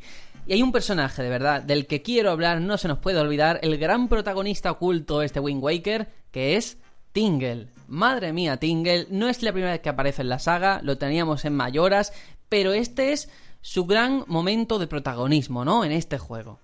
Y 0.48 0.54
hay 0.54 0.62
un 0.62 0.72
personaje, 0.72 1.22
de 1.22 1.28
verdad, 1.28 1.62
del 1.62 1.86
que 1.86 2.00
quiero 2.00 2.30
hablar, 2.30 2.62
no 2.62 2.78
se 2.78 2.88
nos 2.88 3.00
puede 3.00 3.20
olvidar, 3.20 3.60
el 3.62 3.76
gran 3.76 4.08
protagonista 4.08 4.70
oculto 4.70 5.20
de 5.20 5.26
este 5.26 5.40
Wind 5.40 5.62
Waker, 5.62 6.08
que 6.30 6.56
es 6.56 6.78
Tingle. 7.12 7.66
Madre 7.86 8.32
mía, 8.32 8.56
Tingle, 8.56 9.06
no 9.10 9.28
es 9.28 9.42
la 9.42 9.52
primera 9.52 9.72
vez 9.72 9.82
que 9.82 9.90
aparece 9.90 10.22
en 10.22 10.30
la 10.30 10.38
saga, 10.38 10.80
lo 10.82 10.96
teníamos 10.96 11.44
en 11.44 11.54
Mayoras, 11.54 12.14
pero 12.48 12.72
este 12.72 13.12
es 13.12 13.30
su 13.60 13.84
gran 13.84 14.24
momento 14.26 14.78
de 14.78 14.86
protagonismo, 14.86 15.66
¿no? 15.66 15.84
En 15.84 15.92
este 15.92 16.16
juego. 16.16 16.58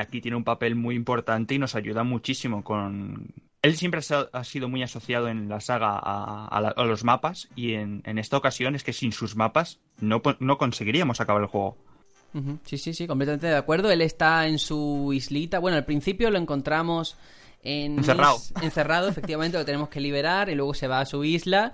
Aquí 0.00 0.20
tiene 0.20 0.36
un 0.36 0.44
papel 0.44 0.74
muy 0.74 0.96
importante 0.96 1.54
y 1.54 1.60
nos 1.60 1.76
ayuda 1.76 2.02
muchísimo 2.02 2.64
con... 2.64 3.32
Él 3.62 3.76
siempre 3.76 4.00
ha 4.32 4.44
sido 4.44 4.68
muy 4.68 4.82
asociado 4.82 5.28
en 5.28 5.48
la 5.48 5.60
saga 5.60 5.96
a, 5.96 6.84
los 6.84 7.04
mapas 7.04 7.48
y 7.54 7.74
en, 7.74 8.02
en 8.04 8.18
esta 8.18 8.36
ocasión 8.36 8.74
es 8.74 8.82
que 8.82 8.92
sin 8.92 9.12
sus 9.12 9.36
mapas 9.36 9.78
no, 10.00 10.22
no 10.40 10.58
conseguiríamos 10.58 11.20
acabar 11.20 11.42
el 11.42 11.48
juego. 11.48 11.76
Sí, 12.64 12.78
sí, 12.78 12.94
sí, 12.94 13.06
completamente 13.06 13.46
de 13.48 13.56
acuerdo. 13.56 13.90
Él 13.90 14.02
está 14.02 14.46
en 14.46 14.58
su 14.58 15.10
islita. 15.12 15.58
Bueno, 15.58 15.76
al 15.76 15.84
principio 15.84 16.30
lo 16.30 16.38
encontramos 16.38 17.16
en 17.62 17.98
Encerrado. 17.98 18.36
Is- 18.36 18.52
encerrado, 18.62 19.08
efectivamente, 19.08 19.58
lo 19.58 19.64
tenemos 19.64 19.88
que 19.88 20.00
liberar 20.00 20.48
y 20.48 20.54
luego 20.54 20.72
se 20.74 20.86
va 20.86 21.00
a 21.00 21.06
su 21.06 21.24
isla. 21.24 21.72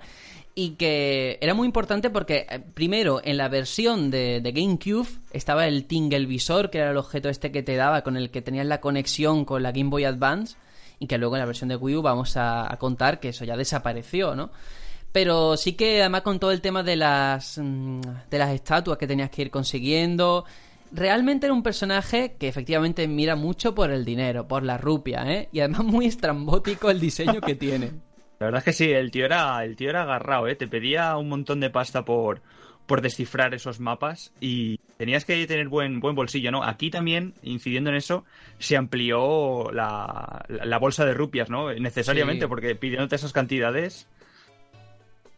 Y 0.55 0.71
que 0.71 1.37
era 1.39 1.53
muy 1.53 1.67
importante 1.67 2.09
porque, 2.09 2.47
eh, 2.49 2.59
primero, 2.73 3.21
en 3.23 3.37
la 3.37 3.47
versión 3.47 4.09
de, 4.09 4.41
de 4.41 4.51
GameCube 4.51 5.07
estaba 5.31 5.67
el 5.67 5.85
Tingle 5.85 6.25
Visor, 6.25 6.71
que 6.71 6.79
era 6.79 6.89
el 6.89 6.97
objeto 6.97 7.29
este 7.29 7.51
que 7.51 7.61
te 7.61 7.75
daba, 7.75 8.01
con 8.01 8.17
el 8.17 8.31
que 8.31 8.41
tenías 8.41 8.65
la 8.65 8.81
conexión 8.81 9.45
con 9.45 9.61
la 9.61 9.71
Game 9.71 9.91
Boy 9.91 10.05
Advance. 10.05 10.55
Y 10.99 11.05
que 11.05 11.19
luego 11.19 11.35
en 11.35 11.41
la 11.41 11.45
versión 11.45 11.69
de 11.69 11.75
Wii 11.75 11.97
U 11.97 12.01
vamos 12.01 12.37
a, 12.37 12.73
a 12.73 12.77
contar 12.77 13.19
que 13.19 13.29
eso 13.29 13.45
ya 13.45 13.55
desapareció, 13.55 14.35
¿no? 14.35 14.49
Pero 15.17 15.57
sí 15.57 15.73
que 15.73 16.01
además 16.01 16.21
con 16.21 16.39
todo 16.39 16.51
el 16.51 16.61
tema 16.61 16.83
de 16.83 16.95
las 16.95 17.57
mm, 17.57 18.01
de 18.29 18.37
las 18.37 18.51
estatuas 18.51 18.99
que 18.99 19.07
tenías 19.07 19.31
que 19.31 19.41
ir 19.41 19.49
consiguiendo, 19.49 20.45
realmente 20.91 21.47
era 21.47 21.53
un 21.55 21.63
personaje 21.63 22.35
que 22.39 22.47
efectivamente 22.47 23.07
mira 23.07 23.35
mucho 23.35 23.73
por 23.73 23.89
el 23.89 24.05
dinero, 24.05 24.47
por 24.47 24.61
la 24.61 24.77
rupia, 24.77 25.23
¿eh? 25.25 25.49
Y 25.51 25.61
además 25.61 25.85
muy 25.85 26.05
estrambótico 26.05 26.91
el 26.91 26.99
diseño 26.99 27.41
que 27.41 27.55
tiene. 27.55 27.93
La 28.39 28.45
verdad 28.45 28.59
es 28.59 28.65
que 28.65 28.73
sí, 28.73 28.91
el 28.91 29.09
tío 29.09 29.25
era, 29.25 29.63
el 29.65 29.75
tío 29.75 29.89
era 29.89 30.03
agarrado, 30.03 30.47
¿eh? 30.47 30.55
Te 30.55 30.67
pedía 30.67 31.17
un 31.17 31.29
montón 31.29 31.59
de 31.61 31.71
pasta 31.71 32.05
por, 32.05 32.43
por 32.85 33.01
descifrar 33.01 33.55
esos 33.55 33.79
mapas 33.79 34.31
y 34.39 34.77
tenías 34.97 35.25
que 35.25 35.47
tener 35.47 35.67
buen, 35.67 35.99
buen 35.99 36.13
bolsillo, 36.13 36.51
¿no? 36.51 36.63
Aquí 36.63 36.91
también, 36.91 37.33
incidiendo 37.41 37.89
en 37.89 37.95
eso, 37.95 38.23
se 38.59 38.77
amplió 38.77 39.71
la, 39.71 40.45
la- 40.47 40.65
la 40.65 40.77
bolsa 40.77 41.03
de 41.05 41.15
rupias, 41.15 41.49
¿no? 41.49 41.73
Necesariamente, 41.73 42.45
Sí. 42.45 42.49
porque 42.49 42.75
pidiéndote 42.75 43.15
esas 43.15 43.33
cantidades... 43.33 44.07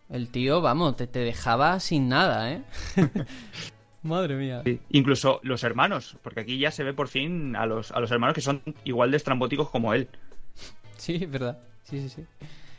El 0.10 0.30
tío, 0.30 0.62
vamos, 0.62 0.96
te, 0.96 1.08
te 1.08 1.20
dejaba 1.20 1.80
sin 1.80 2.10
nada, 2.10 2.52
¿eh? 2.52 2.64
Madre 4.02 4.36
mía. 4.36 4.62
Sí. 4.66 4.80
Incluso 4.90 5.40
los 5.44 5.64
hermanos, 5.64 6.18
porque 6.24 6.40
aquí 6.40 6.58
ya 6.58 6.72
se 6.72 6.84
ve 6.84 6.94
por 6.94 7.10
fin 7.10 7.56
a 7.56 7.66
los, 7.66 7.92
a 7.92 8.00
los 8.00 8.10
hermanos 8.12 8.34
que 8.34 8.42
son 8.42 8.62
igual 8.86 9.12
de 9.12 9.18
estrambóticos 9.18 9.70
como 9.70 9.94
él. 9.94 10.08
Sí, 10.98 11.16
es 11.22 11.30
verdad. 11.30 11.60
Sí, 11.84 12.00
sí, 12.02 12.10
sí. 12.10 12.24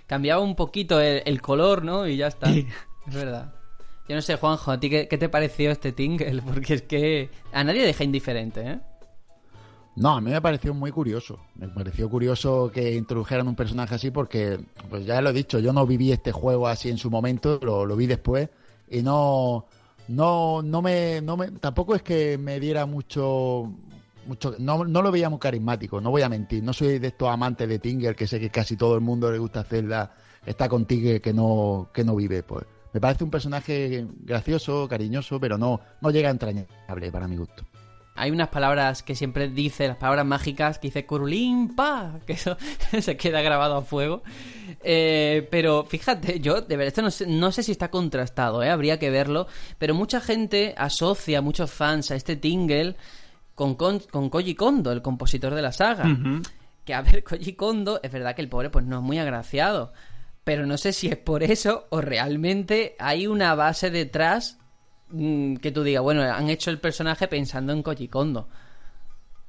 Cambiaba 0.06 0.42
un 0.42 0.56
poquito 0.56 1.00
el, 1.00 1.22
el 1.24 1.40
color, 1.40 1.84
¿no? 1.84 2.06
Y 2.08 2.16
ya 2.16 2.26
está. 2.26 2.52
Sí. 2.52 2.66
Es 3.06 3.14
verdad. 3.14 3.54
Yo 4.08 4.16
no 4.16 4.22
sé, 4.22 4.34
Juanjo, 4.36 4.72
¿a 4.72 4.80
ti 4.80 4.90
qué, 4.90 5.06
qué 5.06 5.18
te 5.18 5.28
pareció 5.28 5.70
este 5.70 5.92
Tingle? 5.92 6.42
Porque 6.52 6.74
es 6.74 6.82
que 6.82 7.30
a 7.52 7.62
nadie 7.62 7.84
deja 7.84 8.02
indiferente, 8.02 8.60
¿eh? 8.62 8.80
No, 10.00 10.16
a 10.16 10.20
mí 10.22 10.30
me 10.30 10.40
pareció 10.40 10.72
muy 10.72 10.90
curioso. 10.92 11.38
Me 11.56 11.68
pareció 11.68 12.08
curioso 12.08 12.70
que 12.72 12.94
introdujeran 12.94 13.46
un 13.46 13.54
personaje 13.54 13.96
así 13.96 14.10
porque, 14.10 14.58
pues 14.88 15.04
ya 15.04 15.20
lo 15.20 15.28
he 15.28 15.34
dicho, 15.34 15.58
yo 15.58 15.74
no 15.74 15.86
viví 15.86 16.10
este 16.10 16.32
juego 16.32 16.68
así 16.68 16.88
en 16.88 16.96
su 16.96 17.10
momento, 17.10 17.60
lo, 17.62 17.84
lo 17.84 17.96
vi 17.96 18.06
después 18.06 18.48
y 18.88 19.02
no, 19.02 19.66
no, 20.08 20.62
no 20.62 20.80
me, 20.80 21.20
no 21.20 21.36
me, 21.36 21.50
tampoco 21.50 21.94
es 21.94 22.00
que 22.00 22.38
me 22.38 22.58
diera 22.58 22.86
mucho, 22.86 23.70
mucho, 24.26 24.56
no, 24.58 24.86
no 24.86 25.02
lo 25.02 25.12
veía 25.12 25.28
muy 25.28 25.38
carismático, 25.38 26.00
no 26.00 26.10
voy 26.10 26.22
a 26.22 26.30
mentir, 26.30 26.62
no 26.62 26.72
soy 26.72 26.98
de 26.98 27.08
estos 27.08 27.28
amantes 27.28 27.68
de 27.68 27.78
Tingle 27.78 28.14
que 28.14 28.26
sé 28.26 28.40
que 28.40 28.48
casi 28.48 28.78
todo 28.78 28.94
el 28.94 29.02
mundo 29.02 29.30
le 29.30 29.36
gusta 29.36 29.60
hacer 29.60 29.84
la, 29.84 30.14
está 30.46 30.66
con 30.70 30.86
Tingle 30.86 31.20
que 31.20 31.34
no, 31.34 31.90
que 31.92 32.04
no 32.04 32.16
vive, 32.16 32.42
pues. 32.42 32.64
Me 32.94 33.02
parece 33.02 33.22
un 33.22 33.30
personaje 33.30 34.06
gracioso, 34.22 34.88
cariñoso, 34.88 35.38
pero 35.38 35.58
no, 35.58 35.78
no 36.00 36.10
llega 36.10 36.30
entrañable 36.30 37.12
para 37.12 37.28
mi 37.28 37.36
gusto. 37.36 37.64
Hay 38.14 38.30
unas 38.30 38.48
palabras 38.48 39.02
que 39.02 39.14
siempre 39.14 39.48
dice, 39.48 39.88
las 39.88 39.96
palabras 39.96 40.26
mágicas, 40.26 40.78
que 40.78 40.88
dice 40.88 41.06
Kurulimpa, 41.06 42.20
que 42.26 42.34
eso 42.34 42.56
se 43.00 43.16
queda 43.16 43.42
grabado 43.42 43.76
a 43.76 43.82
fuego. 43.82 44.22
Eh, 44.82 45.46
pero 45.50 45.84
fíjate, 45.84 46.40
yo 46.40 46.60
de 46.60 46.76
verdad, 46.76 46.88
esto 46.88 47.02
no 47.02 47.10
sé, 47.10 47.26
no 47.26 47.52
sé 47.52 47.62
si 47.62 47.72
está 47.72 47.90
contrastado, 47.90 48.62
¿eh? 48.62 48.70
habría 48.70 48.98
que 48.98 49.10
verlo, 49.10 49.46
pero 49.78 49.94
mucha 49.94 50.20
gente 50.20 50.74
asocia, 50.76 51.42
muchos 51.42 51.70
fans 51.70 52.10
a 52.10 52.16
este 52.16 52.36
Tingle 52.36 52.96
con, 53.54 53.74
con, 53.74 53.98
con 53.98 54.30
Koji 54.30 54.54
Kondo, 54.54 54.92
el 54.92 55.02
compositor 55.02 55.54
de 55.54 55.62
la 55.62 55.72
saga. 55.72 56.04
Que 56.84 56.94
a 56.94 57.02
ver, 57.02 57.22
Koji 57.22 57.54
Kondo, 57.54 58.00
es 58.02 58.10
verdad 58.10 58.34
que 58.34 58.42
el 58.42 58.48
pobre 58.48 58.70
pues 58.70 58.86
no 58.86 58.98
es 58.98 59.02
muy 59.02 59.18
agraciado, 59.18 59.92
pero 60.44 60.64
no 60.66 60.78
sé 60.78 60.92
si 60.92 61.08
es 61.08 61.16
por 61.16 61.42
eso 61.42 61.86
o 61.90 62.00
realmente 62.00 62.96
hay 62.98 63.26
una 63.26 63.54
base 63.54 63.90
detrás 63.90 64.59
que 65.60 65.72
tú 65.72 65.82
digas, 65.82 66.02
bueno, 66.02 66.22
han 66.22 66.48
hecho 66.50 66.70
el 66.70 66.78
personaje 66.78 67.28
pensando 67.28 67.72
en 67.72 67.82
Koji 67.82 68.08
Kondo. 68.08 68.48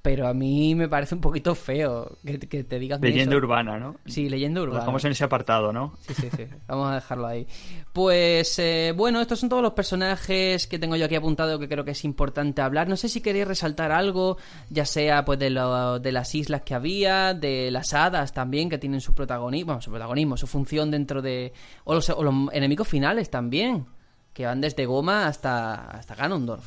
Pero 0.03 0.27
a 0.27 0.33
mí 0.33 0.73
me 0.73 0.89
parece 0.89 1.13
un 1.13 1.21
poquito 1.21 1.53
feo 1.53 2.17
que, 2.25 2.39
que 2.39 2.63
te 2.63 2.79
digas 2.79 2.99
Leyenda 2.99 3.35
eso. 3.35 3.45
urbana, 3.45 3.77
¿no? 3.77 3.97
Sí, 4.07 4.29
leyenda 4.29 4.59
Lo 4.59 4.63
urbana. 4.63 4.79
dejamos 4.79 5.05
en 5.05 5.11
ese 5.11 5.23
apartado, 5.25 5.71
¿no? 5.71 5.95
Sí, 5.99 6.15
sí, 6.15 6.27
sí. 6.35 6.45
Vamos 6.67 6.89
a 6.89 6.95
dejarlo 6.95 7.27
ahí. 7.27 7.45
Pues 7.93 8.57
eh, 8.57 8.93
bueno, 8.97 9.21
estos 9.21 9.39
son 9.39 9.49
todos 9.49 9.61
los 9.61 9.73
personajes 9.73 10.65
que 10.65 10.79
tengo 10.79 10.95
yo 10.95 11.05
aquí 11.05 11.13
apuntado 11.13 11.59
que 11.59 11.67
creo 11.69 11.85
que 11.85 11.91
es 11.91 12.03
importante 12.03 12.63
hablar. 12.63 12.89
No 12.89 12.97
sé 12.97 13.09
si 13.09 13.21
queréis 13.21 13.47
resaltar 13.47 13.91
algo, 13.91 14.37
ya 14.71 14.85
sea 14.85 15.23
pues 15.23 15.37
de, 15.37 15.51
lo- 15.51 15.99
de 15.99 16.11
las 16.11 16.33
islas 16.33 16.63
que 16.63 16.73
había, 16.73 17.35
de 17.35 17.69
las 17.69 17.93
hadas 17.93 18.33
también 18.33 18.71
que 18.71 18.79
tienen 18.79 19.01
su 19.01 19.13
protagonismo, 19.13 19.67
bueno, 19.73 19.81
su 19.83 19.91
protagonismo, 19.91 20.35
su 20.35 20.47
función 20.47 20.89
dentro 20.89 21.21
de 21.21 21.53
o 21.83 21.93
los, 21.93 22.09
o 22.09 22.23
los 22.23 22.33
enemigos 22.53 22.87
finales 22.87 23.29
también, 23.29 23.85
que 24.33 24.45
van 24.45 24.61
desde 24.61 24.85
Goma 24.85 25.27
hasta 25.27 25.75
hasta 25.91 26.15
Ganondorf. 26.15 26.65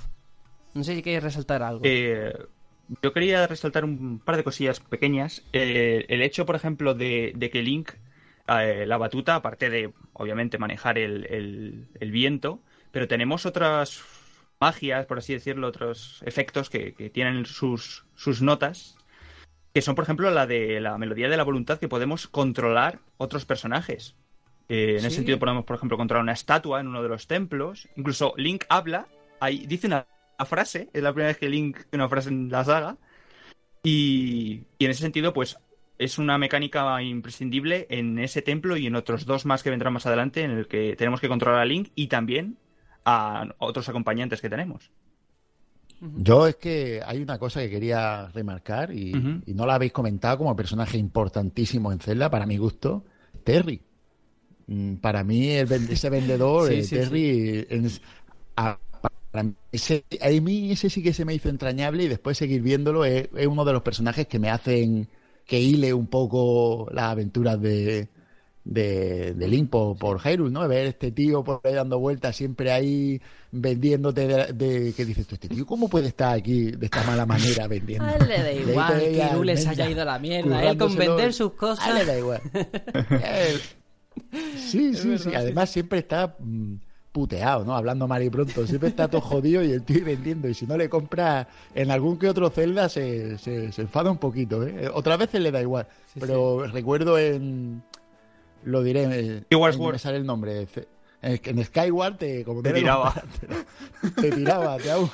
No 0.75 0.85
sé 0.85 0.95
si 0.95 1.03
queréis 1.03 1.23
resaltar 1.23 1.63
algo. 1.63 1.83
Eh, 1.85 2.33
yo 3.03 3.13
quería 3.13 3.47
resaltar 3.47 3.85
un 3.85 4.19
par 4.19 4.37
de 4.37 4.45
cosillas 4.45 4.81
pequeñas. 4.81 5.43
Eh, 5.53 6.05
el 6.09 6.21
hecho, 6.23 6.45
por 6.47 6.57
ejemplo, 6.57 6.95
de, 6.95 7.33
que 7.53 7.63
Link, 7.63 7.93
eh, 8.49 8.85
la 8.87 8.99
batuta, 8.99 9.37
aparte 9.37 9.71
de, 9.71 9.93
obviamente, 10.13 10.59
manejar 10.59 10.99
el, 10.99 11.27
el- 11.27 11.87
el 12.01 12.11
viento, 12.11 12.61
pero 12.91 13.09
tenemos 13.09 13.47
otras 13.47 14.03
magias, 14.61 15.07
por 15.07 15.19
así 15.19 15.33
decirlo, 15.33 15.69
otros 15.69 16.23
efectos 16.27 16.71
que, 16.71 16.95
que 16.95 17.11
tienen 17.11 17.47
sus, 17.47 18.05
sus 18.15 18.43
notas, 18.43 18.97
que 19.73 19.83
son, 19.83 19.95
por 19.95 20.05
ejemplo, 20.05 20.31
la 20.31 20.47
de 20.47 20.81
la 20.81 20.99
melodía 20.99 21.29
de 21.29 21.37
la 21.37 21.43
voluntad, 21.45 21.79
que 21.79 21.89
podemos 21.89 22.29
controlar 22.29 23.01
otros 23.17 23.45
personajes. 23.45 24.15
Eh, 24.69 24.95
en 24.95 25.01
Sí. 25.01 25.07
ese 25.07 25.17
sentido 25.17 25.39
podemos, 25.39 25.65
por 25.65 25.77
ejemplo, 25.77 25.97
controlar 25.97 26.23
una 26.23 26.33
estatua 26.33 26.81
en 26.81 26.87
uno 26.89 27.03
de 27.03 27.09
los 27.09 27.27
templos. 27.27 27.89
Incluso 27.97 28.35
Link 28.37 28.65
habla, 28.69 29.07
ahí 29.41 29.67
dice 29.67 29.87
una, 29.87 30.07
una 30.39 30.47
frase, 30.47 30.89
es 30.93 31.03
la 31.03 31.13
primera 31.13 31.29
vez 31.29 31.39
que 31.39 31.49
Link 31.49 31.79
una 31.93 32.09
frase 32.09 32.31
en 32.31 32.51
la 32.51 32.65
saga. 32.65 32.97
Y, 33.83 34.63
y 34.79 34.85
en 34.85 34.91
ese 34.91 35.03
sentido, 35.03 35.33
pues 35.33 35.59
es 35.99 36.19
una 36.19 36.39
mecánica 36.39 37.01
imprescindible 37.03 37.87
en 37.91 38.19
ese 38.19 38.43
templo 38.43 38.77
y 38.77 38.87
en 38.87 38.97
otros 38.97 39.27
dos 39.27 39.45
más 39.47 39.63
que 39.63 39.71
vendrán 39.71 39.93
más 39.93 40.07
adelante, 40.07 40.43
en 40.43 40.51
el 40.53 40.67
que 40.67 40.97
tenemos 40.97 41.21
que 41.21 41.29
controlar 41.29 41.61
a 41.61 41.65
Link 41.65 41.91
y 41.95 42.09
también 42.09 42.57
a 43.05 43.47
otros 43.59 43.89
acompañantes 43.89 44.41
que 44.41 44.49
tenemos. 44.49 44.91
Yo 46.01 46.47
es 46.47 46.57
que 46.57 47.01
hay 47.07 47.23
una 47.23 47.39
cosa 47.39 47.61
que 47.61 47.71
quería 47.71 48.29
remarcar 48.29 48.93
y, 48.93 49.43
y 49.47 49.55
no 49.55 49.67
la 49.67 49.77
habéis 49.77 49.93
comentado 49.93 50.39
como 50.39 50.57
personaje 50.57 50.99
importantísimo 50.99 51.93
en 51.93 52.01
Zelda, 52.01 52.29
para 52.31 52.47
mi 52.47 52.57
gusto, 52.57 53.05
Terry. 53.45 53.81
Mm, 54.67 54.95
Para 54.97 55.25
mí, 55.25 55.51
el 55.51 55.71
ese 55.73 56.11
vendedor, 56.11 56.69
Sí, 56.69 56.75
eh, 56.77 56.85
sí, 56.85 56.95
Terry, 56.97 57.67
es- 57.69 58.01
a- 58.57 58.79
para 59.31 59.43
mí, 59.45 59.55
ese, 59.73 60.05
a 60.21 60.29
mí 60.41 60.71
ese 60.73 60.89
sí 60.91 61.03
que 61.03 61.13
se 61.13 61.25
me 61.25 61.35
hizo 61.35 61.49
entrañable 61.49 62.05
y 62.05 62.09
después 62.09 62.39
seguir 62.39 62.63
viéndolo 62.63 63.05
es, 63.05 63.29
es 63.37 63.47
uno 63.47 63.65
de 63.65 63.73
los 63.73 63.83
personajes 63.83 64.27
que 64.27 64.39
me 64.39 64.49
hacen 64.51 65.09
que 65.47 65.61
hile 65.61 65.93
un 65.93 66.07
poco 66.07 66.89
las 66.93 67.07
aventuras 67.07 67.61
de, 67.61 68.09
de, 68.65 69.35
de 69.35 69.49
Link 69.49 69.69
por, 69.71 69.99
por 69.99 70.21
Hyrule, 70.21 70.51
¿no? 70.53 70.67
Ver 70.69 70.87
este 70.87 71.11
tío 71.11 71.43
por 71.45 71.61
ahí 71.65 71.75
dando 71.75 71.99
vueltas, 71.99 72.35
siempre 72.37 72.71
ahí 72.73 73.21
vendiéndote 73.51 74.27
de, 74.27 74.53
de- 74.55 74.95
¿qué 74.97 75.05
dices 75.05 75.27
tú? 75.27 75.35
Este 75.35 75.49
tío, 75.49 75.67
¿cómo 75.67 75.89
puede 75.89 76.09
estar 76.09 76.33
aquí 76.35 76.71
de 76.71 76.87
esta 76.87 77.03
mala 77.03 77.27
manera 77.27 77.67
vendiendo? 77.67 78.05
A 78.07 78.13
él 78.15 78.27
le 78.29 78.39
da 78.43 78.53
igual 78.53 78.99
que 79.01 79.29
Irule 79.33 79.57
se 79.59 79.69
haya 79.69 79.91
ido 79.91 80.03
a 80.03 80.05
la 80.07 80.19
mierda. 80.19 80.63
Él 80.63 80.79
con 80.79 80.89
currándoselo. 80.95 81.17
vender 81.17 81.33
sus 81.35 81.53
cosas. 81.53 81.85
A 81.87 81.91
él 81.91 81.97
le 81.99 82.05
da 82.07 82.19
igual. 82.19 82.41
Él- 83.11 83.61
Sí, 84.57 84.95
sí, 84.95 84.97
sí. 84.97 85.09
verdad, 85.09 85.35
Además 85.43 85.71
siempre 85.71 85.99
está 86.01 86.37
mm, 86.39 86.75
puteado, 87.13 87.65
¿no? 87.65 87.77
Hablando 87.77 88.09
mal 88.09 88.23
y 88.23 88.31
pronto. 88.31 88.67
Siempre 88.67 88.89
está 88.89 89.09
todo 89.09 89.21
jodido 89.21 89.63
y 89.63 89.73
el 89.73 89.83
tío 89.83 90.05
vendiendo. 90.05 90.49
Y 90.49 90.55
si 90.55 90.67
no 90.67 90.77
le 90.77 90.89
compra 90.89 91.49
en 91.75 91.91
algún 91.91 92.19
que 92.19 92.29
otro 92.29 92.51
Zelda 92.51 92.89
se, 92.89 93.39
se, 93.39 93.71
se 93.73 93.83
enfada 93.83 94.11
un 94.11 94.19
poquito, 94.19 94.67
¿eh? 94.67 94.91
Otras 94.93 95.19
veces 95.19 95.41
le 95.41 95.51
da 95.51 95.61
igual. 95.63 95.87
Sí, 96.13 96.21
pero 96.21 96.67
recuerdo 96.67 97.19
en... 97.19 97.83
Lo 98.65 98.83
diré... 98.83 99.05
eh, 99.11 99.43
Skyward 99.51 99.75
en- 99.75 99.91
me 99.93 99.99
sale 99.99 100.17
el 100.17 100.27
nombre. 100.27 100.67
En, 101.23 101.41
en 101.45 101.65
Skyward 101.65 102.17
te... 102.17 102.45
Como 102.45 102.63
Te 102.63 102.73
le 102.73 102.81
tiraba. 102.81 103.15
Te, 103.41 104.23
te 104.23 104.33
tiraba, 104.33 104.77
te 104.79 104.91
hago 104.91 105.11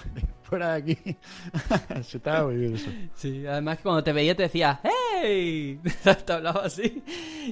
fuera 0.50 0.74
de 0.74 0.78
aquí. 0.78 0.98
se 2.02 2.16
estaba 2.18 2.44
muy 2.48 2.56
bien 2.56 2.74
eso. 2.74 2.90
Sí, 3.14 3.46
además 3.46 3.78
que 3.78 3.82
cuando 3.84 4.04
te 4.04 4.12
veía 4.12 4.34
te 4.34 4.42
decía 4.42 4.80
¡Hey! 4.82 5.78
te 6.26 6.32
hablaba 6.32 6.62
así. 6.64 7.02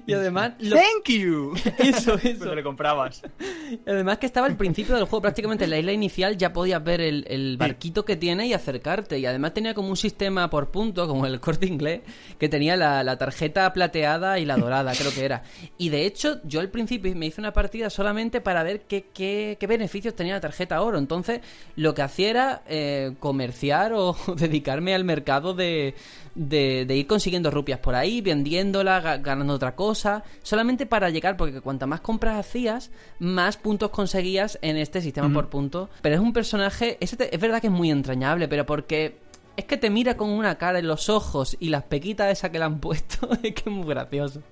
Y 0.06 0.12
además, 0.12 0.52
lo- 0.58 0.76
¡Thank 0.76 1.08
you! 1.08 1.54
eso, 1.78 2.14
eso. 2.16 2.38
Cuando 2.38 2.54
le 2.54 2.62
comprabas. 2.62 3.22
Y 3.70 3.80
además 3.88 4.18
que 4.18 4.26
estaba 4.26 4.46
al 4.46 4.56
principio 4.56 4.94
del 4.96 5.04
juego, 5.04 5.22
prácticamente 5.22 5.64
en 5.64 5.70
la 5.70 5.78
isla 5.78 5.92
inicial 5.92 6.36
ya 6.36 6.52
podías 6.52 6.82
ver 6.82 7.00
el, 7.00 7.24
el 7.28 7.56
barquito 7.56 8.04
que 8.04 8.16
tiene 8.16 8.46
y 8.46 8.52
acercarte. 8.52 9.18
Y 9.18 9.26
además 9.26 9.54
tenía 9.54 9.74
como 9.74 9.88
un 9.88 9.96
sistema 9.96 10.50
por 10.50 10.70
punto, 10.70 11.06
como 11.06 11.26
el 11.26 11.40
corte 11.40 11.66
inglés, 11.66 12.00
que 12.38 12.48
tenía 12.48 12.76
la, 12.76 13.02
la 13.04 13.16
tarjeta 13.16 13.72
plateada 13.72 14.38
y 14.38 14.44
la 14.44 14.56
dorada, 14.56 14.92
creo 14.96 15.12
que 15.12 15.24
era. 15.24 15.42
Y 15.78 15.88
de 15.90 16.04
hecho, 16.06 16.40
yo 16.44 16.60
al 16.60 16.68
principio 16.70 17.14
me 17.14 17.26
hice 17.26 17.40
una 17.40 17.52
partida 17.52 17.90
solamente 17.90 18.40
para 18.40 18.62
ver 18.62 18.82
qué, 18.82 19.06
qué, 19.12 19.56
qué 19.60 19.66
beneficios 19.66 20.14
tenía 20.14 20.34
la 20.34 20.40
tarjeta 20.40 20.80
oro. 20.82 20.98
Entonces, 20.98 21.40
lo 21.76 21.94
que 21.94 22.02
hacía 22.02 22.30
era 22.30 22.62
eh, 22.66 22.87
comerciar 23.20 23.92
o 23.94 24.16
dedicarme 24.36 24.94
al 24.94 25.04
mercado 25.04 25.54
de, 25.54 25.94
de, 26.34 26.84
de 26.86 26.96
ir 26.96 27.06
consiguiendo 27.06 27.50
rupias 27.50 27.78
por 27.80 27.94
ahí, 27.94 28.20
vendiéndola, 28.20 29.02
ga- 29.02 29.22
ganando 29.22 29.54
otra 29.54 29.74
cosa, 29.74 30.22
solamente 30.42 30.86
para 30.86 31.10
llegar, 31.10 31.36
porque 31.36 31.60
cuanta 31.60 31.86
más 31.86 32.00
compras 32.00 32.36
hacías, 32.38 32.90
más 33.18 33.56
puntos 33.56 33.90
conseguías 33.90 34.58
en 34.62 34.76
este 34.76 35.00
sistema 35.00 35.32
por 35.32 35.48
punto. 35.48 35.88
Pero 36.02 36.14
es 36.14 36.20
un 36.20 36.32
personaje, 36.32 36.96
te- 37.00 37.34
es 37.34 37.40
verdad 37.40 37.60
que 37.60 37.66
es 37.68 37.72
muy 37.72 37.90
entrañable, 37.90 38.48
pero 38.48 38.64
porque 38.66 39.16
es 39.56 39.64
que 39.64 39.76
te 39.76 39.90
mira 39.90 40.16
con 40.16 40.30
una 40.30 40.56
cara 40.56 40.78
en 40.78 40.86
los 40.86 41.08
ojos 41.08 41.56
y 41.58 41.68
las 41.70 41.82
pequitas 41.82 42.30
esas 42.30 42.50
que 42.50 42.58
le 42.58 42.64
han 42.64 42.80
puesto, 42.80 43.28
es 43.42 43.54
que 43.54 43.62
es 43.66 43.66
muy 43.72 43.88
gracioso. 43.88 44.42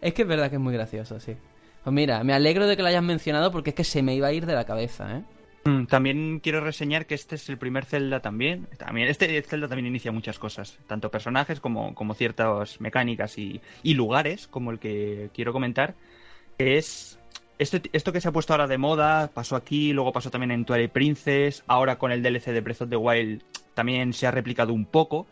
Es 0.00 0.12
que 0.14 0.22
es 0.22 0.28
verdad 0.28 0.50
que 0.50 0.56
es 0.56 0.62
muy 0.62 0.74
gracioso, 0.74 1.20
sí. 1.20 1.34
Pues 1.84 1.94
mira, 1.94 2.22
me 2.22 2.32
alegro 2.34 2.66
de 2.66 2.76
que 2.76 2.82
lo 2.82 2.88
hayas 2.88 3.02
mencionado 3.02 3.50
porque 3.50 3.70
es 3.70 3.76
que 3.76 3.84
se 3.84 4.02
me 4.02 4.14
iba 4.14 4.26
a 4.28 4.32
ir 4.32 4.46
de 4.46 4.54
la 4.54 4.64
cabeza, 4.64 5.16
¿eh? 5.18 5.22
Mm, 5.64 5.84
También 5.86 6.40
quiero 6.40 6.60
reseñar 6.60 7.06
que 7.06 7.14
este 7.14 7.36
es 7.36 7.48
el 7.48 7.56
primer 7.56 7.84
Zelda 7.84 8.20
también. 8.20 8.66
También 8.78 9.08
este 9.08 9.40
Zelda 9.42 9.68
también 9.68 9.86
inicia 9.86 10.10
muchas 10.10 10.38
cosas, 10.38 10.78
tanto 10.88 11.10
personajes 11.10 11.60
como, 11.60 11.94
como 11.94 12.14
ciertas 12.14 12.80
mecánicas 12.80 13.38
y, 13.38 13.60
y 13.82 13.94
lugares, 13.94 14.48
como 14.48 14.70
el 14.72 14.78
que 14.80 15.30
quiero 15.34 15.52
comentar, 15.52 15.94
que 16.58 16.78
es 16.78 17.18
este- 17.58 17.90
esto 17.92 18.12
que 18.12 18.20
se 18.20 18.28
ha 18.28 18.32
puesto 18.32 18.52
ahora 18.52 18.66
de 18.66 18.78
moda, 18.78 19.28
pasó 19.32 19.54
aquí, 19.54 19.92
luego 19.92 20.12
pasó 20.12 20.30
también 20.30 20.50
en 20.50 20.64
Twilight 20.64 20.90
Princess, 20.90 21.62
ahora 21.68 21.96
con 21.96 22.10
el 22.10 22.22
DLC 22.22 22.50
de 22.52 22.60
Breath 22.60 22.82
of 22.82 22.90
the 22.90 22.96
Wild 22.96 23.42
también 23.74 24.12
se 24.12 24.26
ha 24.26 24.32
replicado 24.32 24.72
un 24.72 24.84
poco. 24.84 25.26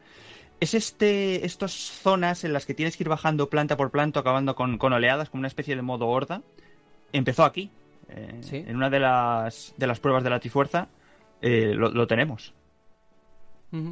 Es 0.60 0.74
este, 0.74 1.44
estas 1.44 1.72
zonas 1.72 2.44
en 2.44 2.52
las 2.52 2.66
que 2.66 2.74
tienes 2.74 2.96
que 2.96 3.02
ir 3.02 3.08
bajando 3.08 3.48
planta 3.50 3.76
por 3.76 3.90
planta, 3.90 4.20
acabando 4.20 4.54
con, 4.54 4.78
con 4.78 4.92
oleadas, 4.92 5.28
como 5.30 5.40
una 5.40 5.48
especie 5.48 5.74
de 5.74 5.82
modo 5.82 6.06
horda. 6.06 6.42
Empezó 7.12 7.44
aquí, 7.44 7.70
eh, 8.10 8.38
Sí. 8.42 8.56
en 8.66 8.76
una 8.76 8.90
de 8.90 9.00
las, 9.00 9.74
de 9.76 9.86
las 9.86 10.00
pruebas 10.00 10.22
de 10.24 10.30
la 10.30 10.40
Trifuerza, 10.40 10.88
eh, 11.40 11.72
lo, 11.74 11.90
lo 11.90 12.06
tenemos. 12.06 12.52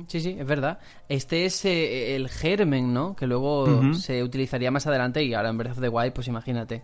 Sí, 0.08 0.20
sí, 0.20 0.36
es 0.36 0.44
verdad. 0.46 0.80
Este 1.08 1.44
es 1.44 1.64
eh, 1.64 2.16
el 2.16 2.28
germen, 2.28 2.92
¿no? 2.92 3.14
Que 3.14 3.28
luego 3.28 3.94
se 3.94 4.24
utilizaría 4.24 4.72
más 4.72 4.88
adelante 4.88 5.22
y 5.22 5.34
ahora 5.34 5.50
en 5.50 5.58
Breath 5.58 5.72
of 5.74 5.80
the 5.80 5.88
Wild, 5.88 6.12
pues 6.12 6.26
imagínate. 6.26 6.82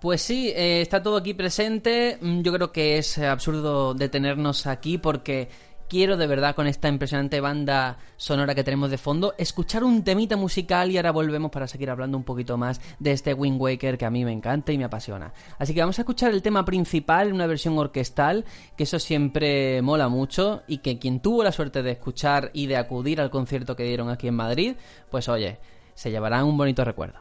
Pues 0.00 0.22
sí, 0.22 0.48
eh, 0.56 0.80
está 0.80 1.02
todo 1.02 1.18
aquí 1.18 1.34
presente. 1.34 2.16
Mm, 2.20 2.40
Yo 2.40 2.52
creo 2.54 2.72
que 2.72 2.96
es 2.96 3.18
absurdo 3.18 3.92
detenernos 3.92 4.66
aquí 4.66 4.96
porque 4.96 5.48
quiero 5.94 6.16
de 6.16 6.26
verdad 6.26 6.56
con 6.56 6.66
esta 6.66 6.88
impresionante 6.88 7.40
banda 7.40 7.98
sonora 8.16 8.56
que 8.56 8.64
tenemos 8.64 8.90
de 8.90 8.98
fondo 8.98 9.32
escuchar 9.38 9.84
un 9.84 10.02
temita 10.02 10.36
musical 10.36 10.90
y 10.90 10.96
ahora 10.96 11.12
volvemos 11.12 11.52
para 11.52 11.68
seguir 11.68 11.88
hablando 11.88 12.18
un 12.18 12.24
poquito 12.24 12.56
más 12.56 12.80
de 12.98 13.12
este 13.12 13.32
Wind 13.32 13.60
Waker 13.60 13.96
que 13.96 14.04
a 14.04 14.10
mí 14.10 14.24
me 14.24 14.32
encanta 14.32 14.72
y 14.72 14.78
me 14.78 14.82
apasiona. 14.82 15.32
Así 15.56 15.72
que 15.72 15.78
vamos 15.78 15.96
a 16.00 16.02
escuchar 16.02 16.32
el 16.32 16.42
tema 16.42 16.64
principal 16.64 17.28
en 17.28 17.34
una 17.34 17.46
versión 17.46 17.78
orquestal, 17.78 18.44
que 18.76 18.82
eso 18.82 18.98
siempre 18.98 19.82
mola 19.82 20.08
mucho 20.08 20.64
y 20.66 20.78
que 20.78 20.98
quien 20.98 21.20
tuvo 21.20 21.44
la 21.44 21.52
suerte 21.52 21.84
de 21.84 21.92
escuchar 21.92 22.50
y 22.52 22.66
de 22.66 22.76
acudir 22.76 23.20
al 23.20 23.30
concierto 23.30 23.76
que 23.76 23.84
dieron 23.84 24.08
aquí 24.10 24.26
en 24.26 24.34
Madrid, 24.34 24.74
pues 25.12 25.28
oye, 25.28 25.58
se 25.94 26.10
llevarán 26.10 26.46
un 26.46 26.56
bonito 26.56 26.84
recuerdo. 26.84 27.20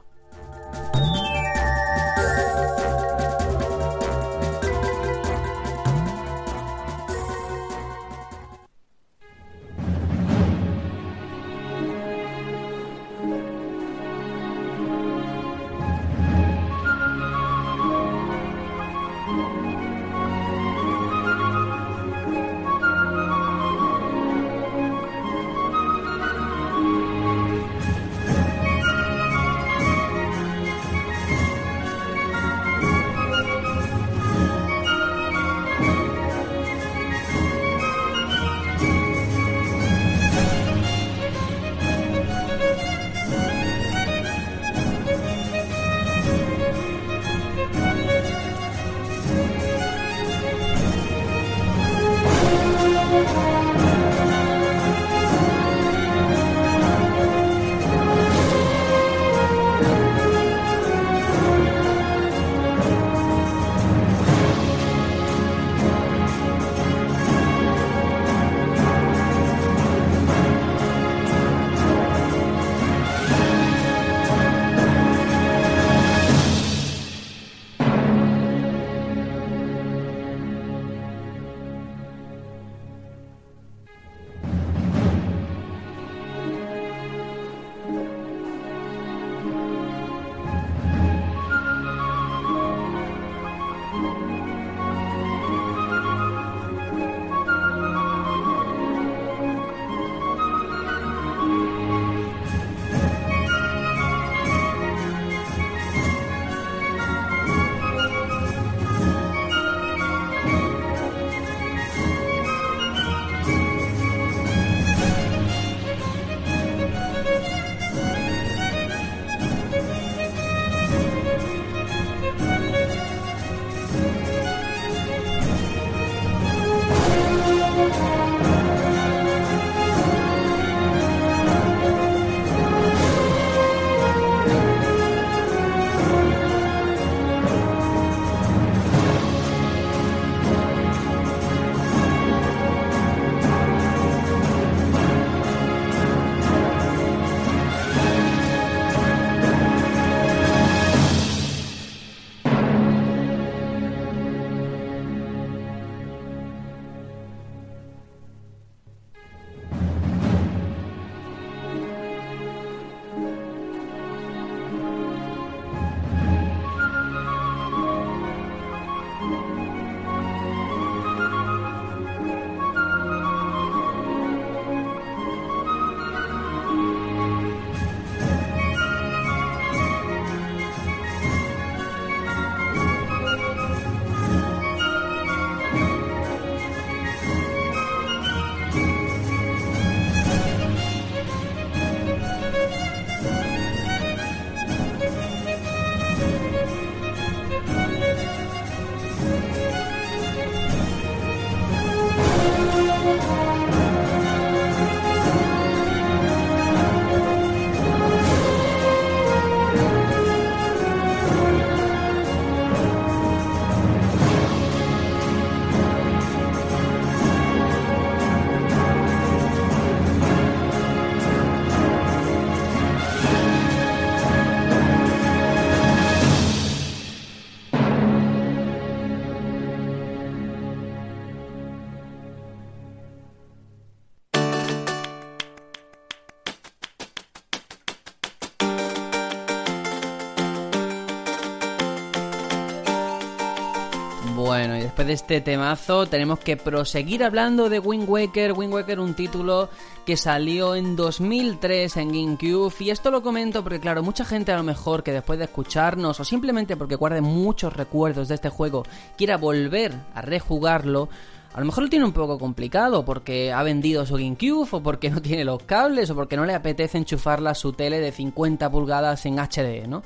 De 245.05 245.13
este 245.13 245.41
temazo 245.41 246.05
tenemos 246.05 246.39
que 246.39 246.55
proseguir 246.55 247.23
hablando 247.23 247.69
de 247.69 247.79
Wind 247.79 248.07
Waker. 248.07 248.53
Wind 248.53 248.73
Waker, 248.73 248.99
un 248.99 249.13
título 249.13 249.69
que 250.05 250.15
salió 250.15 250.75
en 250.75 250.95
2003 250.95 251.97
en 251.97 252.07
GameCube. 252.09 252.73
Y 252.79 252.89
esto 252.89 253.11
lo 253.11 253.21
comento 253.21 253.63
porque, 253.63 253.79
claro, 253.79 254.03
mucha 254.03 254.23
gente 254.23 254.51
a 254.51 254.57
lo 254.57 254.63
mejor 254.63 255.03
que 255.03 255.11
después 255.11 255.39
de 255.39 255.45
escucharnos 255.45 256.19
o 256.19 256.23
simplemente 256.23 256.77
porque 256.77 256.95
guarde 256.95 257.21
muchos 257.21 257.73
recuerdos 257.73 258.27
de 258.27 258.35
este 258.35 258.49
juego 258.49 258.83
quiera 259.17 259.37
volver 259.37 259.93
a 260.13 260.21
rejugarlo. 260.21 261.09
A 261.53 261.59
lo 261.59 261.65
mejor 261.65 261.83
lo 261.83 261.89
tiene 261.89 262.05
un 262.05 262.13
poco 262.13 262.39
complicado 262.39 263.03
porque 263.03 263.51
ha 263.51 263.61
vendido 263.63 264.05
su 264.05 264.15
GameCube 264.15 264.67
o 264.71 264.81
porque 264.81 265.09
no 265.09 265.21
tiene 265.21 265.43
los 265.43 265.63
cables 265.63 266.09
o 266.09 266.15
porque 266.15 266.37
no 266.37 266.45
le 266.45 266.53
apetece 266.53 266.97
enchufarla 266.97 267.51
a 267.51 267.55
su 267.55 267.73
tele 267.73 267.99
de 267.99 268.11
50 268.11 268.71
pulgadas 268.71 269.25
en 269.25 269.39
HD, 269.39 269.87
¿no? 269.87 270.03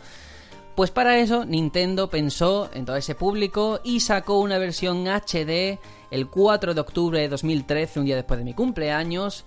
Pues 0.77 0.91
para 0.91 1.17
eso 1.17 1.43
Nintendo 1.43 2.07
pensó 2.07 2.69
en 2.71 2.85
todo 2.85 2.97
ese 2.97 3.15
público 3.15 3.79
y 3.83 4.01
sacó 4.01 4.37
una 4.37 4.59
versión 4.59 5.07
HD 5.07 5.79
el 6.11 6.27
4 6.29 6.75
de 6.75 6.79
octubre 6.79 7.19
de 7.19 7.29
2013, 7.29 7.99
un 7.99 8.05
día 8.05 8.15
después 8.15 8.37
de 8.37 8.43
mi 8.43 8.53
cumpleaños, 8.53 9.43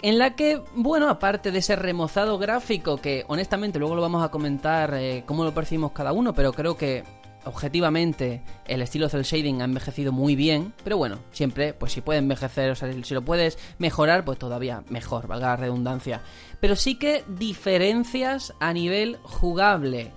en 0.00 0.18
la 0.18 0.34
que, 0.34 0.62
bueno, 0.74 1.10
aparte 1.10 1.50
de 1.50 1.58
ese 1.58 1.76
remozado 1.76 2.38
gráfico 2.38 2.96
que 2.96 3.26
honestamente 3.28 3.78
luego 3.78 3.94
lo 3.94 4.00
vamos 4.00 4.24
a 4.24 4.30
comentar 4.30 4.94
eh, 4.94 5.22
cómo 5.26 5.44
lo 5.44 5.52
percibimos 5.52 5.92
cada 5.92 6.14
uno, 6.14 6.32
pero 6.32 6.54
creo 6.54 6.78
que 6.78 7.04
objetivamente 7.44 8.42
el 8.66 8.80
estilo 8.80 9.10
cel 9.10 9.24
shading 9.24 9.60
ha 9.60 9.66
envejecido 9.66 10.12
muy 10.12 10.34
bien, 10.34 10.72
pero 10.82 10.96
bueno, 10.96 11.18
siempre, 11.30 11.74
pues 11.74 11.92
si 11.92 12.00
puede 12.00 12.20
envejecer, 12.20 12.70
o 12.70 12.74
sea, 12.74 12.90
si 12.90 13.12
lo 13.12 13.22
puedes 13.22 13.58
mejorar, 13.76 14.24
pues 14.24 14.38
todavía 14.38 14.82
mejor, 14.88 15.26
valga 15.26 15.48
la 15.48 15.56
redundancia. 15.56 16.22
Pero 16.58 16.74
sí 16.74 16.94
que 16.94 17.22
diferencias 17.28 18.54
a 18.60 18.72
nivel 18.72 19.18
jugable. 19.24 20.12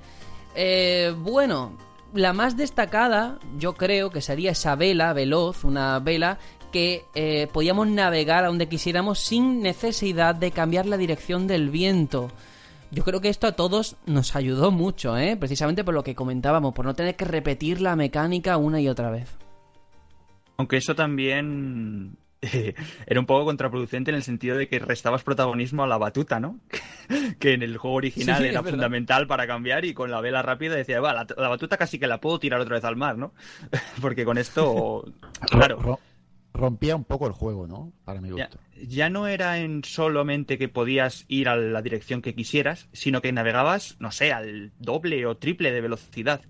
Eh, 0.56 1.14
bueno, 1.18 1.78
la 2.14 2.34
más 2.34 2.58
destacada 2.58 3.40
yo 3.58 3.74
creo 3.74 4.10
que 4.12 4.22
sería 4.22 4.52
esa 4.52 4.76
vela 4.76 5.14
veloz, 5.14 5.64
una 5.64 6.00
vela 6.00 6.38
que 6.72 7.06
eh, 7.14 7.48
podíamos 7.54 7.88
navegar 7.88 8.44
a 8.44 8.48
donde 8.48 8.68
quisiéramos 8.68 9.20
sin 9.20 9.62
necesidad 9.62 10.36
de 10.36 10.52
cambiar 10.52 10.86
la 10.86 10.98
dirección 10.98 11.48
del 11.48 11.70
viento. 11.70 12.30
Yo 12.92 13.04
creo 13.04 13.22
que 13.22 13.30
esto 13.30 13.48
a 13.48 13.54
todos 13.54 13.96
nos 14.06 14.36
ayudó 14.36 14.72
mucho, 14.72 15.18
¿eh? 15.18 15.36
precisamente 15.38 15.84
por 15.84 15.94
lo 15.94 16.04
que 16.04 16.16
comentábamos, 16.16 16.74
por 16.74 16.86
no 16.86 16.94
tener 16.94 17.16
que 17.16 17.26
repetir 17.26 17.82
la 17.82 17.96
mecánica 17.96 18.58
una 18.58 18.80
y 18.80 18.88
otra 18.88 19.10
vez. 19.10 19.36
Aunque 20.58 20.78
eso 20.78 20.94
también 20.94 22.18
era 23.08 23.20
un 23.20 23.26
poco 23.26 23.46
contraproducente 23.46 24.12
en 24.12 24.16
el 24.16 24.24
sentido 24.24 24.58
de 24.58 24.68
que 24.68 24.80
restabas 24.80 25.24
protagonismo 25.24 25.84
a 25.84 25.88
la 25.88 25.98
batuta, 25.98 26.40
¿no? 26.40 26.60
que 27.40 27.54
en 27.54 27.64
el 27.64 27.78
juego 27.78 27.98
original 27.98 28.46
era 28.46 28.64
fundamental 28.64 29.28
para 29.28 29.48
cambiar 29.48 29.86
y 29.86 29.94
con 29.94 30.12
la 30.12 30.22
vela 30.22 30.42
rápida 30.42 30.76
decía, 30.76 31.00
va, 31.00 31.14
la, 31.14 31.26
batuta 31.50 31.78
casi 31.78 32.00
que 32.00 32.08
la 32.08 32.20
puedo 32.20 32.40
tirar 32.40 32.60
otra 32.60 32.76
vez 32.76 32.84
al 32.84 32.96
mar, 32.96 33.18
¿no? 33.18 33.34
Porque 34.02 34.26
con 34.26 34.38
esto, 34.38 35.06
claro. 35.50 36.00
Rompía 36.56 36.96
un 36.96 37.04
poco 37.04 37.26
el 37.26 37.34
juego, 37.34 37.66
¿no? 37.66 37.94
Para 38.06 38.22
mi 38.22 38.30
gusto. 38.30 38.60
Ya, 38.76 38.88
ya, 38.88 39.10
no 39.10 39.26
era 39.26 39.58
en 39.58 39.84
solamente 39.84 40.60
que 40.60 40.70
podías 40.70 41.26
ir 41.28 41.50
a 41.50 41.56
la 41.56 41.82
dirección 41.82 42.22
que 42.22 42.36
quisieras, 42.36 42.90
sino 42.94 43.22
que 43.22 43.32
navegabas, 43.32 43.96
no 44.00 44.12
sé, 44.12 44.32
al 44.32 44.72
doble 44.78 45.26
o 45.26 45.36
triple 45.36 45.72
de 45.72 45.82
velocidad. 45.82 46.42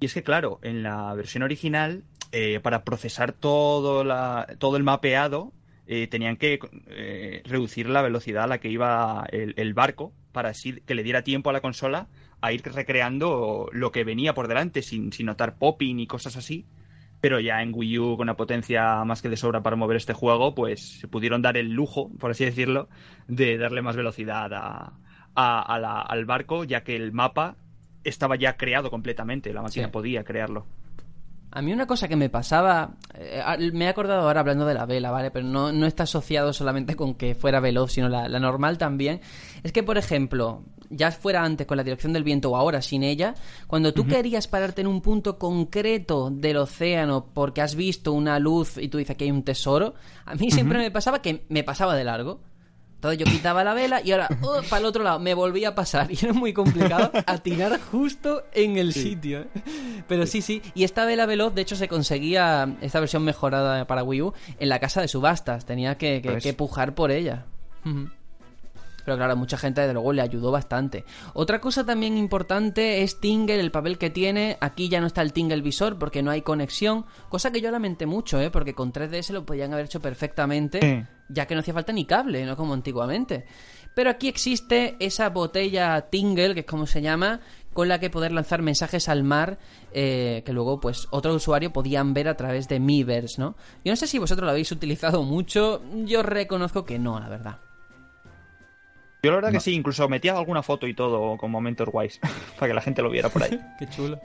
Y 0.00 0.06
es 0.06 0.14
que, 0.14 0.24
claro, 0.24 0.58
en 0.62 0.82
la 0.82 1.14
versión 1.14 1.44
original 1.44 2.02
eh, 2.36 2.58
para 2.58 2.82
procesar 2.82 3.32
todo, 3.32 4.02
la, 4.02 4.56
todo 4.58 4.76
el 4.76 4.82
mapeado, 4.82 5.52
eh, 5.86 6.08
tenían 6.08 6.36
que 6.36 6.58
eh, 6.88 7.42
reducir 7.44 7.88
la 7.88 8.02
velocidad 8.02 8.42
a 8.42 8.46
la 8.48 8.58
que 8.58 8.68
iba 8.68 9.24
el, 9.30 9.72
barco 9.72 10.12
para 10.32 10.48
así 10.48 10.80
que 10.84 10.96
le 10.96 11.04
diera 11.04 11.22
tiempo 11.22 11.50
a 11.50 11.52
la 11.52 11.60
consola 11.60 12.08
a 12.40 12.52
ir 12.52 12.64
recreando 12.64 13.68
lo 13.70 13.92
que 13.92 14.02
venía 14.02 14.34
por 14.34 14.48
delante 14.48 14.82
sin, 14.82 15.12
sin 15.12 15.26
notar 15.26 15.58
popping 15.58 16.00
y 16.00 16.08
cosas 16.08 16.36
así. 16.36 16.66
Pero 17.20 17.38
ya 17.38 17.62
en 17.62 17.70
Wii 17.72 17.98
U, 18.00 18.16
con 18.16 18.24
una 18.24 18.36
potencia 18.36 19.04
más 19.04 19.22
que 19.22 19.28
de 19.28 19.36
sobra 19.36 19.62
para 19.62 19.76
mover 19.76 19.96
este 19.96 20.12
juego, 20.12 20.56
pues 20.56 20.98
se 20.98 21.06
pudieron 21.06 21.40
dar 21.40 21.56
el 21.56 21.70
lujo, 21.70 22.10
por 22.18 22.32
así 22.32 22.44
decirlo, 22.44 22.88
de 23.28 23.58
darle 23.58 23.80
más 23.80 23.94
velocidad 23.94 24.92
al 25.36 26.24
barco, 26.24 26.64
ya 26.64 26.82
que 26.82 26.96
el 26.96 27.12
mapa 27.12 27.54
estaba 28.02 28.34
ya 28.34 28.56
creado 28.56 28.90
completamente, 28.90 29.52
la 29.52 29.62
máquina 29.62 29.92
podía 29.92 30.24
crearlo. 30.24 30.66
A 31.54 31.62
mí 31.62 31.72
una 31.72 31.86
cosa 31.86 32.08
que 32.08 32.16
me 32.16 32.28
pasaba, 32.28 32.96
eh, 33.14 33.70
me 33.72 33.84
he 33.84 33.88
acordado 33.88 34.22
ahora 34.22 34.40
hablando 34.40 34.66
de 34.66 34.74
la 34.74 34.86
vela, 34.86 35.12
¿vale? 35.12 35.30
Pero 35.30 35.46
no, 35.46 35.70
no 35.70 35.86
está 35.86 36.02
asociado 36.02 36.52
solamente 36.52 36.96
con 36.96 37.14
que 37.14 37.36
fuera 37.36 37.60
veloz, 37.60 37.92
sino 37.92 38.08
la, 38.08 38.26
normal 38.40 38.76
también. 38.76 39.20
Es 39.62 39.70
que, 39.70 39.84
por 39.84 39.96
ejemplo, 39.96 40.64
ya 40.90 41.12
fuera 41.12 41.44
antes 41.44 41.64
con 41.68 41.76
la 41.76 41.84
dirección 41.84 42.12
del 42.12 42.24
viento 42.24 42.50
o 42.50 42.56
ahora 42.56 42.82
sin 42.82 43.04
ella, 43.04 43.36
cuando 43.68 43.94
tú 43.94 44.04
querías 44.04 44.48
pararte 44.48 44.80
en 44.80 44.88
un 44.88 45.00
punto 45.00 45.38
concreto 45.38 46.28
del 46.28 46.56
océano 46.56 47.26
porque 47.32 47.62
has 47.62 47.76
visto 47.76 48.12
una 48.12 48.40
luz 48.40 48.76
y 48.76 48.88
tú 48.88 48.98
dices 48.98 49.16
que 49.16 49.22
hay 49.22 49.30
un 49.30 49.44
tesoro, 49.44 49.94
a 50.24 50.34
mí 50.34 50.50
siempre 50.50 50.80
me 50.80 50.90
pasaba 50.90 51.22
que 51.22 51.44
me 51.50 51.62
pasaba 51.62 51.94
de 51.94 52.02
largo. 52.02 52.40
Entonces 53.04 53.26
yo 53.26 53.30
quitaba 53.30 53.64
la 53.64 53.74
vela 53.74 54.00
y 54.02 54.12
ahora 54.12 54.28
oh, 54.40 54.62
para 54.70 54.80
el 54.80 54.86
otro 54.86 55.04
lado 55.04 55.18
me 55.18 55.34
volvía 55.34 55.68
a 55.68 55.74
pasar 55.74 56.10
y 56.10 56.18
era 56.22 56.32
muy 56.32 56.54
complicado 56.54 57.10
atinar 57.26 57.78
justo 57.78 58.44
en 58.54 58.78
el 58.78 58.94
sitio. 58.94 59.42
¿eh? 59.42 59.48
Pero 60.08 60.26
sí, 60.26 60.40
sí. 60.40 60.62
Y 60.74 60.84
esta 60.84 61.04
vela 61.04 61.26
veloz, 61.26 61.54
de 61.54 61.60
hecho, 61.60 61.76
se 61.76 61.86
conseguía 61.86 62.76
esta 62.80 63.00
versión 63.00 63.22
mejorada 63.22 63.86
para 63.86 64.02
Wii 64.02 64.22
U 64.22 64.32
en 64.58 64.68
la 64.70 64.78
casa 64.78 65.02
de 65.02 65.08
subastas. 65.08 65.66
Tenía 65.66 65.98
que, 65.98 66.22
que, 66.22 66.30
pues 66.30 66.54
pujar 66.54 66.94
por 66.94 67.10
ella. 67.10 67.44
Pero 69.04 69.16
claro, 69.16 69.36
mucha 69.36 69.56
gente 69.56 69.80
desde 69.80 69.94
luego 69.94 70.12
le 70.12 70.22
ayudó 70.22 70.50
bastante. 70.50 71.04
Otra 71.34 71.60
cosa 71.60 71.84
también 71.84 72.16
importante 72.16 73.02
es 73.02 73.20
Tingle, 73.20 73.60
el 73.60 73.70
papel 73.70 73.98
que 73.98 74.10
tiene. 74.10 74.56
Aquí 74.60 74.88
ya 74.88 75.00
no 75.00 75.06
está 75.06 75.22
el 75.22 75.32
Tingle 75.32 75.60
visor 75.60 75.98
porque 75.98 76.22
no 76.22 76.30
hay 76.30 76.42
conexión. 76.42 77.04
Cosa 77.28 77.50
que 77.50 77.60
yo 77.60 77.70
lamenté 77.70 78.06
mucho, 78.06 78.40
¿eh? 78.40 78.50
Porque 78.50 78.74
con 78.74 78.92
3DS 78.92 79.30
lo 79.30 79.44
podían 79.44 79.72
haber 79.72 79.86
hecho 79.86 80.00
perfectamente, 80.00 81.06
ya 81.28 81.46
que 81.46 81.54
no 81.54 81.60
hacía 81.60 81.74
falta 81.74 81.92
ni 81.92 82.04
cable, 82.04 82.44
no 82.46 82.56
como 82.56 82.74
antiguamente. 82.74 83.44
Pero 83.94 84.10
aquí 84.10 84.28
existe 84.28 84.96
esa 84.98 85.30
botella 85.30 86.08
Tingle, 86.10 86.54
que 86.54 86.60
es 86.60 86.66
como 86.66 86.86
se 86.86 87.00
llama, 87.00 87.40
con 87.72 87.88
la 87.88 88.00
que 88.00 88.10
poder 88.10 88.32
lanzar 88.32 88.62
mensajes 88.62 89.08
al 89.08 89.22
mar 89.22 89.58
eh, 89.92 90.42
que 90.44 90.52
luego 90.52 90.80
pues 90.80 91.06
otro 91.10 91.34
usuario 91.34 91.72
podían 91.72 92.14
ver 92.14 92.28
a 92.28 92.36
través 92.36 92.68
de 92.68 92.80
Miiverse, 92.80 93.40
¿no? 93.40 93.56
Yo 93.84 93.92
no 93.92 93.96
sé 93.96 94.06
si 94.06 94.18
vosotros 94.18 94.44
lo 94.44 94.50
habéis 94.50 94.72
utilizado 94.72 95.22
mucho, 95.22 95.82
yo 96.04 96.22
reconozco 96.22 96.84
que 96.84 96.98
no, 96.98 97.20
la 97.20 97.28
verdad. 97.28 97.58
Yo 99.24 99.30
la 99.30 99.36
verdad 99.36 99.52
que 99.52 99.60
sí, 99.60 99.72
incluso 99.72 100.08
metía 100.08 100.36
alguna 100.36 100.62
foto 100.62 100.86
y 100.86 100.94
todo 100.94 101.36
con 101.36 101.50
momentos 101.50 101.88
guays, 101.88 102.20
para 102.58 102.68
que 102.68 102.74
la 102.74 102.80
gente 102.80 103.02
lo 103.02 103.10
viera 103.10 103.28
por 103.28 103.42
ahí. 103.42 103.58
Qué 103.78 103.88
chulo. 103.88 104.20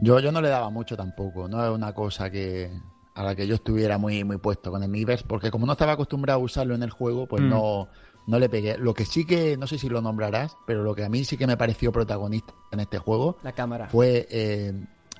Yo, 0.00 0.20
yo 0.20 0.32
no 0.32 0.40
le 0.40 0.48
daba 0.48 0.70
mucho 0.70 0.96
tampoco, 0.96 1.48
no 1.48 1.64
es 1.64 1.70
una 1.70 1.92
cosa 1.92 2.30
que 2.30 2.70
a 3.14 3.22
la 3.24 3.34
que 3.34 3.48
yo 3.48 3.56
estuviera 3.56 3.98
muy, 3.98 4.22
muy 4.22 4.38
puesto 4.38 4.70
con 4.70 4.82
el 4.82 4.88
Miiverse, 4.88 5.24
porque 5.26 5.50
como 5.50 5.66
no 5.66 5.72
estaba 5.72 5.92
acostumbrado 5.92 6.38
a 6.38 6.42
usarlo 6.42 6.76
en 6.76 6.84
el 6.84 6.90
juego, 6.90 7.26
pues 7.26 7.42
mm. 7.42 7.48
no, 7.48 7.88
no 8.28 8.38
le 8.38 8.48
pegué. 8.48 8.78
Lo 8.78 8.94
que 8.94 9.04
sí 9.04 9.26
que, 9.26 9.56
no 9.56 9.66
sé 9.66 9.76
si 9.76 9.88
lo 9.88 10.00
nombrarás, 10.00 10.56
pero 10.66 10.84
lo 10.84 10.94
que 10.94 11.04
a 11.04 11.08
mí 11.08 11.24
sí 11.24 11.36
que 11.36 11.48
me 11.48 11.56
pareció 11.56 11.90
protagonista 11.90 12.54
en 12.70 12.78
este 12.78 12.98
juego... 12.98 13.36
La 13.42 13.52
cámara. 13.52 13.88
Fue, 13.88 14.28
eh, 14.30 14.72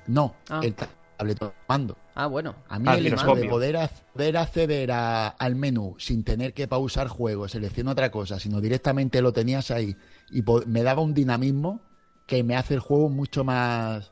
no, 0.07 0.33
ah. 0.49 0.61
el 0.63 0.75
tableto 1.19 1.53
mando. 1.67 1.97
Ah, 2.15 2.27
bueno. 2.27 2.55
A 2.69 2.79
mí 2.79 2.85
ah, 2.87 2.97
el 2.97 3.03
de 3.03 3.49
poder, 3.49 3.89
poder 4.13 4.37
acceder 4.37 4.89
al 4.91 5.55
menú 5.55 5.95
sin 5.99 6.23
tener 6.23 6.53
que 6.53 6.67
pausar 6.67 7.09
juego, 7.09 7.49
seleccionar 7.49 7.91
otra 7.91 8.09
cosa, 8.09 8.39
sino 8.39 8.61
directamente 8.61 9.21
lo 9.21 9.33
tenías 9.33 9.69
ahí 9.69 9.97
y 10.31 10.43
me 10.65 10.81
daba 10.81 11.01
un 11.01 11.13
dinamismo 11.13 11.81
que 12.25 12.43
me 12.43 12.55
hace 12.55 12.75
el 12.75 12.79
juego 12.79 13.09
mucho 13.09 13.43
más 13.43 14.11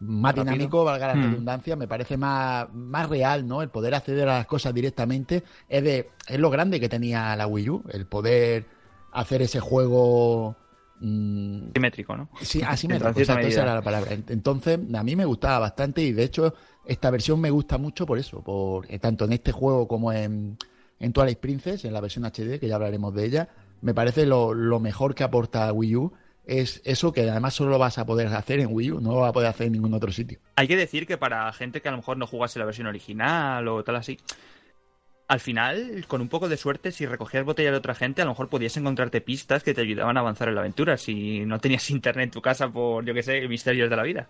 más 0.00 0.34
dinámico, 0.34 0.84
valga 0.84 1.08
la 1.08 1.14
hmm. 1.14 1.30
redundancia, 1.30 1.76
me 1.76 1.88
parece 1.88 2.16
más, 2.16 2.72
más 2.72 3.08
real, 3.08 3.46
¿no? 3.46 3.62
El 3.62 3.68
poder 3.68 3.94
acceder 3.94 4.28
a 4.28 4.38
las 4.38 4.46
cosas 4.46 4.74
directamente 4.74 5.44
es 5.68 5.84
de 5.84 6.10
es 6.26 6.38
lo 6.38 6.50
grande 6.50 6.80
que 6.80 6.88
tenía 6.88 7.34
la 7.36 7.46
Wii 7.46 7.70
U, 7.70 7.84
el 7.90 8.06
poder 8.06 8.66
hacer 9.12 9.42
ese 9.42 9.60
juego 9.60 10.56
Mm, 11.00 11.72
simétrico, 11.74 12.16
¿no? 12.16 12.28
Sí, 12.40 12.62
asimétrico, 12.66 13.20
esa 13.20 13.62
era 13.62 13.74
la 13.74 13.82
palabra. 13.82 14.16
Entonces, 14.28 14.78
a 14.94 15.02
mí 15.02 15.16
me 15.16 15.24
gustaba 15.24 15.60
bastante 15.60 16.02
y 16.02 16.12
de 16.12 16.24
hecho 16.24 16.54
esta 16.84 17.10
versión 17.10 17.40
me 17.40 17.50
gusta 17.50 17.78
mucho 17.78 18.06
por 18.06 18.18
eso, 18.18 18.42
por 18.42 18.90
eh, 18.90 18.98
tanto 18.98 19.26
en 19.26 19.34
este 19.34 19.52
juego 19.52 19.86
como 19.86 20.12
en, 20.12 20.56
en 20.98 21.12
Twilight 21.12 21.38
Princess, 21.38 21.84
en 21.84 21.92
la 21.92 22.00
versión 22.00 22.24
HD, 22.24 22.58
que 22.58 22.66
ya 22.66 22.76
hablaremos 22.76 23.14
de 23.14 23.26
ella, 23.26 23.48
me 23.80 23.94
parece 23.94 24.26
lo, 24.26 24.54
mejor 24.80 25.14
que 25.14 25.24
aporta 25.24 25.72
Wii 25.72 25.96
U 25.96 26.12
es 26.46 26.80
eso 26.84 27.12
que 27.12 27.28
además 27.28 27.52
solo 27.52 27.70
lo 27.70 27.78
vas 27.78 27.98
a 27.98 28.06
poder 28.06 28.28
hacer 28.28 28.58
en 28.60 28.68
Wii 28.72 28.92
U, 28.92 29.00
no 29.02 29.12
lo 29.12 29.20
vas 29.20 29.28
a 29.28 29.32
poder 29.34 29.50
hacer 29.50 29.66
en 29.66 29.74
ningún 29.74 29.92
otro 29.92 30.10
sitio. 30.10 30.38
Hay 30.56 30.66
que 30.66 30.76
decir 30.76 31.06
que 31.06 31.18
para 31.18 31.52
gente 31.52 31.82
que 31.82 31.88
a 31.88 31.90
lo 31.90 31.98
mejor 31.98 32.16
no 32.16 32.26
jugase 32.26 32.58
la 32.58 32.64
versión 32.64 32.86
original 32.86 33.68
o 33.68 33.84
tal 33.84 33.96
así, 33.96 34.18
al 35.28 35.40
final, 35.40 36.06
con 36.08 36.22
un 36.22 36.28
poco 36.28 36.48
de 36.48 36.56
suerte, 36.56 36.90
si 36.90 37.06
recogías 37.06 37.44
botella 37.44 37.70
de 37.70 37.76
otra 37.76 37.94
gente, 37.94 38.22
a 38.22 38.24
lo 38.24 38.32
mejor 38.32 38.48
podías 38.48 38.76
encontrarte 38.78 39.20
pistas 39.20 39.62
que 39.62 39.74
te 39.74 39.82
ayudaban 39.82 40.16
a 40.16 40.20
avanzar 40.20 40.48
en 40.48 40.54
la 40.54 40.62
aventura 40.62 40.96
si 40.96 41.40
no 41.40 41.60
tenías 41.60 41.90
internet 41.90 42.24
en 42.24 42.30
tu 42.30 42.42
casa 42.42 42.70
por, 42.70 43.04
yo 43.04 43.14
qué 43.14 43.22
sé, 43.22 43.46
misterios 43.46 43.90
de 43.90 43.96
la 43.96 44.02
vida. 44.02 44.28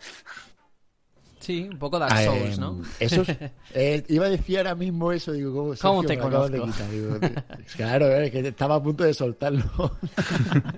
Sí, 1.40 1.68
un 1.70 1.78
poco 1.78 1.98
Dark 1.98 2.12
Ah, 2.16 2.24
Souls, 2.24 2.54
em, 2.54 2.60
¿no? 2.60 2.76
Eso 2.98 3.22
es- 3.22 3.28
eh, 3.74 4.04
iba 4.08 4.26
a 4.26 4.28
decir 4.28 4.58
ahora 4.58 4.74
mismo 4.74 5.12
eso, 5.12 5.32
digo, 5.32 5.52
¿cómo, 5.52 5.74
¿Cómo 5.80 6.02
Sergio, 6.02 6.02
te 6.02 6.16
de 6.16 6.20
conozco? 6.20 6.64
quitar? 6.66 6.90
Digo, 6.90 7.18
claro, 7.76 8.06
es 8.16 8.30
que 8.32 8.40
estaba 8.48 8.74
a 8.76 8.82
punto 8.82 9.04
de 9.04 9.14
soltarlo. 9.14 9.64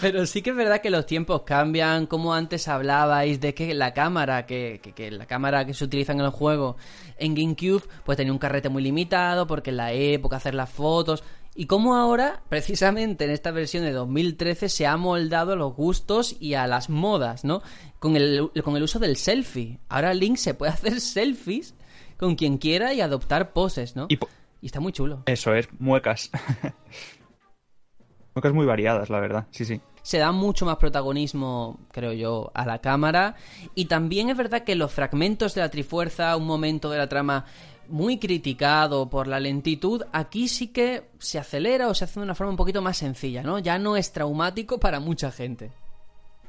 Pero 0.00 0.26
sí 0.26 0.42
que 0.42 0.50
es 0.50 0.56
verdad 0.56 0.80
que 0.80 0.90
los 0.90 1.06
tiempos 1.06 1.42
cambian, 1.42 2.06
como 2.06 2.32
antes 2.34 2.68
hablabais 2.68 3.40
de 3.40 3.54
que 3.54 3.74
la 3.74 3.92
cámara, 3.94 4.46
que, 4.46 4.80
que- 4.82 4.92
que 4.92 5.10
la 5.10 5.26
cámara 5.26 5.64
que 5.64 5.74
se 5.74 5.84
utiliza 5.84 6.12
en 6.12 6.20
el 6.20 6.30
juego 6.30 6.76
en 7.18 7.34
GameCube, 7.34 7.82
pues 8.04 8.16
tenía 8.16 8.32
un 8.32 8.38
carrete 8.38 8.68
muy 8.68 8.82
limitado, 8.82 9.46
porque 9.46 9.70
en 9.70 9.76
la 9.78 9.92
época 9.92 10.36
hacer 10.36 10.54
las 10.54 10.70
fotos, 10.70 11.24
y 11.60 11.66
como 11.66 11.96
ahora, 11.96 12.40
precisamente 12.48 13.24
en 13.24 13.32
esta 13.32 13.50
versión 13.50 13.82
de 13.82 13.90
2013, 13.90 14.68
se 14.68 14.86
ha 14.86 14.96
moldado 14.96 15.54
a 15.54 15.56
los 15.56 15.74
gustos 15.74 16.36
y 16.38 16.54
a 16.54 16.68
las 16.68 16.88
modas, 16.88 17.44
¿no? 17.44 17.62
Con 17.98 18.14
el, 18.14 18.52
con 18.62 18.76
el 18.76 18.84
uso 18.84 19.00
del 19.00 19.16
selfie. 19.16 19.80
Ahora 19.88 20.14
Link 20.14 20.36
se 20.36 20.54
puede 20.54 20.70
hacer 20.74 21.00
selfies 21.00 21.74
con 22.16 22.36
quien 22.36 22.58
quiera 22.58 22.94
y 22.94 23.00
adoptar 23.00 23.52
poses, 23.52 23.96
¿no? 23.96 24.06
Y 24.08 24.66
está 24.66 24.78
muy 24.78 24.92
chulo. 24.92 25.24
Eso 25.26 25.52
es, 25.52 25.68
muecas. 25.80 26.30
muecas 28.36 28.52
muy 28.52 28.64
variadas, 28.64 29.10
la 29.10 29.18
verdad. 29.18 29.48
Sí, 29.50 29.64
sí. 29.64 29.80
se 30.02 30.18
da 30.18 30.30
mucho 30.30 30.64
más 30.64 30.76
protagonismo, 30.76 31.80
creo 31.90 32.12
yo, 32.12 32.52
a 32.54 32.66
la 32.66 32.78
cámara. 32.78 33.34
Y 33.74 33.86
también 33.86 34.30
es 34.30 34.36
verdad 34.36 34.62
que 34.62 34.76
los 34.76 34.92
fragmentos 34.92 35.56
de 35.56 35.62
la 35.62 35.70
Trifuerza, 35.70 36.36
un 36.36 36.46
momento 36.46 36.88
de 36.88 36.98
la 36.98 37.08
trama 37.08 37.46
muy 37.88 38.18
criticado 38.18 39.08
por 39.08 39.26
la 39.26 39.40
lentitud, 39.40 40.02
aquí 40.12 40.48
sí 40.48 40.68
que 40.68 41.04
se 41.18 41.38
acelera 41.38 41.88
o 41.88 41.94
se 41.94 42.04
hace 42.04 42.20
de 42.20 42.24
una 42.24 42.34
forma 42.34 42.50
un 42.50 42.56
poquito 42.56 42.82
más 42.82 42.96
sencilla, 42.96 43.42
¿no? 43.42 43.58
Ya 43.58 43.78
no 43.78 43.96
es 43.96 44.12
traumático 44.12 44.78
para 44.78 45.00
mucha 45.00 45.30
gente. 45.30 45.70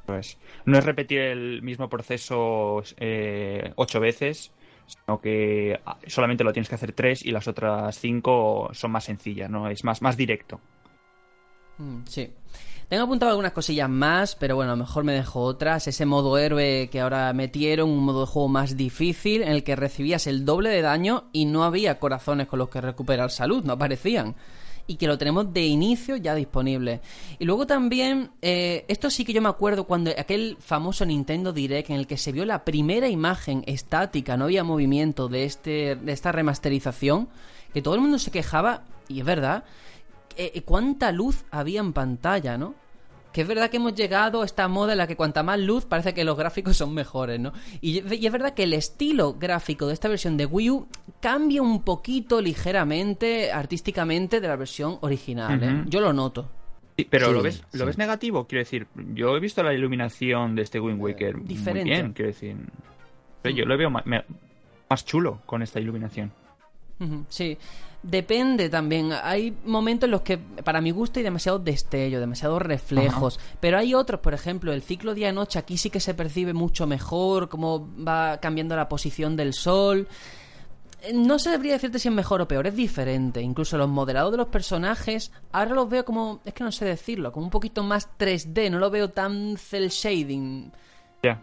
Pues, 0.06 0.38
no 0.66 0.78
es 0.78 0.86
repetir 0.86 1.20
el 1.20 1.61
mismo 1.61 1.88
proceso 1.88 2.82
eh, 2.98 3.72
ocho 3.76 3.99
veces, 3.99 4.52
sino 4.88 5.22
que 5.22 5.80
ah, 5.86 5.98
solamente 6.07 6.44
lo 6.44 6.52
tienes 6.52 6.68
que 6.68 6.76
hacer 6.76 6.94
tres 6.94 7.24
y 7.24 7.32
las 7.32 7.48
otras 7.48 7.95
cinco 7.99 8.70
son 8.74 8.91
más 8.91 9.03
sencillas, 9.03 9.49
¿no? 9.49 9.70
Es 9.70 9.84
más, 9.84 10.02
más 10.02 10.18
directo. 10.18 10.60
Mm, 11.78 11.99
sí. 12.06 12.34
Tengo 12.90 13.03
apuntado 13.03 13.30
algunas 13.30 13.52
cosillas 13.52 13.88
más, 13.88 14.34
pero 14.34 14.56
bueno, 14.56 14.76
mejor 14.76 15.03
me 15.03 15.14
dejo 15.14 15.41
otras. 15.41 15.88
Ese 15.88 16.07
modo 16.07 16.40
héroe 16.40 16.90
que 16.91 17.02
ahora 17.02 17.32
metieron, 17.34 17.88
un 17.88 18.03
modo 18.03 18.22
de 18.22 18.26
juego 18.26 18.48
más 18.48 18.76
difícil, 18.76 19.44
en 19.44 19.49
el 19.49 19.64
que 19.64 19.76
recibías 19.76 20.26
el 20.26 20.44
doble 20.44 20.72
de 20.72 20.82
daño 20.82 21.26
y 21.32 21.45
no 21.45 21.64
había 21.64 21.99
corazones 21.99 22.48
con 22.48 22.57
los 22.57 22.70
que 22.70 22.82
recuperar 22.82 23.30
salud, 23.30 23.64
no 23.64 23.74
aparecían. 23.74 24.34
Y 24.88 24.95
que 24.95 25.06
lo 25.06 25.20
tenemos 25.20 25.53
de 25.53 25.68
inicio 25.68 26.16
ya 26.16 26.34
disponible. 26.34 26.99
Y 27.38 27.45
luego 27.45 27.68
también, 27.68 28.32
eh, 28.41 28.86
esto 28.88 29.11
sí 29.11 29.24
que 29.24 29.34
yo 29.34 29.41
me 29.44 29.49
acuerdo 29.49 29.84
cuando 29.84 30.10
aquel 30.10 30.57
famoso 30.60 31.06
Nintendo 31.06 31.53
Direct 31.53 31.91
en 31.91 31.95
el 31.95 32.07
que 32.07 32.18
se 32.18 32.32
vio 32.32 32.44
la 32.44 32.66
primera 32.66 33.07
imagen 33.07 33.64
estática, 33.68 34.36
no 34.36 34.45
había 34.45 34.64
movimiento 34.64 35.28
de, 35.28 35.44
este, 35.44 35.95
de 35.95 36.11
esta 36.11 36.32
remasterización, 36.32 37.30
que 37.72 37.84
todo 37.84 37.94
el 37.94 38.02
mundo 38.02 38.18
se 38.18 38.32
quejaba, 38.32 38.82
y 39.07 39.20
es 39.20 39.26
verdad, 39.28 39.64
eh, 40.40 40.61
cuánta 40.64 41.11
luz 41.11 41.44
había 41.52 41.80
en 41.82 41.94
pantalla, 41.94 42.57
¿no? 42.57 42.74
Que 43.34 43.41
es 43.41 43.48
verdad 43.48 43.70
que 43.70 43.78
hemos 43.78 43.94
llegado 43.94 44.41
a 44.41 44.45
esta 44.45 44.68
moda 44.68 44.94
en 44.94 44.98
la 44.98 45.06
que 45.06 45.16
cuanta 45.16 45.44
más 45.44 45.60
luz 45.60 45.86
parece 45.86 46.16
que 46.16 46.24
los 46.24 46.36
gráficos 46.36 46.78
son 46.78 46.94
mejores, 46.95 47.40
¿no? 47.40 47.53
Y, 47.80 48.02
y 48.16 48.26
es 48.26 48.32
verdad 48.32 48.56
que 48.56 48.64
el 48.64 48.74
estilo 48.74 49.36
gráfico 49.36 49.86
de 49.86 49.94
esta 49.94 50.07
versión 50.07 50.36
de 50.36 50.48
Wii 50.48 50.70
U 50.72 50.88
cambia 51.22 51.61
un 51.61 51.84
poquito 51.84 52.41
ligeramente, 52.41 53.52
artísticamente, 53.52 54.41
de 54.41 54.48
la 54.48 54.56
versión 54.56 54.98
original, 55.02 55.64
¿eh? 55.64 55.84
Yo 55.88 56.02
lo 56.02 56.11
noto. 56.11 56.49
Sí, 56.98 57.07
pero 57.10 57.28
Sí, 57.28 57.34
¿lo 57.34 57.41
ves 57.44 57.64
lo 57.74 57.86
ves 57.86 57.98
negativo? 57.98 58.48
Quiero 58.48 58.61
decir, 58.61 58.88
yo 59.14 59.38
he 59.38 59.40
visto 59.40 59.61
la 59.61 59.74
iluminación 59.74 60.56
de 60.56 60.64
este 60.64 60.80
Wind 60.80 60.99
Waker 60.99 61.44
Diferente. 61.44 61.82
muy 61.82 61.91
bien, 61.91 62.14
quiero 62.14 62.32
decir. 62.32 62.57
Pero 63.41 63.56
yo 63.56 63.66
lo 63.66 63.78
veo 63.78 63.90
más 63.90 65.06
chulo 65.06 65.40
con 65.45 65.61
esta 65.61 65.80
iluminación. 65.80 66.32
Sí, 67.30 67.57
depende 68.04 68.70
también. 68.70 69.12
Hay 69.24 69.56
momentos 69.66 70.08
en 70.08 70.12
los 70.12 70.22
que, 70.22 70.38
para 70.38 70.82
mi 70.82 70.92
gusto, 70.92 71.20
hay 71.20 71.24
demasiado 71.24 71.60
destello, 71.60 72.20
demasiados 72.20 72.62
reflejos. 72.62 73.40
Pero 73.60 73.78
hay 73.78 73.94
otros, 73.94 74.22
por 74.22 74.34
ejemplo, 74.34 74.74
el 74.74 74.82
ciclo 74.82 75.14
día-noche 75.14 75.60
aquí 75.60 75.78
sí 75.78 75.90
que 75.90 76.00
se 76.00 76.14
percibe 76.14 76.54
mucho 76.54 76.88
mejor, 76.88 77.50
cómo 77.50 77.88
va 77.96 78.40
cambiando 78.40 78.76
la 78.76 78.88
posición 78.90 79.36
del 79.36 79.54
sol. 79.54 80.08
Eh, 81.02 81.14
No 81.14 81.40
sabría 81.40 81.74
decirte 81.74 82.00
si 82.00 82.08
es 82.08 82.14
mejor 82.14 82.42
o 82.42 82.48
peor, 82.48 82.68
es 82.68 82.76
diferente. 82.76 83.42
Incluso 83.42 83.78
los 83.78 83.90
modelados 83.90 84.32
de 84.32 84.38
los 84.38 84.48
personajes, 84.48 85.32
ahora 85.52 85.76
los 85.76 85.90
veo 85.90 86.06
como, 86.06 86.42
es 86.46 86.54
que 86.54 86.64
no 86.64 86.72
sé 86.72 86.86
decirlo, 86.86 87.32
como 87.32 87.46
un 87.46 87.52
poquito 87.52 87.84
más 87.84 88.10
3D, 88.18 88.70
no 88.72 88.80
lo 88.80 88.90
veo 88.90 89.10
tan 89.10 89.58
cel 89.58 89.90
shading. 89.90 90.72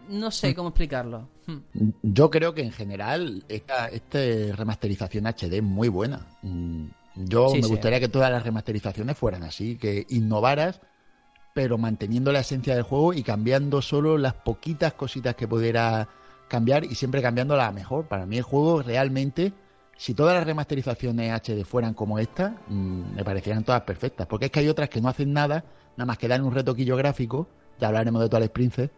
No 0.09 0.31
sé 0.31 0.55
cómo 0.55 0.69
explicarlo. 0.69 1.29
Hmm. 1.45 1.59
Yo 2.01 2.29
creo 2.29 2.53
que 2.53 2.61
en 2.63 2.71
general 2.71 3.43
esta, 3.47 3.87
esta 3.87 4.19
remasterización 4.55 5.25
HD 5.27 5.53
es 5.57 5.63
muy 5.63 5.87
buena. 5.87 6.27
Mm, 6.41 6.85
Yo 7.15 7.49
Sí, 7.49 7.57
me 7.57 7.63
sí. 7.63 7.69
gustaría 7.69 7.99
que 7.99 8.09
todas 8.09 8.31
las 8.31 8.43
remasterizaciones 8.43 9.17
fueran 9.17 9.43
así, 9.43 9.77
que 9.77 10.05
innovaras, 10.09 10.81
pero 11.53 11.77
manteniendo 11.77 12.31
la 12.31 12.39
esencia 12.41 12.75
del 12.75 12.83
juego 12.83 13.13
y 13.13 13.23
cambiando 13.23 13.81
solo 13.81 14.17
las 14.17 14.33
poquitas 14.33 14.93
cositas 14.93 15.35
que 15.35 15.47
pudiera 15.47 16.07
cambiar 16.47 16.83
y 16.83 16.95
siempre 16.95 17.21
cambiándola 17.21 17.67
a 17.67 17.71
mejor. 17.71 18.07
Para 18.07 18.25
mí 18.25 18.37
el 18.37 18.43
juego 18.43 18.81
realmente, 18.83 19.53
si 19.97 20.13
todas 20.13 20.35
las 20.35 20.45
remasterizaciones 20.45 21.31
HD 21.31 21.63
fueran 21.65 21.93
como 21.93 22.19
esta, 22.19 22.57
mm, 22.67 23.15
me 23.15 23.23
parecerían 23.23 23.63
todas 23.63 23.81
perfectas. 23.81 24.27
Porque 24.27 24.45
es 24.45 24.51
que 24.51 24.59
hay 24.59 24.69
otras 24.69 24.89
que 24.89 25.01
no 25.01 25.09
hacen 25.09 25.33
nada, 25.33 25.65
nada 25.97 26.05
más 26.05 26.17
que 26.17 26.27
dan 26.27 26.43
un 26.43 26.53
retoquillo 26.53 26.95
gráfico, 26.97 27.47
ya 27.79 27.87
hablaremos 27.87 28.21
de 28.21 28.29
Twilight 28.29 28.51
Princess, 28.51 28.89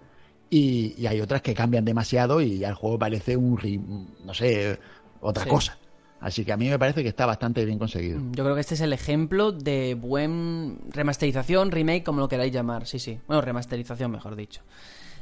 y, 0.49 0.95
y 0.97 1.07
hay 1.07 1.21
otras 1.21 1.41
que 1.41 1.53
cambian 1.53 1.85
demasiado 1.85 2.41
y 2.41 2.57
ya 2.59 2.69
el 2.69 2.75
juego 2.75 2.97
parece 2.99 3.37
un, 3.37 4.15
no 4.23 4.33
sé, 4.33 4.79
otra 5.21 5.43
Sí. 5.43 5.49
cosa. 5.49 5.77
Así 6.21 6.43
que 6.43 6.51
a 6.51 6.57
mí 6.57 6.67
me 6.69 6.77
parece 6.77 7.01
que 7.01 7.07
está 7.09 7.25
bastante 7.25 7.63
bien 7.63 7.79
conseguido. 7.79 8.19
Yo 8.33 8.43
creo 8.43 8.53
que 8.53 8.59
este 8.61 8.73
es 8.75 8.81
el 8.81 8.91
ejemplo 8.91 9.53
de 9.53 9.93
buen 9.93 10.79
remasterización, 10.91 11.71
remake, 11.71 12.03
como 12.03 12.19
lo 12.19 12.27
queráis 12.27 12.51
llamar. 12.51 12.85
Sí, 12.87 12.99
sí. 12.99 13.19
Bueno, 13.25 13.41
remasterización, 13.41 14.11
mejor 14.11 14.35
dicho. 14.35 14.61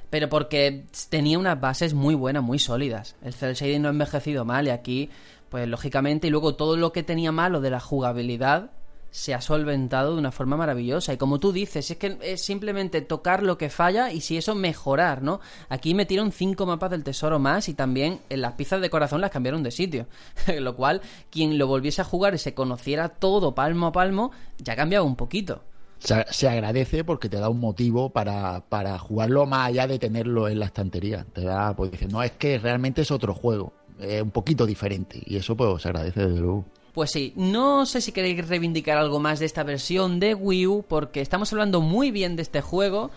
Pero 0.10 0.28
porque 0.30 0.86
tenía 1.10 1.38
unas 1.38 1.60
bases 1.62 1.94
muy 1.94 2.16
buenas, 2.16 2.42
muy 2.42 2.58
sólidas. 2.58 3.16
El 3.22 3.34
cel 3.34 3.54
shading 3.54 3.82
no 3.84 3.90
ha 3.90 3.92
envejecido 3.92 4.44
mal 4.44 4.66
y 4.66 4.72
aquí, 4.72 5.10
pues 5.50 5.68
lógicamente, 5.68 6.28
y 6.28 6.30
luego 6.32 6.56
todo 6.56 6.78
lo 6.78 6.92
que 6.92 7.04
tenía 7.04 7.32
malo 7.32 7.62
de 7.62 7.70
la 7.70 7.80
jugabilidad 7.80 8.72
se 9.18 9.34
ha 9.34 9.42
solventado 9.42 10.14
de 10.14 10.20
una 10.20 10.32
forma 10.32 10.58
maravillosa. 10.58 11.12
Y 11.12 11.18
como 11.18 11.40
tú 11.40 11.52
dices, 11.52 11.90
es 11.90 11.98
que 11.98 12.20
es 12.22 12.46
simplemente 12.46 13.02
tocar 13.02 13.42
lo 13.42 13.58
que 13.58 13.72
falla 13.72 14.12
y 14.12 14.22
si 14.22 14.38
eso 14.38 14.54
mejorar, 14.54 15.24
¿no? 15.24 15.40
Aquí 15.70 15.96
metieron 15.96 16.32
cinco 16.32 16.68
mapas 16.68 16.92
del 16.92 17.04
tesoro 17.04 17.40
más 17.40 17.68
y 17.68 17.74
también 17.74 18.20
en 18.30 18.42
las 18.42 18.54
piezas 18.54 18.80
de 18.80 18.92
corazón 18.92 19.20
las 19.20 19.32
cambiaron 19.32 19.64
de 19.64 19.72
sitio. 19.72 20.06
lo 20.60 20.76
cual, 20.76 21.02
quien 21.32 21.58
lo 21.58 21.66
volviese 21.66 22.02
a 22.02 22.04
jugar 22.06 22.36
y 22.36 22.38
se 22.38 22.54
conociera 22.54 23.10
todo 23.10 23.56
palmo 23.56 23.88
a 23.88 23.92
palmo, 23.92 24.32
ya 24.60 24.76
cambiaba 24.76 25.04
un 25.04 25.16
poquito. 25.16 25.64
Se, 25.98 26.48
agradece 26.48 27.04
porque 27.04 27.28
te 27.28 27.38
da 27.38 27.50
un 27.50 27.60
motivo 27.60 28.12
para, 28.12 28.66
para 28.70 29.00
jugarlo 29.00 29.48
más 29.48 29.70
allá 29.70 29.88
de 29.88 29.98
tenerlo 29.98 30.48
en 30.48 30.60
la 30.60 30.68
estantería. 30.68 31.26
Te 31.34 31.42
da, 31.42 31.76
pues 31.76 31.90
dices, 31.90 32.12
no, 32.12 32.22
es 32.22 32.34
que 32.34 32.60
realmente 32.60 33.02
es 33.02 33.10
otro 33.10 33.34
juego, 33.34 33.74
es 34.00 34.22
un 34.22 34.30
poquito 34.30 34.68
diferente. 34.68 35.24
Y 35.26 35.38
eso 35.38 35.58
pues 35.58 35.82
se 35.82 35.88
agradece 35.88 36.28
desde 36.28 36.40
luego. 36.40 36.66
Pues 36.98 37.12
sí, 37.12 37.32
no 37.36 37.86
sé 37.86 38.02
si 38.02 38.12
queréis 38.12 38.48
reivindicar 38.48 38.98
algo 38.98 39.20
más 39.20 39.38
de 39.38 39.46
esta 39.46 39.62
versión 39.62 40.20
de 40.20 40.34
Wii 40.34 40.66
U, 40.66 40.86
porque 40.88 41.22
estamos 41.22 41.54
hablando 41.54 41.80
muy 41.80 42.10
bien 42.10 42.36
de 42.36 42.42
este 42.42 42.62
juego, 42.62 43.12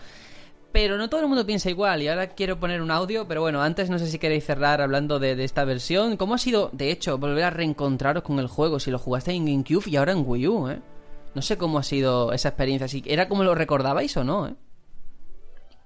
pero 0.71 0.99
no 0.99 1.09
todo 1.09 1.21
el 1.21 1.27
mundo 1.27 1.47
piensa 1.47 1.71
igual. 1.71 2.03
Y 2.03 2.07
ahora 2.07 2.27
quiero 2.27 2.59
poner 2.59 2.83
un 2.83 2.91
audio, 2.91 3.27
pero 3.27 3.41
bueno, 3.41 3.59
antes 3.63 3.89
no 3.89 3.97
sé 3.97 4.05
si 4.05 4.19
queréis 4.19 4.45
cerrar 4.45 4.81
hablando 4.81 5.17
de, 5.17 5.43
esta 5.43 5.65
versión. 5.65 6.15
¿Cómo 6.15 6.35
ha 6.35 6.37
sido, 6.37 6.69
de 6.73 6.91
hecho, 6.91 7.17
volver 7.17 7.43
a 7.43 7.49
reencontraros 7.49 8.21
con 8.21 8.37
el 8.37 8.45
juego 8.45 8.79
si 8.79 8.91
lo 8.91 8.99
jugaste 8.99 9.31
en 9.31 9.47
GameCube 9.47 9.89
y 9.89 9.95
ahora 9.95 10.11
en 10.11 10.25
Wii 10.27 10.47
U, 10.47 10.69
eh? 10.69 10.79
No 11.33 11.41
sé 11.41 11.57
cómo 11.57 11.79
ha 11.79 11.83
sido 11.83 12.33
esa 12.33 12.49
experiencia. 12.49 12.87
Si 12.87 13.01
¿Era 13.07 13.27
como 13.27 13.43
lo 13.43 13.55
recordabais 13.55 14.15
o 14.15 14.23
no, 14.23 14.47
eh? 14.47 14.53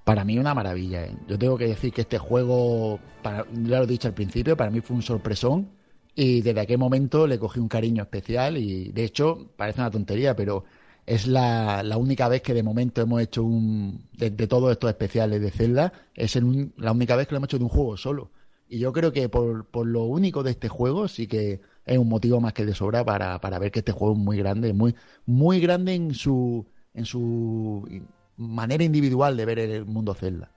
Para 0.03 0.25
mí 0.25 0.37
una 0.37 0.53
maravilla. 0.53 1.05
¿eh? 1.05 1.15
Yo 1.29 1.39
tengo 1.39 1.57
que 1.57 1.67
decir 1.67 1.93
que 1.93 2.01
este 2.01 2.17
juego, 2.17 2.99
ya 3.23 3.77
lo 3.77 3.83
he 3.85 3.87
dicho 3.87 4.09
al 4.09 4.13
principio, 4.13 4.57
para 4.57 4.69
mí 4.69 4.81
fue 4.81 4.97
un 4.97 5.01
sorpresón 5.01 5.84
y 6.15 6.41
desde 6.41 6.61
aquel 6.61 6.77
momento 6.77 7.27
le 7.27 7.37
cogí 7.37 7.59
un 7.59 7.67
cariño 7.67 8.03
especial 8.03 8.57
y 8.57 8.91
de 8.91 9.03
hecho 9.03 9.51
parece 9.57 9.81
una 9.81 9.91
tontería, 9.91 10.35
pero 10.35 10.63
es 11.05 11.27
la, 11.27 11.83
la 11.83 11.97
única 11.97 12.27
vez 12.29 12.41
que 12.41 12.53
de 12.53 12.63
momento 12.63 13.01
hemos 13.01 13.21
hecho 13.21 13.43
un, 13.43 14.07
de, 14.13 14.31
todos 14.47 14.71
estos 14.71 14.89
especiales 14.89 15.41
de 15.41 15.51
Zelda, 15.51 15.93
es 16.15 16.35
el 16.35 16.71
la 16.77 16.93
única 16.93 17.15
vez 17.15 17.27
que 17.27 17.33
lo 17.33 17.37
hemos 17.37 17.49
hecho 17.49 17.59
de 17.59 17.65
un 17.65 17.69
juego 17.69 17.97
solo. 17.97 18.31
Y 18.67 18.79
yo 18.79 18.91
creo 18.93 19.11
que 19.11 19.29
por, 19.29 19.65
por 19.67 19.85
lo 19.85 20.05
único 20.05 20.41
de 20.41 20.51
este 20.51 20.69
juego 20.69 21.07
sí 21.07 21.27
que 21.27 21.61
es 21.85 21.97
un 21.97 22.09
motivo 22.09 22.41
más 22.41 22.53
que 22.53 22.65
de 22.65 22.73
sobra 22.73 23.05
para, 23.05 23.39
para 23.39 23.59
ver 23.59 23.71
que 23.71 23.79
este 23.79 23.91
juego 23.91 24.13
es 24.13 24.19
muy 24.19 24.37
grande, 24.37 24.73
muy, 24.73 24.95
muy 25.25 25.59
grande 25.59 25.93
en 25.93 26.13
su, 26.15 26.65
en 26.93 27.05
su 27.05 27.87
manera 28.37 28.83
individual 28.83 29.37
de 29.37 29.45
ver 29.45 29.59
el 29.59 29.85
mundo 29.85 30.13
Zelda. 30.15 30.51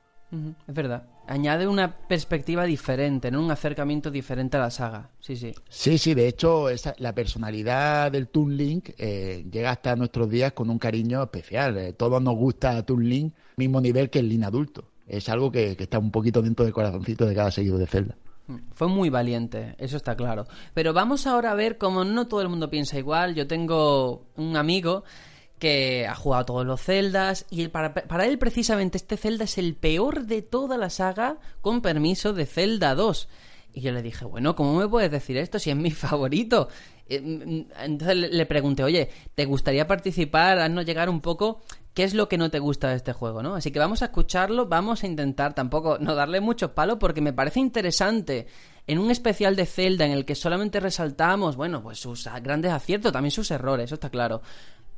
Es 0.67 0.75
verdad. 0.75 1.07
Añade 1.29 1.69
una 1.69 1.95
perspectiva 1.95 2.65
diferente, 2.65 3.31
¿no? 3.31 3.43
Un 3.43 3.51
acercamiento 3.51 4.11
diferente 4.11 4.57
a 4.57 4.61
la 4.61 4.71
saga. 4.71 5.11
Sí, 5.21 5.37
sí. 5.37 5.55
Sí, 5.69 5.99
sí, 5.99 6.15
de 6.15 6.27
hecho, 6.27 6.71
esa, 6.71 6.95
la 6.99 7.15
personalidad 7.15 8.11
del 8.11 8.29
Toon 8.29 8.57
Link 8.57 8.91
eh, 8.97 9.45
llega 9.51 9.71
hasta 9.71 9.95
nuestros 9.95 10.31
días 10.31 10.53
con 10.53 10.71
un 10.71 10.79
cariño 10.79 11.23
especial. 11.23 11.77
Eh, 11.77 11.93
todos 11.93 12.23
nos 12.23 12.35
gusta 12.35 12.83
Toon 12.85 13.07
Link, 13.07 13.35
mismo 13.57 13.81
nivel 13.81 14.09
que 14.09 14.21
el 14.21 14.29
Link 14.29 14.45
adulto. 14.45 14.89
es 15.07 15.29
algo 15.29 15.53
que, 15.53 15.77
que 15.77 15.85
está 15.85 15.99
un 15.99 16.11
poquito 16.11 16.41
dentro 16.41 16.65
del 16.65 16.73
corazoncito 16.73 17.27
de 17.27 17.35
cada 17.35 17.51
seguidor 17.51 17.79
de 17.79 17.87
Zelda. 17.87 18.17
Fue 18.73 18.89
muy 18.89 19.11
valiente, 19.11 19.75
eso 19.77 19.99
está 19.99 20.17
claro. 20.17 20.47
Pero 20.73 20.95
vamos 20.95 21.27
ahora 21.27 21.51
a 21.51 21.55
ver 21.55 21.77
cómo 21.77 22.05
no 22.05 22.29
todo 22.29 22.41
el 22.41 22.49
mundo 22.49 22.71
piensa 22.71 22.99
igual. 22.99 23.35
Yo 23.35 23.47
tengo 23.47 24.25
un 24.37 24.57
amigo 24.57 25.05
que 25.59 26.07
ha 26.07 26.15
jugado 26.15 26.47
todos 26.47 26.67
los 26.67 26.81
celdas 26.81 27.47
y 27.51 27.69
para, 27.69 27.95
para, 27.95 28.27
él 28.27 28.39
precisamente 28.39 28.97
este 28.97 29.17
Zelda 29.17 29.45
es 29.45 29.59
el 29.59 29.75
peor 29.75 30.25
de 30.25 30.43
toda 30.43 30.77
la 30.77 30.91
saga 30.91 31.39
con 31.61 31.81
permiso 31.81 32.33
de 32.33 32.47
Zelda 32.47 32.95
2. 32.95 33.29
Y 33.75 33.81
yo 33.81 33.93
le 33.93 34.03
dije, 34.03 34.25
bueno, 34.25 34.57
¿cómo 34.57 34.75
me 34.75 34.89
puedes 34.89 35.11
decir 35.11 35.37
esto 35.37 35.59
si 35.59 35.71
es 35.71 35.77
mi 35.77 35.91
favorito? 35.93 36.69
Eh, 37.09 37.21
mm, 37.21 37.83
entonces 37.85 38.17
le 38.17 38.47
pregunté, 38.47 38.83
oye, 38.83 39.11
¿te 39.35 39.45
gustaría 39.45 39.87
participar? 39.87 40.59
Haznos 40.59 40.85
llegar 40.85 41.09
un 41.09 41.21
poco 41.21 41.61
qué 41.95 42.05
es 42.05 42.15
lo 42.15 42.29
que 42.29 42.39
no 42.39 42.51
te 42.51 42.59
gusta 42.59 42.91
de 42.91 42.97
este 42.97 43.13
juego, 43.13 43.43
¿no? 43.43 43.55
Así 43.55 43.71
que 43.71 43.79
vamos 43.79 44.03
a 44.03 44.07
escucharlo, 44.07 44.67
vamos 44.67 45.03
a 45.03 45.07
intentar 45.07 45.55
tampoco 45.55 45.99
no 45.99 46.15
darle 46.15 46.41
mucho 46.41 46.75
palo 46.75 46.99
porque 46.99 47.21
me 47.21 47.33
parece 47.33 47.61
interesante 47.61 48.47
en 48.87 48.99
un 48.99 49.11
especial 49.11 49.57
de 49.57 49.67
Zelda 49.67 50.07
en 50.07 50.13
el 50.13 50.25
que 50.25 50.35
solamente 50.35 50.81
resaltamos, 50.81 51.57
bueno, 51.57 51.83
pues 51.83 51.99
sus 51.99 52.29
grandes 52.43 52.73
aciertos, 52.73 53.13
también 53.13 53.33
sus 53.33 53.51
errores, 53.51 53.87
eso 53.87 53.97
está 53.97 54.11
claro. 54.11 54.43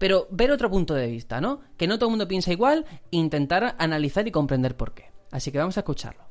Pero 0.01 0.27
ver 0.31 0.51
otro 0.51 0.70
punto 0.70 0.94
de 0.94 1.09
vista, 1.09 1.43
¿no? 1.43 1.60
Que 1.77 1.86
no 1.86 1.98
todo 1.98 2.06
el 2.06 2.12
mundo 2.12 2.27
piensa 2.27 2.51
igual, 2.51 2.86
intentar 3.10 3.77
analizar 3.78 4.27
y 4.27 4.31
comprender 4.31 4.74
por 4.74 4.94
qué. 4.94 5.10
Así 5.31 5.52
que 5.52 5.59
vamos 5.59 5.77
a 5.77 5.81
escucharlo. 5.81 6.22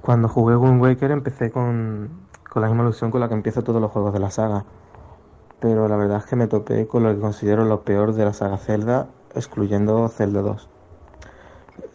Cuando 0.00 0.28
jugué 0.28 0.54
Wind 0.54 0.80
Waker 0.80 1.10
empecé 1.10 1.50
con, 1.50 2.28
con 2.48 2.62
la 2.62 2.68
misma 2.68 2.84
ilusión 2.84 3.10
con 3.10 3.20
la 3.20 3.26
que 3.26 3.34
empiezo 3.34 3.64
todos 3.64 3.82
los 3.82 3.90
juegos 3.90 4.12
de 4.12 4.20
la 4.20 4.30
saga. 4.30 4.66
Pero 5.58 5.88
la 5.88 5.96
verdad 5.96 6.18
es 6.18 6.26
que 6.26 6.36
me 6.36 6.46
topé 6.46 6.86
con 6.86 7.02
lo 7.02 7.12
que 7.12 7.20
considero 7.20 7.64
lo 7.64 7.82
peor 7.82 8.12
de 8.12 8.24
la 8.24 8.32
saga 8.32 8.58
Zelda, 8.58 9.08
excluyendo 9.34 10.08
Zelda 10.08 10.42
2. 10.42 10.73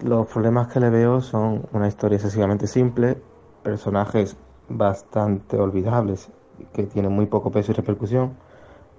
Los 0.02 0.28
problemas 0.28 0.70
que 0.70 0.80
le 0.80 0.90
veo 0.90 1.20
son 1.20 1.68
una 1.74 1.90
historia 1.90 2.16
excesivamente 2.16 2.68
simple, 2.68 3.22
personajes 3.64 4.38
bastante 4.70 5.58
olvidables 5.60 6.30
que 6.72 6.84
tienen 6.84 7.12
muy 7.12 7.26
poco 7.26 7.52
peso 7.52 7.74
y 7.74 7.76
repercusión, 7.76 8.38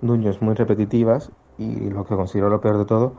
dueños 0.03 0.43
muy 0.43 0.55
repetitivas 0.55 1.33
y 1.57 1.89
lo 1.89 2.05
que 2.05 2.17
considero 2.17 2.51
lo 2.51 2.61
peor 2.61 2.77
de 2.77 2.85
todo, 2.85 3.15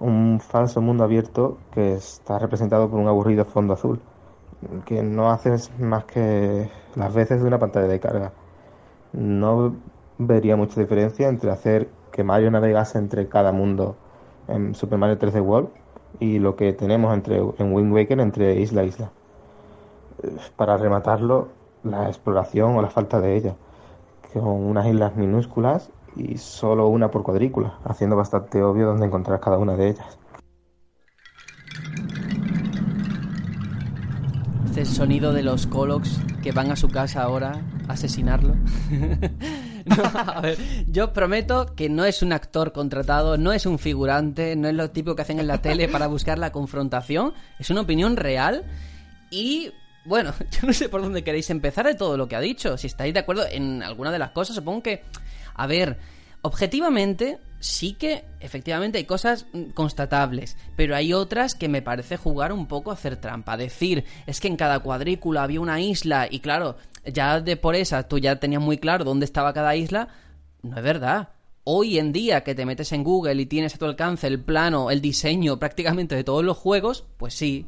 un 0.00 0.38
falso 0.38 0.82
mundo 0.82 1.02
abierto 1.02 1.56
que 1.72 1.94
está 1.94 2.38
representado 2.38 2.90
por 2.90 3.00
un 3.00 3.08
aburrido 3.08 3.46
fondo 3.46 3.72
azul 3.72 4.02
que 4.84 5.02
no 5.02 5.30
haces 5.30 5.70
más 5.78 6.04
que 6.04 6.70
las 6.94 7.14
veces 7.14 7.40
de 7.40 7.48
una 7.48 7.58
pantalla 7.58 7.88
de 7.88 8.00
carga. 8.00 8.32
No 9.14 9.74
vería 10.18 10.56
mucha 10.56 10.78
diferencia 10.78 11.28
entre 11.28 11.50
hacer 11.50 11.88
que 12.12 12.22
Mario 12.22 12.50
navegase 12.50 12.98
entre 12.98 13.28
cada 13.28 13.50
mundo 13.50 13.96
en 14.46 14.74
Super 14.74 14.98
Mario 14.98 15.18
3D 15.18 15.40
World 15.42 15.83
y 16.20 16.38
lo 16.38 16.56
que 16.56 16.72
tenemos 16.72 17.14
entre, 17.14 17.38
en 17.38 17.72
Wind 17.72 17.92
Waker 17.92 18.20
entre 18.20 18.60
isla 18.60 18.82
a 18.82 18.84
isla. 18.84 19.10
Para 20.56 20.76
rematarlo, 20.76 21.48
la 21.82 22.08
exploración 22.08 22.76
o 22.76 22.82
la 22.82 22.90
falta 22.90 23.20
de 23.20 23.36
ella, 23.36 23.54
con 24.32 24.44
unas 24.44 24.86
islas 24.86 25.16
minúsculas 25.16 25.90
y 26.16 26.38
solo 26.38 26.88
una 26.88 27.10
por 27.10 27.22
cuadrícula, 27.22 27.78
haciendo 27.84 28.16
bastante 28.16 28.62
obvio 28.62 28.86
dónde 28.86 29.06
encontrar 29.06 29.40
cada 29.40 29.58
una 29.58 29.76
de 29.76 29.90
ellas. 29.90 30.18
el 34.76 34.86
sonido 34.86 35.32
de 35.32 35.42
los 35.42 35.66
Colox 35.66 36.20
que 36.42 36.52
van 36.52 36.70
a 36.70 36.76
su 36.76 36.88
casa 36.88 37.22
ahora 37.22 37.62
a 37.88 37.92
asesinarlo. 37.92 38.54
a 40.26 40.40
ver, 40.40 40.58
yo 40.88 41.12
prometo 41.12 41.74
que 41.74 41.88
no 41.88 42.04
es 42.04 42.22
un 42.22 42.32
actor 42.32 42.72
contratado, 42.72 43.36
no 43.36 43.52
es 43.52 43.66
un 43.66 43.78
figurante, 43.78 44.56
no 44.56 44.68
es 44.68 44.74
lo 44.74 44.90
típico 44.90 45.14
que 45.14 45.22
hacen 45.22 45.40
en 45.40 45.46
la 45.46 45.60
tele 45.60 45.88
para 45.88 46.06
buscar 46.06 46.38
la 46.38 46.52
confrontación, 46.52 47.34
es 47.58 47.70
una 47.70 47.82
opinión 47.82 48.16
real 48.16 48.64
y 49.30 49.72
bueno, 50.04 50.32
yo 50.50 50.66
no 50.66 50.72
sé 50.72 50.88
por 50.88 51.02
dónde 51.02 51.24
queréis 51.24 51.50
empezar 51.50 51.86
de 51.86 51.94
todo 51.94 52.16
lo 52.16 52.28
que 52.28 52.36
ha 52.36 52.40
dicho. 52.40 52.76
Si 52.76 52.86
estáis 52.86 53.14
de 53.14 53.20
acuerdo 53.20 53.44
en 53.50 53.82
alguna 53.82 54.12
de 54.12 54.18
las 54.18 54.30
cosas, 54.30 54.56
supongo 54.56 54.82
que, 54.82 55.02
a 55.54 55.66
ver, 55.66 55.98
objetivamente 56.42 57.38
sí 57.58 57.94
que 57.94 58.24
efectivamente 58.40 58.98
hay 58.98 59.04
cosas 59.04 59.46
mm, 59.52 59.70
constatables, 59.70 60.56
pero 60.76 60.94
hay 60.94 61.14
otras 61.14 61.54
que 61.54 61.68
me 61.68 61.80
parece 61.80 62.18
jugar 62.18 62.52
un 62.52 62.66
poco 62.66 62.90
a 62.90 62.94
hacer 62.94 63.16
trampa. 63.16 63.56
Decir, 63.56 64.04
es 64.26 64.40
que 64.40 64.48
en 64.48 64.56
cada 64.56 64.80
cuadrícula 64.80 65.42
había 65.42 65.60
una 65.60 65.80
isla 65.80 66.28
y 66.30 66.40
claro, 66.40 66.76
ya 67.06 67.40
de 67.40 67.56
por 67.56 67.74
esa 67.74 68.08
tú 68.08 68.18
ya 68.18 68.38
tenías 68.40 68.62
muy 68.62 68.78
claro 68.78 69.04
dónde 69.04 69.24
estaba 69.24 69.52
cada 69.52 69.76
isla, 69.76 70.08
no 70.62 70.76
es 70.76 70.82
verdad. 70.82 71.30
Hoy 71.64 71.98
en 71.98 72.12
día 72.12 72.42
que 72.42 72.54
te 72.54 72.66
metes 72.66 72.92
en 72.92 73.04
Google 73.04 73.40
y 73.40 73.46
tienes 73.46 73.74
a 73.74 73.78
tu 73.78 73.86
alcance 73.86 74.26
el 74.26 74.40
plano, 74.40 74.90
el 74.90 75.00
diseño 75.00 75.58
prácticamente 75.58 76.14
de 76.14 76.24
todos 76.24 76.44
los 76.44 76.58
juegos, 76.58 77.06
pues 77.16 77.34
sí. 77.34 77.66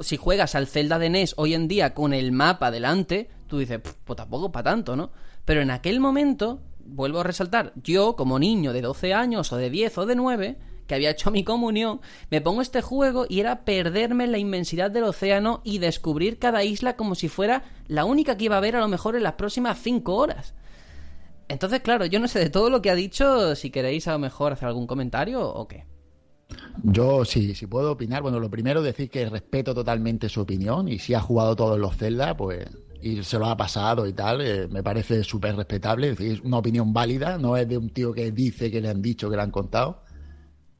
Si 0.00 0.16
juegas 0.16 0.54
al 0.54 0.66
Zelda 0.66 0.98
de 0.98 1.10
NES 1.10 1.34
hoy 1.36 1.54
en 1.54 1.68
día 1.68 1.94
con 1.94 2.12
el 2.12 2.32
mapa 2.32 2.70
delante, 2.70 3.30
tú 3.46 3.58
dices, 3.58 3.80
pues 4.04 4.16
tampoco 4.16 4.52
para 4.52 4.70
tanto, 4.70 4.96
¿no? 4.96 5.10
Pero 5.44 5.62
en 5.62 5.70
aquel 5.70 6.00
momento 6.00 6.60
vuelvo 6.84 7.20
a 7.20 7.24
resaltar, 7.24 7.72
yo 7.82 8.16
como 8.16 8.38
niño 8.38 8.72
de 8.72 8.82
12 8.82 9.14
años 9.14 9.52
o 9.52 9.56
de 9.56 9.70
10 9.70 9.98
o 9.98 10.06
de 10.06 10.16
9, 10.16 10.58
que 10.86 10.94
había 10.94 11.10
hecho 11.10 11.30
mi 11.30 11.44
comunión, 11.44 12.00
me 12.30 12.40
pongo 12.40 12.62
este 12.62 12.82
juego 12.82 13.26
y 13.28 13.40
era 13.40 13.64
perderme 13.64 14.24
en 14.24 14.32
la 14.32 14.38
inmensidad 14.38 14.90
del 14.90 15.04
océano 15.04 15.60
y 15.64 15.78
descubrir 15.78 16.38
cada 16.38 16.64
isla 16.64 16.96
como 16.96 17.14
si 17.14 17.28
fuera 17.28 17.64
la 17.88 18.04
única 18.04 18.36
que 18.36 18.44
iba 18.44 18.56
a 18.56 18.60
ver 18.60 18.76
a 18.76 18.80
lo 18.80 18.88
mejor 18.88 19.16
en 19.16 19.22
las 19.22 19.34
próximas 19.34 19.78
5 19.82 20.14
horas. 20.14 20.54
Entonces, 21.48 21.80
claro, 21.80 22.06
yo 22.06 22.18
no 22.18 22.28
sé 22.28 22.40
de 22.40 22.50
todo 22.50 22.70
lo 22.70 22.82
que 22.82 22.90
ha 22.90 22.94
dicho, 22.94 23.54
si 23.54 23.70
queréis 23.70 24.08
a 24.08 24.12
lo 24.12 24.18
mejor 24.18 24.52
hacer 24.52 24.68
algún 24.68 24.86
comentario 24.86 25.46
o 25.46 25.68
qué. 25.68 25.84
Yo 26.82 27.24
sí, 27.24 27.54
si 27.54 27.66
puedo 27.66 27.92
opinar. 27.92 28.22
Bueno, 28.22 28.40
lo 28.40 28.50
primero 28.50 28.82
decir 28.82 29.10
que 29.10 29.28
respeto 29.28 29.74
totalmente 29.74 30.28
su 30.28 30.40
opinión 30.40 30.88
y 30.88 30.98
si 30.98 31.14
ha 31.14 31.20
jugado 31.20 31.56
todos 31.56 31.78
los 31.78 31.96
Zelda, 31.96 32.36
pues 32.36 32.66
y 33.02 33.22
se 33.22 33.38
lo 33.38 33.46
ha 33.46 33.56
pasado 33.56 34.06
y 34.06 34.12
tal, 34.12 34.40
eh, 34.40 34.68
me 34.68 34.82
parece 34.82 35.22
súper 35.22 35.54
respetable, 35.56 36.16
es, 36.18 36.40
una 36.40 36.58
opinión 36.58 36.92
válida, 36.92 37.38
no 37.38 37.56
es 37.56 37.68
de 37.68 37.78
un 37.78 37.90
tío 37.90 38.12
que 38.12 38.32
dice 38.32 38.70
que 38.70 38.80
le 38.80 38.88
han 38.88 39.02
dicho, 39.02 39.30
que 39.30 39.36
le 39.36 39.42
han 39.42 39.50
contado, 39.50 40.02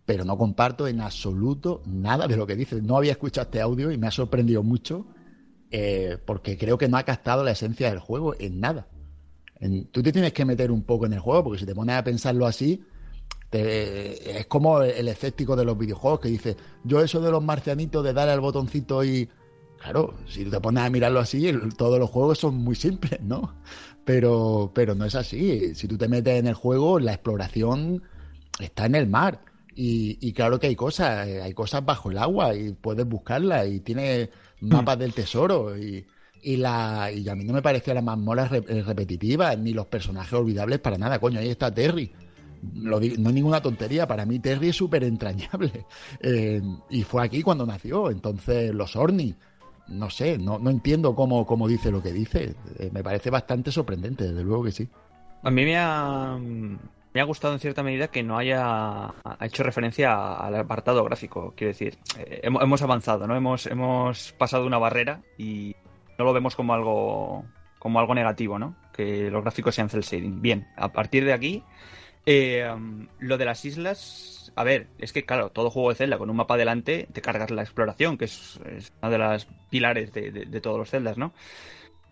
pero 0.07 0.25
no 0.25 0.39
comparto 0.39 0.87
en 0.89 1.01
absoluto 1.01 1.83
nada 1.85 2.27
de 2.27 2.37
lo 2.37 2.47
que 2.47 2.57
dice. 2.57 2.81
No 2.81 2.97
había 2.97 3.13
escuchado 3.13 3.45
este 3.45 3.61
audio 3.61 3.91
y 3.91 3.99
me 3.99 4.07
ha 4.07 4.11
sorprendido 4.11 4.63
mucho 4.63 5.07
eh, 5.71 6.17
porque 6.25 6.57
creo 6.57 6.79
que 6.79 6.89
no 6.89 6.97
ha 6.97 7.03
captado 7.03 7.45
la 7.45 7.51
esencia 7.51 7.91
del 7.91 7.99
juego 7.99 8.35
en 8.39 8.61
nada. 8.61 8.87
tú 9.91 10.03
te 10.03 10.13
tienes 10.13 10.33
que 10.33 10.45
meter 10.45 10.71
un 10.71 10.85
poco 10.85 11.07
en 11.07 11.13
el 11.13 11.21
juego 11.21 11.45
porque 11.45 11.59
si 11.59 11.67
te 11.67 11.75
pones 11.75 11.97
a 11.97 12.05
pensarlo 12.05 12.47
así, 12.47 12.83
es 13.53 14.47
como 14.47 14.83
el 14.83 15.09
escéptico 15.09 15.57
de 15.57 15.65
los 15.65 15.79
videojuegos 15.79 16.21
que 16.21 16.29
dice, 16.29 16.57
yo 16.85 17.01
eso 17.01 17.21
de 17.21 17.31
los 17.31 17.43
marcianitos, 17.43 18.05
de 18.05 18.13
darle 18.13 18.33
al 18.33 18.41
botoncito 18.41 19.03
y 19.03 19.29
Claro, 19.79 20.15
si 20.27 20.45
te 20.45 20.61
pones 20.61 20.83
a 20.83 20.91
mirarlo 20.91 21.21
así, 21.21 21.53
todos 21.77 21.99
los 21.99 22.11
juegos 22.11 22.39
son 22.39 22.57
muy 22.57 22.75
simples, 22.75 23.21
¿no? 23.21 23.55
Pero, 24.05 24.71
pero 24.75 24.95
no 24.95 25.05
es 25.05 25.15
así. 25.15 25.75
Si 25.75 25.87
tú 25.87 25.99
te 25.99 26.09
metes 26.09 26.39
en 26.39 26.47
el 26.47 26.55
juego, 26.55 26.99
la 26.99 27.13
exploración 27.13 28.03
está 28.59 28.87
en 28.87 28.95
el 28.95 29.09
mar. 29.09 29.41
Y, 29.79 30.33
claro 30.33 30.59
que 30.59 30.69
hay 30.69 30.77
cosas, 30.77 31.29
hay 31.29 31.53
cosas 31.53 31.85
bajo 31.85 32.11
el 32.11 32.17
agua 32.17 32.55
y 32.55 32.73
puedes 32.73 33.07
buscarlas 33.07 33.69
y 33.69 33.81
tiene 33.81 34.31
mapas 34.61 34.99
del 34.99 35.13
tesoro 35.13 35.77
y, 35.77 36.07
y, 36.43 36.57
la, 36.57 37.13
y 37.13 37.29
a 37.29 37.35
mí 37.35 37.45
no 37.45 37.53
me 37.53 37.61
pareció 37.61 37.93
la 37.93 38.01
mazmorra 38.01 38.49
repetitiva 38.49 39.55
ni 39.55 39.75
los 39.75 39.87
personajes 39.87 40.33
olvidables 40.33 40.79
para 40.79 40.97
nada. 40.97 41.19
Coño, 41.19 41.41
ahí 41.41 41.51
está 41.51 41.75
Terry. 41.75 42.11
no 42.73 42.99
es 42.99 43.19
ninguna 43.19 43.61
tontería, 43.61 44.07
para 44.07 44.25
mí 44.25 44.39
Terry 44.39 44.71
es 44.71 44.77
súper 44.77 45.05
entrañable. 45.05 45.85
Eh, 46.21 46.63
y 46.89 47.03
fue 47.03 47.23
aquí 47.23 47.43
cuando 47.43 47.67
nació. 47.67 48.11
Entonces, 48.11 48.75
los 48.75 48.97
Orni, 48.97 49.35
no 49.89 50.09
sé, 50.09 50.39
no, 50.39 50.59
no 50.59 50.71
entiendo 50.71 51.15
cómo, 51.15 51.45
cómo, 51.47 51.69
dice 51.69 51.91
lo 51.91 52.03
que 52.03 52.13
dice. 52.13 52.55
Eh, 52.79 52.91
me 52.93 53.03
parece 53.03 53.29
bastante 53.29 53.71
sorprendente, 53.71 54.25
desde 54.25 54.43
luego 54.43 54.65
que 54.65 54.73
sí. 54.73 54.89
A 55.43 55.51
mí 55.51 55.65
me 55.65 55.77
ha, 55.77 56.39
me 57.17 57.23
ha 57.23 57.25
gustado 57.25 57.55
en 57.55 57.61
cierta 57.61 57.83
medida 57.83 58.09
que 58.09 58.23
no 58.23 58.37
haya 58.37 59.15
hecho 59.41 59.63
referencia 59.63 60.35
al 60.35 60.55
apartado 60.55 61.03
gráfico. 61.03 61.55
Quiero 61.57 61.71
decir, 61.73 61.97
eh, 62.19 62.41
hemos, 62.43 62.83
avanzado, 62.83 63.27
¿no? 63.27 63.35
Hemos, 63.35 63.65
hemos 63.65 64.33
pasado 64.33 64.67
una 64.67 64.77
barrera 64.77 65.23
y 65.39 65.75
no 66.19 66.27
lo 66.27 66.35
vemos 66.35 66.55
como 66.55 66.75
algo, 66.75 67.47
como 67.79 68.01
algo 68.01 68.15
negativo, 68.15 68.59
¿no? 68.59 68.77
Que 68.93 69.31
los 69.31 69.43
gráficos 69.43 69.75
sean 69.75 69.89
cel 69.89 70.03
shading. 70.03 70.43
Bien, 70.43 70.69
a 70.77 70.93
partir 70.93 71.25
de 71.25 71.33
aquí, 71.33 71.63
eh, 72.27 72.71
lo 73.19 73.39
de 73.39 73.45
las 73.47 73.65
islas 73.65 74.53
a 74.55 74.63
ver, 74.63 74.89
es 74.99 75.15
que 75.15 75.25
claro, 75.25 75.49
todo 75.49 75.71
juego 75.71 75.89
de 75.89 75.95
Zelda 75.95 76.19
con 76.19 76.29
un 76.29 76.37
mapa 76.37 76.53
adelante 76.53 77.09
te 77.15 77.23
cargas 77.23 77.51
la 77.51 77.63
exploración, 77.63 78.19
que 78.19 78.27
es, 78.27 78.61
una 79.01 79.11
de 79.11 79.19
las 79.19 79.49
pilares 79.71 80.13
de, 80.13 80.61
todos 80.61 80.77
los 80.77 80.91
Zeldas, 80.91 81.17
¿no? 81.17 81.33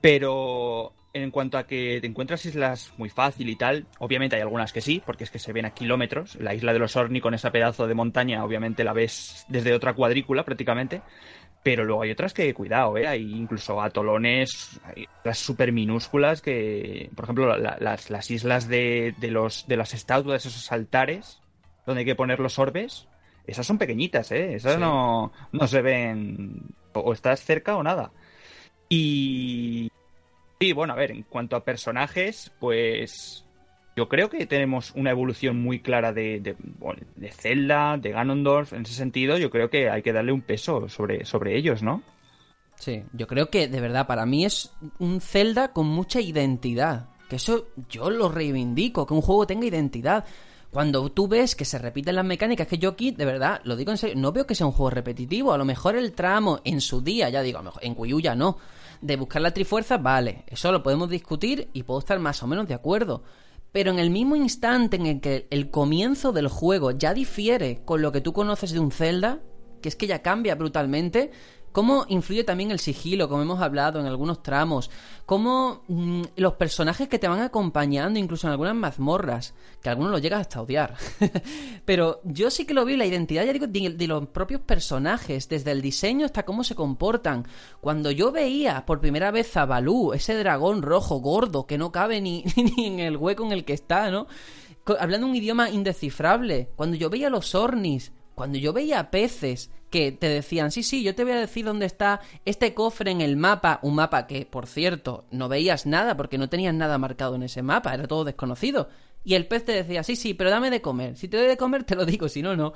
Pero 0.00 0.94
en 1.14 1.30
cuanto 1.30 1.56
a 1.56 1.66
que 1.66 2.00
te 2.00 2.06
encuentras 2.08 2.44
islas 2.44 2.92
muy 2.98 3.08
fácil 3.08 3.48
y 3.48 3.56
tal, 3.56 3.86
obviamente 4.00 4.34
hay 4.34 4.42
algunas 4.42 4.72
que 4.72 4.80
sí, 4.80 5.00
porque 5.06 5.24
es 5.24 5.30
que 5.30 5.38
se 5.38 5.52
ven 5.52 5.64
a 5.64 5.70
kilómetros. 5.70 6.34
La 6.36 6.54
isla 6.54 6.72
de 6.72 6.80
los 6.80 6.96
Orni 6.96 7.20
con 7.20 7.34
ese 7.34 7.50
pedazo 7.52 7.86
de 7.86 7.94
montaña, 7.94 8.44
obviamente 8.44 8.82
la 8.82 8.92
ves 8.92 9.46
desde 9.48 9.72
otra 9.72 9.94
cuadrícula 9.94 10.44
prácticamente. 10.44 11.02
Pero 11.62 11.84
luego 11.84 12.02
hay 12.02 12.10
otras 12.10 12.34
que, 12.34 12.52
cuidado, 12.52 12.98
¿eh? 12.98 13.06
hay 13.06 13.22
incluso 13.22 13.80
atolones, 13.80 14.78
hay 14.84 15.06
las 15.22 15.38
súper 15.38 15.72
minúsculas 15.72 16.42
que, 16.42 17.08
por 17.14 17.24
ejemplo, 17.24 17.56
las, 17.56 18.10
las, 18.10 18.30
islas 18.30 18.68
de, 18.68 19.14
de, 19.16 19.30
los, 19.30 19.66
de 19.66 19.78
las 19.78 19.94
estatuas, 19.94 20.44
esos 20.44 20.70
altares, 20.72 21.40
donde 21.86 22.00
hay 22.00 22.04
que 22.04 22.16
poner 22.16 22.38
los 22.38 22.58
orbes, 22.58 23.08
esas 23.46 23.66
son 23.66 23.78
pequeñitas, 23.78 24.30
¿eh? 24.32 24.56
Esas 24.56 24.78
no, 24.78 25.32
no 25.52 25.66
se 25.66 25.80
ven, 25.80 26.74
o 26.92 27.14
estás 27.14 27.40
cerca 27.42 27.76
o 27.76 27.82
nada. 27.82 28.10
Y... 28.90 29.90
Y 30.58 30.72
bueno, 30.72 30.92
a 30.92 30.96
ver, 30.96 31.10
en 31.10 31.22
cuanto 31.22 31.56
a 31.56 31.64
personajes, 31.64 32.52
pues 32.60 33.44
yo 33.96 34.08
creo 34.08 34.28
que 34.28 34.46
tenemos 34.46 34.92
una 34.96 35.10
evolución 35.10 35.62
muy 35.62 35.80
clara 35.80 36.12
de, 36.12 36.40
de, 36.40 37.30
Zelda, 37.30 37.96
de 37.96 38.10
Ganondorf. 38.10 38.72
En 38.72 38.82
ese 38.82 38.94
sentido, 38.94 39.38
yo 39.38 39.50
creo 39.50 39.70
que 39.70 39.88
hay 39.88 40.02
que 40.02 40.12
darle 40.12 40.32
un 40.32 40.42
peso 40.42 40.88
sobre, 40.88 41.24
sobre 41.24 41.56
ellos, 41.56 41.82
¿no? 41.82 42.02
Sí, 42.76 43.04
yo 43.12 43.28
creo 43.28 43.50
que 43.50 43.68
de 43.68 43.80
verdad 43.80 44.06
para 44.06 44.26
mí 44.26 44.44
es 44.44 44.72
un 44.98 45.20
Zelda 45.20 45.72
con 45.72 45.86
mucha 45.86 46.20
identidad. 46.20 47.08
Que 47.28 47.36
eso 47.36 47.68
yo 47.88 48.10
lo 48.10 48.28
reivindico, 48.28 49.06
que 49.06 49.14
un 49.14 49.22
juego 49.22 49.46
tenga 49.46 49.66
identidad. 49.66 50.24
Cuando 50.70 51.08
tú 51.10 51.28
ves 51.28 51.54
que 51.54 51.64
se 51.64 51.78
repiten 51.78 52.16
las 52.16 52.24
mecánicas, 52.24 52.66
que 52.66 52.78
yo 52.78 52.90
aquí, 52.90 53.12
de 53.12 53.24
verdad, 53.24 53.60
lo 53.62 53.76
digo 53.76 53.92
en 53.92 53.96
serio, 53.96 54.16
no 54.16 54.32
veo 54.32 54.44
que 54.44 54.56
sea 54.56 54.66
un 54.66 54.72
juego 54.72 54.90
repetitivo. 54.90 55.52
A 55.52 55.58
lo 55.58 55.64
mejor 55.64 55.94
el 55.94 56.12
tramo 56.12 56.60
en 56.64 56.80
su 56.80 57.00
día, 57.00 57.28
ya 57.28 57.42
digo, 57.42 57.58
a 57.60 57.62
lo 57.62 57.66
mejor 57.66 57.84
en 57.84 57.94
Wii 57.96 58.14
U 58.14 58.20
ya 58.20 58.34
no. 58.34 58.58
De 59.04 59.16
buscar 59.16 59.42
la 59.42 59.52
trifuerza, 59.52 59.98
vale, 59.98 60.44
eso 60.46 60.72
lo 60.72 60.82
podemos 60.82 61.10
discutir 61.10 61.68
y 61.74 61.82
puedo 61.82 62.00
estar 62.00 62.18
más 62.20 62.42
o 62.42 62.46
menos 62.46 62.66
de 62.66 62.72
acuerdo. 62.72 63.22
Pero 63.70 63.90
en 63.90 63.98
el 63.98 64.08
mismo 64.08 64.34
instante 64.34 64.96
en 64.96 65.04
el 65.04 65.20
que 65.20 65.46
el 65.50 65.70
comienzo 65.70 66.32
del 66.32 66.48
juego 66.48 66.90
ya 66.90 67.12
difiere 67.12 67.82
con 67.84 68.00
lo 68.00 68.12
que 68.12 68.22
tú 68.22 68.32
conoces 68.32 68.72
de 68.72 68.78
un 68.78 68.90
Zelda, 68.90 69.40
que 69.82 69.90
es 69.90 69.96
que 69.96 70.06
ya 70.06 70.22
cambia 70.22 70.54
brutalmente, 70.54 71.32
cómo 71.74 72.04
influye 72.06 72.44
también 72.44 72.70
el 72.70 72.78
sigilo, 72.78 73.28
como 73.28 73.42
hemos 73.42 73.60
hablado 73.60 73.98
en 73.98 74.06
algunos 74.06 74.44
tramos, 74.44 74.92
cómo 75.26 75.82
mm, 75.88 76.22
los 76.36 76.52
personajes 76.52 77.08
que 77.08 77.18
te 77.18 77.26
van 77.26 77.40
acompañando, 77.40 78.20
incluso 78.20 78.46
en 78.46 78.52
algunas 78.52 78.76
mazmorras, 78.76 79.54
que 79.82 79.88
algunos 79.88 80.12
lo 80.12 80.18
llegas 80.18 80.42
hasta 80.42 80.62
odiar. 80.62 80.94
Pero 81.84 82.20
yo 82.22 82.52
sí 82.52 82.64
que 82.64 82.74
lo 82.74 82.84
vi, 82.84 82.96
la 82.96 83.06
identidad, 83.06 83.44
ya 83.44 83.52
digo, 83.52 83.66
de, 83.66 84.06
los 84.06 84.28
propios 84.28 84.60
personajes, 84.60 85.48
desde 85.48 85.72
el 85.72 85.82
diseño 85.82 86.26
hasta 86.26 86.44
cómo 86.44 86.62
se 86.62 86.76
comportan. 86.76 87.44
Cuando 87.80 88.12
yo 88.12 88.30
veía 88.30 88.86
por 88.86 89.00
primera 89.00 89.32
vez 89.32 89.56
a 89.56 89.66
Balú, 89.66 90.12
ese 90.12 90.36
dragón 90.36 90.80
rojo 90.80 91.16
gordo 91.16 91.66
que 91.66 91.76
no 91.76 91.90
cabe 91.90 92.20
ni, 92.20 92.44
en 92.78 93.00
el 93.00 93.16
hueco 93.16 93.44
en 93.46 93.50
el 93.50 93.64
que 93.64 93.72
está, 93.72 94.12
¿no? 94.12 94.28
Hablando 95.00 95.26
un 95.26 95.34
idioma 95.34 95.70
indescifrable. 95.70 96.70
Cuando 96.76 96.96
yo 96.96 97.10
veía 97.10 97.30
los 97.30 97.56
Ornis, 97.56 98.12
cuando 98.34 98.58
yo 98.58 98.72
veía 98.72 99.10
peces 99.10 99.70
que 99.90 100.10
te 100.10 100.28
decían, 100.28 100.72
sí, 100.72 100.82
sí, 100.82 101.04
yo 101.04 101.14
te 101.14 101.22
voy 101.22 101.34
a 101.34 101.38
decir 101.38 101.64
dónde 101.64 101.86
está 101.86 102.20
este 102.44 102.74
cofre 102.74 103.12
en 103.12 103.20
el 103.20 103.36
mapa, 103.36 103.78
un 103.82 103.94
mapa 103.94 104.26
que, 104.26 104.44
por 104.44 104.66
cierto, 104.66 105.24
no 105.30 105.48
veías 105.48 105.86
nada 105.86 106.16
porque 106.16 106.36
no 106.36 106.48
tenías 106.48 106.74
nada 106.74 106.98
marcado 106.98 107.36
en 107.36 107.44
ese 107.44 107.62
mapa, 107.62 107.94
era 107.94 108.08
todo 108.08 108.24
desconocido. 108.24 108.88
Y 109.22 109.34
el 109.34 109.46
pez 109.46 109.64
te 109.64 109.72
decía, 109.72 110.02
sí, 110.02 110.16
sí, 110.16 110.34
pero 110.34 110.50
dame 110.50 110.70
de 110.70 110.82
comer. 110.82 111.16
Si 111.16 111.28
te 111.28 111.36
doy 111.36 111.46
de 111.46 111.56
comer, 111.56 111.84
te 111.84 111.94
lo 111.94 112.04
digo, 112.04 112.28
si 112.28 112.42
no, 112.42 112.56
no. 112.56 112.72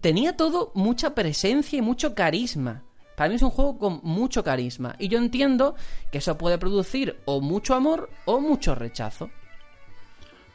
Tenía 0.00 0.36
todo 0.36 0.72
mucha 0.74 1.14
presencia 1.14 1.78
y 1.78 1.82
mucho 1.82 2.14
carisma. 2.14 2.84
Para 3.16 3.28
mí 3.28 3.36
es 3.36 3.42
un 3.42 3.50
juego 3.50 3.78
con 3.78 4.00
mucho 4.02 4.42
carisma. 4.42 4.96
Y 4.98 5.08
yo 5.08 5.18
entiendo 5.18 5.74
que 6.10 6.18
eso 6.18 6.38
puede 6.38 6.56
producir 6.56 7.20
o 7.26 7.42
mucho 7.42 7.74
amor 7.74 8.08
o 8.24 8.40
mucho 8.40 8.74
rechazo. 8.74 9.30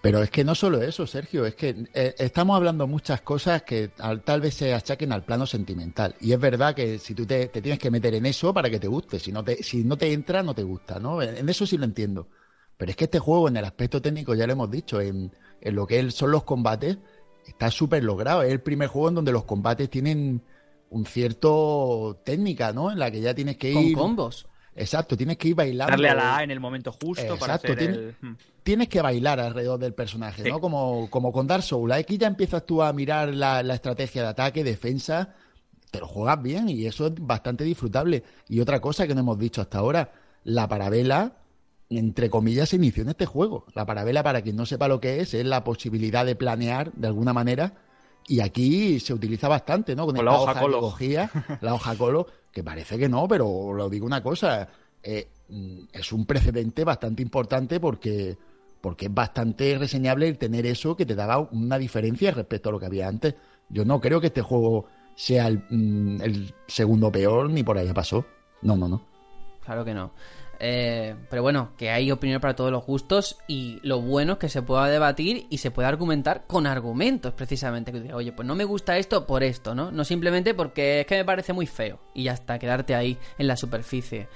Pero 0.05 0.21
es 0.21 0.29
que 0.29 0.43
no 0.43 0.53
solo 0.53 0.83
eso, 0.83 1.07
Sergio, 1.07 1.47
es 1.47 1.55
que 1.55 1.87
eh, 1.95 2.13
estamos 2.19 2.55
hablando 2.55 2.85
muchas 2.85 3.21
cosas 3.21 3.63
que 3.63 3.87
tal 4.23 4.39
vez 4.39 4.53
se 4.53 4.71
achaquen 4.71 5.11
al 5.11 5.25
plano 5.25 5.47
sentimental. 5.47 6.13
Y 6.21 6.31
es 6.31 6.39
verdad 6.39 6.75
que 6.75 6.99
si 6.99 7.15
tú 7.15 7.25
te, 7.25 7.47
tienes 7.47 7.79
que 7.79 7.89
meter 7.89 8.13
en 8.13 8.27
eso 8.27 8.53
para 8.53 8.69
que 8.69 8.79
te 8.79 8.87
guste, 8.87 9.17
si 9.17 9.31
no 9.31 9.43
te, 9.43 9.63
si 9.63 9.83
no 9.83 9.97
te 9.97 10.13
entra, 10.13 10.43
no 10.43 10.53
te 10.53 10.61
gusta, 10.61 10.99
¿no? 10.99 11.23
En, 11.23 11.49
eso 11.49 11.65
sí 11.65 11.75
lo 11.75 11.85
entiendo. 11.85 12.27
Pero 12.77 12.91
es 12.91 12.95
que 12.95 13.05
este 13.05 13.17
juego, 13.17 13.47
en 13.47 13.57
el 13.57 13.65
aspecto 13.65 13.99
técnico, 13.99 14.35
ya 14.35 14.45
lo 14.45 14.53
hemos 14.53 14.69
dicho, 14.69 15.01
en, 15.01 15.31
lo 15.61 15.87
que 15.87 16.11
son 16.11 16.29
los 16.29 16.43
combates, 16.43 16.99
está 17.47 17.71
súper 17.71 18.03
logrado. 18.03 18.43
Es 18.43 18.51
el 18.51 18.61
primer 18.61 18.89
juego 18.89 19.09
en 19.09 19.15
donde 19.15 19.31
los 19.31 19.45
combates 19.45 19.89
tienen 19.89 20.43
un 20.91 21.05
cierto 21.07 22.21
técnica, 22.23 22.73
¿no? 22.73 22.91
En 22.91 22.99
la 22.99 23.09
que 23.09 23.21
ya 23.21 23.33
tienes 23.33 23.57
que 23.57 23.71
ir. 23.71 23.95
Con 23.95 24.09
combos. 24.09 24.45
Exacto, 24.75 25.15
tienes 25.15 25.37
que 25.37 25.49
ir 25.49 25.55
bailando. 25.55 25.91
Darle 25.91 26.09
a 26.09 26.15
la 26.15 26.37
A 26.37 26.43
en 26.43 26.51
el 26.51 26.59
momento 26.59 26.91
justo 26.91 27.37
para 27.37 27.55
hacer 27.55 27.77
tienes, 27.77 28.15
hmm. 28.21 28.33
tienes, 28.61 28.89
que 28.89 29.01
bailar 29.01 29.39
alrededor 29.39 29.79
del 29.79 29.93
personaje, 29.93 30.49
¿no? 30.49 30.59
Como, 30.59 31.09
como 31.09 31.31
con 31.31 31.47
Dark 31.47 31.63
Souls. 31.63 31.93
Aquí 31.93 32.17
ya 32.17 32.27
empiezas 32.27 32.65
tú 32.65 32.83
a 32.83 32.91
mirar 32.91 33.33
la, 33.33 33.61
estrategia 33.61 34.23
de 34.23 34.27
ataque, 34.27 34.63
defensa, 34.65 35.33
te 35.91 35.99
lo 35.99 36.07
juegas 36.07 36.41
bien 36.41 36.67
y 36.67 36.85
eso 36.85 37.07
es 37.07 37.13
bastante 37.17 37.63
disfrutable. 37.63 38.23
Y 38.49 38.59
otra 38.59 38.81
cosa 38.81 39.07
que 39.07 39.15
no 39.15 39.21
hemos 39.21 39.39
dicho 39.39 39.61
hasta 39.61 39.77
ahora, 39.77 40.11
la 40.43 40.67
parabela, 40.67 41.37
entre 41.89 42.29
comillas, 42.29 42.69
se 42.69 42.75
inició 42.75 43.03
en 43.03 43.09
este 43.09 43.25
juego. 43.25 43.65
La 43.75 43.85
parabela, 43.85 44.23
para 44.23 44.41
quien 44.41 44.57
no 44.57 44.65
sepa 44.65 44.89
lo 44.89 44.99
que 44.99 45.21
es, 45.21 45.33
es 45.33 45.45
la 45.45 45.63
posibilidad 45.63 46.25
de 46.25 46.35
planear 46.35 46.91
de 46.93 47.07
alguna 47.07 47.31
manera 47.31 47.75
y 48.27 48.39
aquí 48.39 48.99
se 48.99 49.13
utiliza 49.13 49.47
bastante, 49.47 49.95
¿no? 49.95 50.05
Con, 50.05 50.23
la 50.23 50.39
hoja 50.39 50.59
colo. 50.59 50.95
la 51.61 51.73
hoja 51.73 51.95
colo, 51.95 52.27
que 52.51 52.63
parece 52.63 52.97
que 52.97 53.07
no, 53.07 53.27
pero 53.27 53.73
lo 53.73 53.89
digo 53.89 54.05
una 54.05 54.23
cosa, 54.23 54.67
eh, 55.03 55.27
es 55.91 56.11
un 56.11 56.25
precedente 56.25 56.83
bastante 56.83 57.21
importante 57.21 57.79
porque, 57.79 58.37
porque 58.81 59.05
es 59.05 59.13
bastante 59.13 59.77
reseñable 59.77 60.27
el 60.27 60.37
tener 60.37 60.65
eso 60.65 60.95
que 60.95 61.05
te 61.05 61.15
daba 61.15 61.37
una 61.39 61.77
diferencia 61.77 62.31
respecto 62.31 62.69
a 62.69 62.71
lo 62.71 62.79
que 62.79 62.87
había 62.87 63.07
antes. 63.07 63.35
Yo 63.69 63.85
no 63.85 64.01
creo 64.01 64.19
que 64.19 64.27
este 64.27 64.41
juego 64.41 64.87
sea 65.15 65.47
el, 65.47 65.63
mm, 65.69 66.21
el 66.21 66.53
segundo 66.67 67.11
peor 67.11 67.49
ni 67.49 67.63
por 67.63 67.77
allá 67.77 67.93
pasó. 67.93 68.25
No, 68.61 68.75
no, 68.75 68.87
no. 68.87 69.05
Claro 69.63 69.85
que 69.85 69.93
no. 69.93 70.11
Eh, 70.59 71.15
pero 71.29 71.41
bueno, 71.41 71.71
que 71.77 71.91
hay 71.91 72.11
opinión 72.11 72.41
para 72.41 72.55
todos 72.55 72.71
los 72.71 72.85
gustos 72.85 73.37
y 73.47 73.79
lo 73.83 74.01
bueno 74.01 74.33
es 74.33 74.39
que 74.39 74.49
se 74.49 74.61
pueda 74.61 74.87
debatir 74.87 75.47
y 75.49 75.57
se 75.57 75.71
pueda 75.71 75.87
argumentar 75.87 76.45
con 76.47 76.67
argumentos 76.67 77.33
precisamente. 77.33 77.91
Que 77.91 78.01
diga, 78.01 78.15
oye, 78.15 78.31
pues 78.31 78.47
no 78.47 78.55
me 78.55 78.63
gusta 78.63 78.97
esto 78.97 79.25
por 79.27 79.43
esto, 79.43 79.75
¿no? 79.75 79.91
No 79.91 80.03
simplemente 80.03 80.53
porque 80.53 81.01
es 81.01 81.05
que 81.05 81.17
me 81.17 81.25
parece 81.25 81.53
muy 81.53 81.67
feo 81.67 81.99
y 82.13 82.23
ya 82.23 82.33
está, 82.33 82.59
quedarte 82.59 82.95
ahí 82.95 83.17
en 83.37 83.47
la 83.47 83.57
superficie. 83.57 84.27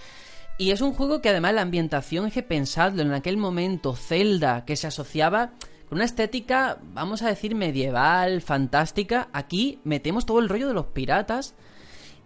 Y 0.58 0.72
es 0.72 0.82
un 0.82 0.94
juego 0.94 1.22
que 1.22 1.30
además 1.30 1.54
la 1.54 1.62
ambientación 1.62 2.28
es 2.28 2.34
que 2.34 2.44
pensadlo 2.44 3.02
en 3.02 3.14
aquel 3.14 3.38
momento, 3.38 3.96
Zelda, 3.96 4.66
que 4.66 4.76
se 4.76 4.88
asociaba 4.88 5.54
con 5.88 5.98
una 5.98 6.06
estética, 6.06 6.78
vamos 6.94 7.22
a 7.22 7.30
decir, 7.30 7.56
medieval, 7.56 8.41
fantástica. 8.41 9.30
Aquí 9.34 9.80
metemos 9.86 10.26
todo 10.26 10.40
el 10.40 10.50
rollo 10.50 10.68
de 10.68 10.74
los 10.74 10.88
piratas. 10.88 11.56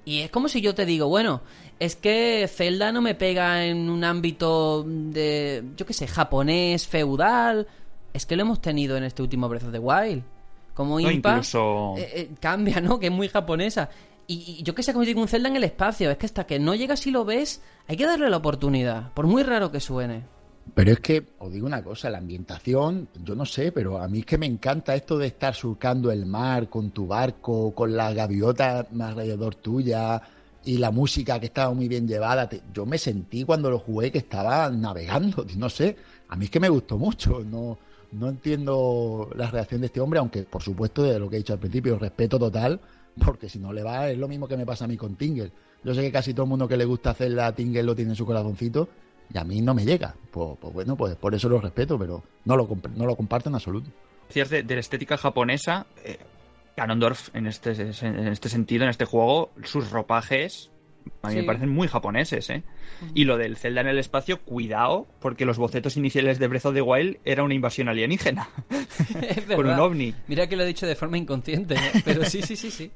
Y 0.06 0.20
es 0.20 0.30
como 0.30 0.50
si 0.50 0.62
yo 0.62 0.76
te 0.76 0.86
digo, 0.86 1.08
bueno, 1.08 1.42
es 1.80 1.96
que 1.96 2.48
Zelda 2.48 2.92
no 2.92 3.02
me 3.02 3.16
pega 3.16 3.66
en 3.66 3.90
un 3.90 4.04
ámbito 4.04 4.84
de, 4.86 5.64
yo 5.78 5.86
qué 5.86 5.94
sé, 5.94 6.08
japonés, 6.08 6.88
feudal. 6.88 7.68
Es 8.14 8.26
que 8.26 8.36
lo 8.36 8.44
hemos 8.44 8.62
tenido 8.62 8.98
en 8.98 9.04
este 9.04 9.22
último 9.22 9.48
Breath 9.50 9.64
of 9.64 9.72
the 9.72 9.80
Wild. 9.80 10.24
Como 10.74 11.00
Impa, 11.00 11.32
incluso... 11.32 11.96
Eh, 11.98 12.12
eh, 12.14 12.30
cambia, 12.40 12.82
¿no? 12.82 13.00
Que 13.00 13.08
es 13.08 13.12
muy 13.12 13.28
japonesa. 13.28 13.90
Y, 14.28 14.62
yo 14.64 14.74
qué 14.76 14.84
sé, 14.84 14.94
como 14.94 15.06
digo, 15.06 15.22
un 15.22 15.28
Zelda 15.28 15.50
en 15.50 15.56
el 15.56 15.64
espacio. 15.64 16.10
Es 16.12 16.18
que 16.18 16.26
hasta 16.26 16.46
que 16.46 16.60
no 16.60 16.76
llegas 16.76 17.06
y 17.08 17.12
lo 17.12 17.26
ves, 17.26 17.62
hay 17.88 17.98
que 17.98 18.06
darle 18.06 18.30
la 18.30 18.38
oportunidad, 18.38 19.14
por 19.14 19.28
muy 19.28 19.44
raro 19.44 19.72
que 19.72 19.80
suene. 19.80 20.24
Pero 20.74 20.92
es 20.92 21.00
que, 21.00 21.26
os 21.40 21.52
digo 21.52 21.68
una 21.68 21.84
cosa, 21.84 22.10
la 22.10 22.18
ambientación, 22.18 23.08
yo 23.24 23.36
no 23.36 23.46
sé, 23.46 23.72
pero 23.72 24.00
a 24.02 24.08
mí 24.08 24.20
es 24.20 24.26
que 24.26 24.38
me 24.38 24.46
encanta 24.46 24.96
esto 24.96 25.18
de 25.18 25.28
estar 25.28 25.54
surcando 25.54 26.12
el 26.12 26.26
mar 26.26 26.70
con 26.70 26.92
tu 26.92 27.06
barco, 27.06 27.74
con 27.76 27.96
la 27.96 28.12
gaviota 28.14 28.88
alrededor 29.00 29.56
tuya, 29.56 30.22
y 30.66 30.78
la 30.78 30.92
música 30.92 31.40
que 31.40 31.48
estaba 31.48 31.74
muy 31.74 31.88
bien 31.88 32.08
llevada. 32.08 32.50
Yo 32.74 32.86
me 32.86 32.98
sentí 32.98 33.44
cuando 33.44 33.70
lo 33.70 33.80
jugué 33.80 34.12
que 34.12 34.20
estaba 34.20 34.70
navegando, 34.70 35.46
no 35.58 35.70
sé. 35.70 35.96
A 36.30 36.36
mí 36.36 36.46
es 36.46 36.52
que 36.52 36.60
me 36.60 36.70
gustó 36.70 36.98
mucho. 36.98 37.44
No, 37.44 37.78
no 38.14 38.30
entiendo 38.30 39.30
la 39.36 39.52
reacción 39.52 39.82
de 39.82 39.88
este 39.88 40.00
hombre, 40.00 40.20
aunque 40.20 40.44
por 40.44 40.64
supuesto 40.64 41.04
de 41.04 41.20
lo 41.20 41.30
que 41.30 41.36
he 41.36 41.40
dicho 41.40 41.54
al 41.54 41.60
principio, 41.60 42.00
respeto 42.00 42.40
total, 42.40 42.80
porque 43.24 43.50
si 43.50 43.60
no 43.60 43.74
le 43.74 43.84
va 43.84 44.10
es 44.10 44.18
lo 44.18 44.28
mismo 44.28 44.48
que 44.48 44.58
me 44.58 44.66
pasa 44.66 44.86
a 44.86 44.88
mí 44.88 44.98
con 44.98 45.16
Tingle. 45.16 45.52
Yo 45.84 45.94
sé 45.94 46.02
que 46.02 46.12
casi 46.12 46.34
todo 46.34 46.46
el 46.46 46.50
mundo 46.50 46.68
que 46.68 46.78
le 46.78 46.86
gusta 46.86 47.10
hacer 47.12 47.32
la 47.32 47.54
Tingle 47.54 47.84
lo 47.84 47.96
tiene 47.96 48.12
en 48.12 48.16
su 48.16 48.26
corazoncito 48.26 48.88
y 49.32 49.38
a 49.38 49.44
mí 49.44 49.62
no 49.62 49.74
me 49.74 49.86
llega. 49.86 50.16
Pues, 50.32 50.58
pues 50.60 50.74
bueno, 50.74 50.96
pues 50.96 51.16
por 51.16 51.36
eso 51.36 51.50
lo 51.50 51.60
respeto, 51.62 51.98
pero 52.00 52.24
no 52.46 52.58
lo, 52.58 52.68
no 52.96 53.06
lo 53.06 53.16
comparto 53.16 53.50
en 53.50 53.56
absoluto. 53.56 53.90
De, 54.34 54.64
de 54.64 54.74
la 54.74 54.80
estética 54.80 55.18
japonesa, 55.18 55.86
eh, 56.04 56.18
Ganondorf, 56.76 57.36
en 57.36 57.46
este, 57.46 57.72
en 57.72 58.28
este 58.28 58.50
sentido, 58.50 58.84
en 58.84 58.90
este 58.90 59.06
juego, 59.06 59.52
sus 59.64 59.92
ropajes 59.92 60.72
a 61.22 61.30
mí 61.30 61.36
me 61.36 61.44
parecen 61.44 61.70
muy 61.70 61.88
japoneses, 61.88 62.50
¿eh? 62.50 62.64
Y 63.14 63.26
lo 63.26 63.38
del 63.38 63.58
Zelda 63.58 63.82
en 63.82 63.88
el 63.88 64.00
espacio, 64.00 64.42
cuidado, 64.42 65.08
porque 65.20 65.46
los 65.46 65.58
bocetos 65.58 65.98
iniciales 65.98 66.40
de 66.40 66.48
Breath 66.48 66.66
of 66.66 66.74
the 66.74 66.82
Wild 66.82 67.18
era 67.26 67.44
una 67.44 67.54
invasión 67.54 67.90
alienígena. 67.90 68.50
Con 69.56 69.68
un 69.68 69.80
ovni. 69.80 70.14
Mira 70.28 70.48
que 70.48 70.56
lo 70.56 70.64
he 70.64 70.68
dicho 70.68 70.86
de 70.86 70.96
forma 70.96 71.18
inconsciente, 71.18 71.76
¿eh? 71.76 72.02
pero 72.06 72.26
sí, 72.26 72.42
sí, 72.42 72.56
sí, 72.56 72.72
sí. 72.72 72.92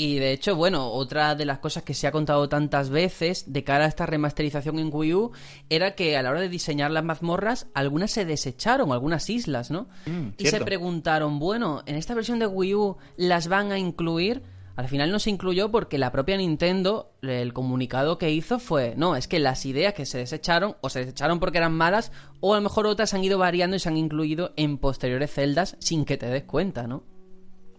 Y 0.00 0.20
de 0.20 0.30
hecho, 0.30 0.54
bueno, 0.54 0.92
otra 0.92 1.34
de 1.34 1.44
las 1.44 1.58
cosas 1.58 1.82
que 1.82 1.92
se 1.92 2.06
ha 2.06 2.12
contado 2.12 2.48
tantas 2.48 2.88
veces 2.88 3.52
de 3.52 3.64
cara 3.64 3.84
a 3.84 3.88
esta 3.88 4.06
remasterización 4.06 4.78
en 4.78 4.90
Wii 4.92 5.14
U 5.14 5.32
era 5.70 5.96
que 5.96 6.16
a 6.16 6.22
la 6.22 6.30
hora 6.30 6.40
de 6.40 6.48
diseñar 6.48 6.92
las 6.92 7.02
mazmorras, 7.02 7.66
algunas 7.74 8.12
se 8.12 8.24
desecharon, 8.24 8.92
algunas 8.92 9.28
islas, 9.28 9.72
¿no? 9.72 9.88
Mm, 10.06 10.34
y 10.38 10.46
se 10.46 10.60
preguntaron, 10.60 11.40
bueno, 11.40 11.82
¿en 11.84 11.96
esta 11.96 12.14
versión 12.14 12.38
de 12.38 12.46
Wii 12.46 12.74
U 12.76 12.96
las 13.16 13.48
van 13.48 13.72
a 13.72 13.78
incluir? 13.80 14.44
Al 14.76 14.86
final 14.86 15.10
no 15.10 15.18
se 15.18 15.30
incluyó 15.30 15.72
porque 15.72 15.98
la 15.98 16.12
propia 16.12 16.36
Nintendo, 16.36 17.10
el 17.22 17.52
comunicado 17.52 18.18
que 18.18 18.30
hizo 18.30 18.60
fue, 18.60 18.94
no, 18.96 19.16
es 19.16 19.26
que 19.26 19.40
las 19.40 19.66
ideas 19.66 19.94
que 19.94 20.06
se 20.06 20.18
desecharon, 20.18 20.76
o 20.80 20.90
se 20.90 21.00
desecharon 21.00 21.40
porque 21.40 21.58
eran 21.58 21.72
malas, 21.72 22.12
o 22.38 22.54
a 22.54 22.58
lo 22.58 22.62
mejor 22.62 22.86
otras 22.86 23.14
han 23.14 23.24
ido 23.24 23.36
variando 23.36 23.74
y 23.74 23.80
se 23.80 23.88
han 23.88 23.96
incluido 23.96 24.52
en 24.54 24.78
posteriores 24.78 25.32
celdas 25.32 25.76
sin 25.80 26.04
que 26.04 26.16
te 26.16 26.26
des 26.26 26.44
cuenta, 26.44 26.86
¿no? 26.86 27.02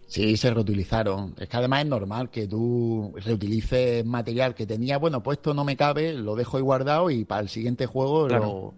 Sí, 0.10 0.38
se 0.38 0.52
reutilizaron. 0.52 1.36
Es 1.38 1.48
que 1.48 1.58
además 1.58 1.84
es 1.84 1.88
normal 1.88 2.32
que 2.32 2.48
tú 2.48 3.14
reutilices 3.18 4.04
material 4.04 4.56
que 4.56 4.66
tenía, 4.66 4.98
bueno, 4.98 5.22
pues 5.22 5.38
esto 5.38 5.54
no 5.54 5.64
me 5.64 5.78
cabe, 5.78 6.14
lo 6.14 6.36
dejo 6.36 6.58
ahí 6.58 6.64
guardado 6.64 7.12
y 7.12 7.26
para 7.26 7.42
el 7.42 7.50
siguiente 7.50 7.86
juego 7.86 8.28
lo, 8.28 8.74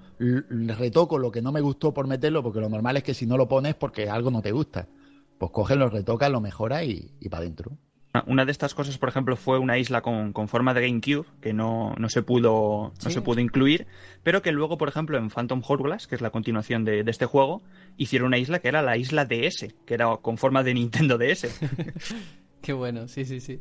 retoco 0.78 1.18
lo 1.18 1.32
que 1.32 1.42
no 1.42 1.54
me 1.54 1.62
gustó 1.62 1.94
por 1.94 2.06
meterlo, 2.06 2.44
porque 2.44 2.60
lo 2.60 2.68
normal 2.68 2.98
es 2.98 3.04
que 3.04 3.14
si 3.14 3.26
no 3.26 3.38
lo 3.38 3.48
pones 3.48 3.76
porque 3.76 4.10
algo 4.10 4.30
no 4.30 4.42
te 4.42 4.52
gusta, 4.52 4.90
pues 5.38 5.54
coges, 5.54 5.78
lo 5.78 5.90
retocas, 5.90 6.30
lo 6.30 6.42
mejoras 6.42 6.84
y, 6.84 7.14
y 7.22 7.30
para 7.30 7.44
adentro. 7.44 7.78
Una 8.26 8.44
de 8.44 8.52
estas 8.52 8.74
cosas, 8.74 8.98
por 8.98 9.08
ejemplo, 9.08 9.38
fue 9.38 9.58
una 9.58 9.78
isla 9.78 10.02
con, 10.02 10.34
forma 10.50 10.74
de 10.74 10.82
GameCube, 10.82 11.26
que 11.40 11.54
no, 11.54 11.96
no 11.98 12.10
se 12.10 12.22
pudo 12.22 12.94
no 13.04 13.10
se 13.10 13.22
pudo 13.22 13.40
incluir, 13.40 13.88
pero 14.22 14.42
que 14.42 14.52
luego, 14.52 14.78
por 14.78 14.90
ejemplo, 14.90 15.18
en 15.18 15.30
Phantom 15.30 15.62
Hourglass, 15.66 16.08
que 16.08 16.16
es 16.16 16.22
la 16.22 16.30
continuación 16.30 16.84
de, 16.84 17.04
de, 17.04 17.12
este 17.12 17.26
juego, 17.26 17.62
hicieron 17.96 18.28
una 18.28 18.38
isla 18.38 18.60
que 18.60 18.68
era 18.68 18.82
la 18.82 18.98
isla 18.98 19.26
DS, 19.26 19.74
que 19.86 19.94
era 19.94 20.18
con 20.18 20.38
forma 20.38 20.62
de 20.64 20.74
Nintendo 20.74 21.18
DS. 21.18 21.48
Qué 22.62 22.74
bueno, 22.74 23.08
sí, 23.08 23.26
sí, 23.26 23.40
sí. 23.40 23.60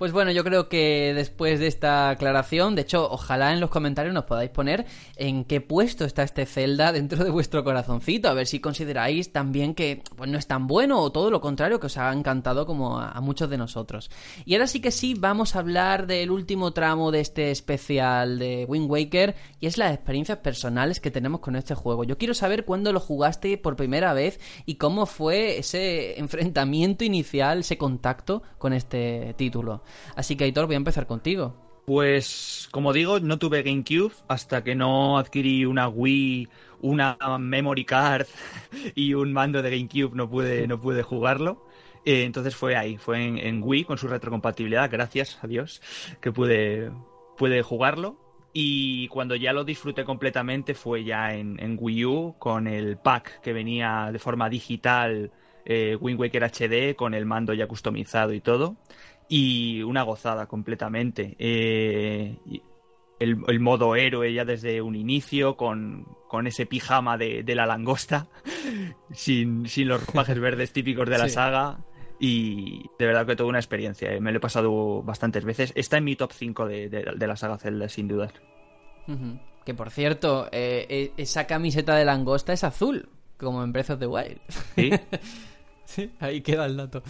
Pues 0.00 0.12
bueno, 0.12 0.30
yo 0.30 0.44
creo 0.44 0.70
que 0.70 1.12
después 1.14 1.60
de 1.60 1.66
esta 1.66 2.08
aclaración, 2.08 2.74
de 2.74 2.80
hecho, 2.80 3.06
ojalá 3.10 3.52
en 3.52 3.60
los 3.60 3.68
comentarios 3.68 4.14
nos 4.14 4.24
podáis 4.24 4.48
poner 4.48 4.86
en 5.16 5.44
qué 5.44 5.60
puesto 5.60 6.06
está 6.06 6.22
este 6.22 6.46
Zelda 6.46 6.90
dentro 6.90 7.22
de 7.22 7.28
vuestro 7.28 7.62
corazoncito, 7.64 8.30
a 8.30 8.32
ver 8.32 8.46
si 8.46 8.60
consideráis 8.60 9.30
también 9.30 9.74
que 9.74 10.02
pues, 10.16 10.30
no 10.30 10.38
es 10.38 10.46
tan 10.46 10.66
bueno 10.66 11.00
o 11.00 11.12
todo 11.12 11.30
lo 11.30 11.42
contrario, 11.42 11.80
que 11.80 11.88
os 11.88 11.98
ha 11.98 12.10
encantado 12.14 12.64
como 12.64 12.98
a, 12.98 13.20
muchos 13.20 13.50
de 13.50 13.58
nosotros. 13.58 14.10
Y 14.46 14.54
ahora 14.54 14.68
sí 14.68 14.80
que 14.80 14.90
sí, 14.90 15.12
vamos 15.12 15.54
a 15.54 15.58
hablar 15.58 16.06
del 16.06 16.30
último 16.30 16.70
tramo 16.70 17.10
de 17.10 17.20
este 17.20 17.50
especial 17.50 18.38
de 18.38 18.64
Wind 18.66 18.90
Waker 18.90 19.34
y 19.60 19.66
es 19.66 19.76
las 19.76 19.92
experiencias 19.92 20.38
personales 20.38 20.98
que 20.98 21.10
tenemos 21.10 21.40
con 21.40 21.56
este 21.56 21.74
juego. 21.74 22.04
Yo 22.04 22.16
quiero 22.16 22.32
saber 22.32 22.64
cuándo 22.64 22.94
lo 22.94 23.00
jugaste 23.00 23.58
por 23.58 23.76
primera 23.76 24.14
vez 24.14 24.40
y 24.64 24.76
cómo 24.76 25.04
fue 25.04 25.58
ese 25.58 26.18
enfrentamiento 26.18 27.04
inicial, 27.04 27.58
ese 27.58 27.76
contacto 27.76 28.42
con 28.56 28.72
este 28.72 29.34
título. 29.36 29.82
Así 30.16 30.36
que, 30.36 30.44
Aitor, 30.44 30.66
voy 30.66 30.74
a 30.74 30.78
empezar 30.78 31.06
contigo. 31.06 31.54
Pues, 31.86 32.68
como 32.70 32.92
digo, 32.92 33.20
no 33.20 33.38
tuve 33.38 33.62
GameCube 33.62 34.12
hasta 34.28 34.62
que 34.62 34.74
no 34.74 35.18
adquirí 35.18 35.64
una 35.64 35.88
Wii, 35.88 36.48
una 36.82 37.18
memory 37.38 37.84
card 37.84 38.26
y 38.94 39.14
un 39.14 39.32
mando 39.32 39.62
de 39.62 39.70
GameCube, 39.70 40.14
no 40.14 40.28
pude, 40.30 40.66
no 40.68 40.80
pude 40.80 41.02
jugarlo. 41.02 41.66
Eh, 42.04 42.24
entonces 42.24 42.54
fue 42.54 42.76
ahí, 42.76 42.96
fue 42.96 43.24
en, 43.24 43.62
Wii 43.62 43.84
con 43.84 43.98
su 43.98 44.08
retrocompatibilidad, 44.08 44.90
gracias 44.90 45.38
a 45.42 45.46
Dios, 45.46 45.82
que 46.20 46.32
pude, 46.32 46.90
pude 47.36 47.62
jugarlo. 47.62 48.16
Y 48.52 49.08
cuando 49.08 49.36
ya 49.36 49.52
lo 49.52 49.64
disfruté 49.64 50.04
completamente 50.04 50.74
fue 50.74 51.04
ya 51.04 51.34
en, 51.34 51.76
Wii 51.80 52.04
U 52.04 52.36
con 52.38 52.66
el 52.66 52.98
pack 52.98 53.40
que 53.40 53.52
venía 53.52 54.10
de 54.12 54.18
forma 54.18 54.48
digital, 54.48 55.30
eh, 55.64 55.96
Wind 56.00 56.18
Waker 56.18 56.44
HD, 56.44 56.96
con 56.96 57.14
el 57.14 57.26
mando 57.26 57.52
ya 57.52 57.68
customizado 57.68 58.32
y 58.32 58.40
todo 58.40 58.76
y 59.30 59.80
una 59.82 60.02
gozada 60.02 60.46
completamente. 60.46 61.36
Eh, 61.38 62.36
el, 63.20 63.60
modo 63.60 63.94
héroe 63.94 64.34
ya 64.34 64.44
desde 64.44 64.82
un 64.82 64.96
inicio, 64.96 65.56
con, 65.56 66.04
ese 66.46 66.66
pijama 66.66 67.16
de, 67.16 67.44
la 67.54 67.64
langosta, 67.64 68.26
sin, 69.12 69.66
los 69.86 70.04
ropajes 70.04 70.38
verdes 70.40 70.72
típicos 70.72 71.08
de 71.08 71.16
la 71.16 71.28
saga. 71.28 71.78
Y 72.18 72.82
de 72.98 73.06
verdad 73.06 73.24
que 73.24 73.36
tuve 73.36 73.48
una 73.48 73.60
experiencia, 73.60 74.12
eh. 74.12 74.20
me 74.20 74.32
lo 74.32 74.38
he 74.38 74.40
pasado 74.40 75.02
bastantes 75.02 75.44
veces. 75.44 75.72
Está 75.76 75.98
en 75.98 76.04
mi 76.04 76.16
top 76.16 76.32
5 76.32 76.66
de, 76.66 77.14
la 77.16 77.36
saga 77.36 77.56
Zelda, 77.56 77.88
sin 77.88 78.08
duda. 78.08 78.32
Que 79.64 79.74
por 79.74 79.90
cierto, 79.90 80.48
eh, 80.50 81.12
esa 81.16 81.46
camiseta 81.46 81.94
de 81.94 82.04
langosta 82.04 82.52
es 82.52 82.64
azul, 82.64 83.08
como 83.38 83.62
en 83.62 83.72
Breath 83.72 83.90
of 83.90 84.00
the 84.00 84.06
Wild. 84.08 84.40
Sí. 84.74 84.90
Sí, 85.90 86.08
ahí 86.20 86.40
queda 86.40 86.66
el 86.66 86.76
dato. 86.76 87.02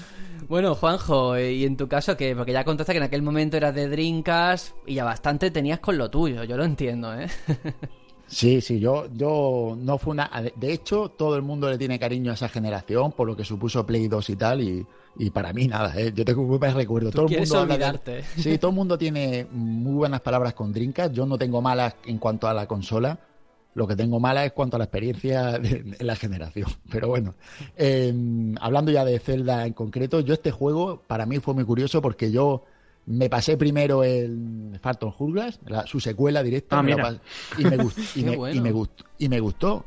Bueno, 0.48 0.74
Juanjo, 0.74 1.36
eh, 1.36 1.52
y 1.52 1.66
en 1.66 1.76
tu 1.76 1.86
caso, 1.86 2.16
que 2.16 2.34
porque 2.34 2.52
ya 2.52 2.64
contaste 2.64 2.94
que 2.94 2.96
en 2.96 3.04
aquel 3.04 3.20
momento 3.20 3.58
eras 3.58 3.74
de 3.74 3.88
Drinkas 3.88 4.74
y 4.86 4.94
ya 4.94 5.04
bastante 5.04 5.50
tenías 5.50 5.80
con 5.80 5.98
lo 5.98 6.10
tuyo, 6.10 6.44
yo 6.44 6.56
lo 6.56 6.64
entiendo, 6.64 7.12
¿eh? 7.12 7.28
Sí, 8.26 8.60
sí, 8.60 8.78
yo, 8.78 9.06
yo 9.12 9.76
no 9.76 9.98
fue 9.98 10.12
una. 10.12 10.30
De 10.54 10.72
hecho, 10.72 11.08
todo 11.08 11.34
el 11.34 11.42
mundo 11.42 11.68
le 11.68 11.76
tiene 11.76 11.98
cariño 11.98 12.30
a 12.30 12.34
esa 12.34 12.48
generación 12.48 13.10
por 13.10 13.26
lo 13.26 13.36
que 13.36 13.44
supuso 13.44 13.84
Play 13.84 14.06
2 14.06 14.30
y 14.30 14.36
tal, 14.36 14.60
y, 14.60 14.86
y 15.18 15.30
para 15.30 15.52
mí 15.52 15.66
nada, 15.66 15.92
¿eh? 16.00 16.12
yo 16.14 16.24
tengo 16.24 16.44
muy 16.44 16.56
buen 16.56 16.72
recuerdo. 16.72 17.10
todo 17.10 17.26
el 17.26 17.38
mundo 17.38 17.60
olvidarte. 17.62 18.22
Sí, 18.36 18.56
todo 18.58 18.70
el 18.70 18.76
mundo 18.76 18.96
tiene 18.96 19.48
muy 19.50 19.94
buenas 19.94 20.20
palabras 20.20 20.54
con 20.54 20.72
Drinkas. 20.72 21.12
Yo 21.12 21.26
no 21.26 21.36
tengo 21.38 21.60
malas 21.60 21.96
en 22.04 22.18
cuanto 22.18 22.46
a 22.46 22.54
la 22.54 22.68
consola. 22.68 23.18
Lo 23.74 23.86
que 23.86 23.94
tengo 23.96 24.18
mala 24.18 24.44
es 24.44 24.52
cuanto 24.52 24.76
a 24.76 24.78
la 24.78 24.84
experiencia 24.84 25.58
de, 25.58 25.96
la 26.00 26.16
generación. 26.16 26.68
Pero 26.90 27.08
bueno, 27.08 27.34
em, 27.76 28.54
hablando 28.60 28.90
ya 28.90 29.04
de 29.04 29.18
Zelda 29.18 29.66
en 29.66 29.72
concreto, 29.72 30.20
yo 30.20 30.34
este 30.34 30.50
juego 30.50 31.02
para 31.06 31.26
mí 31.26 31.38
fue 31.38 31.54
muy 31.54 31.64
curioso 31.64 32.02
porque 32.02 32.30
yo 32.30 32.64
me 33.06 33.28
pasé 33.28 33.56
primero 33.56 34.04
el 34.04 34.78
Phantom 34.80 35.12
Hourglass, 35.18 35.58
su 35.86 36.00
secuela 36.00 36.42
directa, 36.42 36.78
ah, 36.78 36.82
y, 37.58 37.64
me 37.64 37.76
gustó, 37.76 38.02
y, 38.14 38.24
me, 38.24 38.36
gustó, 38.72 39.04
y 39.18 39.28
me 39.28 39.40
gustó. 39.40 39.84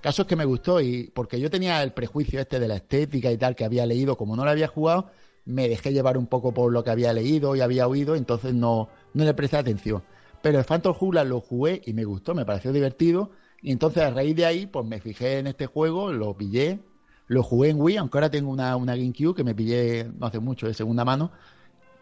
Caso 0.00 0.22
es 0.22 0.28
que 0.28 0.36
me 0.36 0.44
gustó 0.44 0.80
y 0.80 1.10
porque 1.14 1.38
yo 1.38 1.50
tenía 1.50 1.82
el 1.82 1.92
prejuicio 1.92 2.40
este 2.40 2.58
de 2.58 2.68
la 2.68 2.76
estética 2.76 3.30
y 3.30 3.36
tal 3.36 3.54
que 3.54 3.64
había 3.64 3.86
leído, 3.86 4.16
como 4.16 4.36
no 4.36 4.44
lo 4.44 4.50
había 4.50 4.68
jugado, 4.68 5.10
me 5.44 5.68
dejé 5.68 5.92
llevar 5.92 6.16
un 6.16 6.26
poco 6.26 6.52
por 6.52 6.72
lo 6.72 6.82
que 6.82 6.90
había 6.90 7.12
leído 7.12 7.54
y 7.56 7.60
había 7.60 7.86
oído, 7.86 8.16
entonces 8.16 8.54
no, 8.54 8.88
no 9.14 9.24
le 9.24 9.34
presté 9.34 9.58
atención. 9.58 10.02
Pero 10.42 10.58
el 10.58 10.64
Phantom 10.64 10.94
Hourglass 10.98 11.26
lo 11.26 11.40
jugué 11.40 11.80
y 11.86 11.92
me 11.92 12.04
gustó, 12.04 12.34
me 12.34 12.44
pareció 12.44 12.72
divertido. 12.72 13.30
Y 13.62 13.70
entonces 13.70 14.02
a 14.02 14.10
raíz 14.10 14.34
de 14.34 14.44
ahí, 14.44 14.66
pues 14.66 14.84
me 14.84 15.00
fijé 15.00 15.38
en 15.38 15.46
este 15.46 15.66
juego, 15.66 16.12
lo 16.12 16.36
pillé, 16.36 16.80
lo 17.28 17.42
jugué 17.44 17.70
en 17.70 17.80
Wii, 17.80 17.96
aunque 17.96 18.18
ahora 18.18 18.30
tengo 18.30 18.50
una, 18.50 18.76
una 18.76 18.96
GameCube 18.96 19.36
que 19.36 19.44
me 19.44 19.54
pillé 19.54 20.10
no 20.18 20.26
hace 20.26 20.40
mucho 20.40 20.66
de 20.66 20.74
segunda 20.74 21.04
mano, 21.04 21.30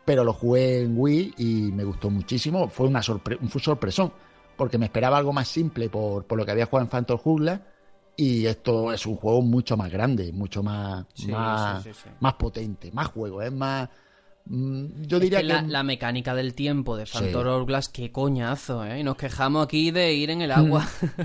pero 0.06 0.24
lo 0.24 0.32
jugué 0.32 0.82
en 0.82 0.98
Wii 0.98 1.34
y 1.36 1.72
me 1.72 1.84
gustó 1.84 2.08
muchísimo. 2.08 2.68
Fue 2.68 2.88
una 2.88 3.02
sorpre 3.02 3.38
un 3.40 3.50
sorpresón, 3.50 4.12
porque 4.56 4.78
me 4.78 4.86
esperaba 4.86 5.18
algo 5.18 5.32
más 5.32 5.48
simple 5.48 5.90
por, 5.90 6.24
por 6.24 6.38
lo 6.38 6.46
que 6.46 6.52
había 6.52 6.66
jugado 6.66 6.86
en 6.86 6.90
Phantom 6.90 7.20
Hourglass. 7.22 7.60
Y 8.16 8.46
esto 8.46 8.92
es 8.92 9.06
un 9.06 9.16
juego 9.16 9.40
mucho 9.40 9.76
más 9.76 9.90
grande, 9.90 10.32
mucho 10.32 10.62
más, 10.62 11.06
más, 11.28 11.88
más 12.20 12.34
potente, 12.34 12.90
más 12.92 13.06
juego, 13.08 13.40
es 13.40 13.52
más, 13.52 13.88
yo 14.52 15.20
diría 15.20 15.38
que, 15.42 15.44
La, 15.44 15.82
mecánica 15.84 16.34
del 16.34 16.54
tiempo 16.54 16.96
de 16.96 17.06
Phantom 17.06 17.46
Hourglass, 17.46 17.88
qué 17.88 18.10
coñazo, 18.10 18.84
¿eh? 18.84 18.98
Y 18.98 19.04
nos 19.04 19.16
quejamos 19.16 19.64
aquí 19.64 19.92
de 19.92 20.12
ir 20.12 20.30
en 20.30 20.42
el 20.42 20.50
agua. 20.50 20.82
Mm. 20.82 21.22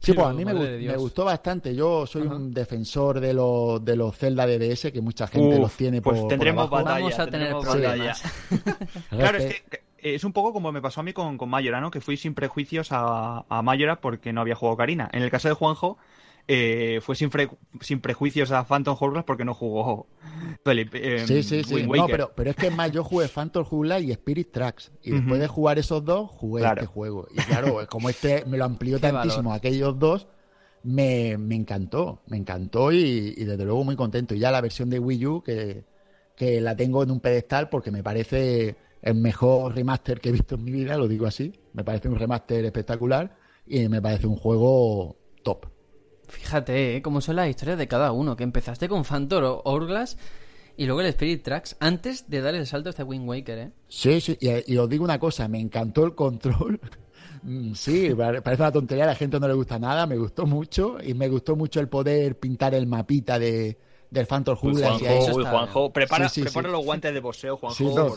Sí, 0.00 0.12
pues 0.14 0.26
a 0.26 0.32
mí 0.32 0.44
me, 0.44 0.96
gustó 0.96 1.24
bastante. 1.24 1.74
Yo 1.76 2.04
soy 2.04 2.22
un 2.22 2.52
defensor 2.52 3.20
de 3.20 3.32
los, 3.32 3.84
de 3.84 3.94
los 3.94 4.16
Zelda 4.16 4.44
DDS, 4.44 4.90
que 4.92 5.00
mucha 5.00 5.28
gente 5.28 5.56
los 5.56 5.72
tiene 5.74 6.02
pues 6.02 6.18
por, 6.18 6.28
tendremos 6.28 6.68
batalla, 6.68 6.98
Vamos 6.98 7.18
a 7.20 7.26
tener 7.28 7.54
problemas. 7.56 8.22
claro, 9.10 9.38
es 9.38 9.62
que 9.62 9.84
es 9.98 10.24
un 10.24 10.32
poco 10.32 10.52
como 10.52 10.72
me 10.72 10.82
pasó 10.82 11.00
a 11.00 11.04
mí 11.04 11.12
con, 11.12 11.38
con 11.38 11.48
Mayora, 11.48 11.80
¿no? 11.80 11.92
Que 11.92 12.00
fui 12.00 12.16
sin 12.16 12.34
prejuicios 12.34 12.88
a, 12.90 13.44
a 13.48 13.62
Mayora 13.62 14.00
porque 14.00 14.32
no 14.32 14.40
había 14.40 14.56
jugado 14.56 14.76
Karina. 14.76 15.08
En 15.12 15.22
el 15.22 15.30
caso 15.30 15.46
de 15.46 15.54
Juanjo, 15.54 15.96
eh, 16.46 17.00
fue 17.02 17.16
sin, 17.16 17.30
sin, 17.80 18.00
prejuicios 18.00 18.50
a 18.50 18.64
Phantom 18.64 18.96
Hourglass 19.00 19.24
porque 19.24 19.44
no 19.44 19.54
jugó 19.54 20.06
eh, 20.66 21.24
sí, 21.26 21.42
sí, 21.42 21.62
sí. 21.64 21.86
No, 21.86 22.06
pero, 22.06 22.32
pero 22.34 22.50
es 22.50 22.56
que 22.56 22.70
más, 22.70 22.90
yo 22.92 23.04
jugué 23.04 23.28
Phantom 23.28 23.66
Hourglass 23.68 24.02
y 24.02 24.12
Spirit 24.12 24.50
Tracks. 24.50 24.92
Y 25.02 25.12
después 25.12 25.40
de 25.40 25.48
jugar 25.48 25.78
esos 25.78 26.04
dos, 26.04 26.30
jugué 26.30 26.66
este 26.66 26.86
juego. 26.86 27.26
Y 27.32 27.36
claro, 27.36 27.78
como 27.88 28.08
este 28.08 28.44
me 28.46 28.58
lo 28.58 28.64
amplió 28.64 28.98
tantísimo 29.00 29.52
aquellos 29.52 29.98
dos, 29.98 30.26
me, 30.82 31.32
encantó. 31.32 32.22
Me 32.26 32.36
encantó 32.36 32.92
y, 32.92 33.34
desde 33.34 33.64
luego 33.64 33.84
muy 33.84 33.96
contento. 33.96 34.34
Y 34.34 34.38
ya 34.38 34.50
la 34.50 34.60
versión 34.60 34.90
de 34.90 34.98
Wii 34.98 35.26
U, 35.26 35.42
que, 35.42 35.84
que 36.36 36.60
la 36.60 36.76
tengo 36.76 37.02
en 37.02 37.10
un 37.10 37.20
pedestal 37.20 37.68
porque 37.68 37.90
me 37.90 38.02
parece 38.02 38.76
el 39.02 39.14
mejor 39.14 39.74
remaster 39.74 40.20
que 40.20 40.30
he 40.30 40.32
visto 40.32 40.54
en 40.54 40.64
mi 40.64 40.72
vida, 40.72 40.96
lo 40.96 41.08
digo 41.08 41.26
así. 41.26 41.52
Me 41.72 41.84
parece 41.84 42.08
un 42.08 42.16
remaster 42.16 42.64
espectacular 42.64 43.36
y 43.66 43.88
me 43.88 44.00
parece 44.00 44.26
un 44.26 44.36
juego 44.36 45.16
top. 45.42 45.73
Fíjate, 46.28 46.96
¿eh? 46.96 47.02
cómo 47.02 47.20
son 47.20 47.36
las 47.36 47.48
historias 47.48 47.78
de 47.78 47.88
cada 47.88 48.12
uno. 48.12 48.36
Que 48.36 48.44
empezaste 48.44 48.88
con 48.88 49.04
Phantom 49.04 49.60
Hourglass 49.64 50.16
y 50.76 50.86
luego 50.86 51.00
el 51.00 51.06
Spirit 51.08 51.42
Tracks 51.42 51.76
antes 51.80 52.28
de 52.28 52.40
dar 52.40 52.54
el 52.54 52.66
salto 52.66 52.88
a 52.88 52.90
este 52.90 53.02
Wind 53.02 53.28
Waker, 53.28 53.58
¿eh? 53.58 53.70
Sí, 53.88 54.20
sí, 54.20 54.36
y, 54.40 54.76
os 54.76 54.88
digo 54.88 55.04
una 55.04 55.18
cosa, 55.18 55.46
me 55.48 55.60
encantó 55.60 56.04
el 56.04 56.14
control. 56.14 56.80
Mm, 57.46 57.74
sí, 57.74 58.08
parece 58.14 58.62
una 58.62 58.72
tontería, 58.72 59.04
a 59.04 59.08
la 59.08 59.14
gente 59.14 59.38
no 59.38 59.46
le 59.46 59.52
gusta 59.52 59.78
nada, 59.78 60.06
me 60.06 60.16
gustó 60.16 60.46
mucho 60.46 60.96
y 61.04 61.12
me 61.12 61.28
gustó 61.28 61.56
mucho 61.56 61.78
el 61.78 61.90
poder 61.90 62.38
pintar 62.38 62.74
el 62.74 62.86
mapita 62.86 63.38
de, 63.38 63.76
del 64.14 64.26
Phantom 64.26 64.56
Hourglass. 64.60 65.00
Juanjo, 65.00 65.44
Juanjo, 65.44 65.92
prepara, 65.92 66.28
prepara 66.28 66.68
los 66.68 66.84
guantes 66.84 67.12
de 67.12 67.20
boxeo, 67.20 67.56
Juanjo. 67.56 68.16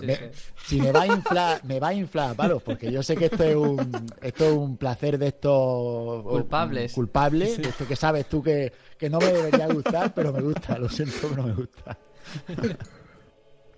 si 0.65 0.79
me 0.79 0.91
va 0.91 1.01
a 1.01 1.07
inflar, 1.07 1.65
me 1.65 1.79
va 1.79 1.89
a 1.89 1.93
inflar, 1.93 2.35
palos, 2.35 2.61
porque 2.63 2.91
yo 2.91 3.01
sé 3.01 3.17
que 3.17 3.25
esto 3.25 3.43
es 3.43 3.55
un, 3.55 4.07
esto 4.21 4.45
es 4.45 4.53
un 4.53 4.77
placer 4.77 5.17
de 5.17 5.27
estos 5.27 6.23
culpables. 6.23 6.93
Culpables, 6.93 7.59
esto 7.59 7.87
que 7.87 7.95
sabes 7.95 8.29
tú 8.29 8.41
que, 8.43 8.71
que 8.97 9.09
no 9.09 9.17
me 9.17 9.33
debería 9.33 9.67
gustar, 9.67 10.13
pero 10.13 10.31
me 10.31 10.41
gusta, 10.41 10.77
lo 10.77 10.87
siento, 10.87 11.15
pero 11.21 11.35
no 11.35 11.43
me 11.47 11.53
gusta. 11.53 11.97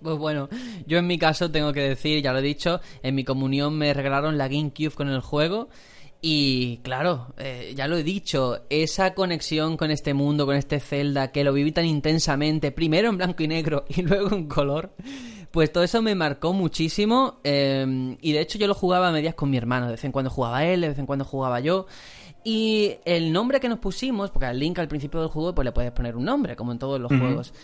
Pues 0.02 0.16
bueno, 0.16 0.48
yo 0.86 0.98
en 0.98 1.06
mi 1.06 1.18
caso 1.18 1.50
tengo 1.50 1.72
que 1.72 1.80
decir, 1.80 2.22
ya 2.22 2.32
lo 2.32 2.38
he 2.38 2.42
dicho, 2.42 2.80
en 3.02 3.14
mi 3.14 3.24
comunión 3.24 3.76
me 3.76 3.92
regalaron 3.92 4.38
la 4.38 4.48
GameCube 4.48 4.92
con 4.94 5.08
el 5.08 5.20
juego. 5.20 5.68
Y 6.22 6.78
claro, 6.82 7.34
eh, 7.38 7.72
ya 7.74 7.88
lo 7.88 7.96
he 7.96 8.02
dicho, 8.02 8.64
esa 8.68 9.14
conexión 9.14 9.78
con 9.78 9.90
este 9.90 10.12
mundo, 10.12 10.44
con 10.44 10.54
este 10.54 10.78
Zelda, 10.78 11.32
que 11.32 11.44
lo 11.44 11.52
viví 11.52 11.72
tan 11.72 11.86
intensamente, 11.86 12.72
primero 12.72 13.08
en 13.08 13.16
blanco 13.16 13.42
y 13.42 13.48
negro 13.48 13.86
y 13.88 14.02
luego 14.02 14.34
en 14.34 14.46
color, 14.46 14.92
pues 15.50 15.72
todo 15.72 15.82
eso 15.82 16.02
me 16.02 16.14
marcó 16.14 16.52
muchísimo. 16.52 17.40
eh, 17.42 18.16
y 18.20 18.32
de 18.32 18.40
hecho 18.40 18.58
yo 18.58 18.66
lo 18.66 18.74
jugaba 18.74 19.08
a 19.08 19.12
medias 19.12 19.34
con 19.34 19.48
mi 19.48 19.56
hermano, 19.56 19.86
de 19.86 19.92
vez 19.92 20.04
en 20.04 20.12
cuando 20.12 20.30
jugaba 20.30 20.64
él, 20.64 20.82
de 20.82 20.88
vez 20.88 20.98
en 20.98 21.06
cuando 21.06 21.24
jugaba 21.24 21.60
yo. 21.60 21.86
Y 22.44 22.96
el 23.04 23.32
nombre 23.32 23.60
que 23.60 23.68
nos 23.68 23.78
pusimos, 23.78 24.30
porque 24.30 24.46
al 24.46 24.58
Link 24.58 24.78
al 24.78 24.88
principio 24.88 25.20
del 25.20 25.28
juego 25.30 25.54
pues 25.54 25.64
le 25.64 25.72
puedes 25.72 25.92
poner 25.92 26.16
un 26.16 26.24
nombre, 26.24 26.54
como 26.56 26.72
en 26.72 26.78
todos 26.78 27.00
los 27.00 27.10
juegos. 27.10 27.54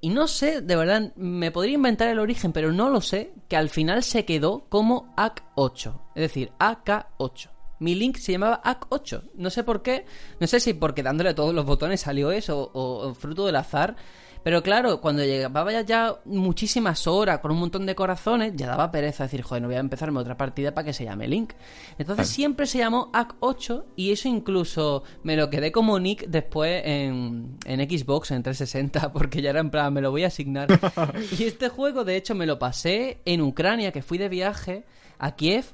Y 0.00 0.08
no 0.08 0.28
sé, 0.28 0.62
de 0.62 0.76
verdad, 0.76 1.12
me 1.16 1.50
podría 1.50 1.74
inventar 1.74 2.08
el 2.08 2.18
origen, 2.18 2.52
pero 2.52 2.72
no 2.72 2.88
lo 2.88 3.00
sé, 3.00 3.34
que 3.48 3.56
al 3.56 3.68
final 3.68 4.02
se 4.02 4.24
quedó 4.24 4.66
como 4.68 5.14
AK8. 5.16 6.00
Es 6.14 6.22
decir, 6.22 6.52
AK8. 6.58 7.50
Mi 7.80 7.94
Link 7.94 8.16
se 8.16 8.32
llamaba 8.32 8.62
AK8. 8.62 9.30
No 9.34 9.50
sé 9.50 9.64
por 9.64 9.82
qué. 9.82 10.06
No 10.38 10.46
sé 10.46 10.60
si 10.60 10.74
porque 10.74 11.02
dándole 11.02 11.30
a 11.30 11.34
todos 11.34 11.54
los 11.54 11.66
botones 11.66 12.00
salió 12.00 12.30
eso 12.30 12.70
o, 12.72 13.08
o 13.08 13.14
fruto 13.14 13.46
del 13.46 13.56
azar. 13.56 13.96
Pero 14.42 14.62
claro, 14.62 15.00
cuando 15.00 15.22
llegaba 15.22 15.70
ya, 15.70 15.82
ya 15.82 16.16
muchísimas 16.24 17.06
horas 17.06 17.40
con 17.40 17.50
un 17.50 17.58
montón 17.58 17.84
de 17.84 17.94
corazones, 17.94 18.54
ya 18.56 18.68
daba 18.68 18.90
pereza 18.90 19.24
decir, 19.24 19.42
joder, 19.42 19.62
no 19.62 19.68
voy 19.68 19.76
a 19.76 19.80
empezarme 19.80 20.18
otra 20.18 20.36
partida 20.36 20.72
para 20.72 20.86
que 20.86 20.92
se 20.94 21.04
llame 21.04 21.28
Link. 21.28 21.52
Entonces 21.98 22.28
siempre 22.28 22.66
se 22.66 22.78
llamó 22.78 23.12
AK8 23.12 23.84
y 23.96 24.12
eso 24.12 24.28
incluso 24.28 25.02
me 25.22 25.36
lo 25.36 25.50
quedé 25.50 25.72
como 25.72 25.98
nick 25.98 26.26
después 26.26 26.82
en, 26.86 27.58
en 27.66 27.80
Xbox, 27.80 28.30
en 28.30 28.42
360, 28.42 29.12
porque 29.12 29.42
ya 29.42 29.50
era 29.50 29.60
en 29.60 29.70
plan, 29.70 29.92
me 29.92 30.00
lo 30.00 30.10
voy 30.10 30.24
a 30.24 30.28
asignar. 30.28 30.68
y 31.38 31.44
este 31.44 31.68
juego, 31.68 32.04
de 32.04 32.16
hecho, 32.16 32.34
me 32.34 32.46
lo 32.46 32.58
pasé 32.58 33.20
en 33.26 33.42
Ucrania, 33.42 33.92
que 33.92 34.02
fui 34.02 34.16
de 34.16 34.30
viaje 34.30 34.84
a 35.18 35.36
Kiev. 35.36 35.66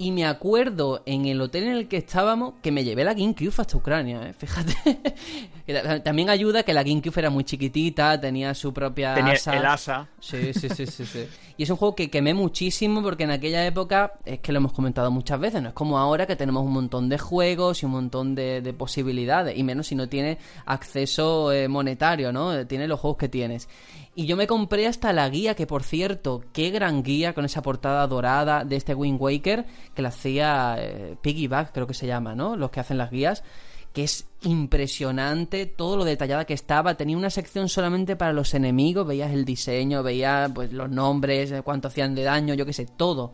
Y 0.00 0.12
me 0.12 0.24
acuerdo 0.24 1.02
en 1.04 1.26
el 1.26 1.38
hotel 1.42 1.64
en 1.64 1.72
el 1.72 1.86
que 1.86 1.98
estábamos 1.98 2.54
que 2.62 2.72
me 2.72 2.84
llevé 2.84 3.04
la 3.04 3.12
GameCube 3.12 3.52
hasta 3.58 3.76
Ucrania, 3.76 4.30
¿eh? 4.30 4.32
fíjate. 4.32 4.74
También 6.02 6.30
ayuda 6.30 6.62
que 6.62 6.72
la 6.72 6.82
GameCube 6.82 7.18
era 7.18 7.28
muy 7.28 7.44
chiquitita, 7.44 8.18
tenía 8.18 8.54
su 8.54 8.72
propia 8.72 9.12
Tenía 9.12 9.34
asa. 9.34 9.58
el 9.58 9.66
asa. 9.66 10.08
Sí, 10.18 10.54
sí, 10.54 10.70
sí, 10.70 10.86
sí, 10.86 11.04
sí. 11.04 11.26
Y 11.58 11.64
es 11.64 11.68
un 11.68 11.76
juego 11.76 11.94
que 11.94 12.08
quemé 12.08 12.32
muchísimo 12.32 13.02
porque 13.02 13.24
en 13.24 13.30
aquella 13.32 13.66
época, 13.66 14.14
es 14.24 14.40
que 14.40 14.52
lo 14.52 14.56
hemos 14.60 14.72
comentado 14.72 15.10
muchas 15.10 15.38
veces, 15.38 15.60
no 15.60 15.68
es 15.68 15.74
como 15.74 15.98
ahora 15.98 16.26
que 16.26 16.34
tenemos 16.34 16.64
un 16.64 16.72
montón 16.72 17.10
de 17.10 17.18
juegos 17.18 17.82
y 17.82 17.84
un 17.84 17.92
montón 17.92 18.34
de, 18.34 18.62
de 18.62 18.72
posibilidades, 18.72 19.58
y 19.58 19.62
menos 19.62 19.88
si 19.88 19.96
no 19.96 20.08
tienes 20.08 20.38
acceso 20.64 21.52
eh, 21.52 21.68
monetario, 21.68 22.32
¿no? 22.32 22.66
Tienes 22.66 22.88
los 22.88 22.98
juegos 22.98 23.18
que 23.18 23.28
tienes. 23.28 23.68
Y 24.14 24.26
yo 24.26 24.36
me 24.36 24.46
compré 24.46 24.86
hasta 24.86 25.12
la 25.12 25.28
guía, 25.28 25.54
que 25.54 25.66
por 25.66 25.82
cierto, 25.84 26.42
qué 26.52 26.70
gran 26.70 27.02
guía 27.02 27.32
con 27.32 27.44
esa 27.44 27.62
portada 27.62 28.06
dorada 28.06 28.64
de 28.64 28.76
este 28.76 28.94
Wind 28.94 29.20
Waker, 29.20 29.66
que 29.94 30.02
la 30.02 30.08
hacía 30.08 30.76
eh, 30.78 31.16
Piggyback, 31.22 31.72
creo 31.72 31.86
que 31.86 31.94
se 31.94 32.06
llama, 32.06 32.34
¿no? 32.34 32.56
Los 32.56 32.70
que 32.70 32.80
hacen 32.80 32.98
las 32.98 33.10
guías 33.10 33.44
que 33.92 34.04
es 34.04 34.26
impresionante 34.42 35.66
todo 35.66 35.96
lo 35.96 36.04
detallada 36.04 36.44
que 36.44 36.54
estaba. 36.54 36.96
Tenía 36.96 37.16
una 37.16 37.30
sección 37.30 37.68
solamente 37.68 38.16
para 38.16 38.32
los 38.32 38.54
enemigos, 38.54 39.06
veías 39.06 39.32
el 39.32 39.44
diseño, 39.44 40.02
veías 40.02 40.50
pues 40.52 40.72
los 40.72 40.88
nombres, 40.90 41.50
eh, 41.50 41.62
cuánto 41.62 41.88
hacían 41.88 42.14
de 42.14 42.22
daño, 42.22 42.54
yo 42.54 42.64
qué 42.66 42.72
sé, 42.72 42.86
todo. 42.86 43.32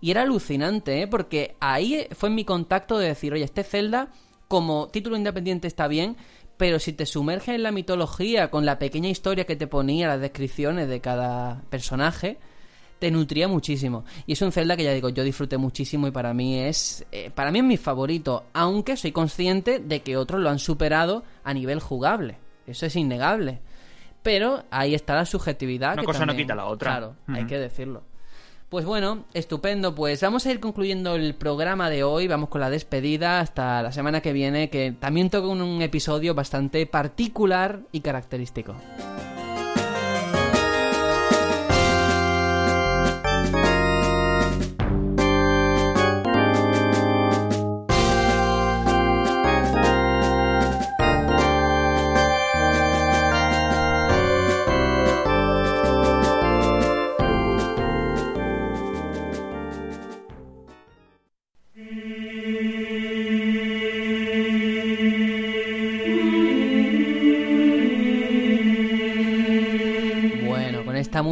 Y 0.00 0.10
era 0.10 0.22
alucinante, 0.22 1.02
¿eh? 1.02 1.06
porque 1.06 1.56
ahí 1.58 2.06
fue 2.12 2.30
mi 2.30 2.44
contacto 2.44 2.98
de 2.98 3.08
decir, 3.08 3.32
oye, 3.32 3.44
este 3.44 3.64
Zelda, 3.64 4.08
como 4.46 4.88
título 4.88 5.16
independiente 5.16 5.66
está 5.66 5.88
bien, 5.88 6.16
pero 6.56 6.78
si 6.78 6.92
te 6.92 7.06
sumerges 7.06 7.54
en 7.54 7.62
la 7.62 7.72
mitología 7.72 8.50
con 8.50 8.64
la 8.64 8.78
pequeña 8.78 9.08
historia 9.08 9.44
que 9.44 9.56
te 9.56 9.66
ponía, 9.66 10.08
las 10.08 10.20
descripciones 10.20 10.88
de 10.88 11.00
cada 11.00 11.62
personaje, 11.70 12.38
te 12.98 13.10
nutría 13.10 13.46
muchísimo. 13.46 14.04
Y 14.26 14.32
es 14.32 14.42
un 14.42 14.52
Zelda 14.52 14.76
que 14.76 14.84
ya 14.84 14.92
digo, 14.92 15.10
yo 15.10 15.22
disfruté 15.22 15.58
muchísimo 15.58 16.06
y 16.06 16.10
para 16.10 16.32
mí 16.32 16.58
es 16.58 17.04
eh, 17.12 17.30
para 17.34 17.50
mí 17.50 17.58
es 17.58 17.64
mi 17.64 17.76
favorito, 17.76 18.44
aunque 18.54 18.96
soy 18.96 19.12
consciente 19.12 19.80
de 19.80 20.00
que 20.00 20.16
otros 20.16 20.40
lo 20.40 20.48
han 20.48 20.58
superado 20.58 21.24
a 21.44 21.52
nivel 21.52 21.80
jugable. 21.80 22.38
Eso 22.66 22.86
es 22.86 22.96
innegable. 22.96 23.60
Pero 24.22 24.64
ahí 24.70 24.94
está 24.94 25.14
la 25.14 25.24
subjetividad. 25.24 25.92
Una 25.92 26.02
que 26.02 26.06
cosa 26.06 26.26
no 26.26 26.34
quita 26.34 26.54
la 26.54 26.66
otra. 26.66 26.90
Claro, 26.90 27.16
hay 27.28 27.46
que 27.46 27.58
decirlo. 27.58 28.02
Pues 28.68 28.84
bueno, 28.84 29.24
estupendo. 29.32 29.94
Pues 29.94 30.20
vamos 30.22 30.44
a 30.44 30.50
ir 30.50 30.58
concluyendo 30.58 31.14
el 31.14 31.34
programa 31.36 31.88
de 31.88 32.02
hoy. 32.02 32.26
Vamos 32.26 32.48
con 32.48 32.60
la 32.60 32.68
despedida 32.68 33.38
hasta 33.38 33.80
la 33.80 33.92
semana 33.92 34.20
que 34.20 34.32
viene, 34.32 34.70
que 34.70 34.90
también 34.90 35.30
toca 35.30 35.46
un, 35.46 35.62
un 35.62 35.82
episodio 35.82 36.34
bastante 36.34 36.84
particular 36.86 37.82
y 37.92 38.00
característico. 38.00 38.74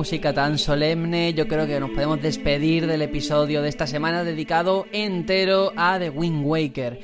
Música 0.05 0.35
tan 0.35 0.59
solemne, 0.59 1.33
yo 1.33 1.49
creo 1.49 1.67
que 1.67 1.81
nos 1.81 1.89
podemos 1.89 2.21
despedir 2.21 2.87
del 2.87 3.01
episodio 3.01 3.63
de 3.63 3.71
esta 3.71 3.87
semana 3.87 4.23
dedicado 4.23 4.85
entero 4.93 5.73
a 5.77 5.99
The 5.99 6.11
Wind 6.11 6.45
Waker. 6.45 7.01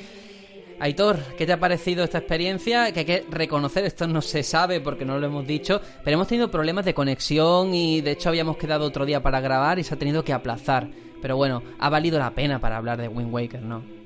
Aitor, 0.79 1.19
¿qué 1.39 1.47
te 1.47 1.55
ha 1.55 1.59
parecido 1.59 2.05
esta 2.05 2.19
experiencia? 2.19 2.93
Que 2.93 3.01
hay 3.01 3.07
que 3.07 3.25
reconocer, 3.31 3.87
esto 3.87 4.07
no 4.07 4.21
se 4.21 4.43
sabe 4.43 4.83
porque 4.83 5.07
no 5.07 5.19
lo 5.19 5.29
hemos 5.29 5.47
dicho, 5.47 5.81
pero 6.05 6.17
hemos 6.17 6.29
tenido 6.29 6.51
problemas 6.51 6.85
de 6.85 6.93
conexión 6.93 7.73
y 7.75 8.03
de 8.03 8.11
hecho 8.11 8.29
habíamos 8.29 8.59
quedado 8.59 8.85
otro 8.85 9.07
día 9.07 9.23
para 9.23 9.41
grabar 9.41 9.79
y 9.79 9.83
se 9.83 9.95
ha 9.95 9.99
tenido 9.99 10.23
que 10.23 10.35
aplazar. 10.35 10.87
Pero 11.23 11.39
bueno, 11.39 11.63
ha 11.79 11.89
valido 11.89 12.19
la 12.19 12.33
pena 12.33 12.61
para 12.61 12.77
hablar 12.77 13.01
de 13.01 13.09
Wind 13.09 13.33
Waker, 13.33 13.63
¿no? 13.63 14.00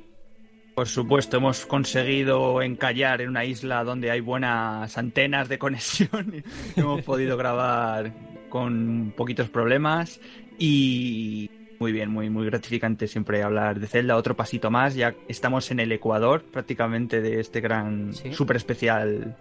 Por 0.75 0.89
supuesto, 0.89 1.37
hemos 1.37 1.67
conseguido 1.67 2.61
encallar 2.61 3.21
en 3.21 3.29
una 3.29 3.45
isla 3.45 3.85
donde 3.85 4.11
hay 4.11 4.21
buenas 4.21 4.99
antenas 4.99 5.49
de 5.49 5.59
conexión. 5.59 6.43
hemos 6.77 7.03
podido 7.03 7.37
grabar 7.37 8.13
con 8.49 9.13
poquitos 9.17 9.49
problemas 9.49 10.21
y 10.59 11.49
muy 11.85 11.93
bien, 11.93 12.11
muy, 12.11 12.31
muy 12.31 12.47
gratificante 12.47 13.07
siempre 13.07 13.43
hablar 13.43 13.79
de 13.79 13.87
Zelda. 13.87 14.17
Otro 14.17 14.35
pasito 14.35 14.71
más, 14.71 14.95
ya 14.95 15.15
estamos 15.29 15.71
en 15.71 15.81
el 15.81 15.93
Ecuador 15.93 16.43
prácticamente 16.43 17.21
de 17.21 17.41
este 17.41 17.61
gran 17.61 18.15
Sí. 18.15 18.33
super 18.33 18.57
especial 18.57 19.37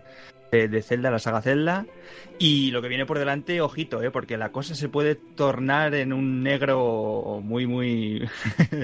de, 0.52 0.68
de 0.68 0.82
Zelda, 0.82 1.10
la 1.10 1.20
saga 1.20 1.41
Zelda. 1.41 1.86
Y 2.40 2.72
lo 2.72 2.82
que 2.82 2.90
viene 2.90 3.06
por 3.06 3.18
delante, 3.18 3.61
ojito, 3.61 4.03
¿eh? 4.03 4.11
porque 4.11 4.36
la 4.38 4.52
cosa 4.52 4.76
se 4.76 4.90
puede 4.90 5.15
tornar 5.15 5.95
en 5.95 6.11
un 6.11 6.44
negro 6.44 7.40
muy, 7.41 7.65
muy, 7.65 8.28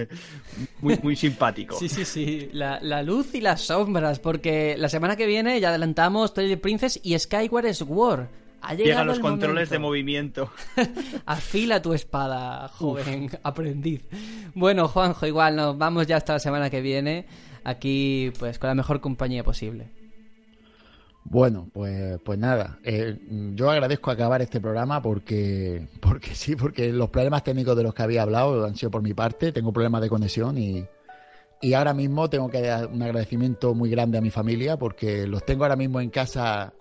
muy, 0.82 0.98
muy 1.04 1.18
simpático. 1.18 1.78
Sí, 1.78 1.90
sí, 1.90 2.06
sí. 2.06 2.50
La, 2.54 2.80
la 2.82 3.04
luz 3.04 3.36
y 3.36 3.42
las 3.42 3.60
sombras, 3.60 4.20
porque 4.20 4.76
la 4.78 4.88
semana 4.88 5.18
que 5.18 5.26
viene 5.26 5.60
ya 5.60 5.68
adelantamos 5.68 6.34
Twilight 6.34 6.62
Princess 6.62 6.98
y 7.04 7.20
Skyward 7.20 7.74
Sword. 7.74 8.28
Ha 8.62 8.74
llegado 8.74 8.86
Llegan 8.86 9.08
los 9.08 9.20
controles 9.20 9.70
momento. 9.70 9.74
de 9.74 9.80
movimiento. 9.80 10.52
Afila 11.26 11.82
tu 11.82 11.94
espada, 11.94 12.68
joven 12.68 13.30
aprendiz. 13.44 14.06
Bueno, 14.54 14.88
Juanjo, 14.88 15.26
igual 15.26 15.56
nos 15.56 15.78
vamos 15.78 16.08
ya 16.08 16.18
hasta 16.18 16.34
la 16.34 16.40
semana 16.40 16.70
que 16.70 16.82
viene. 16.82 17.26
Aquí, 17.64 18.32
pues, 18.40 18.60
con 18.60 18.68
la 18.70 18.76
mejor 18.76 19.00
compañía 19.02 19.44
posible. 19.44 19.90
Bueno, 21.24 21.70
pues, 21.74 22.20
pues 22.24 22.40
nada, 22.40 22.80
eh, 22.84 23.20
yo 23.54 23.70
agradezco 23.70 24.10
acabar 24.10 24.42
este 24.42 24.60
programa 24.60 25.00
porque, 25.02 25.88
porque 26.00 26.34
sí, 26.34 26.56
porque 26.56 26.92
los 26.92 27.10
problemas 27.10 27.44
técnicos 27.44 27.78
de 27.78 27.84
los 27.84 27.94
que 27.94 28.02
había 28.02 28.24
hablado 28.24 28.66
han 28.66 28.76
sido 28.76 28.90
por 28.90 29.04
mi 29.04 29.14
parte, 29.14 29.52
tengo 29.52 29.72
problemas 29.72 30.02
de 30.02 30.10
conexión 30.10 30.58
y, 30.58 30.84
y 31.62 31.74
ahora 31.74 31.94
mismo 31.94 32.30
tengo 32.32 32.50
que 32.50 32.62
dar 32.62 32.88
un 32.88 33.04
agradecimiento 33.04 33.76
muy 33.76 33.92
grande 33.92 34.18
a 34.18 34.22
mi 34.22 34.32
familia 34.32 34.78
porque 34.78 35.28
los 35.28 35.46
tengo 35.46 35.66
ahora 35.66 35.76
mismo 35.76 36.02
en 36.02 36.10
casa, 36.10 36.74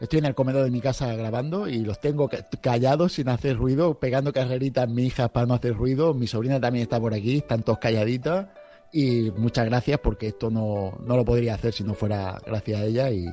estoy 0.00 0.18
en 0.18 0.24
el 0.24 0.34
comedor 0.34 0.64
de 0.64 0.70
mi 0.70 0.80
casa 0.80 1.14
grabando 1.14 1.68
y 1.68 1.78
los 1.84 2.00
tengo 2.00 2.28
ca- 2.28 2.46
callados 2.60 3.12
sin 3.12 3.28
hacer 3.28 3.56
ruido, 3.56 3.98
pegando 4.00 4.32
carreritas 4.32 4.88
mi 4.88 5.04
hija 5.04 5.28
para 5.28 5.46
no 5.46 5.54
hacer 5.54 5.74
ruido, 5.74 6.14
mi 6.14 6.26
sobrina 6.26 6.60
también 6.60 6.82
está 6.84 6.98
por 6.98 7.14
aquí, 7.14 7.38
están 7.38 7.62
todos 7.62 7.78
calladitas. 7.78 8.46
Y 8.92 9.30
muchas 9.36 9.66
gracias 9.66 10.00
porque 10.02 10.28
esto 10.28 10.50
no, 10.50 10.98
no 11.06 11.16
lo 11.16 11.24
podría 11.24 11.54
hacer 11.54 11.72
si 11.72 11.84
no 11.84 11.94
fuera 11.94 12.40
gracias 12.44 12.80
a 12.80 12.84
ella 12.84 13.10
y... 13.10 13.26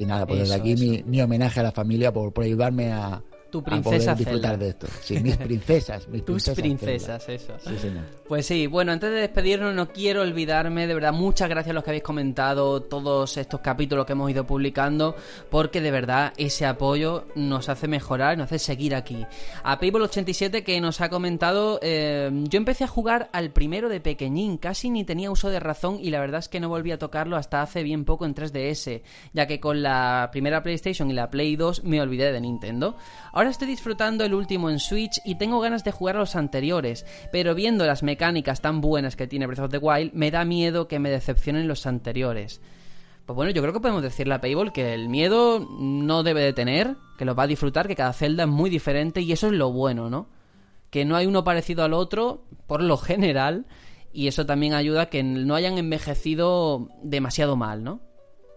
Y 0.00 0.06
nada, 0.06 0.24
pues 0.28 0.38
desde 0.38 0.54
aquí 0.54 0.76
mi, 0.76 1.02
mi 1.02 1.20
homenaje 1.20 1.58
a 1.58 1.64
la 1.64 1.72
familia 1.72 2.12
por, 2.12 2.32
por 2.32 2.44
ayudarme 2.44 2.92
a 2.92 3.20
tu 3.50 3.62
princesa 3.62 4.12
a 4.12 4.14
poder 4.14 4.16
disfrutar 4.18 4.50
Zelda. 4.52 4.64
de 4.64 4.70
esto. 4.70 4.86
Sí, 5.02 5.20
mis 5.20 5.36
princesas, 5.38 6.08
mis 6.08 6.24
Tus 6.24 6.44
princesas. 6.50 7.24
princesas, 7.24 7.28
eso. 7.28 7.70
Sí, 7.70 7.78
señor. 7.78 8.04
Pues 8.28 8.46
sí, 8.46 8.66
bueno, 8.66 8.92
antes 8.92 9.10
de 9.10 9.16
despedirnos 9.20 9.74
no 9.74 9.88
quiero 9.88 10.22
olvidarme, 10.22 10.86
de 10.86 10.94
verdad, 10.94 11.12
muchas 11.12 11.48
gracias 11.48 11.70
a 11.70 11.74
los 11.74 11.82
que 11.84 11.90
habéis 11.90 12.02
comentado 12.02 12.82
todos 12.82 13.36
estos 13.38 13.60
capítulos 13.60 14.04
que 14.04 14.12
hemos 14.12 14.30
ido 14.30 14.46
publicando, 14.46 15.16
porque 15.50 15.80
de 15.80 15.90
verdad 15.90 16.32
ese 16.36 16.66
apoyo 16.66 17.24
nos 17.34 17.68
hace 17.70 17.88
mejorar, 17.88 18.36
nos 18.36 18.46
hace 18.46 18.58
seguir 18.58 18.94
aquí. 18.94 19.24
A 19.62 19.80
Payball87 19.80 20.62
que 20.62 20.80
nos 20.80 21.00
ha 21.00 21.08
comentado, 21.08 21.78
eh, 21.82 22.30
yo 22.50 22.58
empecé 22.58 22.84
a 22.84 22.88
jugar 22.88 23.30
al 23.32 23.50
primero 23.50 23.88
de 23.88 24.00
pequeñín, 24.00 24.58
casi 24.58 24.90
ni 24.90 25.04
tenía 25.04 25.30
uso 25.30 25.48
de 25.48 25.60
razón 25.60 25.98
y 26.00 26.10
la 26.10 26.20
verdad 26.20 26.40
es 26.40 26.48
que 26.48 26.60
no 26.60 26.68
volví 26.68 26.92
a 26.92 26.98
tocarlo 26.98 27.36
hasta 27.36 27.62
hace 27.62 27.82
bien 27.82 28.04
poco 28.04 28.26
en 28.26 28.34
3DS, 28.34 29.00
ya 29.32 29.46
que 29.46 29.58
con 29.58 29.82
la 29.82 30.28
primera 30.32 30.62
PlayStation 30.62 31.10
y 31.10 31.14
la 31.14 31.30
Play 31.30 31.56
2 31.56 31.84
me 31.84 32.00
olvidé 32.02 32.30
de 32.32 32.40
Nintendo. 32.40 32.96
Ahora 33.38 33.50
estoy 33.50 33.68
disfrutando 33.68 34.24
el 34.24 34.34
último 34.34 34.68
en 34.68 34.80
Switch 34.80 35.20
y 35.24 35.36
tengo 35.36 35.60
ganas 35.60 35.84
de 35.84 35.92
jugar 35.92 36.16
a 36.16 36.18
los 36.18 36.34
anteriores, 36.34 37.06
pero 37.30 37.54
viendo 37.54 37.86
las 37.86 38.02
mecánicas 38.02 38.60
tan 38.60 38.80
buenas 38.80 39.14
que 39.14 39.28
tiene 39.28 39.46
Breath 39.46 39.60
of 39.60 39.70
the 39.70 39.78
Wild, 39.78 40.12
me 40.12 40.32
da 40.32 40.44
miedo 40.44 40.88
que 40.88 40.98
me 40.98 41.08
decepcionen 41.08 41.68
los 41.68 41.86
anteriores. 41.86 42.60
Pues 43.26 43.36
bueno, 43.36 43.52
yo 43.52 43.62
creo 43.62 43.72
que 43.72 43.78
podemos 43.78 44.02
decirle 44.02 44.34
a 44.34 44.40
Payball 44.40 44.72
que 44.72 44.92
el 44.92 45.08
miedo 45.08 45.64
no 45.78 46.24
debe 46.24 46.40
de 46.40 46.52
tener, 46.52 46.96
que 47.16 47.24
lo 47.24 47.36
va 47.36 47.44
a 47.44 47.46
disfrutar, 47.46 47.86
que 47.86 47.94
cada 47.94 48.12
celda 48.12 48.42
es 48.42 48.48
muy 48.48 48.70
diferente 48.70 49.20
y 49.20 49.30
eso 49.30 49.46
es 49.46 49.52
lo 49.52 49.70
bueno, 49.70 50.10
¿no? 50.10 50.26
Que 50.90 51.04
no 51.04 51.14
hay 51.14 51.26
uno 51.26 51.44
parecido 51.44 51.84
al 51.84 51.94
otro, 51.94 52.42
por 52.66 52.82
lo 52.82 52.96
general, 52.98 53.66
y 54.12 54.26
eso 54.26 54.46
también 54.46 54.74
ayuda 54.74 55.02
a 55.02 55.10
que 55.10 55.22
no 55.22 55.54
hayan 55.54 55.78
envejecido 55.78 56.88
demasiado 57.04 57.54
mal, 57.54 57.84
¿no? 57.84 58.00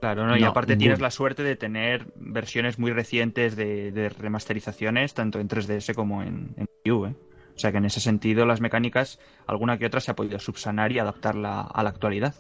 Claro, 0.02 0.26
¿no? 0.28 0.36
y 0.36 0.42
No, 0.42 0.48
aparte 0.48 0.74
ningún- 0.74 0.80
tienes 0.82 1.00
la 1.00 1.12
suerte 1.12 1.44
de 1.44 1.56
tener 1.56 2.12
versiones 2.18 2.78
muy 2.80 2.92
recientes 2.92 3.56
de, 3.56 3.92
de 3.94 4.10
remasterizaciones, 4.10 5.14
tanto 5.14 5.40
en 5.40 5.48
3DS 5.48 5.94
como 5.96 6.22
en, 6.24 6.54
en 6.58 6.68
Wii 6.86 6.92
U, 6.92 7.06
¿eh? 7.06 7.16
O 7.56 7.60
sea 7.60 7.72
que 7.72 7.78
en 7.78 7.86
ese 7.86 8.00
sentido 8.00 8.46
las 8.46 8.60
mecánicas, 8.62 9.20
alguna 9.46 9.78
que 9.78 9.86
otra 9.86 10.00
se 10.02 10.12
ha 10.12 10.16
podido 10.16 10.40
subsanar 10.40 10.92
y 10.92 11.00
adaptarla 11.00 11.62
a 11.62 11.84
la 11.84 11.90
actualidad. 11.90 12.34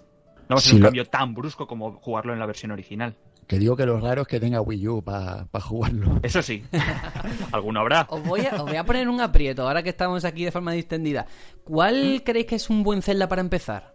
No 0.49 0.55
va 0.55 0.59
a 0.59 0.61
ser 0.61 0.71
Sí, 0.71 0.75
un 0.77 0.81
lo- 0.81 0.87
cambio 0.87 1.05
tan 1.05 1.33
brusco 1.35 1.67
como 1.67 1.93
jugarlo 1.93 2.33
en 2.33 2.39
la 2.39 2.45
versión 2.45 2.71
original. 2.71 3.15
Que 3.47 3.59
digo 3.59 3.75
que 3.75 3.85
lo 3.85 3.99
raro 3.99 4.21
es 4.23 4.27
que 4.27 4.39
tenga 4.39 4.61
Wii 4.61 4.87
U 4.87 5.03
para 5.03 5.45
jugarlo. 5.61 6.19
Eso 6.23 6.41
sí, 6.41 6.63
alguno 7.51 7.81
habrá. 7.81 8.07
Os 8.09 8.23
voy, 8.23 8.41
a, 8.47 8.55
os 8.55 8.63
voy 8.63 8.77
a 8.77 8.83
poner 8.85 9.07
un 9.09 9.21
aprieto, 9.21 9.67
ahora 9.67 9.83
que 9.83 9.89
estamos 9.89 10.25
aquí 10.25 10.45
de 10.45 10.51
forma 10.51 10.71
distendida. 10.71 11.27
¿Cuál 11.63 12.23
creéis 12.25 12.47
que 12.47 12.55
es 12.55 12.69
un 12.69 12.81
buen 12.81 13.01
Zelda 13.03 13.27
para 13.27 13.41
empezar? 13.41 13.93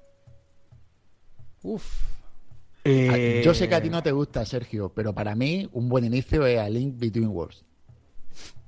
Uf. 1.62 2.15
Eh, 2.88 3.42
Yo 3.44 3.54
sé 3.54 3.68
que 3.68 3.74
a 3.74 3.82
ti 3.82 3.90
no 3.90 4.02
te 4.02 4.12
gusta, 4.12 4.44
Sergio, 4.44 4.90
pero 4.94 5.12
para 5.14 5.34
mí 5.34 5.68
un 5.72 5.88
buen 5.88 6.04
inicio 6.04 6.46
es 6.46 6.58
a 6.58 6.68
Link 6.68 6.94
Between 6.98 7.28
Worlds. 7.28 7.64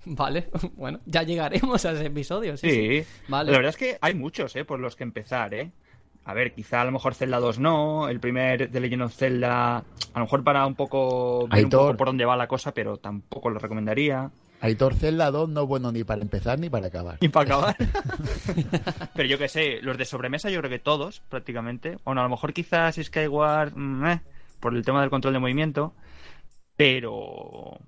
Vale, 0.05 0.49
bueno, 0.77 1.01
ya 1.07 1.23
llegaremos 1.23 1.85
a 1.85 1.93
ese 1.93 2.07
episodio. 2.07 2.57
Sí, 2.57 2.71
Sí, 2.71 3.03
sí. 3.03 3.07
Vale. 3.29 3.51
la 3.53 3.59
verdad 3.59 3.71
es 3.71 3.77
que 3.77 3.99
hay 4.01 4.15
muchos, 4.15 4.55
¿eh? 4.57 4.65
Por 4.65 4.81
los 4.81 4.97
que 4.97 5.05
empezar, 5.05 5.53
¿eh? 5.55 5.71
A 6.25 6.35
ver, 6.35 6.53
quizá 6.53 6.83
a 6.83 6.85
lo 6.85 6.93
mejor 6.93 7.15
Zelda 7.15 7.39
2 7.41 7.59
no, 7.59 8.09
el 8.09 8.21
primer 8.21 8.71
de 8.71 8.81
Legend 8.81 9.03
of 9.03 9.15
Zelda, 9.15 9.79
a 9.79 9.85
lo 10.15 10.21
mejor 10.21 10.45
para 10.45 10.67
un 10.67 10.75
poco 10.75 11.49
ver 11.49 11.65
un 11.65 11.71
poco 11.71 11.97
por 11.97 12.07
dónde 12.09 12.27
va 12.27 12.37
la 12.37 12.47
cosa, 12.47 12.73
pero 12.73 12.99
tampoco 12.99 13.49
lo 13.49 13.59
recomendaría. 13.59 14.31
Aitor 14.61 14.95
Zelda 14.95 15.31
2 15.31 15.49
no 15.51 15.63
es 15.63 15.69
bueno 15.69 15.93
ni 15.93 16.05
para 16.05 16.23
empezar 16.23 16.59
ni 16.59 16.69
para 16.69 16.89
acabar. 16.89 17.19
Y 17.21 17.29
para 17.29 17.47
acabar. 17.47 17.77
pero 19.15 19.29
yo 19.29 19.39
qué 19.39 19.49
sé, 19.49 19.81
los 19.83 19.97
de 19.97 20.05
sobremesa 20.05 20.51
yo 20.51 20.59
creo 20.61 20.71
que 20.71 20.79
todos, 20.79 21.21
prácticamente. 21.29 21.99
Bueno, 22.05 22.21
a 22.21 22.25
lo 22.25 22.31
mejor 22.31 22.53
quizás 22.53 22.97
Skyward, 22.97 23.77
mm, 23.77 24.07
eh, 24.07 24.21
por 24.61 24.75
el 24.75 24.85
tema 24.85 25.01
del 25.01 25.11
control 25.11 25.35
de 25.35 25.39
movimiento, 25.39 25.95
pero 26.77 27.79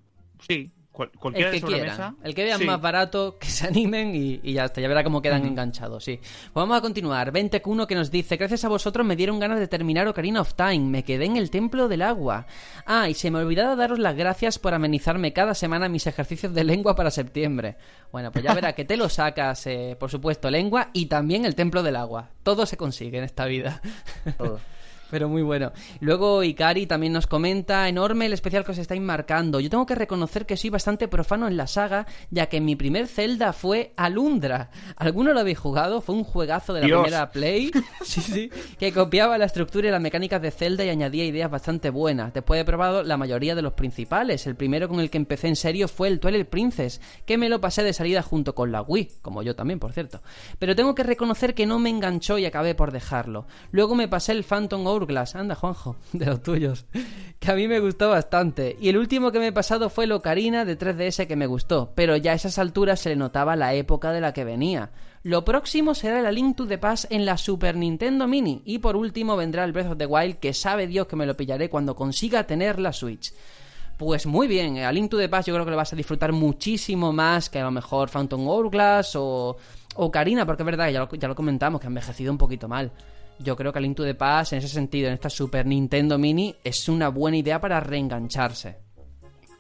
sí, 0.47 0.70
cual- 1.01 1.10
cualquiera 1.18 1.51
El 1.51 1.55
que 1.55 1.60
de 1.60 1.66
sobremesa. 1.72 1.94
quieran, 1.97 2.16
el 2.22 2.35
que 2.35 2.44
vean 2.44 2.59
sí. 2.60 2.64
más 2.66 2.81
barato, 2.81 3.39
que 3.39 3.47
se 3.48 3.66
animen 3.66 4.14
y, 4.14 4.40
y 4.43 4.52
ya 4.55 4.66
está, 4.66 4.81
ya 4.81 4.89
verá 4.89 5.02
cómo 5.02 5.22
quedan 5.22 5.47
enganchados, 5.47 6.05
sí. 6.05 6.16
Pues 6.18 6.52
vamos 6.55 6.77
a 6.77 6.81
continuar. 6.81 7.32
20Q1 7.32 7.86
que 7.86 7.94
nos 7.94 8.10
dice, 8.10 8.36
gracias 8.36 8.64
a 8.64 8.68
vosotros 8.68 9.06
me 9.06 9.16
dieron 9.16 9.39
ganas 9.39 9.59
de 9.59 9.68
terminar 9.68 10.06
Ocarina 10.09 10.40
of 10.40 10.55
Time, 10.55 10.81
me 10.81 11.02
quedé 11.05 11.24
en 11.24 11.36
el 11.36 11.51
Templo 11.51 11.89
del 11.89 12.02
Agua. 12.02 12.47
Ah, 12.86 13.09
y 13.09 13.14
se 13.14 13.31
me 13.31 13.39
olvidaba 13.39 13.77
daros 13.77 13.98
las 13.98 14.14
gracias 14.16 14.59
por 14.59 14.74
amenizarme 14.74 15.32
cada 15.32 15.55
semana 15.55 15.89
mis 15.89 16.06
ejercicios 16.06 16.52
de 16.55 16.64
lengua 16.64 16.94
para 16.94 17.10
septiembre. 17.10 17.77
Bueno, 18.12 18.31
pues 18.32 18.44
ya 18.44 18.55
verá 18.55 18.72
que 18.74 18.85
te 18.85 18.97
lo 18.97 19.09
sacas, 19.09 19.66
eh, 19.66 19.97
por 19.98 20.10
supuesto, 20.10 20.51
lengua 20.51 20.90
y 20.93 21.06
también 21.06 21.44
el 21.44 21.55
Templo 21.55 21.82
del 21.82 21.97
Agua. 21.97 22.31
Todo 22.43 22.66
se 22.66 22.77
consigue 22.77 23.18
en 23.18 23.24
esta 23.24 23.44
vida. 23.47 23.81
Pero 25.11 25.28
muy 25.28 25.43
bueno. 25.43 25.73
Luego 26.01 26.43
Ikari 26.43 26.87
también 26.87 27.12
nos 27.12 27.27
comenta, 27.27 27.89
enorme 27.89 28.27
el 28.27 28.32
especial 28.32 28.65
que 28.65 28.73
os 28.73 28.78
estáis 28.78 29.01
marcando. 29.01 29.61
Yo 29.61 29.70
tengo 29.70 29.87
que 29.87 29.95
reconocer 29.95 30.47
que 30.47 30.57
soy 30.57 30.70
bastante 30.70 31.09
profano 31.09 31.49
en 31.49 31.57
la 31.57 31.66
saga, 31.66 32.07
ya 32.31 32.47
que 32.47 32.61
mi 32.61 32.77
primer 32.77 33.07
Zelda 33.07 33.53
fue 33.53 33.93
Alundra. 33.97 34.70
¿Alguno 34.97 35.32
lo 35.32 35.41
habéis 35.41 35.59
jugado? 35.59 36.01
Fue 36.01 36.15
un 36.15 36.24
juegazo 36.24 36.73
de 36.73 36.81
la 36.81 36.87
Dios. 36.87 37.03
primera 37.03 37.31
Play. 37.31 37.70
Sí, 38.03 38.20
sí. 38.20 38.51
Que 38.78 38.93
copiaba 38.93 39.37
la 39.39 39.45
estructura 39.45 39.89
y 39.89 39.91
las 39.91 40.01
mecánicas 40.01 40.41
de 40.41 40.51
Zelda 40.51 40.85
y 40.85 40.89
añadía 40.89 41.24
ideas 41.24 41.51
bastante 41.51 41.91
buenas. 41.91 42.32
Después 42.32 42.61
he 42.61 42.65
probado 42.65 43.03
la 43.03 43.16
mayoría 43.16 43.55
de 43.55 43.62
los 43.62 43.74
principales. 43.74 44.47
El 44.47 44.57
primero 44.57 44.89
con 44.89 45.01
el 45.01 45.11
que 45.11 45.19
empecé 45.19 45.49
en 45.49 45.57
serio 45.57 45.87
fue 45.89 46.09
el 46.09 46.19
Twilight 46.20 46.49
Princess, 46.49 47.01
que 47.27 47.37
me 47.39 47.49
lo 47.49 47.61
pasé 47.61 47.82
de 47.82 47.93
salida 47.93 48.23
junto 48.23 48.55
con 48.55 48.73
la 48.73 48.82
Wii, 48.82 49.11
como 49.23 49.43
yo 49.43 49.55
también, 49.55 49.78
por 49.78 49.93
cierto. 49.93 50.23
Pero 50.59 50.74
tengo 50.74 50.95
que 50.95 51.03
reconocer 51.03 51.55
que 51.55 51.66
no 51.66 51.78
me 51.78 51.91
enganchó 51.91 52.39
y 52.39 52.47
acabé 52.47 52.74
por 52.74 52.93
dejarlo. 52.93 53.47
Luego 53.70 53.95
me 53.95 54.09
pasé 54.09 54.32
el 54.32 54.45
Phantom 54.45 54.87
Anda 55.35 55.55
Juanjo, 55.55 55.97
de 56.12 56.27
los 56.27 56.43
tuyos, 56.43 56.86
que 57.39 57.51
a 57.51 57.55
mí 57.55 57.68
me 57.68 57.81
gustó 57.81 58.10
bastante. 58.10 58.77
Y 58.81 58.89
el 58.89 58.98
último 58.98 59.32
que 59.32 59.39
me 59.39 59.48
he 59.48 59.52
pasado 59.52 59.90
fue 59.90 60.05
el 60.05 60.12
Ocarina 60.12 60.64
de 60.64 60.78
3DS 60.78 61.27
que 61.27 61.36
me 61.36 61.47
gustó, 61.47 61.93
pero 61.94 62.16
ya 62.16 62.32
a 62.32 62.35
esas 62.35 62.59
alturas 62.59 63.01
se 63.01 63.10
le 63.10 63.16
notaba 63.16 63.56
la 63.56 63.74
época 63.74 64.12
de 64.12 64.20
la 64.20 64.32
que 64.32 64.44
venía. 64.44 64.90
Lo 65.22 65.44
próximo 65.44 65.94
será 65.94 66.22
la 66.22 66.32
Link 66.32 66.56
to 66.56 66.66
the 66.66 66.78
Past 66.78 67.05
en 67.10 67.27
la 67.27 67.36
Super 67.36 67.77
Nintendo 67.77 68.27
Mini. 68.27 68.62
Y 68.64 68.78
por 68.78 68.97
último 68.97 69.36
vendrá 69.36 69.64
el 69.64 69.72
Breath 69.72 69.93
of 69.93 69.98
the 69.98 70.06
Wild, 70.06 70.36
que 70.36 70.55
sabe 70.55 70.86
Dios 70.86 71.06
que 71.06 71.16
me 71.16 71.27
lo 71.27 71.36
pillaré 71.36 71.68
cuando 71.68 71.94
consiga 71.94 72.44
tener 72.44 72.78
la 72.78 72.93
Switch. 72.93 73.35
Pues 73.98 74.24
muy 74.24 74.48
bien, 74.48 74.78
a 74.78 74.90
Link 74.90 75.10
to 75.10 75.18
the 75.18 75.28
Past 75.28 75.47
yo 75.47 75.52
creo 75.52 75.66
que 75.66 75.72
lo 75.72 75.77
vas 75.77 75.93
a 75.93 75.97
disfrutar 75.97 76.32
muchísimo 76.32 77.12
más 77.12 77.51
que 77.51 77.59
a 77.59 77.64
lo 77.64 77.70
mejor 77.70 78.09
Phantom 78.09 78.48
Hourglass 78.48 79.14
o 79.14 79.59
Ocarina, 79.97 80.47
porque 80.47 80.62
es 80.62 80.66
verdad, 80.66 80.89
ya 80.89 81.01
lo, 81.01 81.14
ya 81.14 81.28
lo 81.28 81.35
comentamos, 81.35 81.82
que 81.82 81.86
ha 81.86 81.89
envejecido 81.89 82.32
un 82.32 82.39
poquito 82.39 82.66
mal. 82.66 82.90
Yo 83.42 83.56
creo 83.56 83.72
que 83.72 83.78
a 83.78 83.82
Link 83.82 83.96
to 83.96 84.04
the 84.04 84.14
Past, 84.14 84.52
en 84.52 84.58
ese 84.58 84.68
sentido, 84.68 85.08
en 85.08 85.14
esta 85.14 85.30
Super 85.30 85.64
Nintendo 85.66 86.18
Mini, 86.18 86.54
es 86.62 86.88
una 86.88 87.08
buena 87.08 87.38
idea 87.38 87.60
para 87.60 87.80
reengancharse. 87.80 88.76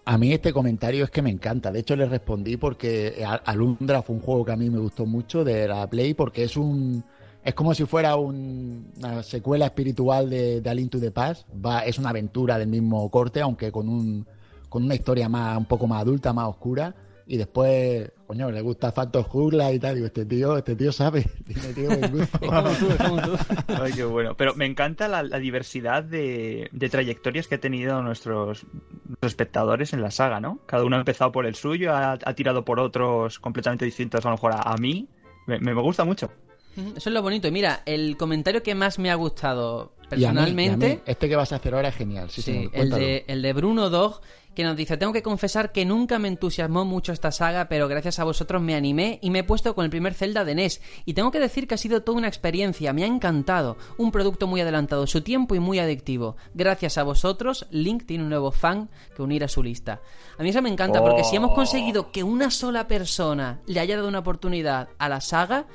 A 0.04 0.18
mí 0.18 0.32
este 0.32 0.52
comentario 0.52 1.04
es 1.04 1.10
que 1.10 1.22
me 1.22 1.30
encanta. 1.30 1.70
De 1.70 1.80
hecho, 1.80 1.96
le 1.96 2.06
respondí 2.06 2.56
porque 2.56 3.24
Al- 3.26 3.42
Alundra 3.44 4.02
fue 4.02 4.16
un 4.16 4.22
juego 4.22 4.44
que 4.44 4.52
a 4.52 4.56
mí 4.56 4.68
me 4.68 4.78
gustó 4.78 5.06
mucho 5.06 5.44
de 5.44 5.66
la 5.68 5.86
Play 5.88 6.14
porque 6.14 6.44
es 6.44 6.56
un... 6.56 7.02
Es 7.42 7.54
como 7.54 7.72
si 7.74 7.86
fuera 7.86 8.16
un- 8.16 8.92
una 8.98 9.22
secuela 9.22 9.64
espiritual 9.66 10.28
de, 10.28 10.60
de 10.60 10.70
A 10.70 10.74
Link 10.74 10.90
to 10.90 11.00
the 11.00 11.10
Past. 11.10 11.46
Va, 11.64 11.80
es 11.86 11.98
una 11.98 12.10
aventura 12.10 12.58
del 12.58 12.68
mismo 12.68 13.08
corte, 13.10 13.40
aunque 13.40 13.72
con, 13.72 13.88
un, 13.88 14.26
con 14.68 14.84
una 14.84 14.94
historia 14.94 15.28
más, 15.28 15.56
un 15.56 15.64
poco 15.64 15.86
más 15.86 16.02
adulta, 16.02 16.34
más 16.34 16.48
oscura. 16.48 16.94
Y 17.32 17.36
después, 17.36 18.10
coño, 18.26 18.50
le 18.50 18.60
gusta 18.60 18.92
Phantom 18.92 19.24
Hourglass 19.30 19.72
y 19.74 19.78
tal. 19.78 19.94
Digo, 19.94 20.06
este 20.08 20.26
tío, 20.26 20.56
este 20.56 20.74
tío 20.74 20.90
sabe. 20.90 21.22
Tío 21.76 21.86
buen 21.86 22.10
gusto. 22.10 22.38
Es 22.42 22.48
como 22.50 22.70
tú, 22.70 22.86
es 22.88 22.96
como 22.96 23.22
tú. 23.22 23.36
Ay, 23.80 23.92
qué 23.92 24.02
bueno. 24.04 24.36
Pero 24.36 24.56
me 24.56 24.66
encanta 24.66 25.06
la, 25.06 25.22
la 25.22 25.38
diversidad 25.38 26.02
de, 26.02 26.68
de 26.72 26.88
trayectorias 26.88 27.46
que 27.46 27.54
han 27.54 27.60
tenido 27.60 28.02
nuestros, 28.02 28.66
nuestros 29.06 29.30
espectadores 29.32 29.92
en 29.92 30.02
la 30.02 30.10
saga, 30.10 30.40
¿no? 30.40 30.58
Cada 30.66 30.82
uno 30.84 30.96
ha 30.96 30.98
empezado 30.98 31.30
por 31.30 31.46
el 31.46 31.54
suyo, 31.54 31.92
ha, 31.94 32.14
ha 32.14 32.34
tirado 32.34 32.64
por 32.64 32.80
otros 32.80 33.38
completamente 33.38 33.84
distintos, 33.84 34.26
a 34.26 34.28
lo 34.30 34.34
mejor 34.34 34.52
a, 34.52 34.62
a 34.62 34.76
mí. 34.76 35.06
Me, 35.46 35.60
me 35.60 35.72
gusta 35.74 36.04
mucho. 36.04 36.32
Eso 36.76 37.10
es 37.10 37.14
lo 37.14 37.22
bonito. 37.22 37.46
Y 37.46 37.52
mira, 37.52 37.82
el 37.86 38.16
comentario 38.16 38.62
que 38.64 38.74
más 38.74 38.98
me 38.98 39.10
ha 39.10 39.14
gustado 39.14 39.92
Y 40.10 40.24
a 40.24 40.32
mí- 40.32 40.40
y 40.40 40.40
a 40.40 40.44
mí, 40.44 40.54
personalmente... 40.56 41.00
este 41.06 41.28
que 41.28 41.36
vas 41.36 41.52
a 41.52 41.56
hacer 41.56 41.74
ahora 41.74 41.88
es 41.88 41.94
genial. 41.94 42.28
Sí, 42.30 42.42
Sí, 42.42 42.52
señor, 42.52 42.70
el 42.74 42.90
de, 42.90 43.24
el 43.28 43.42
de 43.42 43.52
Bruno 43.52 43.88
Dog, 43.90 44.20
que 44.54 44.64
nos 44.64 44.76
dice, 44.76 44.96
tengo 44.96 45.12
que 45.12 45.22
confesar 45.22 45.72
que 45.72 45.84
nunca 45.84 46.18
me 46.18 46.28
entusiasmó 46.28 46.84
mucho 46.84 47.12
esta 47.12 47.30
saga, 47.30 47.68
pero 47.68 47.88
gracias 47.88 48.18
a 48.18 48.24
vosotros 48.24 48.60
me 48.60 48.74
animé 48.74 49.18
y 49.22 49.30
me 49.30 49.40
he 49.40 49.44
puesto 49.44 49.74
con 49.74 49.84
el 49.84 49.90
primer 49.90 50.14
Zelda 50.14 50.44
de 50.44 50.54
NES. 50.54 50.80
Y 51.04 51.14
tengo 51.14 51.30
que 51.30 51.38
decir 51.38 51.68
que 51.68 51.74
ha 51.74 51.78
sido 51.78 52.02
toda 52.02 52.18
una 52.18 52.28
experiencia, 52.28 52.92
me 52.92 53.04
ha 53.04 53.06
encantado. 53.06 53.76
Un 53.96 54.10
producto 54.10 54.46
muy 54.46 54.60
adelantado 54.60 55.04
a 55.04 55.06
su 55.06 55.22
tiempo 55.22 55.54
y 55.54 55.60
muy 55.60 55.78
adictivo. 55.78 56.36
Gracias 56.54 56.98
a 56.98 57.04
vosotros, 57.04 57.66
Link 57.70 58.06
tiene 58.06 58.24
un 58.24 58.30
nuevo 58.30 58.50
fan 58.50 58.90
que 59.14 59.22
unir 59.22 59.44
a 59.44 59.48
su 59.48 59.62
lista. 59.62 60.00
A 60.38 60.42
mí 60.42 60.48
eso 60.48 60.62
me 60.62 60.70
encanta, 60.70 61.00
porque 61.00 61.24
si 61.24 61.36
hemos 61.36 61.52
conseguido 61.52 62.10
que 62.10 62.24
una 62.24 62.50
sola 62.50 62.88
persona 62.88 63.60
le 63.66 63.80
haya 63.80 63.96
dado 63.96 64.08
una 64.08 64.18
oportunidad 64.18 64.88
a 64.98 65.08
la 65.08 65.20
saga, 65.20 65.66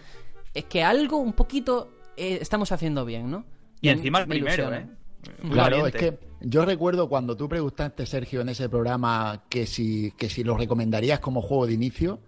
es 0.54 0.66
que 0.66 0.84
algo 0.84 1.18
un 1.18 1.34
poquito 1.34 1.92
eh, 2.18 2.40
estamos 2.42 2.72
haciendo 2.72 3.06
bien, 3.06 3.30
¿no? 3.30 3.46
Y 3.82 3.90
encima 3.90 4.20
el 4.20 4.28
Me 4.28 4.36
primero. 4.36 4.74
¿eh? 4.74 4.88
Claro, 5.52 5.88
es 5.88 5.94
que 5.94 6.18
yo 6.48 6.64
recuerdo 6.64 7.10
cuando 7.10 7.36
tú 7.36 7.50
preguntaste, 7.50 8.06
Sergio, 8.06 8.42
en 8.42 8.50
ese 8.50 8.70
programa 8.70 9.46
que 9.50 9.66
si, 9.66 10.12
que 10.12 10.30
si 10.30 10.44
lo 10.44 10.56
recomendarías 10.56 11.20
como 11.20 11.42
juego 11.42 11.66
de 11.66 11.74
inicio, 11.74 12.20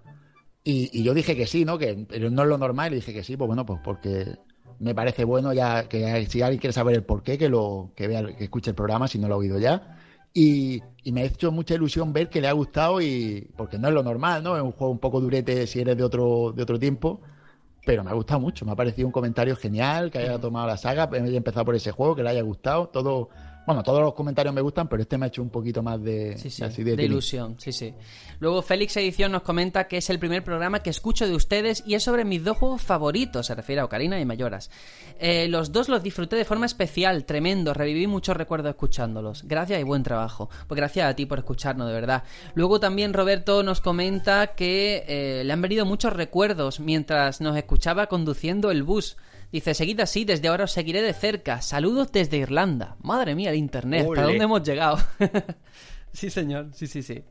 y, 0.64 0.90
y 0.92 1.04
yo 1.04 1.14
dije 1.14 1.36
que 1.36 1.46
sí, 1.46 1.66
¿no? 1.66 1.78
Que 1.78 2.06
pero 2.10 2.32
no 2.32 2.42
es 2.42 2.50
lo 2.50 2.58
normal, 2.58 2.94
y 2.94 2.96
dije 2.96 3.14
que 3.14 3.24
sí, 3.24 3.38
pues 3.38 3.48
bueno, 3.48 3.64
pues 3.64 3.80
porque 3.84 4.36
me 4.80 4.96
parece 4.96 5.24
bueno 5.24 5.54
ya 5.54 5.88
que 5.88 6.26
si 6.28 6.42
alguien 6.42 6.60
quiere 6.60 6.74
saber 6.74 6.96
el 6.96 7.04
porqué, 7.04 7.38
que 7.38 7.48
lo 7.48 7.92
que 7.96 8.08
vea, 8.08 8.26
que 8.36 8.46
escuche 8.46 8.72
el 8.72 8.76
programa 8.76 9.08
si 9.08 9.20
no 9.20 9.28
lo 9.28 9.36
ha 9.36 9.38
oído 9.38 9.60
ya. 9.60 9.98
Y, 10.34 10.82
y 11.04 11.12
me 11.12 11.22
ha 11.22 11.26
hecho 11.26 11.52
mucha 11.52 11.76
ilusión 11.76 12.12
ver 12.12 12.30
que 12.30 12.42
le 12.42 12.48
ha 12.48 12.54
gustado 12.54 13.00
y 13.02 13.50
porque 13.56 13.78
no 13.78 13.88
es 13.88 13.94
lo 13.94 14.04
normal, 14.04 14.44
¿no? 14.44 14.58
Es 14.58 14.64
un 14.64 14.72
juego 14.72 14.92
un 14.92 15.00
poco 15.00 15.22
durete 15.22 15.68
si 15.68 15.80
eres 15.80 15.96
de 15.96 16.04
otro, 16.04 16.54
de 16.56 16.64
otro 16.64 16.80
tiempo, 16.80 17.22
pero 17.86 18.04
me 18.04 18.10
ha 18.12 18.14
gustado 18.14 18.40
mucho, 18.40 18.66
me 18.66 18.72
ha 18.72 18.76
parecido 18.76 19.08
un 19.08 19.12
comentario 19.12 19.56
genial, 19.56 20.10
que 20.12 20.20
haya 20.20 20.40
tomado 20.40 20.68
la 20.68 20.78
saga, 20.78 21.04
haya 21.12 21.38
empezado 21.38 21.66
por 21.66 21.76
ese 21.76 21.92
juego, 21.92 22.16
que 22.16 22.24
le 22.24 22.30
haya 22.30 22.42
gustado, 22.42 22.90
todo 22.90 23.30
bueno, 23.68 23.84
todos 23.84 24.00
los 24.00 24.14
comentarios 24.14 24.56
me 24.56 24.62
gustan, 24.62 24.88
pero 24.88 25.02
este 25.02 25.18
me 25.18 25.26
ha 25.26 25.28
hecho 25.28 25.42
un 25.42 25.50
poquito 25.50 25.84
más 25.84 26.02
de, 26.02 26.38
sí, 26.38 26.50
sí, 26.50 26.84
de, 26.84 27.04
ilusión. 27.04 27.58
Sí, 27.60 27.74
sí. 27.74 27.94
Luego 28.40 28.62
Félix 28.62 28.96
Edición 28.96 29.34
nos 29.34 29.42
comenta 29.42 29.90
que 29.90 29.98
es 29.98 30.10
el 30.10 30.20
primer 30.20 30.42
programa 30.42 30.82
que 30.82 30.90
escucho 30.90 31.28
de 31.28 31.36
ustedes 31.36 31.84
y 31.86 31.96
es 31.96 32.04
sobre 32.04 32.24
mis 32.24 32.46
dos 32.46 32.56
juegos 32.56 32.82
favoritos, 32.82 33.46
se 33.46 33.56
refiere 33.56 33.82
a 33.82 33.86
Ocarina 33.86 34.22
y 34.22 34.26
Mayoras. 34.26 34.72
Eh, 35.20 35.50
los 35.50 35.74
dos 35.74 35.90
los 35.90 36.02
disfruté 36.02 36.38
de 36.38 36.46
forma 36.46 36.66
especial, 36.66 37.26
tremendo, 37.26 37.74
reviví 37.74 38.08
muchos 38.08 38.38
recuerdos 38.38 38.70
escuchándolos. 38.70 39.44
Gracias 39.44 39.82
y 39.82 39.84
buen 39.84 40.02
trabajo. 40.02 40.50
Pues 40.68 40.78
gracias 40.78 41.10
a 41.10 41.14
ti 41.18 41.26
por 41.26 41.40
escucharnos, 41.40 41.88
de 41.88 41.94
verdad. 41.94 42.24
Luego 42.56 42.80
también 42.80 43.14
Roberto 43.14 43.64
nos 43.64 43.82
comenta 43.82 44.56
que 44.56 45.04
eh, 45.10 45.44
le 45.44 45.52
han 45.52 45.62
venido 45.62 45.86
muchos 45.86 46.14
recuerdos 46.14 46.80
mientras 46.80 47.42
nos 47.42 47.58
escuchaba 47.58 48.08
conduciendo 48.08 48.72
el 48.72 48.84
bus. 48.84 49.18
Dice, 49.52 49.74
seguid 49.74 50.00
así, 50.02 50.26
desde 50.26 50.50
ahora 50.50 50.66
os 50.66 50.72
seguiré 50.72 51.02
de 51.02 51.14
cerca. 51.14 51.62
Saludos 51.62 52.12
desde 52.12 52.38
Irlanda. 52.38 52.98
Madre 53.02 53.34
mía, 53.34 53.52
el 53.52 53.56
internet, 53.56 54.06
¿hasta 54.08 54.24
dónde 54.24 54.44
hemos 54.44 54.62
llegado? 54.64 54.98
sí, 56.12 56.30
señor, 56.30 56.68
sí, 56.74 56.86
sí, 56.86 57.02
sí. 57.02 57.24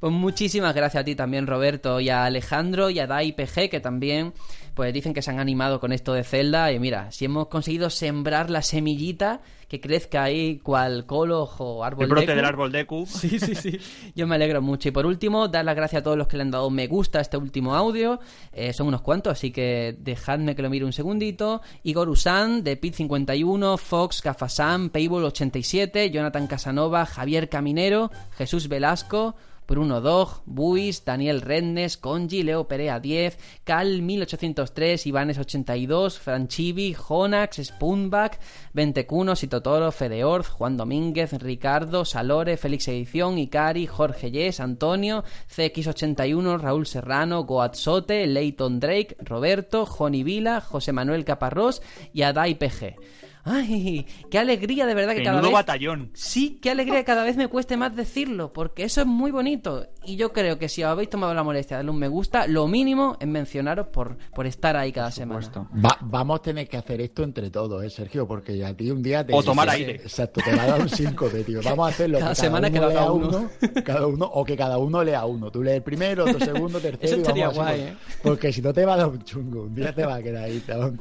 Pues 0.00 0.12
muchísimas 0.12 0.74
gracias 0.74 1.02
a 1.02 1.04
ti 1.04 1.14
también, 1.14 1.46
Roberto, 1.46 2.00
y 2.00 2.08
a 2.08 2.24
Alejandro 2.24 2.90
y 2.90 2.98
a 2.98 3.06
DaiPG, 3.06 3.70
que 3.70 3.80
también 3.80 4.32
pues 4.74 4.92
dicen 4.92 5.14
que 5.14 5.22
se 5.22 5.30
han 5.30 5.38
animado 5.38 5.80
con 5.80 5.92
esto 5.92 6.12
de 6.12 6.24
Zelda. 6.24 6.72
Y 6.72 6.78
mira, 6.78 7.10
si 7.12 7.24
hemos 7.24 7.48
conseguido 7.48 7.90
sembrar 7.90 8.50
la 8.50 8.62
semillita 8.62 9.40
que 9.70 9.80
crezca 9.80 10.24
ahí 10.24 10.58
cual 10.58 11.06
colo 11.06 11.44
o 11.44 11.84
árbol 11.84 12.04
El 12.04 12.10
brote 12.10 12.34
del 12.34 12.44
árbol 12.44 12.72
de 12.72 12.86
Q. 12.86 13.06
Sí, 13.20 13.38
sí, 13.38 13.54
sí. 13.54 13.78
Yo 14.16 14.26
me 14.26 14.34
alegro 14.34 14.60
mucho. 14.60 14.88
Y 14.88 14.92
por 14.92 15.06
último, 15.06 15.46
dar 15.46 15.64
las 15.64 15.76
gracias 15.76 16.00
a 16.00 16.02
todos 16.02 16.16
los 16.16 16.26
que 16.26 16.36
le 16.36 16.42
han 16.42 16.50
dado 16.50 16.70
me 16.70 16.88
gusta 16.88 17.20
a 17.20 17.22
este 17.22 17.36
último 17.36 17.76
audio. 17.76 18.18
Eh, 18.52 18.72
son 18.72 18.88
unos 18.88 19.00
cuantos, 19.00 19.32
así 19.32 19.52
que 19.52 19.96
dejadme 19.98 20.56
que 20.56 20.62
lo 20.62 20.70
mire 20.70 20.84
un 20.84 20.92
segundito. 20.92 21.62
Igor 21.84 22.08
Usan, 22.08 22.64
de 22.64 22.80
Pit51, 22.80 23.78
Fox, 23.78 24.22
Gafasam, 24.22 24.90
Payball87, 24.90 26.10
Jonathan 26.10 26.48
Casanova, 26.48 27.06
Javier 27.06 27.48
Caminero, 27.48 28.10
Jesús 28.32 28.66
Velasco, 28.68 29.36
Bruno 29.70 30.00
Dog, 30.00 30.42
Buis, 30.46 31.04
Daniel 31.04 31.42
Rennes, 31.42 31.96
Conji, 31.96 32.42
Leo 32.42 32.66
Perea 32.66 32.98
10, 32.98 33.38
Cal 33.62 34.02
1803, 34.02 35.06
Ivanes 35.06 35.38
82, 35.38 36.18
Franchivi, 36.18 36.92
Jonax, 36.92 37.58
Spoonback, 37.58 38.40
Ventecuno, 38.72 39.36
Sitotoro, 39.36 39.92
Fedeorz, 39.92 40.48
Juan 40.48 40.76
Domínguez, 40.76 41.34
Ricardo, 41.34 42.04
Salore, 42.04 42.56
Félix 42.56 42.88
Edición, 42.88 43.38
Icari, 43.38 43.86
Jorge 43.86 44.32
Yes, 44.32 44.58
Antonio, 44.58 45.22
CX81, 45.48 46.58
Raúl 46.60 46.84
Serrano, 46.84 47.44
Goatsote, 47.44 48.26
Leighton 48.26 48.80
Drake, 48.80 49.16
Roberto, 49.20 49.86
Joni 49.86 50.24
Vila, 50.24 50.60
José 50.60 50.90
Manuel 50.90 51.24
Caparrós 51.24 51.80
y 52.12 52.22
Adai 52.22 52.56
PG. 52.56 52.96
¡Ay! 53.44 54.06
¡Qué 54.30 54.38
alegría 54.38 54.86
de 54.86 54.94
verdad 54.94 55.14
que 55.14 55.22
cada 55.22 55.40
vez. 55.40 55.52
batallón! 55.52 56.10
Sí, 56.14 56.58
qué 56.60 56.70
alegría 56.70 57.00
que 57.00 57.04
cada 57.04 57.24
vez 57.24 57.36
me 57.36 57.48
cueste 57.48 57.76
más 57.76 57.94
decirlo, 57.96 58.52
porque 58.52 58.84
eso 58.84 59.00
es 59.00 59.06
muy 59.06 59.30
bonito. 59.30 59.86
Y 60.04 60.16
yo 60.16 60.32
creo 60.32 60.58
que 60.58 60.68
si 60.68 60.82
os 60.82 60.90
habéis 60.90 61.10
tomado 61.10 61.34
la 61.34 61.42
molestia 61.42 61.76
de 61.76 61.78
darle 61.80 61.90
un 61.90 61.98
me 61.98 62.08
gusta, 62.08 62.46
lo 62.46 62.66
mínimo 62.68 63.16
es 63.20 63.28
mencionaros 63.28 63.88
por, 63.88 64.16
por 64.34 64.46
estar 64.46 64.76
ahí 64.76 64.92
cada 64.92 65.10
semana. 65.10 65.68
vamos 66.00 66.40
a 66.40 66.42
tener 66.42 66.68
que 66.68 66.76
hacer 66.76 67.00
esto 67.00 67.22
entre 67.22 67.50
todos, 67.50 67.82
¿eh, 67.84 67.90
Sergio? 67.90 68.26
Porque 68.26 68.64
a 68.64 68.74
ti 68.74 68.90
un 68.90 69.02
día 69.02 69.24
te. 69.24 69.34
O 69.34 69.42
tomar 69.42 69.68
aire. 69.70 69.96
Exacto, 69.96 70.40
te 70.44 70.54
va 70.54 70.62
a 70.62 70.66
dar 70.66 70.80
un 70.80 70.88
5 70.88 71.28
de 71.30 71.44
tío. 71.44 71.60
Vamos 71.62 71.86
a 71.86 71.90
hacerlo. 71.90 72.18
Cada, 72.20 72.34
semana 72.34 72.70
que 72.70 72.80
lea 72.80 73.10
uno. 73.10 73.50
Cada 73.84 74.06
uno, 74.06 74.26
o 74.26 74.44
que 74.44 74.56
cada 74.56 74.78
uno 74.78 75.02
lea 75.02 75.24
uno. 75.24 75.50
Tú 75.50 75.62
lees 75.62 75.76
el 75.76 75.82
primero, 75.82 76.24
otro 76.24 76.40
segundo, 76.40 76.80
tercero. 76.80 77.06
Eso 77.06 77.16
estaría 77.16 77.48
guay, 77.48 77.80
¿eh? 77.80 77.96
Porque 78.22 78.52
si 78.52 78.60
no 78.60 78.72
te 78.72 78.84
va 78.84 78.94
a 78.94 78.96
dar 78.98 79.08
un 79.08 79.22
chungo. 79.22 79.62
Un 79.62 79.74
día 79.74 79.94
te 79.94 80.04
va 80.04 80.16
a 80.16 80.22
quedar 80.22 80.44
ahí, 80.44 80.60
te 80.60 80.74
va 80.74 80.84
a 80.84 80.88
un 80.88 80.98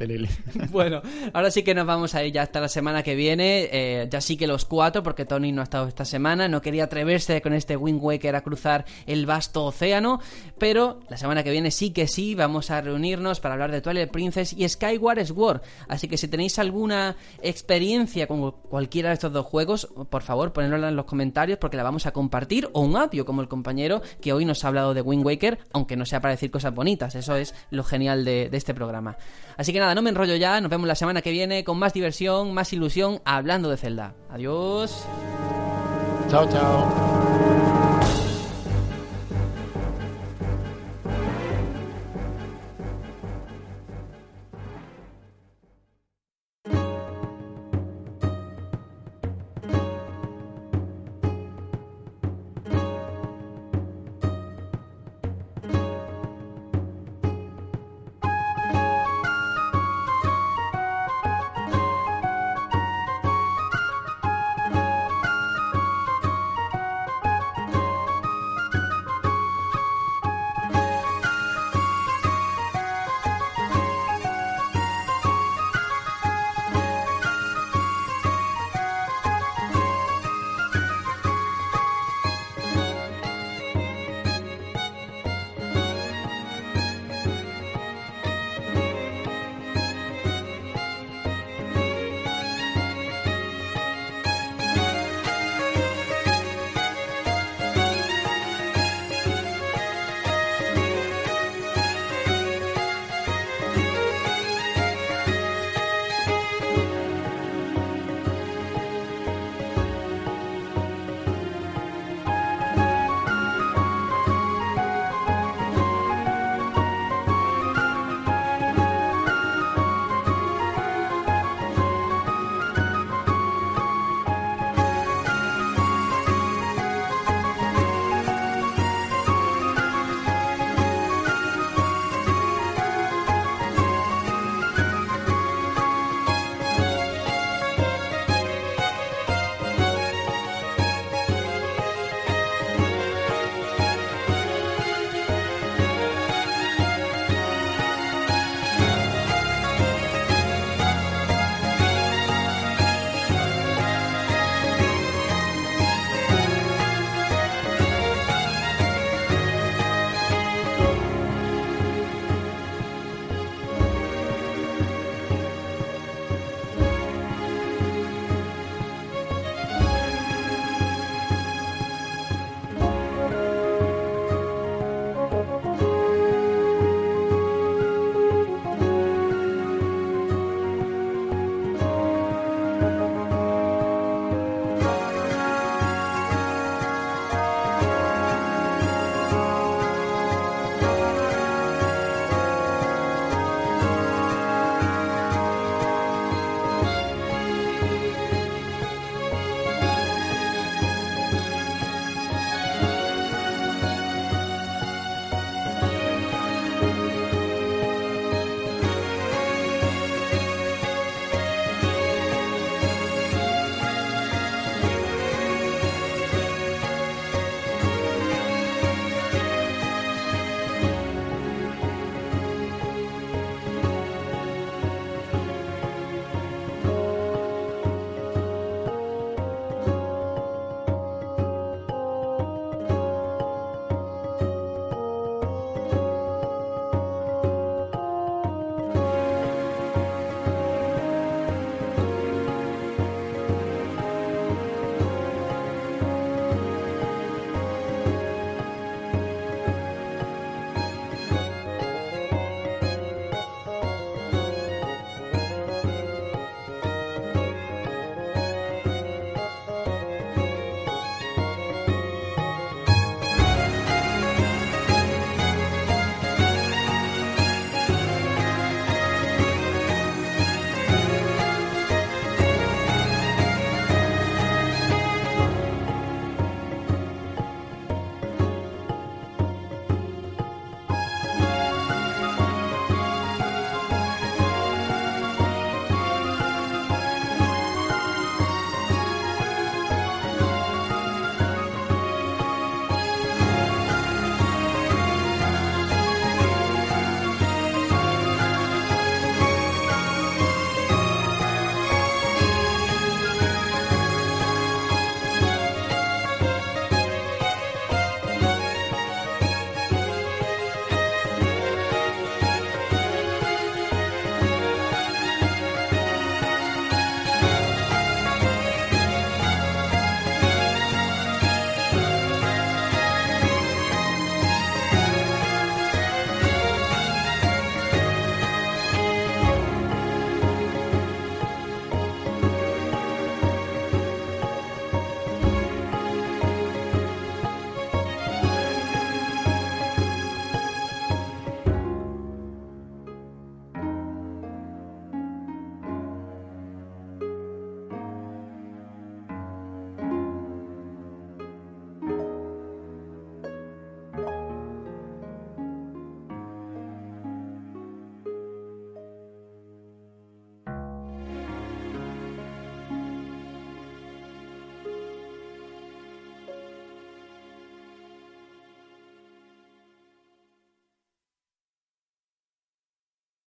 Bueno, 0.71 1.01
ahora 1.33 1.51
sí 1.51 1.63
que 1.63 1.73
nos 1.73 1.85
vamos 1.85 2.15
a 2.15 2.23
ir 2.23 2.28
ya 2.31 2.43
hasta 2.43 2.59
la 2.59 2.69
semana 2.69 3.03
que 3.03 3.15
viene. 3.15 3.69
Eh, 3.71 4.07
ya 4.09 4.21
sí 4.21 4.37
que 4.37 4.47
los 4.47 4.65
cuatro, 4.65 5.03
porque 5.03 5.25
Tony 5.25 5.51
no 5.51 5.61
ha 5.61 5.63
estado 5.63 5.87
esta 5.87 6.05
semana. 6.05 6.47
No 6.47 6.61
quería 6.61 6.85
atreverse 6.85 7.41
con 7.41 7.53
este 7.53 7.77
Wind 7.77 7.99
Waker 8.01 8.35
a 8.35 8.41
cruzar 8.41 8.85
el 9.05 9.25
vasto 9.25 9.65
océano. 9.65 10.19
Pero 10.57 10.99
la 11.09 11.17
semana 11.17 11.43
que 11.43 11.51
viene 11.51 11.71
sí 11.71 11.91
que 11.91 12.07
sí, 12.07 12.35
vamos 12.35 12.71
a 12.71 12.81
reunirnos 12.81 13.39
para 13.39 13.53
hablar 13.53 13.71
de 13.71 13.81
Twilight 13.81 14.11
Princess 14.11 14.53
y 14.53 14.67
Skyward 14.67 15.25
Sword. 15.25 15.61
Así 15.87 16.07
que 16.07 16.17
si 16.17 16.27
tenéis 16.27 16.59
alguna 16.59 17.15
experiencia 17.41 18.27
con 18.27 18.51
cualquiera 18.51 19.09
de 19.09 19.15
estos 19.15 19.33
dos 19.33 19.45
juegos, 19.45 19.87
por 20.09 20.21
favor, 20.23 20.53
ponedla 20.53 20.89
en 20.89 20.95
los 20.95 21.05
comentarios 21.05 21.59
porque 21.59 21.77
la 21.77 21.83
vamos 21.83 22.05
a 22.05 22.11
compartir. 22.11 22.69
O 22.73 22.81
un 22.81 22.95
audio, 22.95 23.25
como 23.25 23.41
el 23.41 23.47
compañero 23.47 24.01
que 24.21 24.33
hoy 24.33 24.45
nos 24.45 24.63
ha 24.63 24.69
hablado 24.69 24.93
de 24.93 25.01
Wind 25.01 25.25
Waker, 25.25 25.59
aunque 25.73 25.95
no 25.95 26.05
sea 26.05 26.21
para 26.21 26.33
decir 26.33 26.51
cosas 26.51 26.73
bonitas. 26.73 27.15
Eso 27.15 27.35
es 27.35 27.53
lo 27.71 27.83
genial 27.83 28.25
de, 28.25 28.49
este 28.51 28.73
programa. 28.73 29.17
Así 29.57 29.73
que 29.73 29.79
nada, 29.79 29.95
no 29.95 30.01
me 30.01 30.09
enrollo 30.09 30.35
ya. 30.35 30.59
Nos 30.61 30.69
vemos 30.69 30.87
la 30.87 30.95
semana 30.95 31.21
que 31.21 31.31
viene 31.31 31.63
con 31.63 31.77
más 31.77 31.93
más 32.53 32.73
ilusión 32.73 33.21
hablando 33.25 33.69
de 33.69 33.77
Zelda. 33.77 34.13
Adiós. 34.29 35.05
Chao, 36.29 36.47
chao. 36.49 37.78